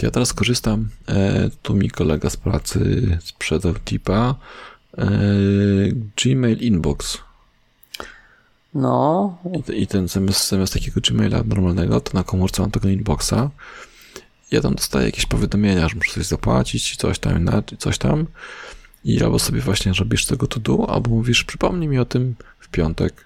Ja 0.03 0.11
teraz 0.11 0.33
korzystam, 0.33 0.89
e, 1.09 1.51
tu 1.63 1.75
mi 1.75 1.91
kolega 1.91 2.31
z 2.31 2.37
pracy 2.37 2.79
sprzedał 3.23 3.75
tipa, 3.75 4.35
e, 4.99 5.09
Gmail 6.17 6.59
Inbox. 6.59 7.19
No. 8.79 9.39
I, 9.75 9.87
ten 9.87 10.09
zamiast, 10.09 10.49
zamiast 10.49 10.73
takiego 10.73 11.01
Gmaila 11.01 11.43
normalnego, 11.43 12.01
to 12.01 12.11
na 12.15 12.25
komórce 12.25 12.63
mam 12.63 12.71
tego 12.71 12.89
inboxa. 12.89 13.51
Ja 14.51 14.61
tam 14.61 14.75
dostaję 14.75 15.07
jakieś 15.07 15.27
powiadomienia, 15.27 15.89
że 15.89 15.97
muszę 15.97 16.13
coś 16.13 16.27
zapłacić, 16.27 16.97
coś 16.97 17.19
tam, 17.19 17.51
coś 17.79 17.99
tam. 17.99 18.27
I 19.05 19.23
albo 19.23 19.39
sobie 19.39 19.61
właśnie 19.61 19.93
robisz 19.93 20.27
tego 20.27 20.47
to 20.47 20.61
do, 20.61 20.91
albo 20.91 21.11
mówisz, 21.11 21.45
przypomnij 21.45 21.89
mi 21.89 21.99
o 21.99 22.05
tym 22.05 22.35
w 22.61 22.69
piątek. 22.69 23.25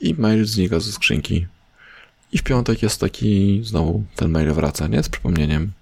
I 0.00 0.14
mail 0.14 0.46
znika 0.46 0.80
ze 0.80 0.92
skrzynki. 0.92 1.46
I 2.32 2.38
w 2.38 2.42
piątek 2.42 2.82
jest 2.82 3.00
taki, 3.00 3.60
znowu 3.64 4.04
ten 4.16 4.30
mail 4.30 4.52
wraca, 4.52 4.86
nie? 4.86 5.02
Z 5.02 5.08
przypomnieniem. 5.08 5.72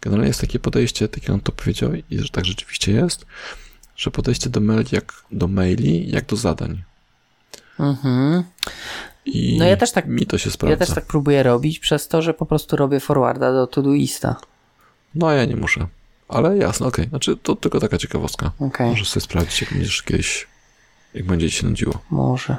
Generalnie 0.00 0.28
jest 0.28 0.40
takie 0.40 0.58
podejście, 0.58 1.08
tak 1.08 1.22
jak 1.22 1.30
on 1.30 1.40
to 1.40 1.52
powiedział, 1.52 1.90
i 2.10 2.18
że 2.18 2.28
tak 2.28 2.44
rzeczywiście 2.44 2.92
jest, 2.92 3.26
że 3.96 4.10
podejście 4.10 4.50
do 4.50 4.60
maili 4.60 4.88
jak 4.92 5.12
do 5.32 5.48
maili, 5.48 6.10
jak 6.10 6.26
do 6.26 6.36
zadań. 6.36 6.82
Mhm. 7.78 8.44
I 9.24 9.56
no 9.58 9.64
ja 9.64 9.76
też 9.76 9.92
tak, 9.92 10.06
mi 10.06 10.26
to 10.26 10.38
się 10.38 10.50
sprawdza. 10.50 10.70
Ja 10.70 10.76
też 10.76 10.94
tak 10.94 11.06
próbuję 11.06 11.42
robić 11.42 11.78
przez 11.78 12.08
to, 12.08 12.22
że 12.22 12.34
po 12.34 12.46
prostu 12.46 12.76
robię 12.76 13.00
forwarda 13.00 13.52
do 13.52 13.66
Todoista. 13.66 14.36
No 15.14 15.32
ja 15.32 15.44
nie 15.44 15.56
muszę. 15.56 15.86
Ale 16.28 16.56
jasne, 16.56 16.86
okej. 16.86 17.04
Okay. 17.04 17.10
Znaczy 17.10 17.36
to 17.36 17.56
tylko 17.56 17.80
taka 17.80 17.98
ciekawostka. 17.98 18.50
Okay. 18.60 18.86
Możesz 18.86 19.08
sobie 19.08 19.24
sprawdzić, 19.24 19.60
jak 19.60 19.72
będziesz 19.72 20.02
kiedyś, 20.02 20.46
jak 21.14 21.24
będzie 21.24 21.50
ci 21.50 21.56
się 21.56 21.66
nudziło. 21.66 21.98
Może. 22.10 22.56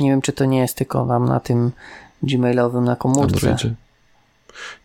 Nie 0.00 0.10
wiem, 0.10 0.22
czy 0.22 0.32
to 0.32 0.44
nie 0.44 0.58
jest 0.58 0.76
tylko 0.76 1.04
wam 1.04 1.24
na 1.24 1.40
tym 1.40 1.72
gmailowym 2.22 2.84
na 2.84 2.96
komórce. 2.96 3.22
Androidzie. 3.22 3.74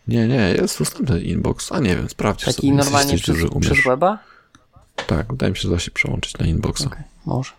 Nie, 0.08 0.28
nie, 0.28 0.36
jest 0.36 0.80
dostępny 0.80 1.22
inbox. 1.22 1.72
A 1.72 1.80
nie 1.80 1.96
wiem, 1.96 2.10
sprawdź 2.10 2.46
Taki 2.46 2.62
sobie. 2.62 2.74
normalnie 2.74 3.18
przez, 3.18 3.38
przez 3.62 3.84
weba? 3.86 4.20
Tak, 5.08 5.32
wydaje 5.32 5.52
mi 5.52 5.58
się, 5.58 5.62
że 5.62 5.70
da 5.70 5.80
się 5.80 5.92
przełączyć 5.92 6.38
na 6.38 6.46
inboxa. 6.46 6.86
Okay, 6.86 7.04
może. 7.26 7.52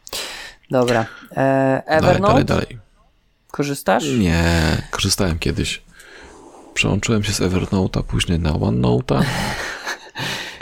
Dobra. 0.72 1.06
E, 1.36 1.82
Evernote? 1.86 2.20
Dalej, 2.20 2.44
dalej, 2.44 2.44
dalej. 2.44 2.78
Korzystasz? 3.50 4.04
Nie, 4.04 4.82
korzystałem 4.90 5.38
kiedyś. 5.38 5.82
Przełączyłem 6.74 7.24
się 7.24 7.32
z 7.32 7.40
Evernote'a 7.40 8.02
później 8.02 8.38
na 8.38 8.52
OneNote'a. 8.52 9.22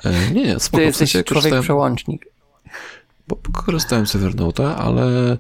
E, 0.05 0.31
nie, 0.31 0.45
nie, 0.45 0.61
spoko. 0.61 0.77
Ty 0.77 0.85
jesteś 0.85 1.09
w 1.09 1.13
sensie 1.13 1.25
człowiek 1.25 1.61
przełącznik. 1.63 2.27
Bo 3.29 3.37
korzystałem 3.37 4.07
z 4.07 4.17
Evernote'a, 4.17 4.75
ale 4.75 5.37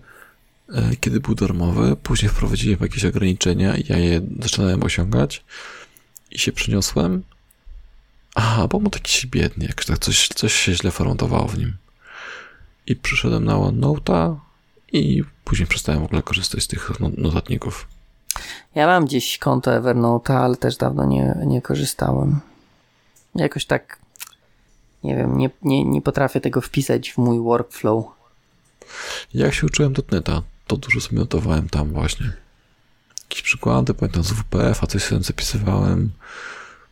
e, 0.75 0.97
kiedy 1.01 1.21
był 1.21 1.35
darmowy, 1.35 1.97
później 1.97 2.29
wprowadziłem 2.29 2.79
jakieś 2.81 3.05
ograniczenia 3.05 3.77
i 3.77 3.85
ja 3.89 3.99
je 3.99 4.21
zaczynałem 4.41 4.83
osiągać 4.83 5.45
i 6.31 6.39
się 6.39 6.53
przeniosłem. 6.53 7.23
Aha, 8.35 8.69
bo 8.69 8.81
mu 8.81 8.91
taki 8.91 9.29
biedny, 9.29 9.67
jak 9.67 9.85
tak 9.85 9.99
coś, 9.99 10.29
coś 10.29 10.55
się 10.55 10.75
źle 10.75 10.91
formowało 10.91 11.49
w 11.49 11.59
nim. 11.59 11.77
I 12.87 12.97
przyszedłem 12.97 13.45
na 13.45 13.55
OneNote'a, 13.55 14.37
i 14.93 15.25
później 15.45 15.67
przestałem 15.67 16.01
w 16.03 16.05
ogóle 16.05 16.23
korzystać 16.23 16.63
z 16.63 16.69
tych 16.69 17.01
no, 17.01 17.11
notatników. 17.17 17.87
Ja 18.75 18.87
mam 18.87 19.05
gdzieś 19.05 19.39
konto 19.39 19.75
Evernote, 19.75 20.39
ale 20.39 20.57
też 20.57 20.77
dawno 20.77 21.05
nie, 21.05 21.37
nie 21.47 21.63
korzystałem. 21.63 22.41
Jakoś 23.35 23.65
tak, 23.67 23.99
nie 25.05 25.17
wiem, 25.17 25.39
nie, 25.39 25.51
nie, 25.63 25.85
nie 25.85 26.03
potrafię 26.03 26.41
tego 26.41 26.61
wpisać 26.61 27.13
w 27.13 27.19
mój 27.19 27.41
workflow. 27.41 28.05
Jak 29.35 29.55
się 29.55 29.67
uczyłem 29.67 29.93
dotneta, 29.93 30.43
to 30.67 30.77
dużo 30.77 31.01
sobie 31.01 31.19
notowałem 31.19 31.69
tam 31.69 31.93
właśnie. 31.93 32.33
Jakieś 33.23 33.43
przykłady, 33.43 33.95
pamiętam 33.95 34.25
z 34.25 34.33
WPF, 34.33 34.85
a 34.85 34.87
coś 34.87 35.03
sobie 35.03 35.23
zapisywałem. 35.23 36.11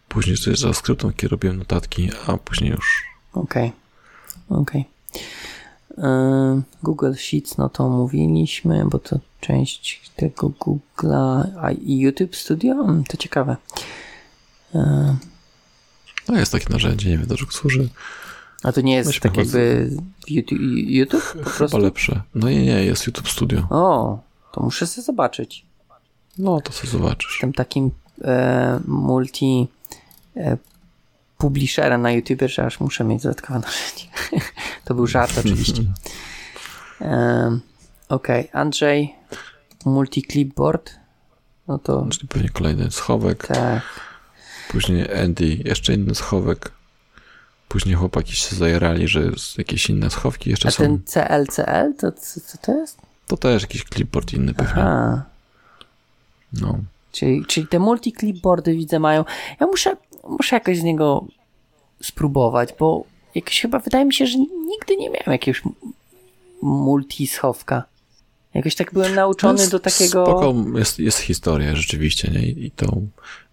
Później 0.09 0.37
coś 0.37 0.59
z 0.59 0.63
JavaScriptem, 0.63 1.13
kiedy 1.13 1.29
robiłem 1.29 1.59
notatki, 1.59 2.11
a 2.27 2.37
później 2.37 2.71
już. 2.71 3.05
Okej, 3.33 3.73
okay. 4.49 4.59
okej. 4.61 4.81
Okay. 4.81 5.23
Yy, 6.03 6.63
Google 6.83 7.13
Sheets, 7.15 7.59
no 7.59 7.69
to 7.69 7.89
mówiliśmy, 7.89 8.85
bo 8.91 8.99
to 8.99 9.19
część 9.41 10.11
tego 10.17 10.49
Google'a, 10.49 11.77
i 11.83 11.99
YouTube 11.99 12.37
Studio? 12.37 12.75
Hmm, 12.75 13.05
to 13.05 13.17
ciekawe. 13.17 13.57
No 16.29 16.39
jest 16.39 16.53
takie 16.53 16.67
narzędzie, 16.71 17.11
nie 17.11 17.19
wiem 17.19 17.27
do 17.27 17.37
czego 17.37 17.53
służy. 17.53 17.89
A 18.63 18.73
to 18.73 18.81
nie 18.81 18.95
jest 18.95 19.09
Myśmy 19.09 19.31
tak 19.31 19.37
jakby 19.37 19.91
YouTube, 20.89 21.33
po 21.33 21.51
prostu? 21.51 21.77
Chyba 21.77 21.79
lepsze. 21.79 22.23
No 22.35 22.51
nie, 22.51 22.67
nie, 22.67 22.85
jest 22.85 23.07
YouTube 23.07 23.29
Studio. 23.29 23.67
O, 23.71 24.19
to 24.53 24.61
muszę 24.63 24.87
sobie 24.87 25.05
zobaczyć. 25.05 25.67
No, 26.39 26.61
to 26.61 26.73
sobie 26.73 26.91
zobaczysz. 26.91 27.31
Jestem 27.33 27.53
takim 27.53 27.91
e, 28.25 28.81
multi 28.87 29.69
e, 30.37 30.57
publisherem 31.39 32.03
na 32.03 32.13
YouTube, 32.13 32.43
że 32.47 32.67
aż 32.67 32.81
muszę 32.81 33.05
mieć 33.05 33.23
dodatkowe 33.23 33.59
narzędzie. 33.59 34.07
to 34.85 34.95
był 34.95 35.07
żart 35.07 35.39
oczywiście. 35.39 35.83
Um, 37.01 37.61
Okej, 38.09 38.49
okay. 38.49 38.61
Andrzej, 38.61 39.15
multi-clipboard. 39.85 40.91
No 41.69 41.79
to... 41.79 42.07
Czyli 42.11 42.29
pewnie 42.29 42.49
kolejny 42.49 42.91
schowek. 42.91 43.47
Tak. 43.47 43.83
Później 44.69 45.15
Andy, 45.25 45.47
jeszcze 45.65 45.95
inny 45.95 46.15
schowek. 46.15 46.71
później 47.69 47.95
chłopaki 47.95 48.37
się 48.37 48.57
zajerali, 48.57 49.09
że 49.09 49.23
jakieś 49.59 49.91
inne 49.91 50.11
schowki 50.11 50.51
jeszcze 50.51 50.69
A 50.69 50.71
są. 50.71 50.83
ten 50.83 51.03
CLCL, 51.05 51.95
to 51.99 52.13
co, 52.13 52.41
co 52.41 52.59
to 52.59 52.73
jest? 52.73 52.99
To 53.27 53.37
też 53.37 53.63
jakiś 53.63 53.85
clipboard 53.85 54.33
inny 54.33 54.55
pewnie. 54.55 54.83
Aha. 54.83 55.23
No. 56.53 56.79
Czyli, 57.13 57.47
czyli 57.47 57.67
te 57.67 57.79
multi-clipboardy 57.79 58.77
widzę 58.77 58.99
mają. 58.99 59.25
Ja 59.61 59.67
muszę, 59.67 59.97
muszę 60.29 60.57
jakoś 60.57 60.79
z 60.79 60.83
niego 60.83 61.27
spróbować, 62.03 62.75
bo 62.79 63.05
jakoś 63.35 63.61
chyba 63.61 63.79
wydaje 63.79 64.05
mi 64.05 64.15
się, 64.15 64.27
że 64.27 64.39
nigdy 64.39 64.97
nie 64.97 65.11
miałem 65.11 65.33
jakiegoś 65.33 65.63
multi-schowka. 66.63 67.83
Jakoś 68.55 68.75
tak 68.75 68.93
byłem 68.93 69.15
nauczony 69.15 69.59
Jest 69.59 69.73
do 69.73 69.79
takiego. 69.79 70.27
Spoko, 70.27 70.55
jest, 70.79 70.99
jest 70.99 71.19
historia 71.19 71.77
rzeczywiście, 71.77 72.31
nie? 72.31 72.49
I 72.49 72.71
to 72.71 73.01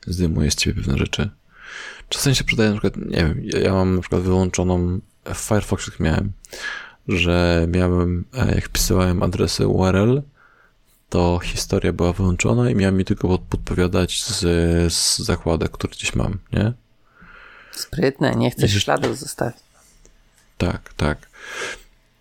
zdejmuje 0.07 0.51
z 0.51 0.55
ciebie 0.55 0.81
pewne 0.81 0.97
rzeczy. 0.97 1.29
Czasem 2.09 2.35
się 2.35 2.43
przydaje 2.43 2.69
na 2.69 2.79
przykład, 2.79 3.05
nie 3.05 3.17
wiem, 3.17 3.41
ja, 3.43 3.59
ja 3.59 3.73
mam 3.73 3.95
na 3.95 4.01
przykład 4.01 4.21
wyłączoną, 4.21 4.99
w 5.25 5.37
Firefoxie 5.37 5.91
tak 5.91 5.99
miałem, 5.99 6.31
że 7.07 7.65
miałem, 7.69 8.25
e, 8.33 8.55
jak 8.55 8.65
wpisywałem 8.65 9.23
adresy 9.23 9.67
URL, 9.67 10.21
to 11.09 11.39
historia 11.43 11.93
była 11.93 12.13
wyłączona 12.13 12.69
i 12.69 12.75
miałem 12.75 12.97
mi 12.97 13.05
tylko 13.05 13.27
pod- 13.27 13.41
podpowiadać 13.41 14.23
z, 14.23 14.39
z 14.93 15.17
zakładek, 15.19 15.71
które 15.71 15.93
gdzieś 15.93 16.15
mam, 16.15 16.39
nie? 16.53 16.73
Sprytne, 17.71 18.31
nie 18.35 18.51
chcesz 18.51 18.71
Widzisz- 18.71 18.83
śladów 18.83 19.17
zostawić. 19.19 19.57
Tak, 20.57 20.93
tak. 20.93 21.29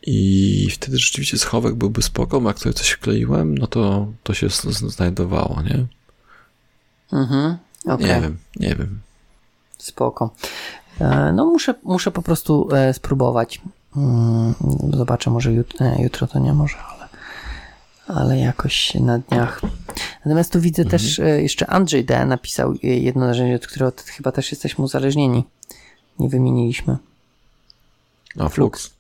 I 0.06 0.68
wtedy 0.72 0.98
rzeczywiście 0.98 1.38
schowek 1.38 1.74
byłby 1.74 2.02
spoko, 2.02 2.40
jak 2.44 2.58
sobie 2.58 2.72
coś 2.74 2.90
wkleiłem, 2.90 3.58
no 3.58 3.66
to 3.66 4.06
to 4.22 4.34
się 4.34 4.48
znajdowało, 4.88 5.62
nie? 5.62 5.86
Mhm. 7.12 7.56
Okej. 7.86 8.06
Nie 8.06 8.20
wiem, 8.20 8.38
nie 8.56 8.74
wiem. 8.74 9.00
Spoko. 9.78 10.30
E, 11.00 11.32
No 11.32 11.44
muszę, 11.44 11.74
muszę 11.82 12.10
po 12.10 12.22
prostu 12.22 12.68
e, 12.74 12.94
spróbować. 12.94 13.60
Mm, 13.96 14.54
Zobaczę, 14.92 15.30
może 15.30 15.52
jutro, 15.52 15.86
nie, 15.86 16.02
jutro 16.02 16.26
to 16.26 16.38
nie 16.38 16.52
może, 16.52 16.76
ale, 18.06 18.38
jakoś 18.38 18.94
na 18.94 19.18
dniach. 19.18 19.60
Natomiast 20.24 20.52
tu 20.52 20.60
widzę 20.60 20.84
też 20.84 21.18
e, 21.18 21.42
jeszcze 21.42 21.66
Andrzej 21.66 22.04
D. 22.04 22.26
napisał 22.26 22.72
e, 22.72 22.86
jedno 22.86 23.26
narzędzie, 23.26 23.56
od 23.56 23.66
którego 23.66 23.92
chyba 24.06 24.32
też 24.32 24.50
jesteśmy 24.50 24.84
uzależnieni. 24.84 25.44
Nie 26.18 26.28
wymieniliśmy. 26.28 26.96
A 28.38 28.48
Flux? 28.48 28.90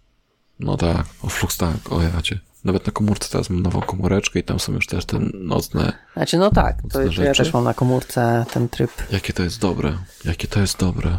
No 0.60 0.76
tak, 0.76 1.06
o 1.22 1.28
Flux 1.28 1.56
tak, 1.56 1.92
o 1.92 2.02
ja 2.02 2.22
cię. 2.22 2.38
Nawet 2.64 2.86
na 2.86 2.92
komórce 2.92 3.28
teraz 3.28 3.50
mam 3.50 3.62
nową 3.62 3.80
komóreczkę 3.80 4.38
i 4.38 4.42
tam 4.42 4.60
są 4.60 4.72
już 4.72 4.86
też 4.86 5.04
te 5.04 5.18
nocne. 5.34 5.92
Znaczy, 6.12 6.38
no 6.38 6.50
tak, 6.50 6.82
to, 6.82 6.88
to 6.88 7.22
ja 7.22 7.34
też 7.34 7.52
mam 7.52 7.64
na 7.64 7.74
komórce 7.74 8.46
ten 8.52 8.68
tryb. 8.68 8.90
Jakie 9.10 9.32
to 9.32 9.42
jest 9.42 9.60
dobre, 9.60 9.98
jakie 10.24 10.48
to 10.48 10.60
jest 10.60 10.78
dobre. 10.78 11.18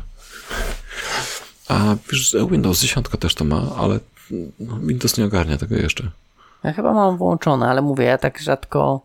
A 1.68 1.95
wiesz, 2.12 2.36
Windows 2.52 2.82
10 2.82 3.06
też 3.20 3.36
to 3.36 3.45
ma, 3.45 3.76
ale 3.78 3.99
Windows 4.60 5.18
nie 5.18 5.26
ogarnia 5.26 5.57
tego 5.57 5.76
jeszcze. 5.76 6.12
Ja 6.66 6.74
chyba 6.74 6.94
mam 6.94 7.18
włączone, 7.18 7.70
ale 7.70 7.82
mówię, 7.82 8.06
ja 8.06 8.18
tak 8.18 8.40
rzadko 8.40 9.02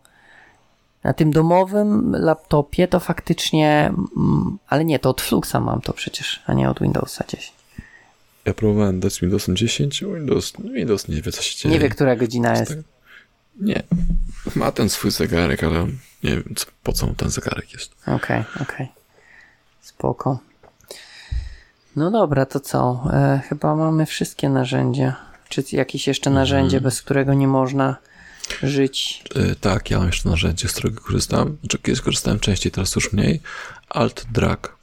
na 1.03 1.13
tym 1.13 1.31
domowym 1.31 2.15
laptopie 2.15 2.87
to 2.87 2.99
faktycznie, 2.99 3.93
mm, 4.17 4.57
ale 4.67 4.85
nie, 4.85 4.99
to 4.99 5.09
od 5.09 5.21
Fluxa 5.21 5.55
mam 5.59 5.81
to 5.81 5.93
przecież, 5.93 6.43
a 6.45 6.53
nie 6.53 6.69
od 6.69 6.79
Windowsa 6.79 7.23
gdzieś. 7.27 7.53
Ja 8.45 8.53
próbowałem 8.53 8.99
dać 8.99 9.19
Windowsem 9.19 9.55
10, 9.55 10.03
Windows, 10.03 10.53
Windows 10.59 11.07
nie 11.07 11.21
wie 11.21 11.31
co 11.31 11.41
się 11.41 11.57
dzieje. 11.57 11.73
Nie 11.73 11.79
wie, 11.79 11.89
która 11.89 12.15
godzina 12.15 12.57
jest. 12.57 12.77
Nie. 13.59 13.83
Ma 14.55 14.71
ten 14.71 14.89
swój 14.89 15.11
zegarek, 15.11 15.63
ale 15.63 15.87
nie 16.23 16.31
wiem 16.31 16.53
co, 16.55 16.65
po 16.83 16.93
co 16.93 17.07
mu 17.07 17.13
ten 17.13 17.29
zegarek 17.29 17.73
jest. 17.73 17.91
Okej, 18.07 18.43
okej. 18.61 18.87
Spoko. 19.81 20.39
No 21.95 22.11
dobra, 22.11 22.45
to 22.45 22.59
co? 22.59 23.03
E, 23.13 23.41
chyba 23.49 23.75
mamy 23.75 24.05
wszystkie 24.05 24.49
narzędzia. 24.49 25.30
Czy 25.51 25.63
jakieś 25.71 26.07
jeszcze 26.07 26.29
narzędzie, 26.29 26.81
bez 26.81 27.01
którego 27.01 27.33
nie 27.33 27.47
można 27.47 27.95
żyć? 28.63 29.23
Y, 29.35 29.55
tak, 29.55 29.91
ja 29.91 29.97
mam 29.97 30.07
jeszcze 30.07 30.29
narzędzie, 30.29 30.67
z 30.67 30.71
którego 30.71 31.01
korzystam. 31.01 31.57
Znaczy, 31.59 31.77
kiedyś 31.77 32.01
korzystałem 32.01 32.39
częściej, 32.39 32.71
teraz 32.71 32.95
już 32.95 33.13
mniej. 33.13 33.41
Alt 33.89 34.25
Drag. 34.31 34.75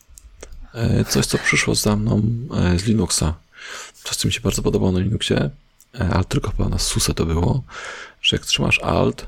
Y, 1.01 1.05
Coś, 1.05 1.27
co 1.27 1.39
przyszło 1.39 1.75
za 1.75 1.97
mną 1.97 2.23
y, 2.75 2.79
z 2.79 2.85
Linuxa. 2.85 3.35
Coś, 4.05 4.17
co 4.17 4.29
mi 4.29 4.35
się 4.35 4.41
bardzo 4.41 4.63
podobało 4.63 4.93
na 4.93 5.01
Linuxie, 5.01 5.51
ale 5.99 6.25
tylko 6.25 6.51
chyba 6.51 6.69
na 6.69 6.79
SUSE 6.79 7.15
to 7.15 7.27
było, 7.27 7.63
że 8.23 8.37
jak 8.37 8.47
trzymasz 8.47 8.79
Alt 8.79 9.27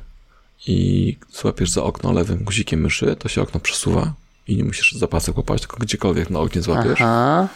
i 0.67 1.17
złapiesz 1.33 1.71
za 1.71 1.83
okno 1.83 2.13
lewym 2.13 2.45
guzikiem 2.45 2.81
myszy, 2.81 3.17
to 3.19 3.29
się 3.29 3.43
okno 3.43 3.61
przesuwa 3.61 4.13
i 4.47 4.57
nie 4.57 4.65
musisz 4.65 4.93
za 4.93 5.09
pasek 5.09 5.37
łapać, 5.37 5.61
tylko 5.61 5.77
gdziekolwiek 5.77 6.31
na 6.31 6.41
oknie 6.41 6.63
złapiesz. 6.63 7.01
Aha, 7.01 7.49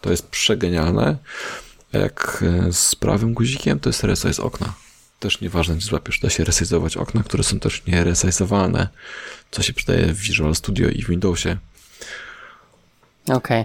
To 0.00 0.10
jest 0.10 0.28
przegenialne. 0.28 1.16
A 1.94 1.98
jak 1.98 2.44
e, 2.68 2.72
z 2.72 2.94
prawym 2.94 3.34
guzikiem, 3.34 3.80
to 3.80 3.88
jest 3.88 4.04
resize 4.04 4.42
okna. 4.42 4.72
Też 5.20 5.40
nieważne, 5.40 5.74
gdzie 5.74 5.86
złapiesz. 5.86 6.20
Da 6.20 6.30
się 6.30 6.44
resizować 6.44 6.96
okna, 6.96 7.22
które 7.22 7.42
są 7.42 7.60
też 7.60 7.86
nie 7.86 8.04
resizowalne, 8.04 8.88
co 9.50 9.62
się 9.62 9.72
przydaje 9.72 10.06
w 10.06 10.18
Visual 10.20 10.54
Studio 10.54 10.88
i 10.88 11.02
w 11.02 11.08
Windowsie. 11.08 11.56
okej. 13.28 13.64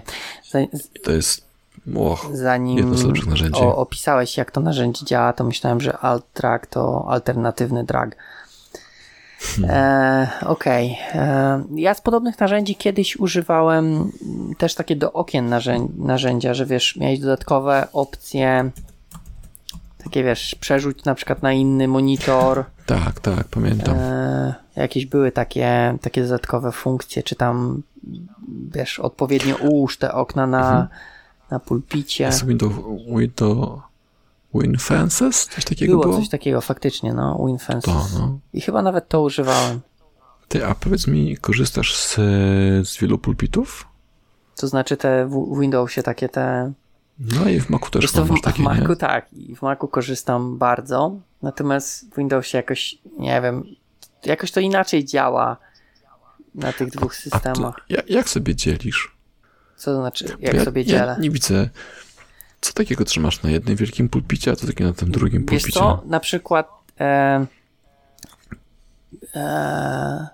I 0.94 1.00
to 1.00 1.12
jest 1.12 1.48
och, 1.96 2.26
Zanim 2.32 2.76
jedno 2.78 2.94
z 2.94 3.04
lepszych 3.04 3.26
narzędzi. 3.26 3.60
o, 3.60 3.76
opisałeś, 3.76 4.36
jak 4.36 4.50
to 4.50 4.60
narzędzie 4.60 5.04
działa, 5.06 5.32
to 5.32 5.44
myślałem, 5.44 5.80
że 5.80 5.98
alt 5.98 6.24
drag 6.34 6.66
to 6.66 7.04
alternatywny 7.08 7.84
drag. 7.84 8.16
Hmm. 9.38 9.70
E, 9.70 10.28
Okej. 10.46 10.98
E, 11.14 11.62
Ja 11.74 11.94
z 11.94 12.00
podobnych 12.00 12.38
narzędzi 12.40 12.74
kiedyś 12.76 13.16
używałem 13.16 14.12
też 14.58 14.74
takie 14.74 14.96
do 14.96 15.12
okien 15.12 15.48
narzę- 15.48 15.88
narzędzia, 15.98 16.54
że 16.54 16.66
wiesz, 16.66 16.96
miałeś 16.96 17.18
dodatkowe 17.20 17.88
opcje, 17.92 18.70
takie 20.04 20.24
wiesz, 20.24 20.54
przerzuć 20.54 21.04
na 21.04 21.14
przykład 21.14 21.42
na 21.42 21.52
inny 21.52 21.88
monitor. 21.88 22.64
Tak, 22.86 23.20
tak, 23.20 23.44
pamiętam. 23.48 23.96
E, 23.98 24.54
jakieś 24.76 25.06
były 25.06 25.32
takie, 25.32 25.96
takie 26.02 26.22
dodatkowe 26.22 26.72
funkcje, 26.72 27.22
czy 27.22 27.36
tam 27.36 27.82
wiesz, 28.72 28.98
odpowiednio 29.00 29.56
ułóż 29.56 29.98
te 29.98 30.12
okna 30.14 30.46
na, 30.46 30.88
na 31.50 31.58
pulpicie. 31.60 32.24
Jest 32.24 32.46
Windows, 32.46 32.72
Windows 33.16 33.80
WinFences? 34.54 35.46
Coś 35.46 35.64
takiego 35.64 35.92
Było 35.92 36.02
było? 36.04 36.18
coś 36.18 36.28
takiego 36.28 36.60
faktycznie, 36.60 37.14
no, 37.14 37.44
WinFence. 37.46 37.86
To, 37.86 38.06
no. 38.18 38.38
I 38.52 38.60
chyba 38.60 38.82
nawet 38.82 39.08
to 39.08 39.22
używałem. 39.22 39.80
Ty, 40.48 40.66
a 40.66 40.74
powiedz 40.74 41.06
mi, 41.06 41.36
korzystasz 41.36 41.96
z, 41.96 42.14
z 42.88 42.96
wielu 43.00 43.18
pulpitów? 43.18 43.88
To 44.56 44.68
znaczy 44.68 44.96
te 44.96 45.26
w 45.26 45.60
Windowsie 45.60 46.02
takie 46.02 46.28
te... 46.28 46.72
No 47.18 47.48
i 47.48 47.60
w 47.60 47.70
Macu 47.70 47.90
też 47.90 48.10
co, 48.10 48.24
masz 48.24 48.40
w, 48.40 48.42
takie, 48.42 48.62
w 48.62 48.64
Macu 48.64 48.88
nie? 48.88 48.96
tak, 48.96 49.32
i 49.32 49.56
w 49.56 49.62
Macu 49.62 49.88
korzystam 49.88 50.58
bardzo, 50.58 51.16
natomiast 51.42 52.10
w 52.12 52.16
Windowsie 52.16 52.58
jakoś, 52.58 52.98
nie 53.18 53.40
wiem, 53.40 53.64
jakoś 54.24 54.50
to 54.52 54.60
inaczej 54.60 55.04
działa 55.04 55.56
na 56.54 56.72
tych 56.72 56.90
dwóch 56.90 57.12
A 57.12 57.16
ty, 57.16 57.22
systemach. 57.30 57.76
jak, 57.88 58.10
jak 58.10 58.28
sobie 58.28 58.54
dzielisz? 58.54 59.16
Co 59.76 59.90
to 59.94 60.00
znaczy, 60.00 60.24
jak 60.40 60.54
ja, 60.54 60.64
sobie 60.64 60.82
Ja 60.82 60.88
dzielę? 60.88 61.16
nie 61.20 61.30
widzę. 61.30 61.68
Co 62.60 62.72
takiego 62.72 63.04
trzymasz 63.04 63.42
na 63.42 63.50
jednym 63.50 63.76
wielkim 63.76 64.08
pulpicie, 64.08 64.50
a 64.50 64.56
co 64.56 64.66
takiego 64.66 64.90
na 64.90 64.96
tym 64.96 65.10
drugim 65.10 65.46
Wiesz 65.46 65.62
pulpicie? 65.62 65.80
co, 65.80 66.02
na 66.06 66.20
przykład 66.20 66.68
e, 67.00 67.46
e, 69.34 70.28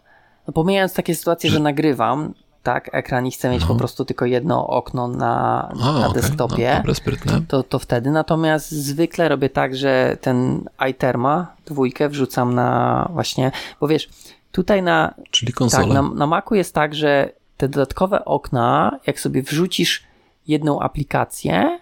no 0.46 0.52
pomijając 0.52 0.94
takie 0.94 1.14
sytuacje, 1.14 1.50
że 1.50 1.60
nagrywam, 1.60 2.34
tak, 2.62 2.90
ekran 2.92 3.26
i 3.26 3.30
chcę 3.30 3.50
mieć 3.50 3.60
No. 3.60 3.66
po 3.68 3.74
prostu 3.74 4.04
tylko 4.04 4.26
jedno 4.26 4.66
okno 4.66 5.08
na, 5.08 5.68
A, 5.68 5.74
na 5.92 6.08
okej, 6.08 6.22
desktopie, 6.22 6.82
No, 6.86 6.94
sprytne. 6.94 7.40
to, 7.48 7.62
to 7.62 7.78
wtedy. 7.78 8.10
Natomiast 8.10 8.70
zwykle 8.70 9.28
robię 9.28 9.48
tak, 9.50 9.76
że 9.76 10.16
ten 10.20 10.64
iTerma 10.90 11.54
dwójkę 11.66 12.08
wrzucam 12.08 12.54
na 12.54 13.08
właśnie, 13.12 13.52
bo 13.80 13.88
wiesz, 13.88 14.08
tutaj 14.52 14.82
na, 14.82 15.14
Czyli 15.30 15.52
tak, 15.52 15.58
konsolę. 15.58 15.94
na, 15.94 16.02
na 16.02 16.26
Macu 16.26 16.54
jest 16.54 16.74
tak, 16.74 16.94
że 16.94 17.30
te 17.56 17.68
dodatkowe 17.68 18.24
okna, 18.24 18.98
jak 19.06 19.20
sobie 19.20 19.42
wrzucisz 19.42 20.04
jedną 20.46 20.80
aplikację, 20.80 21.80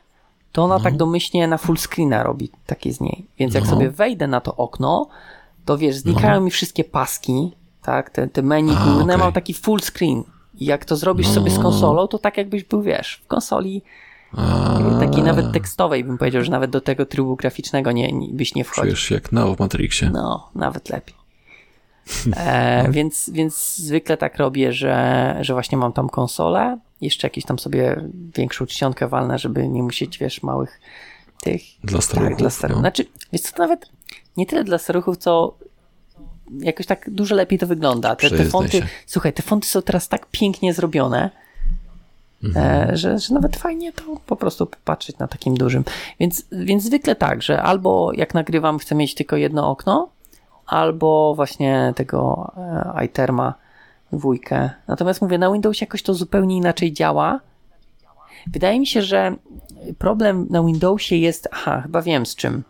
to 0.52 0.64
ona 0.64 0.78
No. 0.78 0.84
tak 0.84 0.96
domyślnie 0.96 1.48
na 1.48 1.58
full 1.58 1.76
screena 1.76 2.22
robi 2.22 2.50
takie 2.66 2.92
z 2.92 3.00
niej. 3.00 3.26
Więc 3.38 3.54
jak 3.54 3.64
No. 3.64 3.70
sobie 3.70 3.90
wejdę 3.90 4.26
na 4.26 4.40
to 4.40 4.56
okno, 4.56 5.08
to 5.64 5.78
wiesz, 5.78 5.96
znikają 5.96 6.40
mi 6.40 6.50
wszystkie 6.50 6.84
paski, 6.84 7.52
tak, 7.82 8.10
te, 8.10 8.28
te 8.28 8.42
menu 8.42 8.72
A, 8.78 8.84
górne, 8.84 9.02
okej. 9.14 9.18
mam 9.18 9.32
taki 9.32 9.54
full 9.54 9.80
screen. 9.80 10.24
I 10.54 10.64
jak 10.64 10.84
to 10.84 10.96
zrobisz 10.96 11.28
sobie 11.28 11.50
z 11.50 11.56
No. 11.56 11.62
konsolą, 11.62 12.06
to 12.08 12.18
tak 12.18 12.36
jakbyś 12.36 12.64
był, 12.64 12.82
wiesz, 12.82 13.20
w 13.24 13.26
konsoli 13.26 13.82
A, 14.36 14.78
takiej 15.00 15.22
nawet 15.22 15.52
tekstowej, 15.52 16.04
bym 16.04 16.18
powiedział, 16.18 16.44
że 16.44 16.50
nawet 16.50 16.70
do 16.70 16.80
tego 16.80 17.06
trybu 17.06 17.36
graficznego 17.36 17.92
nie, 17.92 18.12
nie, 18.12 18.28
byś 18.32 18.54
nie 18.54 18.64
wchodził. 18.64 18.82
Czujesz 18.82 19.00
się 19.00 19.14
jak 19.14 19.32
Neo 19.32 19.54
w 19.54 19.58
Matrixie. 19.58 20.10
No, 20.12 20.48
nawet 20.54 20.88
lepiej. 20.90 21.14
E, 22.36 22.86
więc, 22.90 23.30
więc 23.30 23.76
zwykle 23.76 24.16
tak 24.16 24.36
robię, 24.36 24.72
że, 24.72 25.36
że 25.40 25.52
właśnie 25.52 25.78
mam 25.78 25.92
tam 25.92 26.08
konsolę, 26.08 26.78
jeszcze 27.00 27.26
jakieś 27.26 27.44
tam 27.44 27.58
sobie 27.58 28.04
większą 28.36 28.66
czcionkę 28.66 29.08
walnę, 29.08 29.38
żeby 29.38 29.68
nie 29.68 29.82
musieć, 29.82 30.18
wiesz, 30.18 30.42
małych 30.42 30.80
tych. 31.40 31.62
Dla 31.84 32.00
staruchów. 32.00 32.28
Tak, 32.30 32.38
dla 32.38 32.50
staruchów. 32.50 32.82
no. 32.82 32.88
Znaczy, 32.88 33.04
wiesz 33.32 33.42
co, 33.42 33.52
to 33.52 33.62
nawet 33.62 33.88
nie 34.36 34.46
tyle 34.46 34.64
dla 34.64 34.78
staruchów, 34.78 35.16
co 35.16 35.54
jakoś 36.58 36.86
tak 36.86 37.10
dużo 37.10 37.34
lepiej 37.34 37.58
to 37.58 37.66
wygląda. 37.66 38.16
Te, 38.16 38.30
te 38.30 38.44
fonty, 38.44 38.78
się. 38.78 38.86
słuchaj, 39.06 39.32
te 39.32 39.42
fonty 39.42 39.68
są 39.68 39.82
teraz 39.82 40.08
tak 40.08 40.26
pięknie 40.30 40.74
zrobione, 40.74 41.30
E, 42.56 42.90
że, 42.92 43.18
że 43.18 43.34
nawet 43.34 43.56
fajnie 43.56 43.92
to 43.92 44.02
po 44.26 44.36
prostu 44.36 44.66
popatrzeć 44.66 45.18
na 45.18 45.28
takim 45.28 45.54
dużym. 45.54 45.84
Więc, 46.20 46.44
więc 46.52 46.82
zwykle 46.82 47.16
tak, 47.16 47.42
że 47.42 47.62
albo 47.62 48.12
jak 48.14 48.34
nagrywam, 48.34 48.78
chcę 48.78 48.94
mieć 48.94 49.14
tylko 49.14 49.36
jedno 49.36 49.70
okno, 49.70 50.08
albo 50.72 51.34
właśnie 51.34 51.92
tego 51.96 52.52
e, 52.98 53.04
iTerma 53.04 53.54
dwójkę. 54.12 54.70
Natomiast 54.88 55.22
mówię, 55.22 55.38
na 55.38 55.52
Windowsie 55.52 55.84
jakoś 55.86 56.02
to 56.02 56.14
zupełnie 56.14 56.56
inaczej 56.56 56.92
działa. 56.92 57.40
Wydaje 58.46 58.80
mi 58.80 58.86
się, 58.86 59.02
że 59.02 59.36
problem 59.98 60.46
na 60.50 60.62
Windowsie 60.62 61.16
jest. 61.16 61.48
Aha, 61.52 61.80
chyba 61.82 62.02
wiem 62.02 62.26
z 62.26 62.34
czym. 62.36 62.62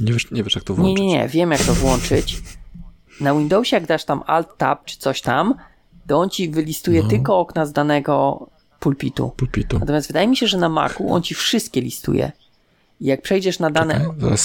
Nie 0.00 0.12
wiesz, 0.12 0.30
nie 0.30 0.42
wiesz 0.42 0.54
jak 0.54 0.64
to 0.64 0.72
Nie, 0.72 0.76
włączyć. 0.78 1.00
nie, 1.00 1.06
nie, 1.06 1.28
wiem 1.28 1.50
jak 1.50 1.60
to 1.64 1.74
włączyć. 1.74 2.42
Na 3.20 3.34
Windowsie, 3.34 3.76
jak 3.76 3.86
dasz 3.86 4.04
tam 4.04 4.22
Alt 4.26 4.56
Tab 4.56 4.84
czy 4.84 4.98
coś 4.98 5.20
tam, 5.22 5.54
to 6.06 6.18
on 6.18 6.30
ci 6.30 6.50
wylistuje 6.50 7.02
No. 7.02 7.08
tylko 7.08 7.38
okna 7.38 7.66
z 7.66 7.72
danego 7.72 8.46
pulpitu. 8.80 9.30
Pulpitu. 9.36 9.78
Natomiast 9.78 10.06
wydaje 10.06 10.28
mi 10.28 10.36
się, 10.36 10.46
że 10.46 10.58
na 10.58 10.68
Macu 10.68 11.12
on 11.12 11.22
ci 11.22 11.34
wszystkie 11.34 11.80
listuje. 11.80 12.32
I 13.00 13.06
jak 13.06 13.22
przejdziesz 13.22 13.58
na 13.58 13.70
dane, 13.70 14.00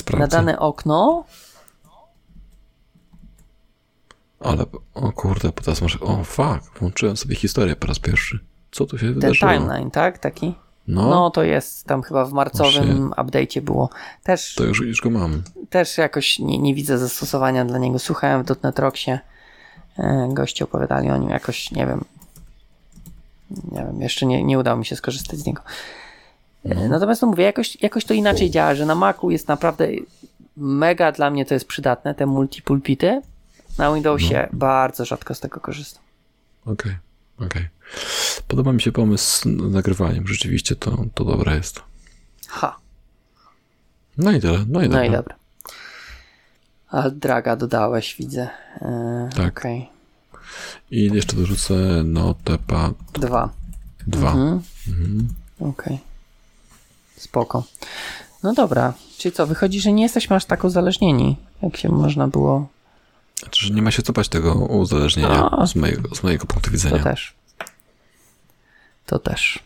Czekaj, 0.06 0.20
na 0.20 0.28
dane 0.28 0.60
okno, 0.60 1.24
Ale, 4.44 4.66
o 4.94 5.12
kurde, 5.12 5.50
bo 5.56 5.62
teraz 5.64 5.82
masz, 5.82 5.98
o 6.02 6.24
fuck, 6.24 6.80
włączyłem 6.80 7.18
sobie 7.18 7.36
historię 7.36 7.76
po 7.76 7.88
raz 7.88 8.00
pierwszy. 8.00 8.40
Co 8.72 8.86
tu 8.86 8.98
się 8.98 9.06
ten 9.06 9.14
wydarzyło? 9.14 9.52
timeline, 9.52 9.92
tak? 9.92 10.18
Taki? 10.20 10.56
No, 10.88 11.10
No, 11.10 11.30
to 11.32 11.44
jest 11.44 11.86
tam 11.86 12.02
chyba 12.02 12.26
w 12.26 12.34
marcowym 12.34 13.10
update'cie 13.12 13.62
było. 13.62 13.90
Też, 14.24 14.56
to 14.56 14.64
już, 14.64 14.80
już 14.80 15.02
go 15.02 15.10
mam. 15.10 15.44
też 15.70 15.98
jakoś 15.98 16.40
nie, 16.40 16.58
nie 16.58 16.76
widzę 16.76 16.98
zastosowania 16.98 17.66
dla 17.66 17.78
niego. 17.78 18.00
Słuchałem 18.00 18.44
w 18.46 18.64
.NET 18.64 18.80
Rocksie, 18.80 19.12
e, 19.98 20.30
goście 20.34 20.66
opowiadali 20.66 21.10
o 21.10 21.18
nim 21.18 21.30
jakoś, 21.30 21.72
nie 21.72 21.88
wiem, 21.88 22.06
nie 23.72 23.84
wiem, 23.84 24.02
jeszcze 24.02 24.26
nie, 24.26 24.44
nie 24.44 24.60
udało 24.60 24.78
mi 24.78 24.86
się 24.86 24.96
skorzystać 24.96 25.40
z 25.40 25.46
niego. 25.46 25.62
E, 26.66 26.88
Natomiast 26.90 27.22
no 27.22 27.28
mówię, 27.28 27.44
jakoś, 27.44 27.82
jakoś 27.82 28.06
to 28.06 28.14
inaczej 28.14 28.50
działa, 28.50 28.76
że 28.76 28.86
na 28.86 28.96
Macu 28.96 29.32
jest 29.32 29.48
naprawdę 29.48 29.88
mega 30.58 31.12
dla 31.12 31.30
mnie 31.30 31.46
to 31.46 31.54
jest 31.54 31.68
przydatne, 31.68 32.16
te 32.16 32.26
multipulpity. 32.26 33.22
Na 33.78 33.94
Windowsie 33.94 34.48
bardzo 34.54 35.06
rzadko 35.06 35.36
z 35.36 35.40
tego 35.40 35.60
korzystam. 35.60 36.04
Okej, 36.66 36.96
okej. 37.40 37.68
Podoba 38.48 38.74
mi 38.74 38.82
się 38.82 38.92
pomysł 38.92 39.42
z 39.42 39.46
nagrywaniem. 39.74 40.28
Rzeczywiście 40.28 40.76
to, 40.76 41.06
to 41.14 41.26
dobre 41.26 41.56
jest. 41.56 41.82
Ha, 42.48 42.78
No 44.18 44.32
i 44.32 44.40
tyle. 44.42 44.66
No 44.68 44.84
i 44.84 44.90
no 44.90 45.04
i 45.04 45.12
dobra. 45.12 45.36
Alt 46.90 47.18
draga 47.18 47.56
dodałeś, 47.56 48.16
widzę. 48.20 48.50
E, 48.82 49.30
Tak. 49.36 49.58
Okej, 49.60 49.90
I 50.92 51.04
jeszcze 51.14 51.36
dorzucę 51.36 51.74
Notepad 52.04 52.94
dwa. 53.14 53.50
2. 54.08 54.32
Mhm. 54.32 54.62
Mhm. 54.88 55.28
Okej. 55.60 56.00
Spoko. 57.18 57.64
No 58.44 58.54
dobra, 58.54 58.94
czyli 59.18 59.32
co, 59.32 59.48
wychodzi, 59.48 59.82
że 59.82 59.92
nie 59.92 60.04
jesteśmy 60.04 60.36
aż 60.36 60.46
tak 60.46 60.64
uzależnieni, 60.64 61.38
jak 61.62 61.78
się 61.78 61.90
można 61.90 62.28
było. 62.28 62.68
Znaczy, 63.42 63.66
że 63.66 63.74
nie 63.74 63.82
ma 63.82 63.92
się 63.92 64.02
co 64.02 64.14
bać 64.14 64.30
tego 64.30 64.54
uzależnienia 64.54 65.50
A. 65.52 65.66
z 65.68 65.76
mojego, 65.76 66.16
z 66.16 66.24
mojego 66.24 66.46
punktu 66.46 66.70
To 66.70 66.72
widzenia. 66.72 67.04
też. 67.04 67.34
To 69.06 69.20
też. 69.20 69.60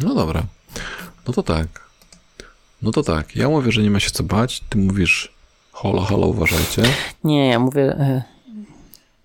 No 0.00 0.14
dobra. 0.14 0.42
No 1.26 1.32
to 1.32 1.42
tak. 1.42 1.66
No 2.82 2.90
to 2.90 3.02
tak. 3.02 3.36
Ja 3.36 3.48
mówię, 3.48 3.72
że 3.72 3.82
nie 3.82 3.90
ma 3.90 4.00
się 4.00 4.10
co 4.10 4.22
bać. 4.22 4.60
Ty 4.68 4.78
mówisz 4.78 5.32
holo, 5.72 6.02
holo, 6.02 6.26
uważajcie. 6.26 6.82
Nie, 7.24 7.48
ja 7.48 7.58
mówię. 7.58 7.82
E, 7.92 8.22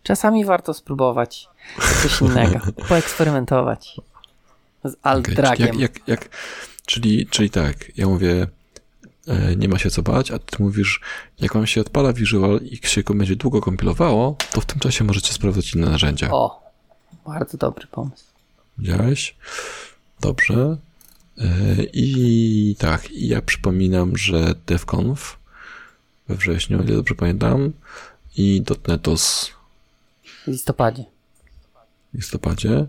czasami 0.03 0.45
warto 0.45 0.73
spróbować 0.73 1.47
coś 2.01 2.21
innego, 2.21 2.59
poeksperymentować. 2.89 3.95
Z 4.83 4.95
alt 5.03 5.25
czyli 5.25 5.41
Jak, 5.41 5.75
jak, 5.79 6.07
jak, 6.07 6.29
czyli, 6.85 7.27
czyli 7.27 7.49
tak, 7.49 7.97
ja 7.97 8.07
mówię, 8.07 8.47
e, 9.27 9.55
nie 9.55 9.67
ma 9.69 9.79
się 9.79 9.89
co 9.89 10.01
bać, 10.01 10.31
a 10.31 10.39
ty 10.39 10.63
mówisz, 10.63 11.01
jak 11.39 11.53
wam 11.53 11.67
się 11.67 11.81
odpala 11.81 12.13
Visual 12.13 12.59
i 12.63 12.87
się 12.87 13.03
go 13.03 13.13
będzie 13.13 13.35
długo 13.35 13.61
kompilowało, 13.61 14.37
to 14.51 14.61
w 14.61 14.65
tym 14.65 14.79
czasie 14.79 15.03
możecie 15.03 15.33
sprawdzać 15.33 15.73
inne 15.75 15.89
narzędzia. 15.89 16.31
O, 16.31 16.63
bardzo 17.25 17.57
dobry 17.57 17.87
pomysł. 17.87 18.23
Widziałeś? 18.77 19.35
Dobrze. 20.21 20.77
E, 21.37 21.45
I 21.93 22.75
tak, 22.79 23.11
i 23.11 23.27
ja 23.27 23.41
przypominam, 23.41 24.17
że 24.17 24.55
DevConf 24.65 25.37
we 26.27 26.35
wrześniu, 26.35 26.79
o 26.79 26.83
ile 26.83 26.95
dobrze 26.95 27.15
pamiętam, 27.15 27.73
i 28.37 28.63
.NETOS 28.87 29.51
W 30.43 30.47
listopadzie. 30.47 31.03
w 32.13 32.17
listopadzie. 32.17 32.85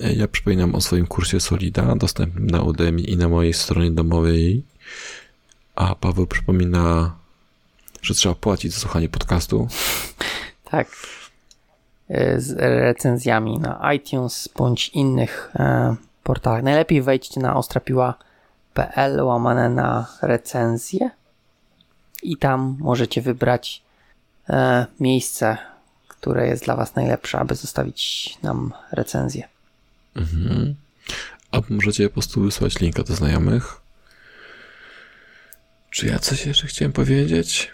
Ja 0.00 0.28
przypominam 0.28 0.74
o 0.74 0.80
swoim 0.80 1.06
kursie 1.06 1.40
Solida, 1.40 1.96
dostępnym 1.96 2.46
na 2.46 2.62
Udemy 2.62 3.00
i 3.00 3.16
na 3.16 3.28
mojej 3.28 3.54
stronie 3.54 3.90
domowej. 3.90 4.62
A 5.74 5.94
Paweł 5.94 6.26
przypomina, 6.26 7.14
że 8.02 8.14
trzeba 8.14 8.34
płacić 8.34 8.72
za 8.72 8.80
słuchanie 8.80 9.08
podcastu. 9.08 9.68
Tak. 10.70 10.88
E, 12.08 12.40
Z 12.40 12.58
recenzjami 12.58 13.58
na 13.58 13.92
iTunes 13.92 14.48
bądź 14.56 14.88
innych 14.88 15.50
e, 15.54 15.96
portalach. 16.22 16.62
Najlepiej 16.62 17.02
wejdźcie 17.02 17.40
na 17.40 17.56
ostrapiła.pl 17.56 19.22
łamane 19.22 19.68
na 19.68 20.06
recenzję 20.22 21.10
i 22.22 22.36
tam 22.36 22.76
możecie 22.80 23.22
wybrać 23.22 23.82
e, 24.50 24.86
miejsce, 25.00 25.58
które 26.08 26.48
jest 26.48 26.64
dla 26.64 26.76
Was 26.76 26.94
najlepsze, 26.94 27.38
aby 27.38 27.54
zostawić 27.54 28.38
nam 28.42 28.72
recenzję. 28.92 29.48
Mhm. 30.18 30.74
A 31.52 31.60
możecie 31.68 32.08
po 32.08 32.12
prostu 32.12 32.40
wysłać 32.40 32.80
linka 32.80 33.02
do 33.02 33.14
znajomych. 33.16 33.80
Czy 35.90 36.06
ja 36.06 36.18
coś 36.18 36.46
jeszcze 36.46 36.66
chciałem 36.66 36.92
powiedzieć? 36.92 37.70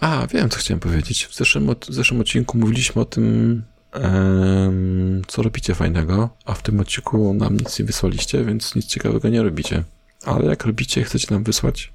A, 0.00 0.26
wiem, 0.26 0.50
co 0.50 0.58
chciałem 0.58 0.80
powiedzieć. 0.80 1.26
W 1.26 1.34
zeszłym, 1.34 1.74
w 1.88 1.94
zeszłym 1.94 2.20
odcinku 2.20 2.58
mówiliśmy 2.58 3.02
o 3.02 3.04
tym, 3.04 3.62
em, 3.92 5.22
co 5.28 5.42
robicie 5.42 5.74
fajnego, 5.74 6.30
a 6.44 6.54
w 6.54 6.62
tym 6.62 6.80
odcinku 6.80 7.34
nam 7.34 7.56
nic 7.56 7.78
nie 7.78 7.84
wysłaliście, 7.84 8.44
więc 8.44 8.74
nic 8.74 8.86
ciekawego 8.86 9.28
nie 9.28 9.42
robicie. 9.42 9.84
Ale 10.24 10.44
jak 10.46 10.64
robicie 10.64 11.00
i 11.00 11.04
chcecie 11.04 11.26
nam 11.30 11.44
wysłać, 11.44 11.92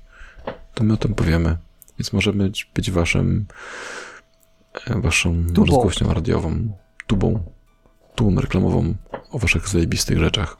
to 0.74 0.84
my 0.84 0.94
o 0.94 0.98
tym 0.98 1.16
powiemy. 1.16 1.58
Więc 2.00 2.14
możemy 2.14 2.52
być- 2.76 2.92
waszym, 2.92 3.46
e, 4.88 5.02
waszą 5.02 5.46
Tubą. 5.54 5.66
rozgłośnią 5.66 6.14
radiową, 6.14 6.78
tubą, 7.08 7.44
tubą 8.20 8.42
reklamową 8.42 8.96
o 9.32 9.40
waszych 9.40 9.70
zajebistych 9.70 10.20
rzeczach. 10.20 10.58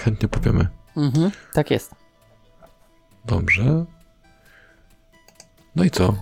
Chętnie 0.00 0.28
powiemy. 0.28 0.68
Mhm, 0.96 1.30
tak 1.52 1.70
jest. 1.70 1.94
Dobrze. 3.24 3.84
No 5.76 5.84
i 5.84 5.90
co? 5.90 6.14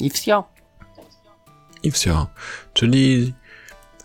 I 0.00 0.10
wsio. 0.10 0.44
I 1.82 1.90
wsio. 1.90 2.26
Czyli 2.72 3.34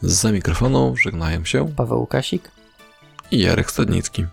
za 0.02 0.32
mikrofonu 0.32 0.96
żegnają 0.98 1.46
się 1.46 1.74
Paweł 1.76 2.00
Łukasik. 2.00 2.52
i 3.32 3.40
Jarek 3.40 3.72
Stadnicki. 3.72 4.26